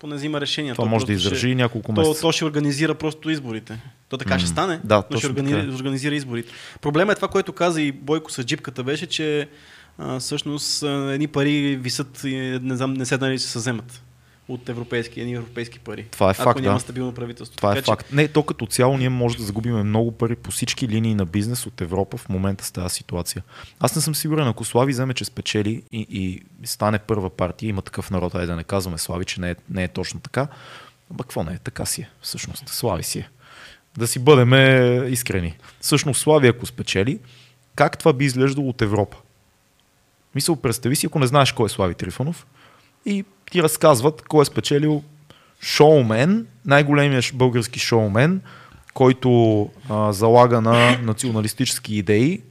То 0.00 0.06
не 0.06 0.14
взима 0.16 0.40
решения. 0.40 0.74
това 0.74 0.84
то 0.84 0.90
може 0.90 1.06
да 1.06 1.12
издържи 1.12 1.38
ще- 1.38 1.54
няколко 1.54 1.94
То, 1.94 2.00
месеца. 2.00 2.20
то 2.20 2.32
ще 2.32 2.44
организира 2.44 2.94
просто 2.94 3.30
изборите. 3.30 3.78
То 4.08 4.18
така 4.18 4.38
ще 4.38 4.44
М, 4.44 4.48
стане, 4.48 4.80
да, 4.84 5.02
но 5.10 5.18
ще 5.18 5.26
организира, 5.26 5.60
така 5.60 5.72
е. 5.72 5.74
организира 5.74 6.14
изборите. 6.14 6.52
Проблема 6.80 7.12
е 7.12 7.16
това, 7.16 7.28
което 7.28 7.52
каза 7.52 7.82
и 7.82 7.92
Бойко 7.92 8.32
с 8.32 8.44
джипката, 8.44 8.84
беше, 8.84 9.06
че 9.06 9.48
а, 9.98 10.18
всъщност 10.20 10.82
а, 10.82 10.88
едни 11.12 11.26
пари 11.26 11.76
висят 11.76 12.24
и 12.24 12.36
не, 12.62 12.76
знам, 12.76 12.94
не 12.94 13.06
се 13.06 13.16
знае 13.16 13.30
ли 13.30 13.38
ще 13.38 13.48
се 13.48 13.58
вземат 13.58 14.02
от 14.54 14.68
европейски, 14.68 15.20
едни 15.20 15.34
европейски 15.34 15.78
пари. 15.78 16.06
Това 16.10 16.28
е 16.28 16.30
ако 16.30 16.42
факт, 16.42 16.60
няма 16.60 16.74
да. 16.74 16.80
стабилно 16.80 17.14
правителство. 17.14 17.56
Това 17.56 17.72
е 17.72 17.74
Така 17.74 17.84
че- 17.84 17.90
факт. 17.90 18.12
Не, 18.12 18.28
то 18.28 18.42
като 18.42 18.66
цяло 18.66 18.98
ние 18.98 19.08
може 19.08 19.36
да 19.36 19.42
загубим 19.42 19.78
много 19.78 20.12
пари 20.12 20.36
по 20.36 20.50
всички 20.50 20.88
линии 20.88 21.14
на 21.14 21.26
бизнес 21.26 21.66
от 21.66 21.80
Европа 21.80 22.16
в 22.16 22.28
момента 22.28 22.64
с 22.64 22.70
тази 22.70 22.94
ситуация. 22.94 23.42
Аз 23.80 23.96
не 23.96 24.02
съм 24.02 24.14
сигурен, 24.14 24.48
ако 24.48 24.64
Слави 24.64 24.92
вземе, 24.92 25.14
че 25.14 25.24
спечели 25.24 25.82
и, 25.92 26.06
и 26.10 26.42
стане 26.66 26.98
първа 26.98 27.30
партия, 27.30 27.68
има 27.68 27.82
такъв 27.82 28.10
народ, 28.10 28.34
айде 28.34 28.46
да 28.46 28.56
не 28.56 28.64
казваме 28.64 28.98
Слави, 28.98 29.24
че 29.24 29.40
не 29.40 29.50
е, 29.50 29.54
не 29.70 29.84
е 29.84 29.88
точно 29.88 30.20
така. 30.20 30.48
Ама 31.10 31.18
какво 31.18 31.44
не 31.44 31.52
е? 31.52 31.58
Така 31.58 31.86
си 31.86 32.00
е, 32.00 32.10
всъщност. 32.22 32.68
Слави 32.68 33.02
си 33.02 33.18
е. 33.18 33.28
Да 33.96 34.06
си 34.06 34.18
бъдем 34.18 34.52
искрени. 35.12 35.56
Всъщност 35.80 36.20
Слави, 36.20 36.48
ако 36.48 36.66
спечели, 36.66 37.18
как 37.74 37.98
това 37.98 38.12
би 38.12 38.24
изглеждало 38.24 38.68
от 38.68 38.82
Европа? 38.82 39.16
Мисъл, 40.34 40.56
представи 40.56 40.96
си, 40.96 41.06
ако 41.06 41.18
не 41.18 41.26
знаеш 41.26 41.52
кой 41.52 41.66
е 41.66 41.68
Слави 41.68 41.94
Трифонов 41.94 42.46
и 43.06 43.24
ти 43.50 43.62
разказват 43.62 44.22
кой 44.22 44.42
е 44.42 44.46
спечелил 44.46 45.02
шоумен, 45.62 46.46
най-големият 46.66 47.24
български 47.34 47.78
шоумен, 47.80 48.40
който 48.94 49.60
а, 49.88 50.12
залага 50.12 50.60
на 50.60 50.98
националистически 50.98 51.94
идеи 51.96 52.42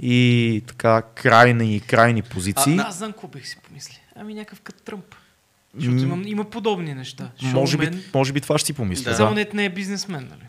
и 0.00 0.62
така 0.66 1.02
крайни, 1.14 1.80
крайни 1.80 2.22
позиции. 2.22 2.78
Аз 2.78 2.96
знам 2.98 3.12
какво 3.12 3.28
бих 3.28 3.46
си 3.46 3.56
помисли. 3.58 3.98
Ами 4.16 4.34
някакъв 4.34 4.60
като 4.60 4.82
Тръмп. 4.82 5.14
Защото 5.74 5.96
М, 5.96 6.14
има, 6.14 6.28
има 6.28 6.44
подобни 6.44 6.94
неща. 6.94 7.30
може, 7.44 7.76
би, 7.76 7.84
Шоумен, 7.84 8.02
може 8.14 8.32
би 8.32 8.40
това 8.40 8.58
ще 8.58 8.66
си 8.66 8.72
помисля. 8.72 9.10
Да. 9.10 9.16
Само 9.16 9.28
Да, 9.28 9.34
не, 9.34 9.46
не 9.54 9.64
е 9.64 9.68
бизнесмен, 9.70 10.28
нали? 10.30 10.48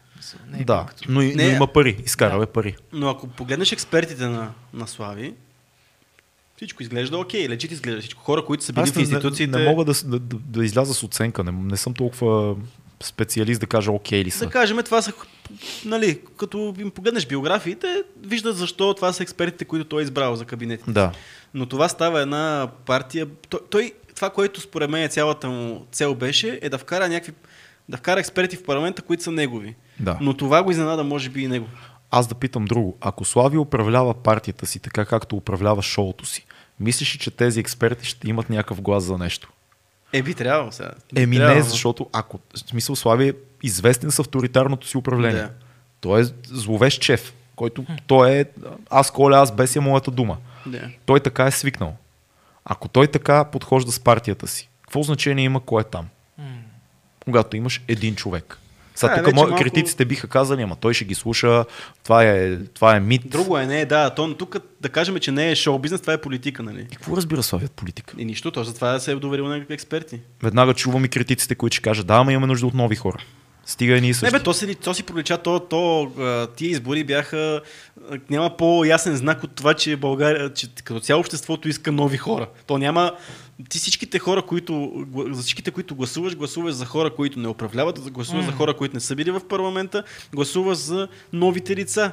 Не 0.49 0.59
е 0.59 0.63
да. 0.63 0.85
като- 0.89 1.11
Но, 1.11 1.21
и- 1.21 1.29
но 1.29 1.43
Не. 1.43 1.43
има 1.45 1.67
пари, 1.67 1.97
изкарал 2.05 2.41
е 2.41 2.45
пари. 2.45 2.75
Но 2.93 3.09
ако 3.09 3.27
погледнеш 3.27 3.71
експертите 3.71 4.27
на, 4.27 4.51
на 4.73 4.87
Слави, 4.87 5.33
всичко 6.61 6.83
изглежда 6.83 7.17
окей, 7.17 7.49
лечит 7.49 7.71
изглежда 7.71 8.01
всичко. 8.01 8.23
Хора, 8.23 8.45
които 8.45 8.63
са 8.63 8.73
били 8.73 8.83
Аз 8.83 8.91
в 8.91 8.95
не, 8.95 9.01
институциите... 9.01 9.57
не, 9.57 9.63
не 9.63 9.69
мога 9.69 9.85
да, 9.85 9.93
да, 10.05 10.19
да, 10.19 10.65
изляза 10.65 10.93
с 10.93 11.03
оценка, 11.03 11.43
не, 11.43 11.51
не 11.51 11.77
съм 11.77 11.93
толкова 11.93 12.55
специалист 13.03 13.61
да 13.61 13.67
кажа 13.67 13.91
окей 13.91 14.23
ли 14.25 14.31
са. 14.31 14.45
Да 14.45 14.51
кажем, 14.51 14.77
това 14.85 15.01
са, 15.01 15.13
нали, 15.85 16.19
като 16.37 16.75
им 16.79 16.91
погледнеш 16.91 17.27
биографиите, 17.27 18.03
виждат 18.23 18.57
защо 18.57 18.93
това 18.93 19.13
са 19.13 19.23
експертите, 19.23 19.65
които 19.65 19.85
той 19.85 20.01
е 20.01 20.03
избрал 20.03 20.35
за 20.35 20.45
кабинети. 20.45 20.83
Да. 20.87 21.11
Но 21.53 21.65
това 21.65 21.89
става 21.89 22.21
една 22.21 22.69
партия. 22.85 23.27
Той, 23.49 23.59
той 23.69 23.93
това, 24.15 24.29
което 24.29 24.61
според 24.61 24.89
мен 24.89 25.09
цялата 25.09 25.49
му 25.49 25.85
цел 25.91 26.15
беше, 26.15 26.59
е 26.61 26.69
да 26.69 26.77
вкара 26.77 27.09
някакви 27.09 27.33
да 27.89 27.97
вкара 27.97 28.19
експерти 28.19 28.55
в 28.55 28.63
парламента, 28.63 29.01
които 29.01 29.23
са 29.23 29.31
негови. 29.31 29.75
Да. 29.99 30.17
Но 30.21 30.33
това 30.37 30.63
го 30.63 30.71
изненада, 30.71 31.03
може 31.03 31.29
би 31.29 31.41
и 31.41 31.47
него. 31.47 31.67
Аз 32.11 32.27
да 32.27 32.35
питам 32.35 32.65
друго. 32.65 32.97
Ако 33.01 33.25
Слави 33.25 33.57
управлява 33.57 34.13
партията 34.13 34.65
си 34.65 34.79
така, 34.79 35.05
както 35.05 35.35
управлява 35.35 35.81
шоуто 35.81 36.25
си, 36.25 36.45
мислиш 36.81 37.15
ли, 37.15 37.19
че 37.19 37.31
тези 37.31 37.59
експерти 37.59 38.05
ще 38.05 38.29
имат 38.29 38.49
някакъв 38.49 38.81
глас 38.81 39.03
за 39.03 39.17
нещо? 39.17 39.51
Е, 40.13 40.21
би 40.21 40.33
трябвало 40.33 40.71
сега. 40.71 40.91
Еми 41.15 41.35
трябвало. 41.35 41.57
не, 41.57 41.63
защото 41.63 42.09
ако, 42.13 42.39
в 42.55 42.59
смисъл 42.59 42.95
Слави 42.95 43.29
е 43.29 43.33
известен 43.63 44.11
с 44.11 44.19
авторитарното 44.19 44.87
си 44.87 44.97
управление. 44.97 45.41
Да. 45.41 45.49
Той 46.01 46.21
е 46.21 46.25
зловещ 46.47 47.03
шеф, 47.03 47.33
който 47.55 47.85
той 48.07 48.31
е 48.31 48.45
аз 48.89 49.11
коля, 49.11 49.37
аз 49.37 49.55
беся 49.55 49.81
моята 49.81 50.11
дума. 50.11 50.37
Да. 50.65 50.89
Той 51.05 51.19
така 51.19 51.45
е 51.45 51.51
свикнал. 51.51 51.95
Ако 52.65 52.87
той 52.87 53.07
така 53.07 53.43
подхожда 53.43 53.91
с 53.91 53.99
партията 53.99 54.47
си, 54.47 54.69
какво 54.81 55.03
значение 55.03 55.45
има 55.45 55.59
кой 55.59 55.81
е 55.81 55.83
там? 55.83 56.07
Когато 57.23 57.57
имаш 57.57 57.81
един 57.87 58.15
човек. 58.15 58.57
Сега 58.95 59.15
А, 59.17 59.23
тук 59.23 59.35
малко... 59.35 59.55
критиците 59.55 60.05
биха 60.05 60.27
казали, 60.27 60.61
ама 60.61 60.75
той 60.75 60.93
ще 60.93 61.05
ги 61.05 61.15
слуша, 61.15 61.65
това 62.03 62.23
е, 62.23 62.57
това 62.57 62.95
е 62.95 62.99
мит. 62.99 63.21
Друго 63.25 63.57
е, 63.57 63.65
не, 63.65 63.85
да. 63.85 64.09
То, 64.09 64.33
тук 64.33 64.57
да 64.81 64.89
кажем, 64.89 65.19
че 65.19 65.31
не 65.31 65.51
е 65.51 65.55
шоу 65.55 65.79
бизнес, 65.79 66.01
това 66.01 66.13
е 66.13 66.21
политика, 66.21 66.63
нали? 66.63 66.81
И 66.91 66.95
какво 66.95 67.17
разбира 67.17 67.43
Слави 67.43 67.65
от 67.65 67.71
политика? 67.71 68.13
И 68.17 68.25
нищо, 68.25 68.51
то 68.51 68.63
затова 68.63 68.99
се 68.99 69.11
е 69.11 69.15
доверил 69.15 69.47
на 69.47 69.65
експерти. 69.69 70.19
Веднага 70.43 70.73
чувам 70.73 71.05
и 71.05 71.09
критиците, 71.09 71.55
които 71.55 71.73
ще 71.73 71.83
кажат, 71.83 72.07
да, 72.07 72.13
ама 72.13 72.33
имаме 72.33 72.47
нужда 72.47 72.67
от 72.67 72.73
нови 72.73 72.95
хора. 72.95 73.17
Стига 73.65 73.97
и 73.97 74.01
ние 74.01 74.07
Не 74.07 74.13
също. 74.13 74.37
бе, 74.37 74.43
то 74.43 74.53
си, 74.53 74.75
то 74.75 74.93
си 74.93 75.03
пролича, 75.03 75.37
то, 75.37 75.59
то, 75.59 76.11
тия 76.55 76.69
избори 76.69 77.03
бяха, 77.03 77.61
няма 78.29 78.57
по-ясен 78.57 79.15
знак 79.15 79.43
от 79.43 79.51
това, 79.51 79.73
че 79.73 79.95
България, 79.95 80.53
че 80.53 80.67
като 80.75 80.99
цяло 80.99 81.19
обществото 81.19 81.69
иска 81.69 81.91
нови 81.91 82.17
хора. 82.17 82.47
То 82.67 82.77
няма, 82.77 83.11
ти 83.69 83.77
всичките 83.77 84.19
хора, 84.19 84.41
които, 84.41 84.91
за 85.29 85.41
всичките, 85.41 85.71
които 85.71 85.95
гласуваш, 85.95 86.35
гласуваш 86.35 86.73
за 86.73 86.85
хора, 86.85 87.15
които 87.15 87.39
не 87.39 87.47
управляват, 87.47 88.11
гласуваш 88.11 88.45
за 88.45 88.51
М. 88.51 88.57
хора, 88.57 88.73
които 88.73 88.93
не 88.95 88.99
са 88.99 89.15
били 89.15 89.31
в 89.31 89.47
парламента, 89.49 90.03
гласуваш 90.33 90.77
за 90.77 91.07
новите 91.33 91.75
лица. 91.75 92.11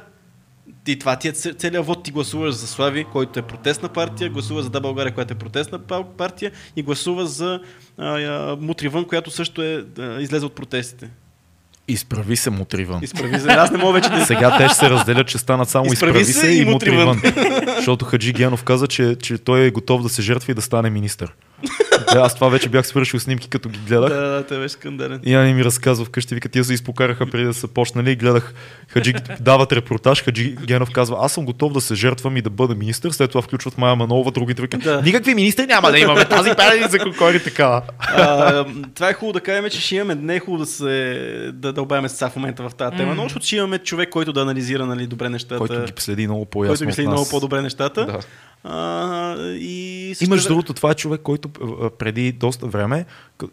И 0.87 0.99
това 0.99 1.15
ти 1.15 1.27
е 1.27 1.31
целият 1.31 1.85
вод. 1.85 2.03
Ти 2.03 2.11
гласуваш 2.11 2.53
за 2.53 2.67
Слави, 2.67 3.03
който 3.03 3.39
е 3.39 3.43
протестна 3.43 3.89
партия, 3.89 4.29
гласуваш 4.29 4.63
за 4.63 4.69
Да 4.69 4.81
България, 4.81 5.13
която 5.13 5.33
е 5.33 5.37
протестна 5.37 5.79
па- 5.79 6.03
партия 6.17 6.51
и 6.75 6.83
гласуваш 6.83 7.27
за 7.27 7.59
а, 7.97 8.19
а, 8.19 8.57
Мутривън, 8.61 9.05
която 9.05 9.31
също 9.31 9.61
е 9.61 9.85
а, 9.99 10.21
излезе 10.21 10.45
от 10.45 10.55
протестите. 10.55 11.09
Изправи 11.89 12.35
се, 12.35 12.49
мутривън. 12.49 12.99
Изправи 13.03 13.39
се. 13.39 13.47
Аз 13.47 13.71
не 13.71 13.77
мога 13.77 13.93
вече 13.93 14.09
да 14.09 14.25
Сега 14.25 14.57
те 14.57 14.67
ще 14.67 14.75
се 14.75 14.89
разделят, 14.89 15.27
че 15.27 15.37
станат 15.37 15.69
само 15.69 15.93
изправи, 15.93 16.19
Изправи 16.21 16.33
се, 16.33 16.47
и 16.47 16.61
и 16.61 16.65
мутри 16.65 16.91
мутри 16.91 17.05
вън. 17.05 17.21
Защото 17.75 18.05
Хаджи 18.05 18.33
Генов 18.33 18.63
каза, 18.63 18.87
че, 18.87 19.15
че 19.21 19.37
той 19.37 19.61
е 19.61 19.71
готов 19.71 20.03
да 20.03 20.09
се 20.09 20.21
жертва 20.21 20.51
и 20.51 20.55
да 20.55 20.61
стане 20.61 20.89
министър. 20.89 21.33
Да, 22.13 22.19
аз 22.19 22.35
това 22.35 22.49
вече 22.49 22.69
бях 22.69 22.87
свършил 22.87 23.19
снимки, 23.19 23.49
като 23.49 23.69
ги 23.69 23.79
гледах. 23.87 24.09
Да, 24.09 24.21
да, 24.21 24.47
той 24.47 24.59
беше 24.59 24.73
скандален. 24.73 25.19
И 25.23 25.33
Яни 25.33 25.53
ми 25.53 25.65
разказва 25.65 26.05
вкъщи, 26.05 26.35
вика, 26.35 26.49
тия 26.49 26.63
се 26.63 26.73
изпокараха 26.73 27.25
преди 27.25 27.43
да 27.43 27.53
са 27.53 27.67
почнали 27.67 28.11
и 28.11 28.15
гледах 28.15 28.53
Хаджи, 28.87 29.13
дават 29.39 29.71
репортаж, 29.71 30.23
Хаджи 30.23 30.55
Генов 30.65 30.91
казва, 30.91 31.17
аз 31.21 31.33
съм 31.33 31.45
готов 31.45 31.73
да 31.73 31.81
се 31.81 31.95
жертвам 31.95 32.37
и 32.37 32.41
да 32.41 32.49
бъда 32.49 32.75
министър, 32.75 33.11
след 33.11 33.31
това 33.31 33.41
включват 33.41 33.77
Майя 33.77 33.95
Манолова, 33.95 34.31
другите 34.31 34.61
викат, 34.61 34.83
Да. 34.83 35.01
никакви 35.01 35.35
министри 35.35 35.65
няма 35.65 35.91
да 35.91 35.99
имаме, 35.99 36.25
тази 36.25 36.51
пара 36.57 36.87
за 36.89 36.99
кокори 36.99 37.43
така. 37.43 37.81
А, 37.99 38.65
това 38.95 39.09
е 39.09 39.13
хубаво 39.13 39.33
да 39.33 39.41
кажем, 39.41 39.69
че 39.69 39.81
ще 39.81 39.95
имаме, 39.95 40.15
не 40.15 40.35
е 40.35 40.39
хубаво 40.39 40.63
да 40.63 40.65
се 40.65 41.51
да 41.53 41.73
дълбаваме 41.73 42.09
сега 42.09 42.29
в 42.29 42.35
момента 42.35 42.69
в 42.69 42.75
тази 42.75 42.97
тема, 42.97 43.15
но 43.15 43.23
защото 43.23 43.45
ще 43.45 43.55
имаме 43.55 43.77
човек, 43.77 44.09
който 44.09 44.33
да 44.33 44.41
анализира 44.41 44.85
нали, 44.85 45.07
добре 45.07 45.29
нещата. 45.29 45.57
Който 45.57 45.83
ги 45.83 45.91
следи 45.97 46.27
много 46.27 46.45
по-ясно 46.45 46.73
който 46.73 46.85
ги 46.85 46.91
следи 46.91 47.07
много 47.07 47.29
по-добре 47.29 47.61
нещата. 47.61 48.05
Да. 48.05 48.19
А, 48.63 49.35
и 49.41 50.15
И 50.21 50.27
между 50.27 50.47
другото, 50.47 50.73
това 50.73 50.91
е 50.91 50.95
човек, 50.95 51.21
който 51.21 51.49
преди 51.91 52.31
доста 52.31 52.67
време, 52.67 53.05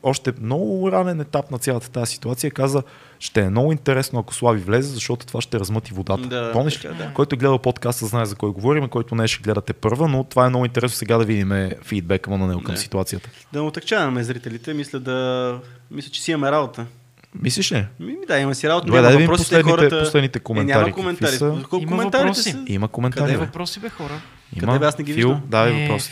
още 0.03 0.33
много 0.41 0.93
ранен 0.93 1.21
етап 1.21 1.51
на 1.51 1.59
цялата 1.59 1.91
тази 1.91 2.13
ситуация, 2.13 2.51
каза, 2.51 2.83
ще 3.19 3.41
е 3.41 3.51
много 3.51 3.73
интересно, 3.73 4.19
ако 4.19 4.35
Слави 4.35 4.61
влезе, 4.61 4.89
защото 4.89 5.27
това 5.27 5.41
ще 5.41 5.61
размъти 5.61 5.93
водата. 5.93 6.23
Да, 6.23 6.53
Помниш? 6.53 6.77
така, 6.77 6.95
да. 6.95 7.11
Който 7.15 7.35
е 7.35 7.39
гледал 7.39 7.59
подкаста, 7.59 8.07
знае 8.07 8.27
за 8.27 8.35
кой 8.35 8.51
говорим, 8.51 8.89
който 8.89 9.15
не 9.15 9.29
ще 9.29 9.43
гледате 9.43 9.73
първа, 9.73 10.09
но 10.09 10.25
това 10.25 10.47
е 10.47 10.49
много 10.49 10.65
интересно 10.65 10.97
сега 10.97 11.19
да 11.19 11.25
видим 11.25 11.53
фидбека 11.83 12.31
му 12.31 12.39
на 12.39 12.47
него 12.47 12.63
към 12.63 12.75
Да. 12.75 12.81
ситуацията. 12.81 13.29
Да 13.53 13.59
не 13.59 13.67
отъкчаваме 13.67 14.25
зрителите, 14.25 14.75
мисля 14.75 15.01
да... 15.01 15.59
Мисля, 15.91 16.11
че 16.11 16.23
си 16.23 16.31
имаме 16.31 16.53
работа. 16.53 16.87
Мислиш 17.35 17.73
ли? 17.73 17.87
Ми, 18.01 18.07
ми, 18.07 18.27
да, 18.29 18.39
имаме 18.39 18.55
си 18.55 18.69
работа. 18.69 18.87
Добре, 18.87 18.99
няма 18.99 19.11
да 19.11 19.17
видим 19.17 19.31
последните, 19.31 19.71
хората... 19.71 19.99
последните 20.01 20.39
Е, 20.39 20.43
коментари. 20.43 20.73
няма 20.75 20.85
Какви 20.87 20.93
коментари. 20.95 21.33
са? 21.33 21.45
Има 21.81 21.97
въпроси. 21.97 22.51
са? 22.51 22.65
Има 22.67 22.89
коментари. 22.89 23.21
Къде 23.21 23.33
Къде 23.33 23.39
бе? 23.39 23.47
въпроси 23.47 23.81
бе 23.81 23.89
хора? 23.89 24.21
Има. 24.53 24.67
Къде 24.67 24.79
бе? 24.79 24.87
Аз 24.87 24.99
не 24.99 25.05
ги 25.05 25.13
Фил, 25.15 25.29
виждам. 25.29 25.43
давай 25.47 25.73
Е, 25.73 25.83
въпрос. 25.83 26.11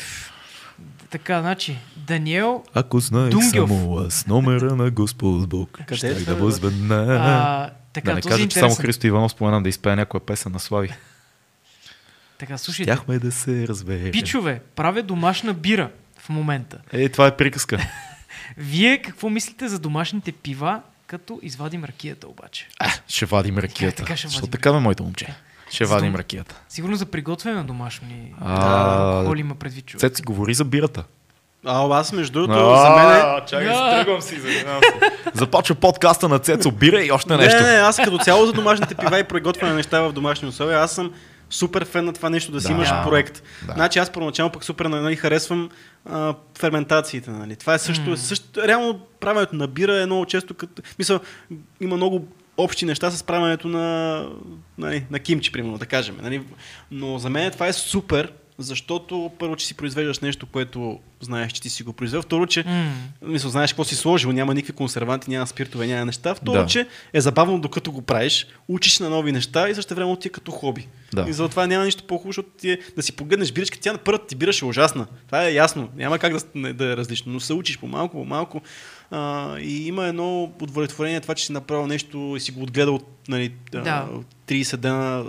Така, 1.10 1.40
значи, 1.40 1.78
Даниел 1.96 2.64
Ако 2.74 3.00
знаех 3.00 3.30
Дунгьов. 3.30 3.50
само 3.70 3.98
аз 3.98 4.26
номера 4.26 4.76
на 4.76 4.90
Господ 4.90 5.48
Бог, 5.48 5.70
Къде 5.72 5.96
ще 5.96 6.14
са, 6.14 6.24
да 6.24 6.34
бе? 6.34 6.40
възведна. 6.40 7.06
а, 7.10 7.70
така, 7.92 8.04
Да 8.04 8.14
не 8.14 8.20
кажа, 8.22 8.36
че 8.38 8.54
само 8.54 8.64
интересен. 8.64 8.76
Христо 8.76 9.06
Иванов 9.06 9.32
спомена 9.32 9.62
да 9.62 9.68
изпее 9.68 9.96
някоя 9.96 10.20
песен 10.20 10.52
на 10.52 10.58
Слави. 10.58 10.88
Така, 12.38 12.58
слушайте, 12.58 12.92
Щяхме 12.92 13.18
да 13.18 13.32
се 13.32 13.68
разберем. 13.68 14.12
пичове, 14.12 14.60
правя 14.76 15.02
домашна 15.02 15.54
бира 15.54 15.90
в 16.18 16.28
момента. 16.28 16.78
Е, 16.92 17.08
това 17.08 17.26
е 17.26 17.36
приказка. 17.36 17.78
Вие 18.56 18.98
какво 18.98 19.30
мислите 19.30 19.68
за 19.68 19.78
домашните 19.78 20.32
пива, 20.32 20.80
като 21.06 21.40
извадим 21.42 21.84
ракията 21.84 22.28
обаче? 22.28 22.68
А, 22.78 22.90
ще 23.08 23.26
вадим 23.26 23.58
ракията. 23.58 23.96
така 23.96 24.16
ще 24.16 24.26
Защото 24.26 24.40
вадим 24.40 24.50
така 24.52 24.72
бе, 24.72 24.78
моето 24.78 25.02
момче. 25.04 25.34
Ще 25.74 25.84
За 25.84 25.94
вадим 25.94 26.12
дом- 26.12 26.18
ракията. 26.18 26.54
Сигурно 26.68 26.96
за 26.96 27.06
приготвяне 27.06 27.56
на 27.56 27.64
домашни 27.64 28.34
А, 28.40 29.08
алкохоли 29.08 29.40
има 29.40 29.54
предвид 29.54 29.86
човек. 29.86 30.00
Цеци 30.00 30.22
говори 30.22 30.54
за 30.54 30.64
бирата. 30.64 31.04
А, 31.66 31.88
аз 31.90 32.12
между 32.12 32.32
другото, 32.32 32.76
за 32.76 32.90
мен 32.90 33.10
е... 33.10 33.46
Чакай, 33.46 33.66
Да. 33.66 33.90
тръгвам 33.90 34.22
си, 34.22 34.34
извинявам 34.34 34.80
се. 34.82 35.10
Започва 35.34 35.74
подкаста 35.74 36.28
на 36.28 36.38
Цецо 36.38 36.70
Бира 36.70 37.02
и 37.02 37.10
още 37.12 37.36
нещо. 37.36 37.62
Не, 37.62 37.72
не, 37.72 37.78
аз 37.78 37.96
като 37.96 38.18
цяло 38.18 38.46
за 38.46 38.52
домашните 38.52 38.94
пива 38.94 39.18
и 39.18 39.24
приготвяне 39.24 39.70
на 39.70 39.76
неща 39.76 40.00
в 40.00 40.12
домашни 40.12 40.48
условия, 40.48 40.78
аз 40.78 40.92
съм 40.92 41.12
супер 41.50 41.84
фен 41.84 42.04
на 42.04 42.12
това 42.12 42.30
нещо, 42.30 42.52
да 42.52 42.60
си 42.60 42.66
Да. 42.66 42.72
имаш 42.72 42.88
проект. 43.04 43.42
Да. 43.66 43.72
Значи 43.72 43.98
аз 43.98 44.10
първоначално 44.10 44.52
пък 44.52 44.64
супер 44.64 44.84
нали, 44.84 45.16
харесвам 45.16 45.68
а, 46.06 46.34
ферментациите. 46.58 47.30
Нали. 47.30 47.56
Това 47.56 47.74
е 47.74 47.78
също, 47.78 48.16
също, 48.16 48.62
реално 48.62 49.00
правенето 49.20 49.56
на 49.56 49.66
бира 49.66 50.02
е 50.02 50.06
много 50.06 50.26
често 50.26 50.54
като... 50.54 50.82
Мисъл, 50.98 51.20
има 51.80 51.96
много 51.96 52.26
общи 52.56 52.84
неща 52.84 53.10
с 53.10 53.22
правенето 53.22 53.68
на, 53.68 54.26
нали, 54.78 55.04
на 55.10 55.18
кимчи, 55.18 55.52
примерно, 55.52 55.78
да 55.78 55.86
кажем. 55.86 56.18
Нали. 56.22 56.42
Но 56.90 57.18
за 57.18 57.30
мен 57.30 57.50
това 57.50 57.66
е 57.66 57.72
супер, 57.72 58.32
защото 58.58 59.30
първо, 59.38 59.56
че 59.56 59.66
си 59.66 59.74
произвеждаш 59.74 60.18
нещо, 60.18 60.46
което 60.46 60.98
знаеш, 61.20 61.52
че 61.52 61.62
ти 61.62 61.70
си 61.70 61.82
го 61.82 61.92
произвел. 61.92 62.22
Второ, 62.22 62.46
че 62.46 62.64
М. 62.66 62.92
Мисля, 63.22 63.48
знаеш 63.48 63.72
какво 63.72 63.84
си 63.84 63.96
сложил, 63.96 64.32
няма 64.32 64.54
никакви 64.54 64.72
консерванти, 64.72 65.30
няма 65.30 65.46
спиртове, 65.46 65.86
няма 65.86 66.04
неща. 66.04 66.34
Второ, 66.34 66.60
Да. 66.60 66.66
че 66.66 66.86
е 67.12 67.20
забавно 67.20 67.60
докато 67.60 67.92
го 67.92 68.02
правиш, 68.02 68.46
учиш 68.68 68.98
на 68.98 69.10
нови 69.10 69.32
неща 69.32 69.68
и 69.68 69.74
също 69.74 69.94
време 69.94 70.18
ти 70.18 70.28
е 70.28 70.30
като 70.30 70.50
хоби. 70.52 70.88
Да. 71.14 71.26
И 71.28 71.32
затова 71.32 71.66
няма 71.66 71.84
нищо 71.84 72.04
по-хубаво, 72.06 72.28
защото 72.28 72.48
ти 72.58 72.70
е, 72.70 72.78
да 72.96 73.02
си 73.02 73.12
погледнеш 73.12 73.52
биричка, 73.52 73.78
тя 73.80 73.92
на 73.92 73.98
първата 73.98 74.26
ти 74.26 74.34
бираше 74.36 74.64
ужасна. 74.64 75.06
Това 75.26 75.44
е 75.44 75.52
ясно, 75.52 75.88
няма 75.96 76.18
как 76.18 76.32
да, 76.32 76.74
да 76.74 76.92
е 76.92 76.96
различно, 76.96 77.32
но 77.32 77.40
се 77.40 77.52
учиш 77.52 77.78
по-малко, 77.78 78.16
по-малко. 78.16 78.60
А, 79.16 79.58
и 79.58 79.86
има 79.86 80.06
едно 80.06 80.52
удовлетворение 80.60 81.20
това, 81.20 81.34
че 81.34 81.46
си 81.46 81.52
направил 81.52 81.86
нещо 81.86 82.34
и 82.36 82.40
си 82.40 82.52
го 82.52 82.62
отгледал 82.62 83.00
нали, 83.28 83.52
Да. 83.72 83.78
а, 83.80 84.08
30 84.48 84.76
дена 84.76 85.24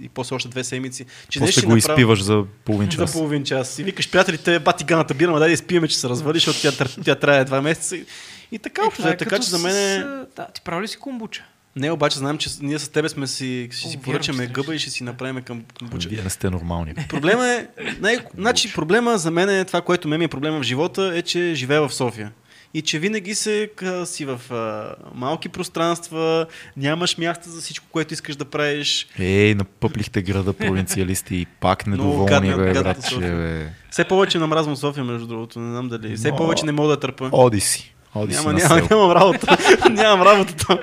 и 0.00 0.08
после 0.08 0.36
още 0.36 0.48
две 0.48 0.64
седмици. 0.64 1.04
Че 1.28 1.40
После 1.40 1.46
го 1.46 1.52
си 1.52 1.66
направил- 1.66 1.76
изпиваш 1.78 2.22
за 2.22 2.44
половин 2.64 2.90
за 2.90 2.96
час. 2.96 3.12
половин 3.12 3.44
час. 3.44 3.78
И 3.78 3.82
викаш, 3.82 4.10
приятелите, 4.10 4.58
бати 4.58 4.84
ганата 4.84 5.14
бира, 5.14 5.30
ма 5.30 5.38
дай 5.38 5.48
да 5.48 5.52
изпиеме, 5.52 5.88
че 5.88 5.98
се 5.98 6.08
развали, 6.08 6.38
защото 6.38 6.60
тя, 6.62 6.72
тя 7.04 7.14
трае 7.14 7.44
два 7.44 7.60
месеца. 7.62 7.96
И, 7.96 8.04
и 8.52 8.58
така, 8.58 8.82
Е, 8.82 8.86
общо, 8.86 9.08
е, 9.08 9.16
така 9.16 9.38
че 9.38 9.48
за 9.48 9.58
мен 9.58 9.76
е... 9.76 10.04
Да, 10.36 10.46
ти 10.46 10.60
прави 10.60 10.82
ли 10.82 10.88
си 10.88 10.96
комбуча? 10.96 11.44
Не, 11.76 11.90
обаче 11.90 12.18
знам, 12.18 12.38
че 12.38 12.50
ние 12.60 12.78
с 12.78 12.88
тебе 12.88 13.08
сме 13.08 13.26
си, 13.26 13.68
ще 13.72 13.88
си 13.88 13.98
поръчаме 13.98 14.46
гъба 14.46 14.74
и 14.74 14.78
ще 14.78 14.90
си 14.90 15.04
направим 15.04 15.42
към 15.42 15.64
комбуча. 15.78 16.08
Вие 16.08 16.22
не 16.22 16.30
сте 16.30 16.50
нормални. 16.50 16.94
Проблема 17.08 17.46
е, 17.46 17.66
най- 18.00 18.18
значи 18.34 18.72
проблема 18.72 19.18
за 19.18 19.30
мен 19.30 19.48
е 19.50 19.64
това, 19.64 19.80
което 19.80 20.08
ме 20.08 20.18
ми 20.18 20.24
е 20.24 20.28
проблема 20.28 20.58
в 20.58 20.62
живота, 20.62 21.12
е, 21.14 21.22
че 21.22 21.54
живея 21.54 21.88
в 21.88 21.94
София. 21.94 22.32
И 22.74 22.82
че 22.82 22.98
винаги 22.98 23.34
се 23.34 23.70
си 24.04 24.24
в 24.24 24.40
а, 24.50 24.94
малки 25.14 25.48
пространства, 25.48 26.46
нямаш 26.76 27.18
място 27.18 27.48
за 27.48 27.60
всичко, 27.60 27.86
което 27.90 28.14
искаш 28.14 28.36
да 28.36 28.44
правиш. 28.44 29.06
Ей, 29.18 29.54
напъплихте 29.54 30.22
града 30.22 30.52
провинциалисти 30.52 31.36
и 31.36 31.46
пак 31.46 31.86
недоволни, 31.86 32.30
гадна- 32.30 32.56
бе, 32.56 32.72
братче, 32.72 33.18
бе. 33.18 33.66
Все 33.90 34.04
повече 34.04 34.38
намразвам 34.38 34.76
София, 34.76 35.04
между 35.04 35.26
другото, 35.26 35.60
не 35.60 35.70
знам 35.70 35.88
дали. 35.88 36.16
Все 36.16 36.32
повече 36.32 36.66
не 36.66 36.72
мога 36.72 36.88
да 36.88 37.00
търпа. 37.00 37.28
Оди 37.32 37.60
си. 37.60 37.94
Оди 38.14 38.34
Няма, 38.34 38.60
си 38.60 38.66
няма, 38.66 38.88
нямам 38.90 39.12
работа. 39.12 39.58
нямам 39.90 40.26
работа 40.26 40.56
там. 40.56 40.78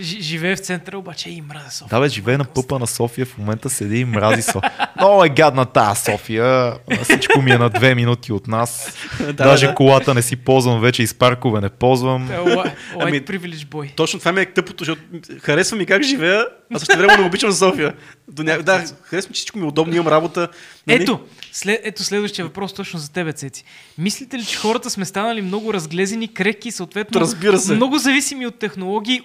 Живее 0.00 0.56
в 0.56 0.60
центъра, 0.60 0.98
обаче 0.98 1.30
и 1.30 1.42
мразя 1.42 1.70
София. 1.70 1.88
Да, 1.90 2.00
бе, 2.00 2.08
живее 2.08 2.38
на 2.38 2.44
пъпа 2.44 2.78
на 2.78 2.86
София, 2.86 3.26
в 3.26 3.38
момента 3.38 3.70
седи 3.70 3.96
и 3.96 4.04
мрази 4.04 4.42
София. 4.42 4.72
Много 4.96 5.24
е 5.24 5.28
гадна 5.28 5.66
тази 5.66 6.00
София. 6.02 6.74
Всичко 7.02 7.42
ми 7.42 7.50
е 7.50 7.58
на 7.58 7.70
две 7.70 7.94
минути 7.94 8.32
от 8.32 8.46
нас. 8.46 8.92
Да, 9.18 9.32
Даже 9.32 9.66
да. 9.66 9.74
колата 9.74 10.14
не 10.14 10.22
си 10.22 10.36
ползвам 10.36 10.80
вече, 10.80 11.02
из 11.02 11.14
паркове 11.14 11.60
не 11.60 11.68
ползвам. 11.68 12.30
Е, 12.30 12.34
White 12.36 12.72
Ами- 12.96 13.20
privilege 13.22 13.66
boy. 13.66 13.94
Точно 13.94 14.18
това 14.18 14.32
ми 14.32 14.40
е 14.40 14.46
тъпото, 14.46 14.84
защото 14.84 15.02
харесва 15.40 15.76
ми 15.76 15.86
как 15.86 16.02
живея, 16.02 16.46
а 16.74 16.78
също 16.78 16.98
време 16.98 17.16
не 17.16 17.24
обичам 17.24 17.52
София. 17.52 17.94
До 18.28 18.42
ня... 18.42 18.58
Да, 18.58 18.84
харесва 19.02 19.28
ми, 19.28 19.34
че 19.34 19.38
всичко 19.38 19.58
ми 19.58 19.64
е 19.64 19.68
удобно, 19.68 19.94
имам 19.94 20.08
работа. 20.08 20.48
нали? 20.86 21.02
Ето, 21.02 21.20
след, 21.52 21.80
ето 21.84 22.04
следващия 22.04 22.44
въпрос 22.44 22.72
точно 22.74 22.98
за 22.98 23.12
тебе, 23.12 23.32
Цеци. 23.32 23.64
Мислите 23.98 24.38
ли, 24.38 24.44
че 24.44 24.56
хората 24.56 24.90
сме 24.90 25.04
станали 25.04 25.42
много 25.42 25.74
разглезени, 25.74 26.28
крехки 26.28 26.68
и 26.68 26.72
съответно 26.72 27.20
Разбира 27.20 27.58
се. 27.58 27.74
много 27.74 27.98
зависими 27.98 28.46
от 28.46 28.58
технологии 28.58 29.14
и 29.16 29.22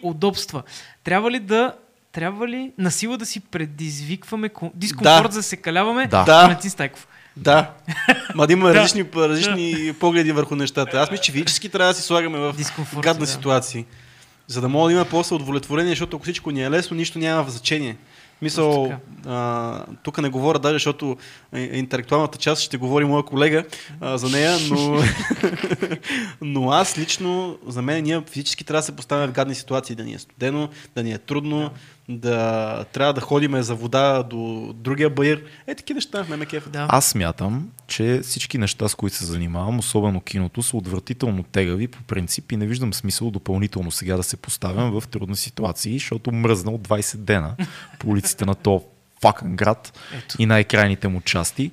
удобства? 0.52 0.64
Трябва 1.04 1.32
ли 1.32 1.40
да 1.40 1.74
трябва 2.12 2.48
ли 2.48 2.72
на 2.78 2.92
сила 2.92 3.18
да 3.18 3.26
си 3.26 3.40
предизвикваме 3.40 4.50
ко- 4.50 4.72
дискомфорт, 4.76 5.24
Да. 5.24 5.32
за 5.32 5.40
да 5.40 5.44
се 5.44 5.56
каляваме? 5.56 6.08
Да. 6.08 6.24
Валентин 6.24 6.70
Стайков. 6.72 7.08
Да. 7.38 7.72
Ма 8.36 8.48
да 8.48 8.54
има 8.54 8.68
Да. 8.70 8.76
различни, 8.76 9.06
различни 9.16 9.94
погледи 9.94 10.32
върху 10.32 10.56
нещата. 10.56 10.98
Аз 10.98 11.12
мисля, 11.12 11.24
че 11.24 11.32
физически 11.32 11.70
трябва 11.70 11.94
да 11.94 12.00
си 12.00 12.04
слагаме 12.04 12.38
в 12.38 12.56
гадни 13.00 13.26
да. 13.26 13.32
ситуации. 13.32 13.86
За 14.48 14.62
да 14.62 14.70
мога 14.70 14.88
да 14.88 14.94
има 14.94 15.06
после 15.06 15.36
удовлетворение, 15.36 15.92
защото 15.92 16.18
ако 16.18 16.24
всичко 16.24 16.52
ни 16.52 16.64
е 16.64 16.72
лесно, 16.72 16.98
нищо 16.98 17.20
няма 17.20 17.50
значение. 17.50 17.98
Мисъл, 18.42 18.94
а, 19.26 19.86
тук 20.04 20.22
не 20.22 20.30
говоря 20.30 20.60
даже, 20.60 20.76
защото 20.76 21.18
интелектуалната 21.54 22.38
част 22.38 22.62
ще 22.62 22.78
говори 22.78 23.06
моя 23.06 23.24
колега 23.24 23.64
а, 24.02 24.18
за 24.18 24.30
нея, 24.30 24.58
но, 24.70 25.04
но 26.42 26.72
аз 26.72 26.98
лично, 26.98 27.58
за 27.68 27.82
мен, 27.82 28.04
ние 28.04 28.22
физически 28.32 28.64
трябва 28.64 28.80
да 28.80 28.86
се 28.86 28.96
поставяме 28.96 29.28
в 29.28 29.32
гадни 29.32 29.56
ситуации, 29.56 29.96
да 29.96 30.04
ни 30.04 30.14
е 30.14 30.20
студено, 30.20 30.70
да 30.96 31.04
ни 31.04 31.12
е 31.12 31.18
трудно, 31.18 31.72
да, 32.18 32.86
трябва 32.92 33.14
да 33.14 33.22
ходиме 33.22 33.64
за 33.64 33.76
вода 33.76 34.24
до 34.24 34.74
другия 34.76 35.10
баир. 35.10 35.44
Е, 35.68 35.76
такива 35.76 35.96
неща, 35.96 36.26
ме 36.30 36.38
ме. 36.38 36.46
Да. 36.46 36.88
Аз 36.90 37.06
смятам, 37.06 37.70
че 37.88 38.20
всички 38.24 38.58
неща, 38.58 38.88
с 38.88 38.96
които 38.96 39.16
се 39.16 39.26
занимавам, 39.26 39.80
особено 39.80 40.22
киното, 40.22 40.64
са 40.64 40.78
отвратително 40.78 41.44
тегави 41.44 41.88
по 41.88 42.04
принцип 42.04 42.52
и 42.52 42.58
не 42.58 42.68
виждам 42.68 42.94
смисъл 42.94 43.32
допълнително 43.32 43.92
сега 43.92 44.18
да 44.18 44.24
се 44.24 44.38
поставям 44.38 45.02
в 45.02 45.08
трудни 45.08 45.36
ситуации, 45.36 45.94
защото 45.94 46.32
мръзна 46.32 46.72
от 46.72 46.88
20 46.88 47.18
дена 47.18 47.56
по 48.00 48.10
улиците 48.10 48.46
на 48.46 48.56
то 48.56 48.84
факън 49.22 49.56
град 49.56 50.00
Ето. 50.18 50.36
и 50.40 50.46
най-крайните 50.46 51.08
му 51.08 51.22
части. 51.22 51.72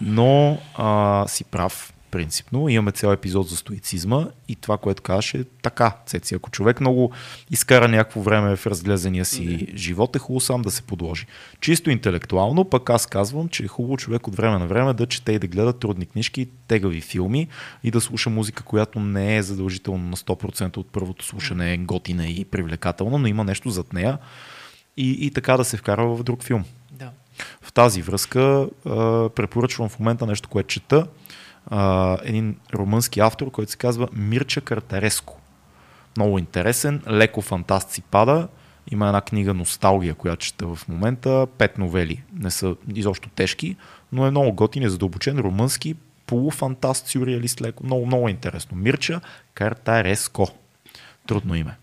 Но 0.00 0.58
а, 0.74 1.24
си 1.28 1.44
прав, 1.44 1.92
принципно. 2.10 2.68
Имаме 2.68 2.92
цял 2.92 3.12
епизод 3.12 3.48
за 3.48 3.56
стоицизма 3.56 4.26
и 4.48 4.56
това, 4.56 4.78
което 4.78 5.02
казваш 5.02 5.34
е 5.34 5.44
така, 5.62 5.96
Цеци. 6.06 6.34
Ако 6.34 6.50
човек 6.50 6.80
много 6.80 7.12
изкара 7.50 7.88
някакво 7.88 8.20
време 8.20 8.56
в 8.56 8.66
разглезения 8.66 9.24
си 9.24 9.66
живот, 9.74 10.16
е 10.16 10.18
хубаво 10.18 10.40
сам 10.40 10.62
да 10.62 10.70
се 10.70 10.82
подложи. 10.82 11.26
Чисто 11.60 11.90
интелектуално, 11.90 12.64
пък 12.64 12.90
аз 12.90 13.06
казвам, 13.06 13.48
че 13.48 13.64
е 13.64 13.68
хубаво 13.68 13.96
човек 13.96 14.26
от 14.26 14.36
време 14.36 14.58
на 14.58 14.66
време 14.66 14.94
да 14.94 15.06
чете 15.06 15.32
и 15.32 15.38
да 15.38 15.46
гледа 15.46 15.72
трудни 15.72 16.06
книжки, 16.06 16.48
тегави 16.68 17.00
филми 17.00 17.48
и 17.84 17.90
да 17.90 18.00
слуша 18.00 18.30
музика, 18.30 18.62
която 18.62 19.00
не 19.00 19.36
е 19.36 19.42
задължително 19.42 20.08
на 20.08 20.16
100% 20.16 20.76
от 20.76 20.92
първото 20.92 21.24
слушане 21.24 21.72
е 21.72 21.78
готина 21.78 22.28
и 22.28 22.44
привлекателна, 22.44 23.18
но 23.18 23.26
има 23.26 23.44
нещо 23.44 23.70
зад 23.70 23.92
нея 23.92 24.18
и, 24.96 25.26
и 25.26 25.30
така 25.30 25.56
да 25.56 25.64
се 25.64 25.76
вкара 25.76 26.06
в 26.06 26.22
друг 26.22 26.42
филм. 26.42 26.64
да. 26.92 27.10
В 27.62 27.72
тази 27.72 28.02
връзка 28.02 28.40
а, 28.40 29.28
препоръчвам 29.28 29.88
в 29.88 29.98
момента 29.98 30.26
нещо, 30.26 30.48
което 30.48 30.68
чета. 30.68 31.06
А, 31.70 32.18
един 32.22 32.56
румънски 32.74 33.20
автор, 33.20 33.50
който 33.50 33.72
се 33.72 33.78
казва 33.78 34.08
Мирча 34.12 34.60
Картареско. 34.60 35.40
Много 36.16 36.38
интересен, 36.38 37.02
леко 37.08 37.42
фантаст 37.42 38.02
пада. 38.10 38.48
Има 38.90 39.06
една 39.06 39.20
книга 39.20 39.54
Носталгия, 39.54 40.14
която 40.14 40.46
чета 40.46 40.66
в 40.66 40.78
момента. 40.88 41.46
Пет 41.58 41.78
новели. 41.78 42.22
Не 42.38 42.50
са 42.50 42.76
изобщо 42.94 43.28
тежки, 43.28 43.76
но 44.12 44.26
е 44.26 44.30
много 44.30 44.52
готин, 44.52 44.82
е 44.82 44.88
задълбочен, 44.88 45.38
румънски, 45.38 45.94
полуфантаст, 46.26 47.06
сюрреалист, 47.06 47.60
леко. 47.60 47.86
Много, 47.86 48.06
много 48.06 48.28
интересно. 48.28 48.76
Мирча 48.76 49.20
Картареско. 49.54 50.48
Трудно 51.26 51.54
име. 51.54 51.76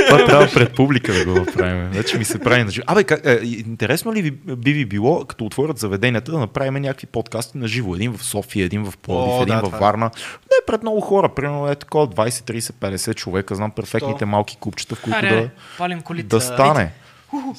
Това 0.07 0.25
трябва 0.25 0.47
пред 0.53 0.75
публика 0.75 1.13
да 1.13 1.25
го 1.25 1.31
направим. 1.31 1.89
Вече 1.89 2.17
ми 2.17 2.25
се 2.25 2.39
прави. 2.39 2.63
на 2.63 2.71
живо. 2.71 2.83
Абе, 2.87 3.03
как, 3.03 3.25
е, 3.25 3.39
интересно 3.43 4.13
ли 4.13 4.21
ви, 4.21 4.31
би 4.55 4.73
ви 4.73 4.85
било, 4.85 5.25
като 5.25 5.45
отворят 5.45 5.77
заведенията, 5.77 6.31
да 6.31 6.39
направим 6.39 6.73
някакви 6.73 7.07
подкасти 7.07 7.57
на 7.57 7.67
живо? 7.67 7.95
Един 7.95 8.13
в 8.13 8.23
София, 8.23 8.65
един 8.65 8.85
в 8.85 8.97
Пловдив, 8.97 9.33
О, 9.33 9.41
един 9.41 9.55
да, 9.55 9.69
в 9.69 9.73
е. 9.73 9.79
Варна. 9.79 10.05
Не 10.25 10.65
пред 10.67 10.81
много 10.81 11.01
хора, 11.01 11.29
примерно 11.29 11.67
е 11.67 11.75
такова 11.75 12.07
20, 12.07 12.29
30, 12.29 12.71
50 12.71 13.15
човека. 13.15 13.55
Знам 13.55 13.71
перфектните 13.71 14.17
Сто. 14.17 14.27
малки 14.27 14.57
купчета, 14.59 14.95
в 14.95 15.01
които 15.01 15.17
Аре, 15.17 15.49
да, 15.79 16.01
колите. 16.01 16.27
да 16.27 16.41
стане. 16.41 16.91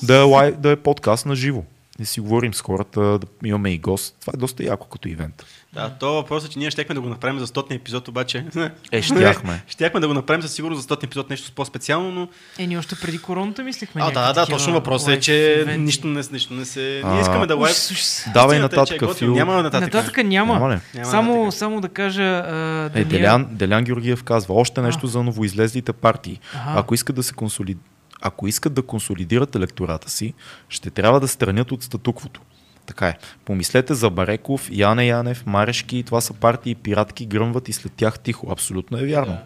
Да 0.02 0.14
е, 0.14 0.22
лай- 0.22 0.52
да 0.52 0.70
е 0.70 0.76
подкаст 0.76 1.26
на 1.26 1.36
живо. 1.36 1.62
Да 1.98 2.06
си 2.06 2.20
говорим 2.20 2.54
с 2.54 2.60
хората, 2.60 3.00
да 3.00 3.26
имаме 3.44 3.70
и 3.70 3.78
гост. 3.78 4.16
Това 4.20 4.32
е 4.34 4.40
доста 4.40 4.64
яко 4.64 4.86
като 4.88 5.08
ивент. 5.08 5.44
Да, 5.72 5.90
то 5.90 6.12
въпрос 6.12 6.44
е, 6.44 6.48
че 6.48 6.58
ние 6.58 6.70
щехме 6.70 6.94
да 6.94 7.00
го 7.00 7.08
направим 7.08 7.38
за 7.38 7.46
100 7.46 7.74
епизод, 7.74 8.08
обаче. 8.08 8.44
Е, 8.92 9.02
щяхме. 9.02 9.62
щяхме 9.68 10.00
да 10.00 10.08
го 10.08 10.14
направим 10.14 10.42
със 10.42 10.52
сигурност 10.52 10.82
за 10.82 10.88
100 10.88 11.04
епизод 11.04 11.30
нещо 11.30 11.52
по-специално, 11.54 12.10
но... 12.10 12.28
Е, 12.58 12.66
ние 12.66 12.78
още 12.78 12.94
преди 12.94 13.18
короната 13.18 13.62
мислихме. 13.64 14.02
А, 14.04 14.10
да, 14.10 14.32
да, 14.32 14.46
точно 14.46 14.72
въпросът 14.72 15.08
е, 15.08 15.20
че 15.20 15.58
ивенти. 15.60 15.80
нищо 15.80 16.06
не, 16.06 16.22
нищо 16.32 16.54
не 16.54 16.64
се... 16.64 17.00
А, 17.04 17.12
Ние 17.12 17.20
искаме 17.20 17.46
да 17.46 17.56
лайв... 17.56 17.76
Ужас. 17.90 18.26
Давай 18.34 18.56
е, 18.56 18.60
нататък, 18.60 19.02
е. 19.02 19.14
Фил. 19.14 19.34
Няма 19.34 19.62
нататък. 19.62 19.94
Нататък 19.94 20.24
няма. 20.24 20.54
Няма 20.54 20.74
ли? 20.74 20.78
Няма 20.94 21.06
само, 21.06 21.36
нататък. 21.36 21.58
само 21.58 21.80
да 21.80 21.88
кажа... 21.88 22.22
А, 22.22 22.54
Е, 22.84 22.90
Даниел- 22.90 23.08
Делян, 23.08 23.46
Делян 23.50 23.84
Георгиев 23.84 24.24
казва 24.24 24.54
още 24.54 24.80
нещо 24.80 25.06
за 25.06 25.22
новоизлезлите 25.22 25.92
партии. 25.92 26.40
Аха. 26.54 26.72
Ако 26.76 26.94
искат 26.94 27.16
да 27.16 27.22
се 27.22 27.34
консоли... 27.34 27.76
Ако 28.22 28.46
искат 28.46 28.74
да 28.74 28.82
консолидират 28.82 29.54
електората 29.54 30.10
си, 30.10 30.34
ще 30.68 30.90
трябва 30.90 31.20
да 31.20 31.28
странят 31.28 31.72
от 31.72 31.82
статуквото. 31.82 32.40
Така 32.88 33.08
е. 33.08 33.14
Помислете 33.44 33.94
за 33.94 34.10
Бареков, 34.10 34.68
Яне 34.72 35.06
Янев, 35.06 35.46
Марешки. 35.46 36.02
Това 36.02 36.20
са 36.20 36.32
партии 36.32 36.74
пиратки, 36.74 37.26
гръмват 37.26 37.68
и 37.68 37.72
след 37.72 37.92
тях 37.92 38.18
тихо. 38.18 38.50
Абсолютно 38.50 38.98
е 38.98 39.06
вярно. 39.06 39.38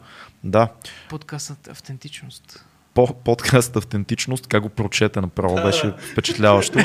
Да. 0.45 0.69
Подкастът 1.09 1.69
Автентичност. 1.69 2.65
по- 2.95 3.15
подкаст 3.15 3.77
Автентичност, 3.77 4.47
как 4.47 4.63
го 4.63 4.69
прочете 4.69 5.21
направо, 5.21 5.55
беше 5.55 5.93
впечатляващо. 6.13 6.79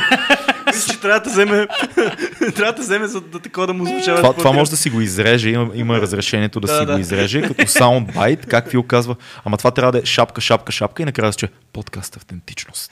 Мисля, 0.67 0.93
че 0.93 0.99
трябва 0.99 1.19
да 1.19 1.29
вземе, 1.29 1.67
трябва 2.55 2.73
да 2.73 2.81
вземе 2.81 3.07
за 3.07 3.21
да 3.21 3.39
такова 3.39 3.67
да 3.67 3.73
му 3.73 3.85
звучава. 3.85 4.17
това, 4.17 4.33
това 4.33 4.51
може 4.51 4.71
да 4.71 4.77
си 4.77 4.89
го 4.89 5.01
изреже, 5.01 5.49
има, 5.49 5.71
има 5.73 6.01
разрешението 6.01 6.59
да, 6.59 6.67
Да, 6.67 6.79
си 6.79 6.85
да. 6.85 6.93
го 6.93 6.99
изреже, 6.99 7.41
като 7.41 7.67
саундбайт, 7.67 8.45
как 8.45 8.71
ви 8.71 8.77
оказва. 8.77 9.15
Ама 9.45 9.57
това 9.57 9.71
трябва 9.71 9.91
да 9.91 9.97
е 9.97 10.05
шапка, 10.05 10.41
шапка, 10.41 10.71
шапка 10.71 11.01
и 11.01 11.05
накрая 11.05 11.33
че 11.33 11.47
подкаст 11.73 12.15
Автентичност. 12.17 12.91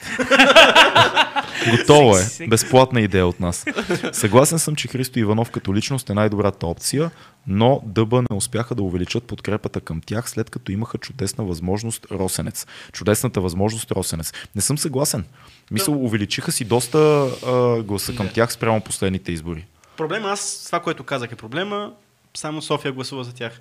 Готово 1.70 2.18
е. 2.18 2.46
Безплатна 2.48 3.00
идея 3.00 3.26
от 3.26 3.40
нас. 3.40 3.64
Съгласен 4.12 4.58
съм, 4.58 4.76
че 4.76 4.88
Христо 4.88 5.18
Иванов 5.18 5.50
като 5.50 5.74
личност 5.74 6.10
е 6.10 6.14
най-добрата 6.14 6.66
опция, 6.66 7.10
но 7.46 7.80
Дъба 7.84 8.22
не 8.22 8.36
успяха 8.36 8.74
да 8.74 8.82
увеличат 8.82 9.24
подкрепата 9.24 9.80
към 9.80 10.00
тях, 10.00 10.30
след 10.30 10.50
като 10.50 10.72
имаха 10.72 10.98
чудесна 10.98 11.44
възможност 11.44 12.06
Росенец. 12.10 12.66
Чудесната 12.92 13.40
възможност 13.40 13.90
Росенец. 13.90 14.32
Не 14.54 14.62
съм 14.62 14.78
съгласен. 14.78 15.24
Мисля, 15.70 15.92
увеличиха 15.92 16.52
си 16.52 16.64
доста 16.64 16.98
а, 17.46 17.82
гласа 17.82 18.14
към 18.14 18.26
Да. 18.26 18.32
тях 18.32 18.52
спрямо 18.52 18.80
последните 18.80 19.32
избори. 19.32 19.66
Проблема, 19.96 20.28
аз 20.28 20.62
това, 20.66 20.80
което 20.80 21.04
казах 21.04 21.32
е 21.32 21.36
проблема, 21.36 21.92
само 22.34 22.62
София 22.62 22.92
гласува 22.92 23.24
за 23.24 23.34
тях. 23.34 23.60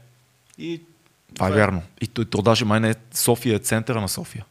И 0.57 0.81
Това 1.35 1.47
е 1.47 1.51
е. 1.51 1.53
вярно. 1.53 1.81
И 2.01 2.07
то, 2.07 2.25
то 2.25 2.41
даже 2.41 2.65
май 2.65 2.79
не 2.79 2.89
е 2.89 2.95
София, 3.13 3.55
е 3.55 3.59
центъра 3.59 4.01
на 4.01 4.09
София. 4.09 4.45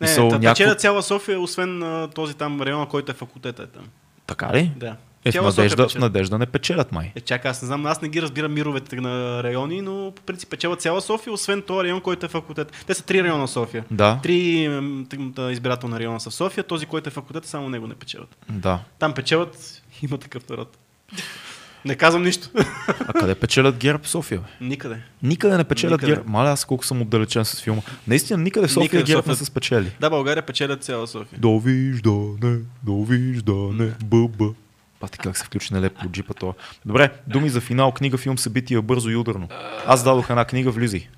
не, 0.00 0.08
Мисъл, 0.08 0.24
Мисъл, 0.24 0.38
някакво- 0.40 0.74
цяла 0.74 1.02
София, 1.02 1.40
освен 1.40 1.82
а, 1.82 2.08
този 2.08 2.34
там 2.34 2.60
район, 2.62 2.86
който 2.86 3.12
е 3.12 3.14
факултета 3.14 3.62
е 3.62 3.66
там. 3.66 3.84
Така 4.26 4.52
ли? 4.54 4.72
Да. 4.76 4.96
Е, 5.28 5.40
в 5.40 5.44
надежда, 5.46 5.88
в 5.88 5.94
надежда 5.94 6.38
не 6.38 6.46
печелят 6.46 6.92
май. 6.92 7.12
Е, 7.14 7.20
чакай, 7.20 7.50
аз 7.50 7.62
не 7.62 7.66
знам, 7.66 7.86
аз 7.86 8.02
не 8.02 8.08
ги 8.08 8.22
разбирам 8.22 8.52
мировете 8.52 8.96
на 8.96 9.42
райони, 9.42 9.82
но 9.82 10.12
по 10.16 10.22
принцип 10.22 10.50
печела 10.50 10.76
цяла 10.76 11.00
София, 11.00 11.32
освен 11.32 11.62
този 11.62 11.84
район, 11.84 12.00
който 12.00 12.26
е 12.26 12.28
факултет. 12.28 12.84
Те 12.86 12.94
са 12.94 13.02
три 13.02 13.22
района 13.22 13.48
София. 13.48 13.84
Да, 13.90 14.18
Три 14.22 14.36
избирателна 15.50 15.98
района 15.98 16.20
са 16.20 16.30
в 16.30 16.34
София, 16.34 16.64
този, 16.64 16.86
който 16.86 17.08
е 17.08 17.12
факултет, 17.12 17.44
само 17.44 17.68
него 17.68 17.86
не 17.86 17.94
печелят. 17.94 18.36
да. 18.50 18.80
Там 18.98 19.14
печелят, 19.14 19.82
има 20.02 20.18
такъв 20.18 20.48
народ. 20.48 20.78
Не 21.84 21.94
казвам 21.94 22.22
нищо. 22.22 22.48
А 23.00 23.12
къде 23.12 23.34
печелят 23.34 23.76
ГЕРБ 23.76 24.02
в 24.04 24.08
София? 24.08 24.40
Бе? 24.40 24.66
Никъде. 24.66 24.96
Никъде 25.22 25.56
не 25.56 25.64
печелят 25.64 25.92
Никъде. 25.92 26.12
ГЕРБ. 26.12 26.30
Маля, 26.30 26.50
аз 26.50 26.64
колко 26.64 26.86
съм 26.86 27.02
отдалечен 27.02 27.44
с 27.44 27.60
филма. 27.60 27.82
Наистина, 28.06 28.42
никъде 28.42 28.66
в 28.66 28.70
София 28.70 28.82
Никъде 28.82 29.02
ГЕРБ 29.02 29.18
София. 29.18 29.32
не 29.32 29.36
са 29.36 29.44
спечели. 29.44 29.92
Да, 30.00 30.10
България 30.10 30.46
печелят 30.46 30.84
цяла 30.84 31.06
София. 31.06 31.38
Довиждане, 31.40 32.58
довиждане, 32.82 33.92
бъба. 34.04 34.44
Пати 35.00 35.18
как 35.18 35.38
се 35.38 35.44
включи 35.44 35.74
нелепо 35.74 36.06
от 36.06 36.12
джипа 36.12 36.34
това. 36.34 36.52
Добре, 36.86 37.10
думи 37.26 37.48
за 37.48 37.60
финал, 37.60 37.92
книга, 37.92 38.18
филм, 38.18 38.38
събития, 38.38 38.82
бързо 38.82 39.10
и 39.10 39.16
ударно. 39.16 39.48
Аз 39.86 40.04
дадох 40.04 40.30
една 40.30 40.44
книга, 40.44 40.70
влизай. 40.70 41.08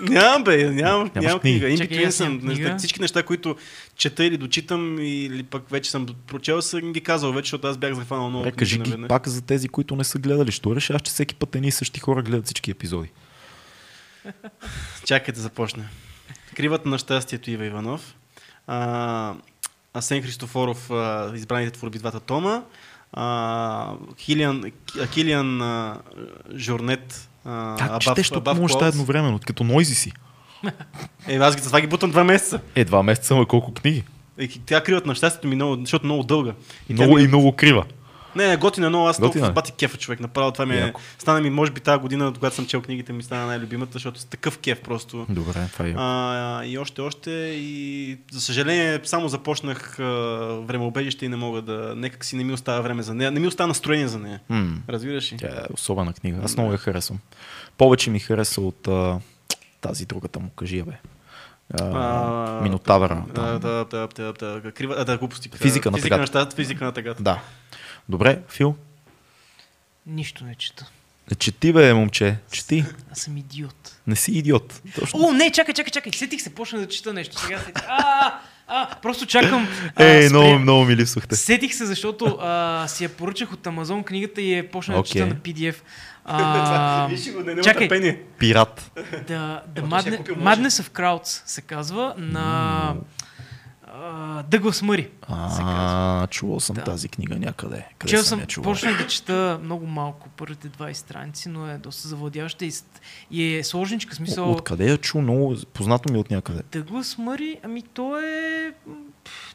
Нямам, 0.00 0.44
бе, 0.44 0.70
нямам, 0.70 1.10
нямам 1.14 1.40
книга. 1.40 1.66
In 1.66 1.78
Чакай, 1.78 1.98
between 1.98 2.10
съм. 2.10 2.26
имам 2.26 2.40
книга. 2.40 2.74
Всички 2.78 3.00
неща, 3.00 3.22
които 3.22 3.56
чета 3.96 4.24
или 4.24 4.36
дочитам, 4.36 4.98
или 5.00 5.42
пък 5.42 5.70
вече 5.70 5.90
съм 5.90 6.06
прочел, 6.26 6.62
съм 6.62 6.92
ги 6.92 7.00
казал 7.00 7.32
вече, 7.32 7.46
защото 7.46 7.66
аз 7.66 7.76
бях 7.76 7.94
захванал 7.94 8.30
много 8.30 8.52
кажи 8.56 8.78
ги 8.78 9.08
пак 9.08 9.28
за 9.28 9.42
тези, 9.42 9.68
които 9.68 9.96
не 9.96 10.04
са 10.04 10.18
гледали. 10.18 10.52
Що 10.52 10.76
решаваш, 10.76 11.02
че 11.02 11.10
всеки 11.10 11.34
път 11.34 11.54
едни 11.54 11.68
и 11.68 11.70
същи 11.70 12.00
хора 12.00 12.22
гледат 12.22 12.44
всички 12.44 12.70
епизоди? 12.70 13.10
Чакай 15.04 15.34
да 15.34 15.40
започне. 15.40 15.84
Кривата 16.56 16.88
на 16.88 16.98
щастието 16.98 17.50
Ива 17.50 17.66
Иванов. 17.66 18.14
А, 18.66 19.34
Асен 19.94 20.22
Христофоров, 20.22 20.90
избраните 21.34 21.70
творби 21.70 21.98
двата 21.98 22.20
тома. 22.20 22.62
Килиан, 24.16 24.62
Ки- 24.86 25.08
Килиан 25.08 25.60
Жорнет. 26.56 27.28
Как 27.44 27.52
Above- 27.80 27.98
четеш 28.00 28.30
толкова 28.30 28.54
неща 28.54 28.86
едновременно, 28.88 29.40
като 29.46 29.64
нойзи 29.64 29.94
си? 29.94 30.12
Е, 31.28 31.36
аз 31.36 31.56
ги, 31.56 31.62
това 31.62 31.80
ги 31.80 31.86
бутам 31.86 32.10
два 32.10 32.24
месеца. 32.24 32.60
Е, 32.74 32.84
два 32.84 33.02
месеца, 33.02 33.34
ама 33.34 33.46
колко 33.46 33.74
книги? 33.74 34.04
И 34.38 34.48
тя 34.58 34.82
кривата 34.82 35.08
на 35.08 35.14
щастието 35.14 35.48
ми 35.48 35.54
много, 35.54 35.76
защото 35.76 36.04
много 36.06 36.22
дълга. 36.22 36.52
И 36.88 36.92
Много 36.92 37.14
ми- 37.14 37.22
и 37.22 37.28
много 37.28 37.52
крива. 37.52 37.84
Не, 38.36 38.46
не, 38.48 38.56
готина, 38.56 38.90
но 38.90 39.06
аз 39.06 39.16
Готина 39.16 39.32
толкова 39.32 39.48
е. 39.48 39.52
бати 39.52 39.72
кефа 39.72 39.96
човек. 39.96 40.20
Направо 40.20 40.52
това 40.52 40.66
ми 40.66 40.74
е. 40.74 40.78
Яко. 40.78 41.00
Стана 41.18 41.40
ми, 41.40 41.50
може 41.50 41.72
би, 41.72 41.80
тази 41.80 42.00
година, 42.00 42.32
когато 42.34 42.56
съм 42.56 42.66
чел 42.66 42.82
книгите, 42.82 43.12
ми 43.12 43.22
стана 43.22 43.46
най-любимата, 43.46 43.92
защото 43.92 44.20
с 44.20 44.24
такъв 44.24 44.58
кеф 44.58 44.80
просто. 44.80 45.26
Добре, 45.28 45.68
това 45.72 45.86
е. 45.86 45.94
А, 45.96 46.64
и 46.64 46.78
още, 46.78 47.00
още. 47.00 47.30
И 47.54 48.18
за 48.32 48.40
съжаление, 48.40 49.00
само 49.04 49.28
започнах 49.28 49.98
а, 49.98 50.04
времеобежище 50.60 51.26
и 51.26 51.28
не 51.28 51.36
мога 51.36 51.62
да. 51.62 51.94
Некак 51.96 52.24
си 52.24 52.36
не 52.36 52.44
ми 52.44 52.52
остава 52.52 52.80
време 52.80 53.02
за 53.02 53.14
нея. 53.14 53.30
Не 53.30 53.40
ми 53.40 53.46
остава 53.46 53.66
настроение 53.66 54.08
за 54.08 54.18
нея. 54.18 54.40
М, 54.48 54.78
Разбираш 54.88 55.32
ли? 55.32 55.36
Тя 55.36 55.46
е 55.46 55.72
особена 55.74 56.12
книга. 56.12 56.40
Аз 56.44 56.56
много 56.56 56.72
я 56.72 56.78
харесвам. 56.78 57.18
Повече 57.78 58.10
ми 58.10 58.18
хареса 58.18 58.60
от 58.60 58.88
а, 58.88 59.18
тази 59.80 60.06
другата 60.06 60.40
му, 60.40 60.50
кажи 60.50 60.82
бе. 60.82 60.92
А, 61.80 62.60
Минотавъра. 62.62 63.24
Да, 63.34 63.58
да, 63.58 63.84
да, 63.84 64.08
да, 64.16 64.32
да, 64.32 65.04
да, 65.04 65.18
глупости. 65.18 65.50
Физика 65.56 65.90
на 65.90 65.98
тъгата. 65.98 66.48
физика 66.56 66.84
на 66.84 66.92
тъгата. 66.92 67.22
Да. 67.22 67.40
Добре, 68.08 68.38
Фил. 68.48 68.74
Нищо 70.06 70.44
не 70.44 70.54
чета. 70.54 70.90
Чети 71.38 71.72
бе, 71.72 71.94
момче. 71.94 72.36
Чети. 72.50 72.84
Аз 73.12 73.18
съм 73.18 73.36
идиот. 73.36 73.96
Не 74.06 74.16
си 74.16 74.32
идиот. 74.32 74.82
Точно. 74.94 75.20
О, 75.20 75.32
не, 75.32 75.50
чакай, 75.50 75.74
чакай, 75.74 75.90
чакай. 75.90 76.12
Сетих 76.12 76.42
се, 76.42 76.54
почна 76.54 76.78
да 76.78 76.88
чета 76.88 77.12
нещо. 77.12 77.38
Сега 77.40 77.58
сетих. 77.58 77.84
А, 77.88 78.38
а, 78.66 78.88
просто 79.02 79.26
чакам. 79.26 79.68
а, 79.96 80.04
Ей, 80.04 80.28
много, 80.28 80.58
много 80.58 80.84
ми 80.84 80.96
липсвахте. 80.96 81.36
Сетих 81.36 81.74
се, 81.74 81.86
защото 81.86 82.38
а, 82.40 82.84
си 82.88 83.04
я 83.04 83.08
поръчах 83.08 83.52
от 83.52 83.66
Амазон 83.66 84.04
книгата 84.04 84.42
и 84.42 84.54
е 84.54 84.68
почна 84.68 84.94
да 84.94 85.00
Окей. 85.00 85.12
чета 85.12 85.26
на 85.26 85.34
PDF. 85.34 85.76
А, 86.24 87.06
Виж 87.10 87.32
го, 87.32 87.40
не, 87.40 87.54
не 87.54 87.62
чакай. 87.62 87.88
Пират. 88.38 88.90
Купил 88.96 89.86
може. 89.86 90.10
Madness 90.10 90.82
of 90.82 90.88
Crowds 90.88 91.42
се 91.46 91.60
казва 91.60 92.14
на 92.18 92.94
а, 93.96 94.44
Мъри. 94.82 95.02
се 95.02 95.08
казва. 95.58 96.22
А, 96.22 96.26
чувал 96.26 96.60
съм 96.60 96.74
Да. 96.76 96.84
тази 96.84 97.08
книга 97.08 97.36
някъде. 97.36 97.86
Къде 97.98 98.10
Чел 98.10 98.22
съм 98.22 98.46
чувал? 98.46 98.72
почнах 98.72 98.98
да 98.98 99.06
чета 99.06 99.58
много 99.62 99.86
малко, 99.86 100.28
първите 100.28 100.68
20 100.68 100.92
страници, 100.92 101.48
но 101.48 101.70
е 101.70 101.78
доста 101.78 102.08
завладяваща 102.08 102.64
и, 102.64 102.72
и 103.30 103.54
е 103.56 103.64
сложничка, 103.64 104.14
смисъл... 104.14 104.52
Откъде 104.52 104.90
я 104.90 104.98
чу? 104.98 105.20
Много 105.20 105.56
познато 105.74 106.12
ми 106.12 106.18
е 106.18 106.20
от 106.20 106.30
някъде. 106.30 106.62
Дъглас 106.72 107.18
Мъри, 107.18 107.56
ами 107.62 107.82
то 107.82 108.18
е... 108.18 108.72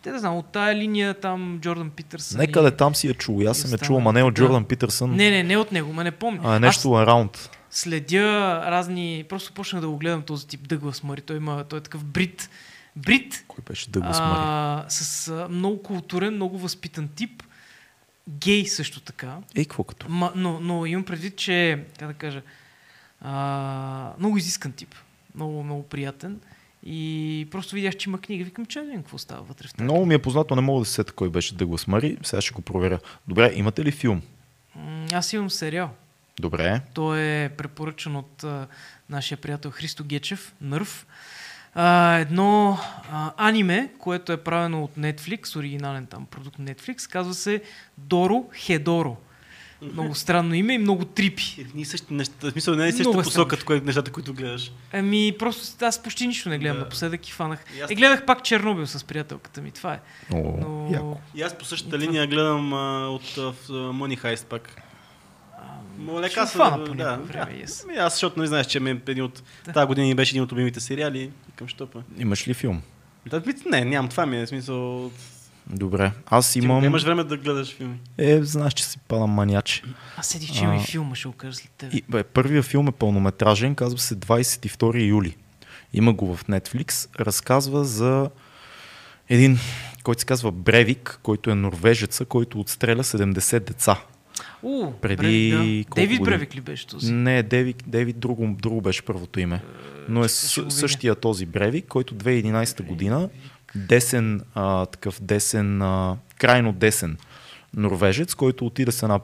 Те 0.03 0.11
да 0.11 0.19
знам, 0.19 0.35
от 0.35 0.45
тая 0.45 0.75
линия 0.75 1.13
там 1.13 1.59
Джордан 1.61 1.89
Питърсън. 1.89 2.39
Некъде 2.39 2.67
и- 2.67 2.71
там 2.71 2.95
си 2.95 3.07
я 3.07 3.13
чул. 3.13 3.41
Аз 3.47 3.57
съм 3.57 3.71
я 3.71 3.77
чул, 3.77 3.97
ама 3.97 4.13
не 4.13 4.23
от 4.23 4.33
Да. 4.33 4.41
Джордан 4.41 4.63
Питърсън. 4.63 5.11
Не, 5.11 5.29
не, 5.29 5.43
не 5.43 5.57
от 5.57 5.71
него, 5.71 5.93
ма 5.93 6.03
не 6.03 6.11
помня. 6.11 6.41
А 6.43 6.59
нещо 6.59 6.87
around. 6.87 7.49
следя 7.71 8.21
разни... 8.65 9.25
Просто 9.29 9.53
почнах 9.53 9.81
да 9.81 9.89
го 9.89 9.97
гледам 9.97 10.21
този 10.21 10.47
тип 10.47 10.67
Дъглас 10.67 11.03
Мъри. 11.03 11.21
Той, 11.21 11.37
има, 11.37 11.63
той 11.63 11.79
е 11.79 11.83
такъв 11.83 12.03
брит. 12.03 12.49
Брит, 13.05 13.45
Кой 13.47 13.63
беше 13.67 13.89
Дъглас 13.89 14.17
а, 14.19 14.85
с 14.89 15.27
а, 15.27 15.47
много 15.49 15.84
културен, 15.84 16.34
много 16.34 16.57
възпитан 16.57 17.07
тип. 17.07 17.43
Гей 18.30 18.65
също 18.65 18.99
така. 18.99 19.38
Ей, 19.55 19.65
какво 19.65 19.84
като? 19.84 20.09
Ма, 20.09 20.31
но, 20.35 20.59
но 20.59 20.85
имам 20.85 21.05
предвид, 21.05 21.35
че, 21.35 21.85
как 21.99 22.07
да 22.07 22.13
кажа, 22.13 22.41
а, 23.21 24.13
много 24.19 24.38
изискан 24.38 24.71
тип. 24.71 24.95
Много, 25.35 25.63
много 25.63 25.84
приятен. 25.84 26.39
И 26.84 27.47
просто 27.51 27.76
видях, 27.76 27.95
че 27.95 28.09
има 28.09 28.21
книга. 28.21 28.43
Викам, 28.43 28.65
че 28.65 28.81
не 28.81 28.95
какво 28.95 29.17
става 29.17 29.41
вътре 29.41 29.67
в 29.67 29.73
тази. 29.73 29.84
Много 29.84 30.05
ми 30.05 30.13
е 30.13 30.19
познато, 30.19 30.55
не 30.55 30.61
мога 30.61 30.81
да 30.81 30.85
се 30.85 30.93
сета 30.93 31.13
кой 31.13 31.30
беше 31.30 31.55
Дъглас 31.55 31.88
Мари. 31.88 32.17
Сега 32.23 32.41
ще 32.41 32.53
го 32.53 32.61
проверя. 32.61 32.99
Добре, 33.27 33.51
имате 33.55 33.85
ли 33.85 33.91
филм? 33.91 34.21
Аз 35.13 35.34
имам 35.34 35.49
сериал. 35.49 35.89
Добре. 36.39 36.81
Той 36.93 37.19
е 37.19 37.49
препоръчан 37.49 38.15
от 38.15 38.43
а, 38.43 38.67
нашия 39.09 39.38
приятел 39.38 39.71
Христо 39.71 40.03
Гечев, 40.03 40.53
Нърв. 40.61 41.05
А, 41.81 42.14
едно 42.14 42.77
а, 43.11 43.31
аниме, 43.39 43.89
което 43.99 44.31
е 44.31 44.38
правено 44.38 44.84
от 44.84 44.91
Netflix, 44.91 45.56
оригинален 45.56 46.06
там 46.06 46.26
продукт 46.26 46.57
Netflix, 46.57 47.11
казва 47.11 47.34
се 47.34 47.61
Доро 47.97 48.43
Хедоро. 48.56 49.18
Много 49.84 50.15
странно 50.15 50.53
име 50.53 50.73
и 50.73 50.77
много 50.77 51.06
трипи. 51.06 51.56
Едни 51.60 51.85
същи 51.85 52.14
неща. 52.14 52.34
В 52.41 52.51
смисъл, 52.51 52.76
не 52.76 52.88
е 52.88 52.91
същата 52.91 53.19
е 53.19 53.23
посока, 53.23 53.65
кое, 53.65 53.80
нещата, 53.80 54.11
които 54.11 54.34
гледаш. 54.34 54.72
Ами, 54.93 55.35
просто 55.39 55.85
аз 55.85 56.03
почти 56.03 56.27
нищо 56.27 56.49
не 56.49 56.57
гледам 56.57 56.77
Да. 56.77 56.84
напоследък 56.84 57.30
и 57.30 57.31
фанах. 57.31 57.65
И 57.77 57.81
аз- 57.81 57.91
И 57.91 57.95
гледах 57.95 58.26
пак 58.26 58.43
Чернобил 58.43 58.88
с 58.88 59.03
приятелката 59.03 59.61
ми, 59.61 59.72
това 59.72 59.93
е. 59.93 59.99
О, 60.34 60.38
Но... 60.60 60.89
яко. 60.93 61.18
И 61.35 61.41
аз 61.41 61.57
по 61.57 61.65
същата 61.65 61.99
линия 61.99 62.27
гледам 62.27 62.73
а, 62.73 63.07
от 63.07 63.38
а, 63.38 63.41
Money 63.72 64.18
Heist 64.18 64.45
пак. 64.45 64.81
Моля, 65.99 66.30
ще 66.30 66.45
фана 66.45 66.85
по 66.85 66.93
някое 66.93 67.26
време, 67.26 67.63
yes. 67.65 67.84
Ами 67.85 67.97
аз, 67.97 68.13
защото 68.13 68.39
не 68.39 68.47
знаеш, 68.47 68.67
че 68.67 68.80
ми 68.80 68.89
е 68.89 69.01
един 69.07 69.23
от 69.23 69.43
Да. 69.65 69.73
тази 69.73 69.88
година 69.88 70.15
беше 70.15 70.31
един 70.31 70.43
от 70.43 70.51
любимите 70.51 70.80
сериали. 70.80 71.31
Към 71.55 71.67
щопа. 71.67 72.03
Имаш 72.17 72.47
ли 72.47 72.53
филм? 72.53 72.81
Да, 73.26 73.43
Не, 73.65 73.85
нямам. 73.85 74.09
Това 74.09 74.26
ми 74.26 74.41
е 74.41 74.47
смисъл. 74.47 75.11
Добре. 75.69 76.11
Аз 76.26 76.55
Имам... 76.55 76.69
имам... 76.69 76.81
Нямаш 76.81 77.03
време 77.03 77.23
да 77.23 77.38
гледаш 77.38 77.76
филми. 77.76 77.97
Е, 78.17 78.43
знаеш, 78.43 78.73
че 78.73 78.85
си 78.85 78.97
падам 79.07 79.30
маняч. 79.30 79.84
Аз 80.17 80.27
седих, 80.27 80.51
че 80.51 80.63
има 80.63 80.76
и 80.76 80.80
А. 80.80 80.81
филма, 80.81 81.15
ще 81.15 81.27
го 81.27 81.34
кажа 81.34 81.53
след 81.53 81.71
тебе. 81.71 81.97
И, 81.97 82.03
бе, 82.09 82.23
първия 82.23 82.63
филм 82.63 82.88
е 82.88 82.91
пълнометражен, 82.91 83.76
казва 83.76 83.99
се 83.99 84.15
22 84.15 85.07
юли. 85.07 85.35
Има 85.93 86.13
го 86.13 86.35
в 86.35 86.45
Netflix. 86.45 87.19
Разказва 87.19 87.85
за 87.85 88.30
един, 89.30 89.59
който 90.03 90.19
се 90.19 90.26
казва 90.26 90.51
Бревик, 90.51 91.19
който 91.23 91.49
е 91.51 91.55
норвежеца, 91.55 92.26
който 92.26 92.59
отстреля 92.59 93.03
70 93.03 93.59
деца. 93.59 93.97
У, 94.64 94.91
Преди 95.02 95.15
Бревик, 95.52 95.90
да. 95.90 95.95
Дейвид 95.95 96.19
години? 96.19 96.19
Бревик 96.19 96.56
ли 96.56 96.61
беше 96.61 96.88
този? 96.88 97.14
Не, 97.14 97.44
Дейвид, 97.44 97.84
Дейвид 97.88 98.19
друго, 98.19 98.56
друго 98.61 98.81
беше 98.81 99.02
първото 99.02 99.40
име. 99.40 99.61
Но 100.10 100.23
е 100.23 100.27
с, 100.30 100.65
същия 100.69 101.15
този 101.15 101.45
Бревик, 101.45 101.86
който 101.88 102.15
2011 102.15 102.81
година, 102.84 103.30
десен, 103.76 104.41
а, 104.56 104.86
такъв 104.86 105.18
десен, 105.22 105.81
а, 105.81 106.15
крайно 106.38 106.73
десен 106.73 107.18
норвежец, 107.76 108.36
който 108.36 108.65
отиде 108.65 108.91
с 108.91 109.03
една 109.03 109.19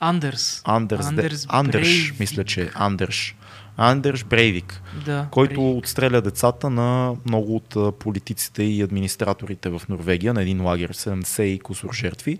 Андерс. 0.00 0.62
Андерс, 0.64 1.06
Андерс 1.06 1.46
Андерш, 1.48 1.82
Брейвик. 1.82 2.20
мисля, 2.20 2.44
че 2.44 2.62
е 2.62 2.68
Андерш. 2.74 3.36
Андерш 3.76 4.24
Брейвик, 4.24 4.82
Да, 5.04 5.28
който 5.30 5.60
Брейвик. 5.60 5.78
отстреля 5.78 6.20
децата 6.20 6.70
на 6.70 7.14
много 7.26 7.56
от 7.56 7.98
политиците 7.98 8.62
и 8.62 8.82
администраторите 8.82 9.68
в 9.68 9.82
Норвегия 9.88 10.34
на 10.34 10.42
един 10.42 10.62
лагер, 10.62 10.92
70 10.92 11.42
и 11.42 11.58
кусор 11.58 11.92
жертви. 11.94 12.38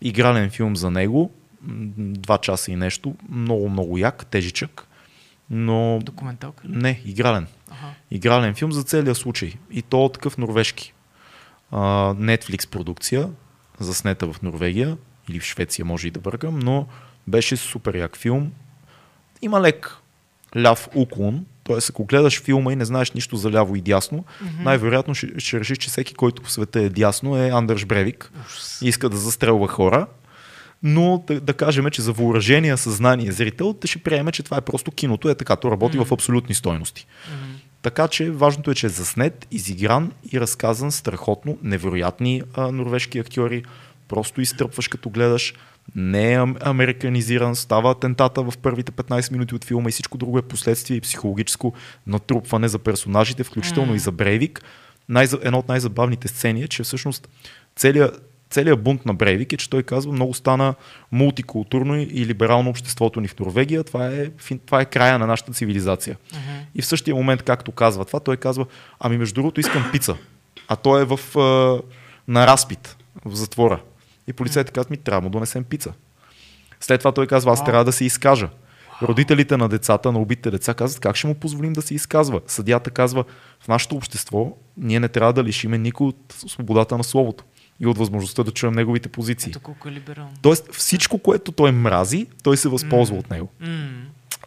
Игрален 0.00 0.50
филм 0.50 0.76
за 0.76 0.90
него, 0.90 1.32
два 1.98 2.38
часа 2.38 2.72
и 2.72 2.76
нещо, 2.76 3.14
много, 3.28 3.68
много 3.68 3.98
як, 3.98 4.26
тежичък, 4.26 4.86
но 5.50 5.98
Документалка 6.02 6.62
не, 6.68 7.02
игрален. 7.04 7.46
Аха. 7.70 7.86
Игрален 8.10 8.54
филм 8.54 8.72
за 8.72 8.82
целия 8.82 9.14
случай. 9.14 9.52
И 9.70 9.82
то 9.82 10.08
такъв 10.08 10.38
норвежки. 10.38 10.92
А, 11.70 11.78
Netflix 12.14 12.68
продукция, 12.68 13.28
заснета 13.78 14.32
в 14.32 14.42
Норвегия 14.42 14.96
или 15.28 15.40
в 15.40 15.44
Швеция, 15.44 15.84
може 15.84 16.08
и 16.08 16.10
да 16.10 16.20
бъркам, 16.20 16.58
но 16.58 16.86
беше 17.26 17.56
супер 17.56 17.94
як 17.94 18.16
филм. 18.16 18.52
Има 19.42 19.60
лек 19.60 19.96
ляв 20.56 20.88
уклон, 20.94 21.46
т.е. 21.64 21.76
ако 21.90 22.04
гледаш 22.04 22.42
филма 22.42 22.72
и 22.72 22.76
не 22.76 22.84
знаеш 22.84 23.10
нищо 23.12 23.36
за 23.36 23.50
ляво 23.50 23.76
и 23.76 23.80
дясно, 23.80 24.24
Мгм. 24.40 24.62
най-вероятно 24.62 25.14
ще, 25.14 25.40
ще 25.40 25.60
решиш, 25.60 25.78
че 25.78 25.88
всеки, 25.88 26.14
който 26.14 26.42
в 26.42 26.52
света 26.52 26.80
е 26.80 26.88
дясно, 26.88 27.36
е 27.36 27.48
Андърш 27.48 27.84
Бревик 27.84 28.32
Ужас. 28.46 28.78
иска 28.82 29.08
да 29.08 29.16
застрелва 29.16 29.68
хора. 29.68 30.06
Но 30.82 31.24
да, 31.26 31.40
да 31.40 31.52
кажем, 31.54 31.90
че 31.90 32.02
за 32.02 32.12
въоръжение 32.12 32.76
съзнание 32.76 33.32
зрител, 33.32 33.72
те 33.72 33.86
ще 33.86 33.98
приеме, 33.98 34.32
че 34.32 34.42
това 34.42 34.56
е 34.56 34.60
просто 34.60 34.90
киното, 34.90 35.28
е 35.28 35.34
така, 35.34 35.56
то 35.56 35.70
работи 35.70 35.96
Мгм. 35.96 36.06
в 36.06 36.12
абсолютни 36.12 36.54
стойности. 36.54 37.06
Мгм. 37.28 37.52
Така 37.82 38.08
че 38.08 38.30
важното 38.30 38.70
е, 38.70 38.74
че 38.74 38.86
е 38.86 38.90
заснет, 38.90 39.46
изигран 39.50 40.12
и 40.32 40.40
разказан 40.40 40.92
страхотно, 40.92 41.58
невероятни 41.62 42.42
а, 42.54 42.72
норвежки 42.72 43.18
актьори. 43.18 43.64
Просто 44.08 44.40
изтърпваш 44.40 44.88
като 44.88 45.10
гледаш. 45.10 45.54
Не 45.94 46.32
е 46.32 46.36
ам- 46.36 46.56
американизиран, 46.60 47.56
става 47.56 47.90
атентата 47.90 48.42
в 48.42 48.52
първите 48.62 48.92
15 48.92 49.32
минути 49.32 49.54
от 49.54 49.64
филма 49.64 49.88
и 49.88 49.92
всичко 49.92 50.18
друго 50.18 50.38
е 50.38 50.42
последствие 50.42 50.96
и 50.96 51.00
психологическо 51.00 51.74
натрупване 52.06 52.68
за 52.68 52.78
персонажите, 52.78 53.44
включително 53.44 53.90
М. 53.90 53.96
и 53.96 53.98
за 53.98 54.12
Брейвик. 54.12 54.62
Най- 55.08 55.28
едно 55.42 55.58
от 55.58 55.68
най-забавните 55.68 56.28
сцени 56.28 56.62
е, 56.62 56.68
че 56.68 56.82
всъщност 56.82 57.28
целият 57.76 58.29
целият 58.50 58.82
бунт 58.82 59.06
на 59.06 59.14
Брейвик 59.14 59.52
е, 59.52 59.56
че 59.56 59.70
той 59.70 59.82
казва, 59.82 60.12
много 60.12 60.34
стана 60.34 60.74
мултикултурно 61.12 61.96
и 61.96 62.26
либерално 62.26 62.70
обществото 62.70 63.20
ни 63.20 63.28
в 63.28 63.38
Норвегия. 63.38 63.84
Това 63.84 64.06
е, 64.06 64.30
това 64.66 64.80
е 64.80 64.84
края 64.84 65.18
на 65.18 65.26
нашата 65.26 65.52
цивилизация. 65.52 66.16
Мгм. 66.32 66.58
И 66.74 66.82
в 66.82 66.86
същия 66.86 67.14
момент, 67.14 67.42
както 67.42 67.72
казва 67.72 68.04
това, 68.04 68.20
той 68.20 68.36
казва, 68.36 68.66
ами 69.00 69.18
между 69.18 69.34
другото 69.34 69.60
искам 69.60 69.88
пица. 69.92 70.16
А 70.68 70.76
той 70.76 71.02
е 71.02 71.04
в, 71.04 71.20
на 72.28 72.46
разпит 72.46 72.96
в 73.24 73.34
затвора. 73.34 73.80
И 74.26 74.32
полицейите 74.32 74.72
казват 74.72 74.90
ми, 74.90 74.96
трябва 74.96 75.20
да 75.20 75.24
му 75.24 75.30
донесем 75.30 75.64
пица. 75.64 75.92
След 76.80 77.00
това 77.00 77.12
той 77.12 77.26
казва, 77.26 77.52
аз 77.52 77.64
трябва 77.64 77.84
да 77.84 77.92
се 77.92 78.04
изкажа. 78.04 78.48
Родителите 79.02 79.56
на 79.56 79.68
децата, 79.68 80.12
на 80.12 80.18
убитите 80.18 80.50
деца 80.50 80.74
казват, 80.74 81.00
как 81.00 81.16
ще 81.16 81.26
му 81.26 81.34
позволим 81.34 81.72
да 81.72 81.82
се 81.82 81.94
изказва? 81.94 82.40
Съдята 82.46 82.90
казва, 82.90 83.24
в 83.60 83.68
нашето 83.68 83.96
общество 83.96 84.56
ние 84.76 85.00
не 85.00 85.08
трябва 85.08 85.32
да 85.32 85.44
лишиме 85.44 85.78
никой 85.78 86.06
от 86.06 86.34
свободата 86.46 86.98
на 86.98 87.04
словото 87.04 87.44
и 87.80 87.86
от 87.86 87.98
възможността 87.98 88.42
да 88.42 88.50
чуем 88.50 88.74
неговите 88.74 89.08
позиции. 89.08 89.50
Ето 89.50 89.60
колко 89.60 89.88
е 89.88 89.92
либерално. 89.92 90.32
Тоест 90.42 90.74
всичко, 90.74 91.18
което 91.18 91.52
той 91.52 91.72
мрази, 91.72 92.26
той 92.42 92.56
се 92.56 92.68
възползва 92.68 93.14
М. 93.14 93.20
от 93.20 93.30
него. 93.30 93.48
М. 93.60 94.02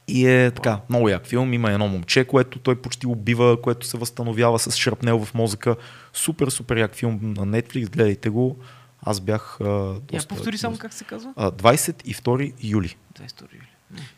И 0.08 0.28
е 0.28 0.52
така, 0.52 0.80
много 0.90 1.10
як 1.10 1.28
филм. 1.28 1.54
Има 1.54 1.72
едно 1.72 1.88
момче, 1.88 2.26
което 2.26 2.60
той 2.60 2.76
почти 2.76 3.08
убива, 3.08 3.62
което 3.62 3.88
се 3.88 3.98
възстановява 3.98 4.60
с 4.60 4.76
шрапнел 4.76 5.26
в 5.26 5.34
мозъка. 5.34 5.76
Супер, 6.14 6.48
супер 6.50 6.78
як 6.78 6.96
филм 6.96 7.20
на 7.22 7.48
Netflix. 7.48 7.90
Гледайте 7.90 8.30
го. 8.30 8.58
Аз 9.06 9.20
бях... 9.20 9.58
А, 9.62 9.66
Я 9.66 10.00
доста, 10.14 10.28
повтори 10.36 10.58
само 10.58 10.78
как 10.78 10.94
се 10.94 11.04
казва? 11.04 11.34
А, 11.36 11.52
22 11.52 12.54
юли. 12.64 12.96
20 13.20 13.42
юли. 13.42 13.68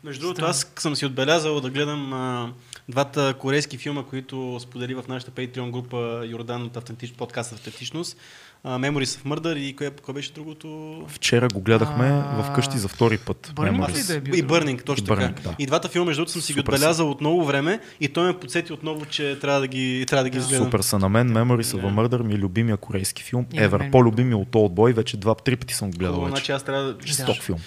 Между 0.04 0.22
другото, 0.22 0.46
аз 0.46 0.72
съм 0.80 0.96
си 0.96 1.06
отбелязал 1.06 1.62
да 1.62 1.70
гледам 1.70 2.14
а, 2.14 2.54
двата 2.90 3.34
корейски 3.40 3.78
филма, 3.78 4.04
които 4.04 4.60
сподели 4.62 4.96
в 4.96 5.04
нашата 5.08 5.32
Patreon 5.32 5.72
група 5.72 6.26
Йордан 6.26 6.64
от 6.64 6.78
автентич, 6.78 7.12
подкаст 7.12 7.54
Автентичност. 7.54 8.18
Memories 8.66 9.20
of 9.20 9.24
Murder 9.26 9.58
и 9.58 9.76
кое, 9.76 9.92
кое 9.92 10.14
беше 10.14 10.34
другото? 10.34 11.02
Вчера 11.08 11.48
го 11.48 11.62
гледахме 11.62 12.06
А, 12.08 12.44
вкъщи 12.44 12.78
за 12.78 12.88
втори 12.88 13.18
път. 13.18 13.54
Memories. 13.56 14.08
да 14.08 14.14
е 14.16 14.20
бил 14.20 14.34
И? 14.34 14.44
Burning, 14.44 14.84
точно 14.84 15.04
И 15.04 15.08
така. 15.08 15.22
Burning, 15.22 15.42
да. 15.42 15.56
И 15.60 15.66
двата 15.66 15.90
филма, 15.90 16.06
между 16.06 16.20
другото, 16.20 16.32
съм 16.32 16.42
си 16.42 16.54
ги 16.54 16.60
Супер 16.60 16.72
са. 16.72 16.76
отбелязал 16.76 17.12
от 17.12 17.22
много 17.22 17.46
време 17.46 17.80
и 18.00 18.08
той 18.08 18.28
ме 18.28 18.40
подсети 18.40 18.74
отново, 18.74 19.06
че 19.06 19.38
трябва 19.42 19.60
да 19.60 19.68
ги, 19.68 20.06
трябва 20.08 20.24
да 20.24 20.30
ги 20.30 20.38
изгледам. 20.38 20.66
Супер 20.66 20.80
са 20.80 21.00
на 21.00 21.10
мен. 21.10 21.30
Memories 21.30 21.82
of 21.82 21.94
Murder 21.94 22.24
ми 22.24 22.34
е 22.34 22.38
любимия 22.38 22.78
корейски 22.78 23.24
филм. 23.24 23.46
Ever. 23.46 23.80
ми 23.80 23.88
е 23.88 23.92
По-любимия 23.92 24.38
от 24.38 24.50
Old 24.50 24.74
Boy. 24.74 24.94
Вече 24.94 25.18
два-три 25.18 25.56
пъти 25.56 25.74
съм 25.74 25.92
го 25.92 25.98
гледал 25.98 26.28
значи 26.28 26.52
аз 26.52 26.64
трябва 26.64 26.84
да... 26.84 26.96
Жесток 27.06 27.42
филм. 27.42 27.60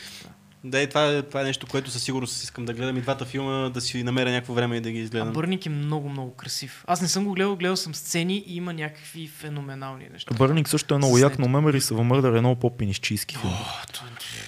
Да, 0.64 0.82
и 0.82 0.88
това, 0.88 1.06
е, 1.06 1.22
това 1.22 1.40
е 1.40 1.44
нещо, 1.44 1.66
което 1.66 1.90
със 1.90 2.02
сигурност 2.02 2.42
искам 2.42 2.64
да 2.64 2.72
гледам 2.74 2.96
и 2.96 3.00
двата 3.00 3.24
филма, 3.24 3.68
да 3.68 3.80
си 3.80 4.02
намеря 4.02 4.30
някакво 4.30 4.54
време 4.54 4.76
и 4.76 4.80
да 4.80 4.90
ги 4.90 4.98
А 4.98 5.02
изгледам. 5.02 5.32
Бърник 5.32 5.66
е 5.66 5.68
много, 5.68 6.08
много 6.08 6.34
красив. 6.34 6.84
Аз 6.86 7.02
не 7.02 7.08
съм 7.08 7.24
го 7.24 7.32
гледал, 7.32 7.56
гледал 7.56 7.76
съм 7.76 7.94
сцени 7.94 8.44
и 8.46 8.56
има 8.56 8.72
някакви 8.72 9.28
феноменални 9.28 10.08
неща. 10.12 10.34
Бърник 10.34 10.68
също 10.68 10.94
е 10.94 10.98
много 10.98 11.18
як, 11.18 11.38
но. 11.38 11.46
Memories 11.46 11.94
of 11.94 11.94
Murder 11.94 12.36
е 12.36 12.40
много 12.40 12.60
по-пинищийски 12.60 13.36
филм. 13.36 13.54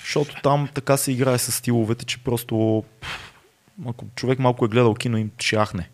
Защото 0.02 0.34
там 0.42 0.68
така 0.74 0.96
се 0.96 1.12
играе 1.12 1.38
с 1.38 1.52
стиловете, 1.52 2.04
че 2.04 2.18
просто 2.18 2.84
ако 3.88 4.06
човек 4.16 4.38
малко 4.38 4.64
е 4.64 4.68
гледал 4.68 4.94
кино, 4.94 5.18
им 5.18 5.30
ще 5.38 5.56
ахне. 5.56 5.88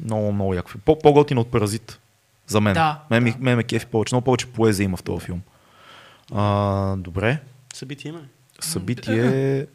Много, 0.00 0.32
много 0.32 0.54
як 0.54 0.74
По-готин 0.84 1.38
от 1.38 1.50
Паразит. 1.50 2.00
За 2.46 2.60
мен. 2.60 2.74
Да, 2.74 3.02
мен, 3.10 3.24
да. 3.24 3.34
мен 3.40 3.56
ме 3.56 3.62
кефи 3.62 3.86
повече. 3.86 4.14
Много 4.14 4.24
повече 4.24 4.46
поезия 4.46 4.84
има 4.84 4.96
в 4.96 5.02
този 5.02 5.26
филм. 5.26 5.42
А, 6.32 6.96
добре. 6.96 7.38
Събитие 7.74 8.08
има 8.08 8.18
ли? 8.18 8.24
Събитие... 8.64 9.66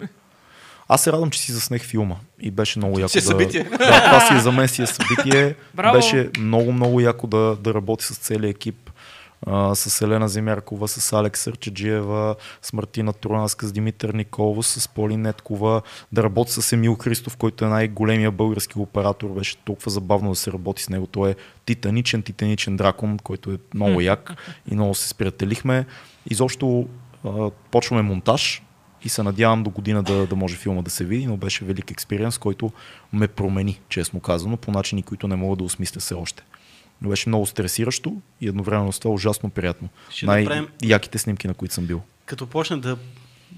Аз 0.91 1.03
се 1.03 1.11
радвам, 1.11 1.29
че 1.29 1.39
си 1.39 1.51
заснех 1.51 1.83
филма 1.83 2.15
и 2.41 2.51
беше 2.51 2.79
много 2.79 2.99
яко 2.99 3.09
Си 3.09 3.17
е 3.17 3.21
да... 3.21 3.27
събитие. 3.27 3.63
Да, 3.63 4.03
това 4.03 4.19
си 4.27 4.33
е 4.33 4.39
за 4.39 4.51
мен 4.51 4.67
си 4.67 4.81
е 4.81 4.85
събитие. 4.85 5.55
Браво! 5.73 5.95
Беше 5.95 6.29
много, 6.39 6.71
много 6.71 7.01
яко 7.01 7.27
да, 7.27 7.55
да 7.55 7.73
работи 7.73 8.05
с 8.05 8.17
целия 8.17 8.49
екип. 8.49 8.89
А, 9.47 9.75
с 9.75 10.01
Елена 10.01 10.29
Земяркова, 10.29 10.87
с 10.87 11.13
Алекс 11.13 11.39
Сърчеджиева, 11.39 12.35
с 12.61 12.73
Мартина 12.73 13.13
Трунаска, 13.13 13.67
с 13.67 13.71
Димитър 13.71 14.13
Николов, 14.13 14.67
с 14.67 14.87
Поли 14.87 15.17
Неткова, 15.17 15.81
да 16.11 16.23
работи 16.23 16.51
с 16.51 16.73
Емил 16.73 16.95
Христов, 16.95 17.37
който 17.37 17.65
е 17.65 17.67
най-големия 17.67 18.31
български 18.31 18.79
оператор. 18.79 19.29
Беше 19.29 19.57
толкова 19.57 19.91
забавно 19.91 20.29
да 20.29 20.35
се 20.35 20.51
работи 20.51 20.83
с 20.83 20.89
него. 20.89 21.07
Той 21.07 21.29
е 21.29 21.35
титаничен, 21.65 22.21
титаничен 22.21 22.77
дракон, 22.77 23.17
който 23.23 23.51
е 23.51 23.57
много 23.73 24.01
як 24.01 24.33
и 24.71 24.75
много 24.75 24.95
се 24.95 25.07
сприятелихме. 25.07 25.85
Изобщо 26.29 26.87
а, 27.25 27.49
почваме 27.71 28.01
монтаж 28.01 28.61
и 29.03 29.09
се 29.09 29.23
надявам 29.23 29.63
до 29.63 29.69
година 29.69 30.03
да, 30.03 30.27
да 30.27 30.35
може 30.35 30.55
филма 30.55 30.81
да 30.81 30.89
се 30.89 31.05
види, 31.05 31.25
но 31.25 31.37
беше 31.37 31.65
велик 31.65 31.91
експириенс, 31.91 32.37
който 32.37 32.71
ме 33.13 33.27
промени, 33.27 33.79
честно 33.89 34.19
казано, 34.19 34.57
по 34.57 34.71
начини, 34.71 35.03
които 35.03 35.27
не 35.27 35.35
мога 35.35 35.55
да 35.55 35.63
осмисля 35.63 35.99
все 36.01 36.13
още. 36.13 36.43
Но 37.01 37.09
беше 37.09 37.29
много 37.29 37.45
стресиращо 37.45 38.21
и 38.41 38.47
едновременно 38.47 38.91
с 38.91 38.99
това 38.99 39.13
ужасно 39.13 39.49
приятно. 39.49 39.89
Ще 40.09 40.25
направим- 40.25 40.67
Най-яките 40.81 41.17
снимки, 41.17 41.47
на 41.47 41.53
които 41.53 41.73
съм 41.73 41.85
бил. 41.85 42.01
Като 42.25 42.47
почне 42.47 42.77
да 42.77 42.97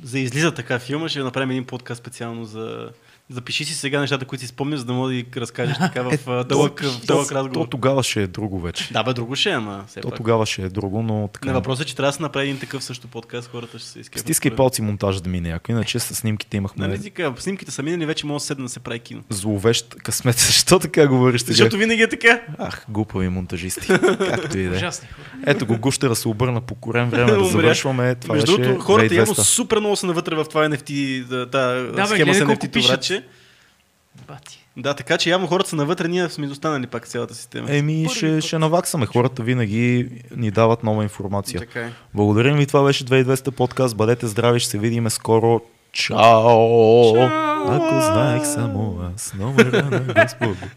за 0.04 0.20
излиза 0.20 0.54
така 0.54 0.80
филма, 0.80 1.10
ще 1.10 1.20
направим 1.20 1.52
един 1.52 1.66
подкаст 1.66 2.00
специално 2.02 2.46
за... 2.46 2.90
Запиши 3.32 3.66
си 3.66 3.74
сега 3.74 4.00
нещата, 4.00 4.26
които 4.26 4.42
си 4.42 4.48
спомняш, 4.48 4.80
за 4.80 4.86
да 4.86 4.94
мога 4.94 5.08
да 5.10 5.16
ги 5.16 5.26
разкажеш 5.38 5.78
така 5.78 6.02
в 6.02 6.18
а, 6.28 6.44
дълъг, 6.44 6.82
в 6.84 7.06
дълъг 7.06 7.30
то, 7.30 7.36
разговор. 7.36 7.66
то 7.66 7.70
тогава 7.70 8.04
ще 8.04 8.24
е 8.24 8.28
друго 8.28 8.60
вече. 8.60 8.94
Да, 8.94 9.04
бе, 9.04 9.14
друго 9.14 9.36
ще 9.36 9.50
е, 9.50 9.54
ама 9.54 9.84
все 9.88 10.02
То 10.02 10.10
пак. 10.10 10.18
тогава 10.18 10.46
ще 10.46 10.62
е 10.62 10.70
друго, 10.70 11.04
но 11.04 11.30
така. 11.34 11.48
Не, 11.48 11.54
въпросът 11.54 11.86
е, 11.86 11.90
че 11.90 11.96
трябва 11.96 12.10
да 12.10 12.16
се 12.16 12.22
направи 12.22 12.46
един 12.46 12.60
такъв 12.60 12.84
също 12.84 13.08
подкаст, 13.08 13.50
хората 13.52 13.80
ще 13.80 13.88
се 13.88 14.00
изкепят. 14.00 14.22
Стискай 14.22 14.56
палци 14.56 14.82
монтажа 14.82 15.22
да 15.22 15.30
мине 15.30 15.50
яко, 15.50 15.72
иначе 15.72 16.00
с 16.00 16.16
снимките 16.16 16.58
имахме 16.58 16.88
Нали 16.88 17.02
ти 17.02 17.12
кажа, 17.12 17.34
снимките 17.38 17.72
са 17.72 17.84
минали, 17.84 18.06
вече 18.06 18.26
може 18.26 18.42
да 18.42 18.46
седне 18.46 18.64
да 18.64 18.70
се 18.70 18.80
прави 18.80 19.00
кино. 19.00 19.22
зловещ 19.30 19.96
късмет. 20.04 20.40
Защо 20.48 20.80
така 20.80 21.08
говориш? 21.08 21.44
Защото 21.44 21.78
винаги 21.78 22.02
е 22.02 22.10
така. 22.10 22.42
Ах, 22.58 22.86
глупави 22.90 23.30
монтажисти. 23.30 23.88
Както 24.20 24.58
и 24.58 24.64
да 24.64 24.78
е. 24.78 24.90
Ето 25.46 25.66
го 25.66 25.78
гущера 25.78 26.16
се 26.16 26.28
обърна 26.28 26.62
по 26.62 26.76
корен 26.76 27.10
време 27.10 27.32
да 27.32 27.46
завършваме. 27.46 28.16
Това 28.16 28.36
Между 28.36 28.58
другото, 28.58 28.80
хората 28.80 29.16
явно 29.16 29.34
2200. 29.34 29.42
супер 29.42 29.80
много 29.80 29.96
са 29.96 30.06
навътре 30.06 30.36
в 30.36 30.46
това 30.46 30.70
NFT, 30.70 31.24
да, 31.24 31.46
да, 31.46 31.92
Да, 31.96 32.08
схема 32.08 32.34
с 32.34 32.40
NFT 32.40 32.72
пишат. 32.72 33.21
Бати. 34.32 34.66
Да, 34.78 34.94
така 34.94 35.18
че 35.18 35.30
явно 35.30 35.48
хората 35.48 35.70
са 35.70 35.76
навътре, 35.76 36.08
ние 36.08 36.30
сме 36.30 36.46
изостанали 36.46 36.88
пак 36.88 37.08
цялата 37.08 37.36
система. 37.36 37.68
Еми, 37.76 38.04
Първи 38.06 38.18
ще, 38.18 38.36
път. 38.36 38.44
ще 38.44 38.58
наваксаме. 38.60 39.06
Хората 39.06 39.44
винаги 39.44 40.10
ни 40.36 40.52
дават 40.52 40.84
нова 40.84 41.04
информация. 41.04 41.60
Така 41.60 41.80
е. 41.80 41.92
Благодарим 42.14 42.58
ви, 42.58 42.66
това 42.66 42.84
беше 42.84 43.06
2200 43.06 43.52
подкаст. 43.52 43.98
Бъдете 43.98 44.28
здрави, 44.28 44.60
ще 44.60 44.70
се 44.70 44.78
видим 44.78 45.10
скоро. 45.10 45.62
Чао! 45.92 46.18
Чао! 47.14 47.24
Ако 47.68 48.02
знаех 48.02 48.46
само 48.46 49.00
аз, 49.16 49.34
номера 49.34 49.84
на 49.84 50.00
Господа. 50.00 50.70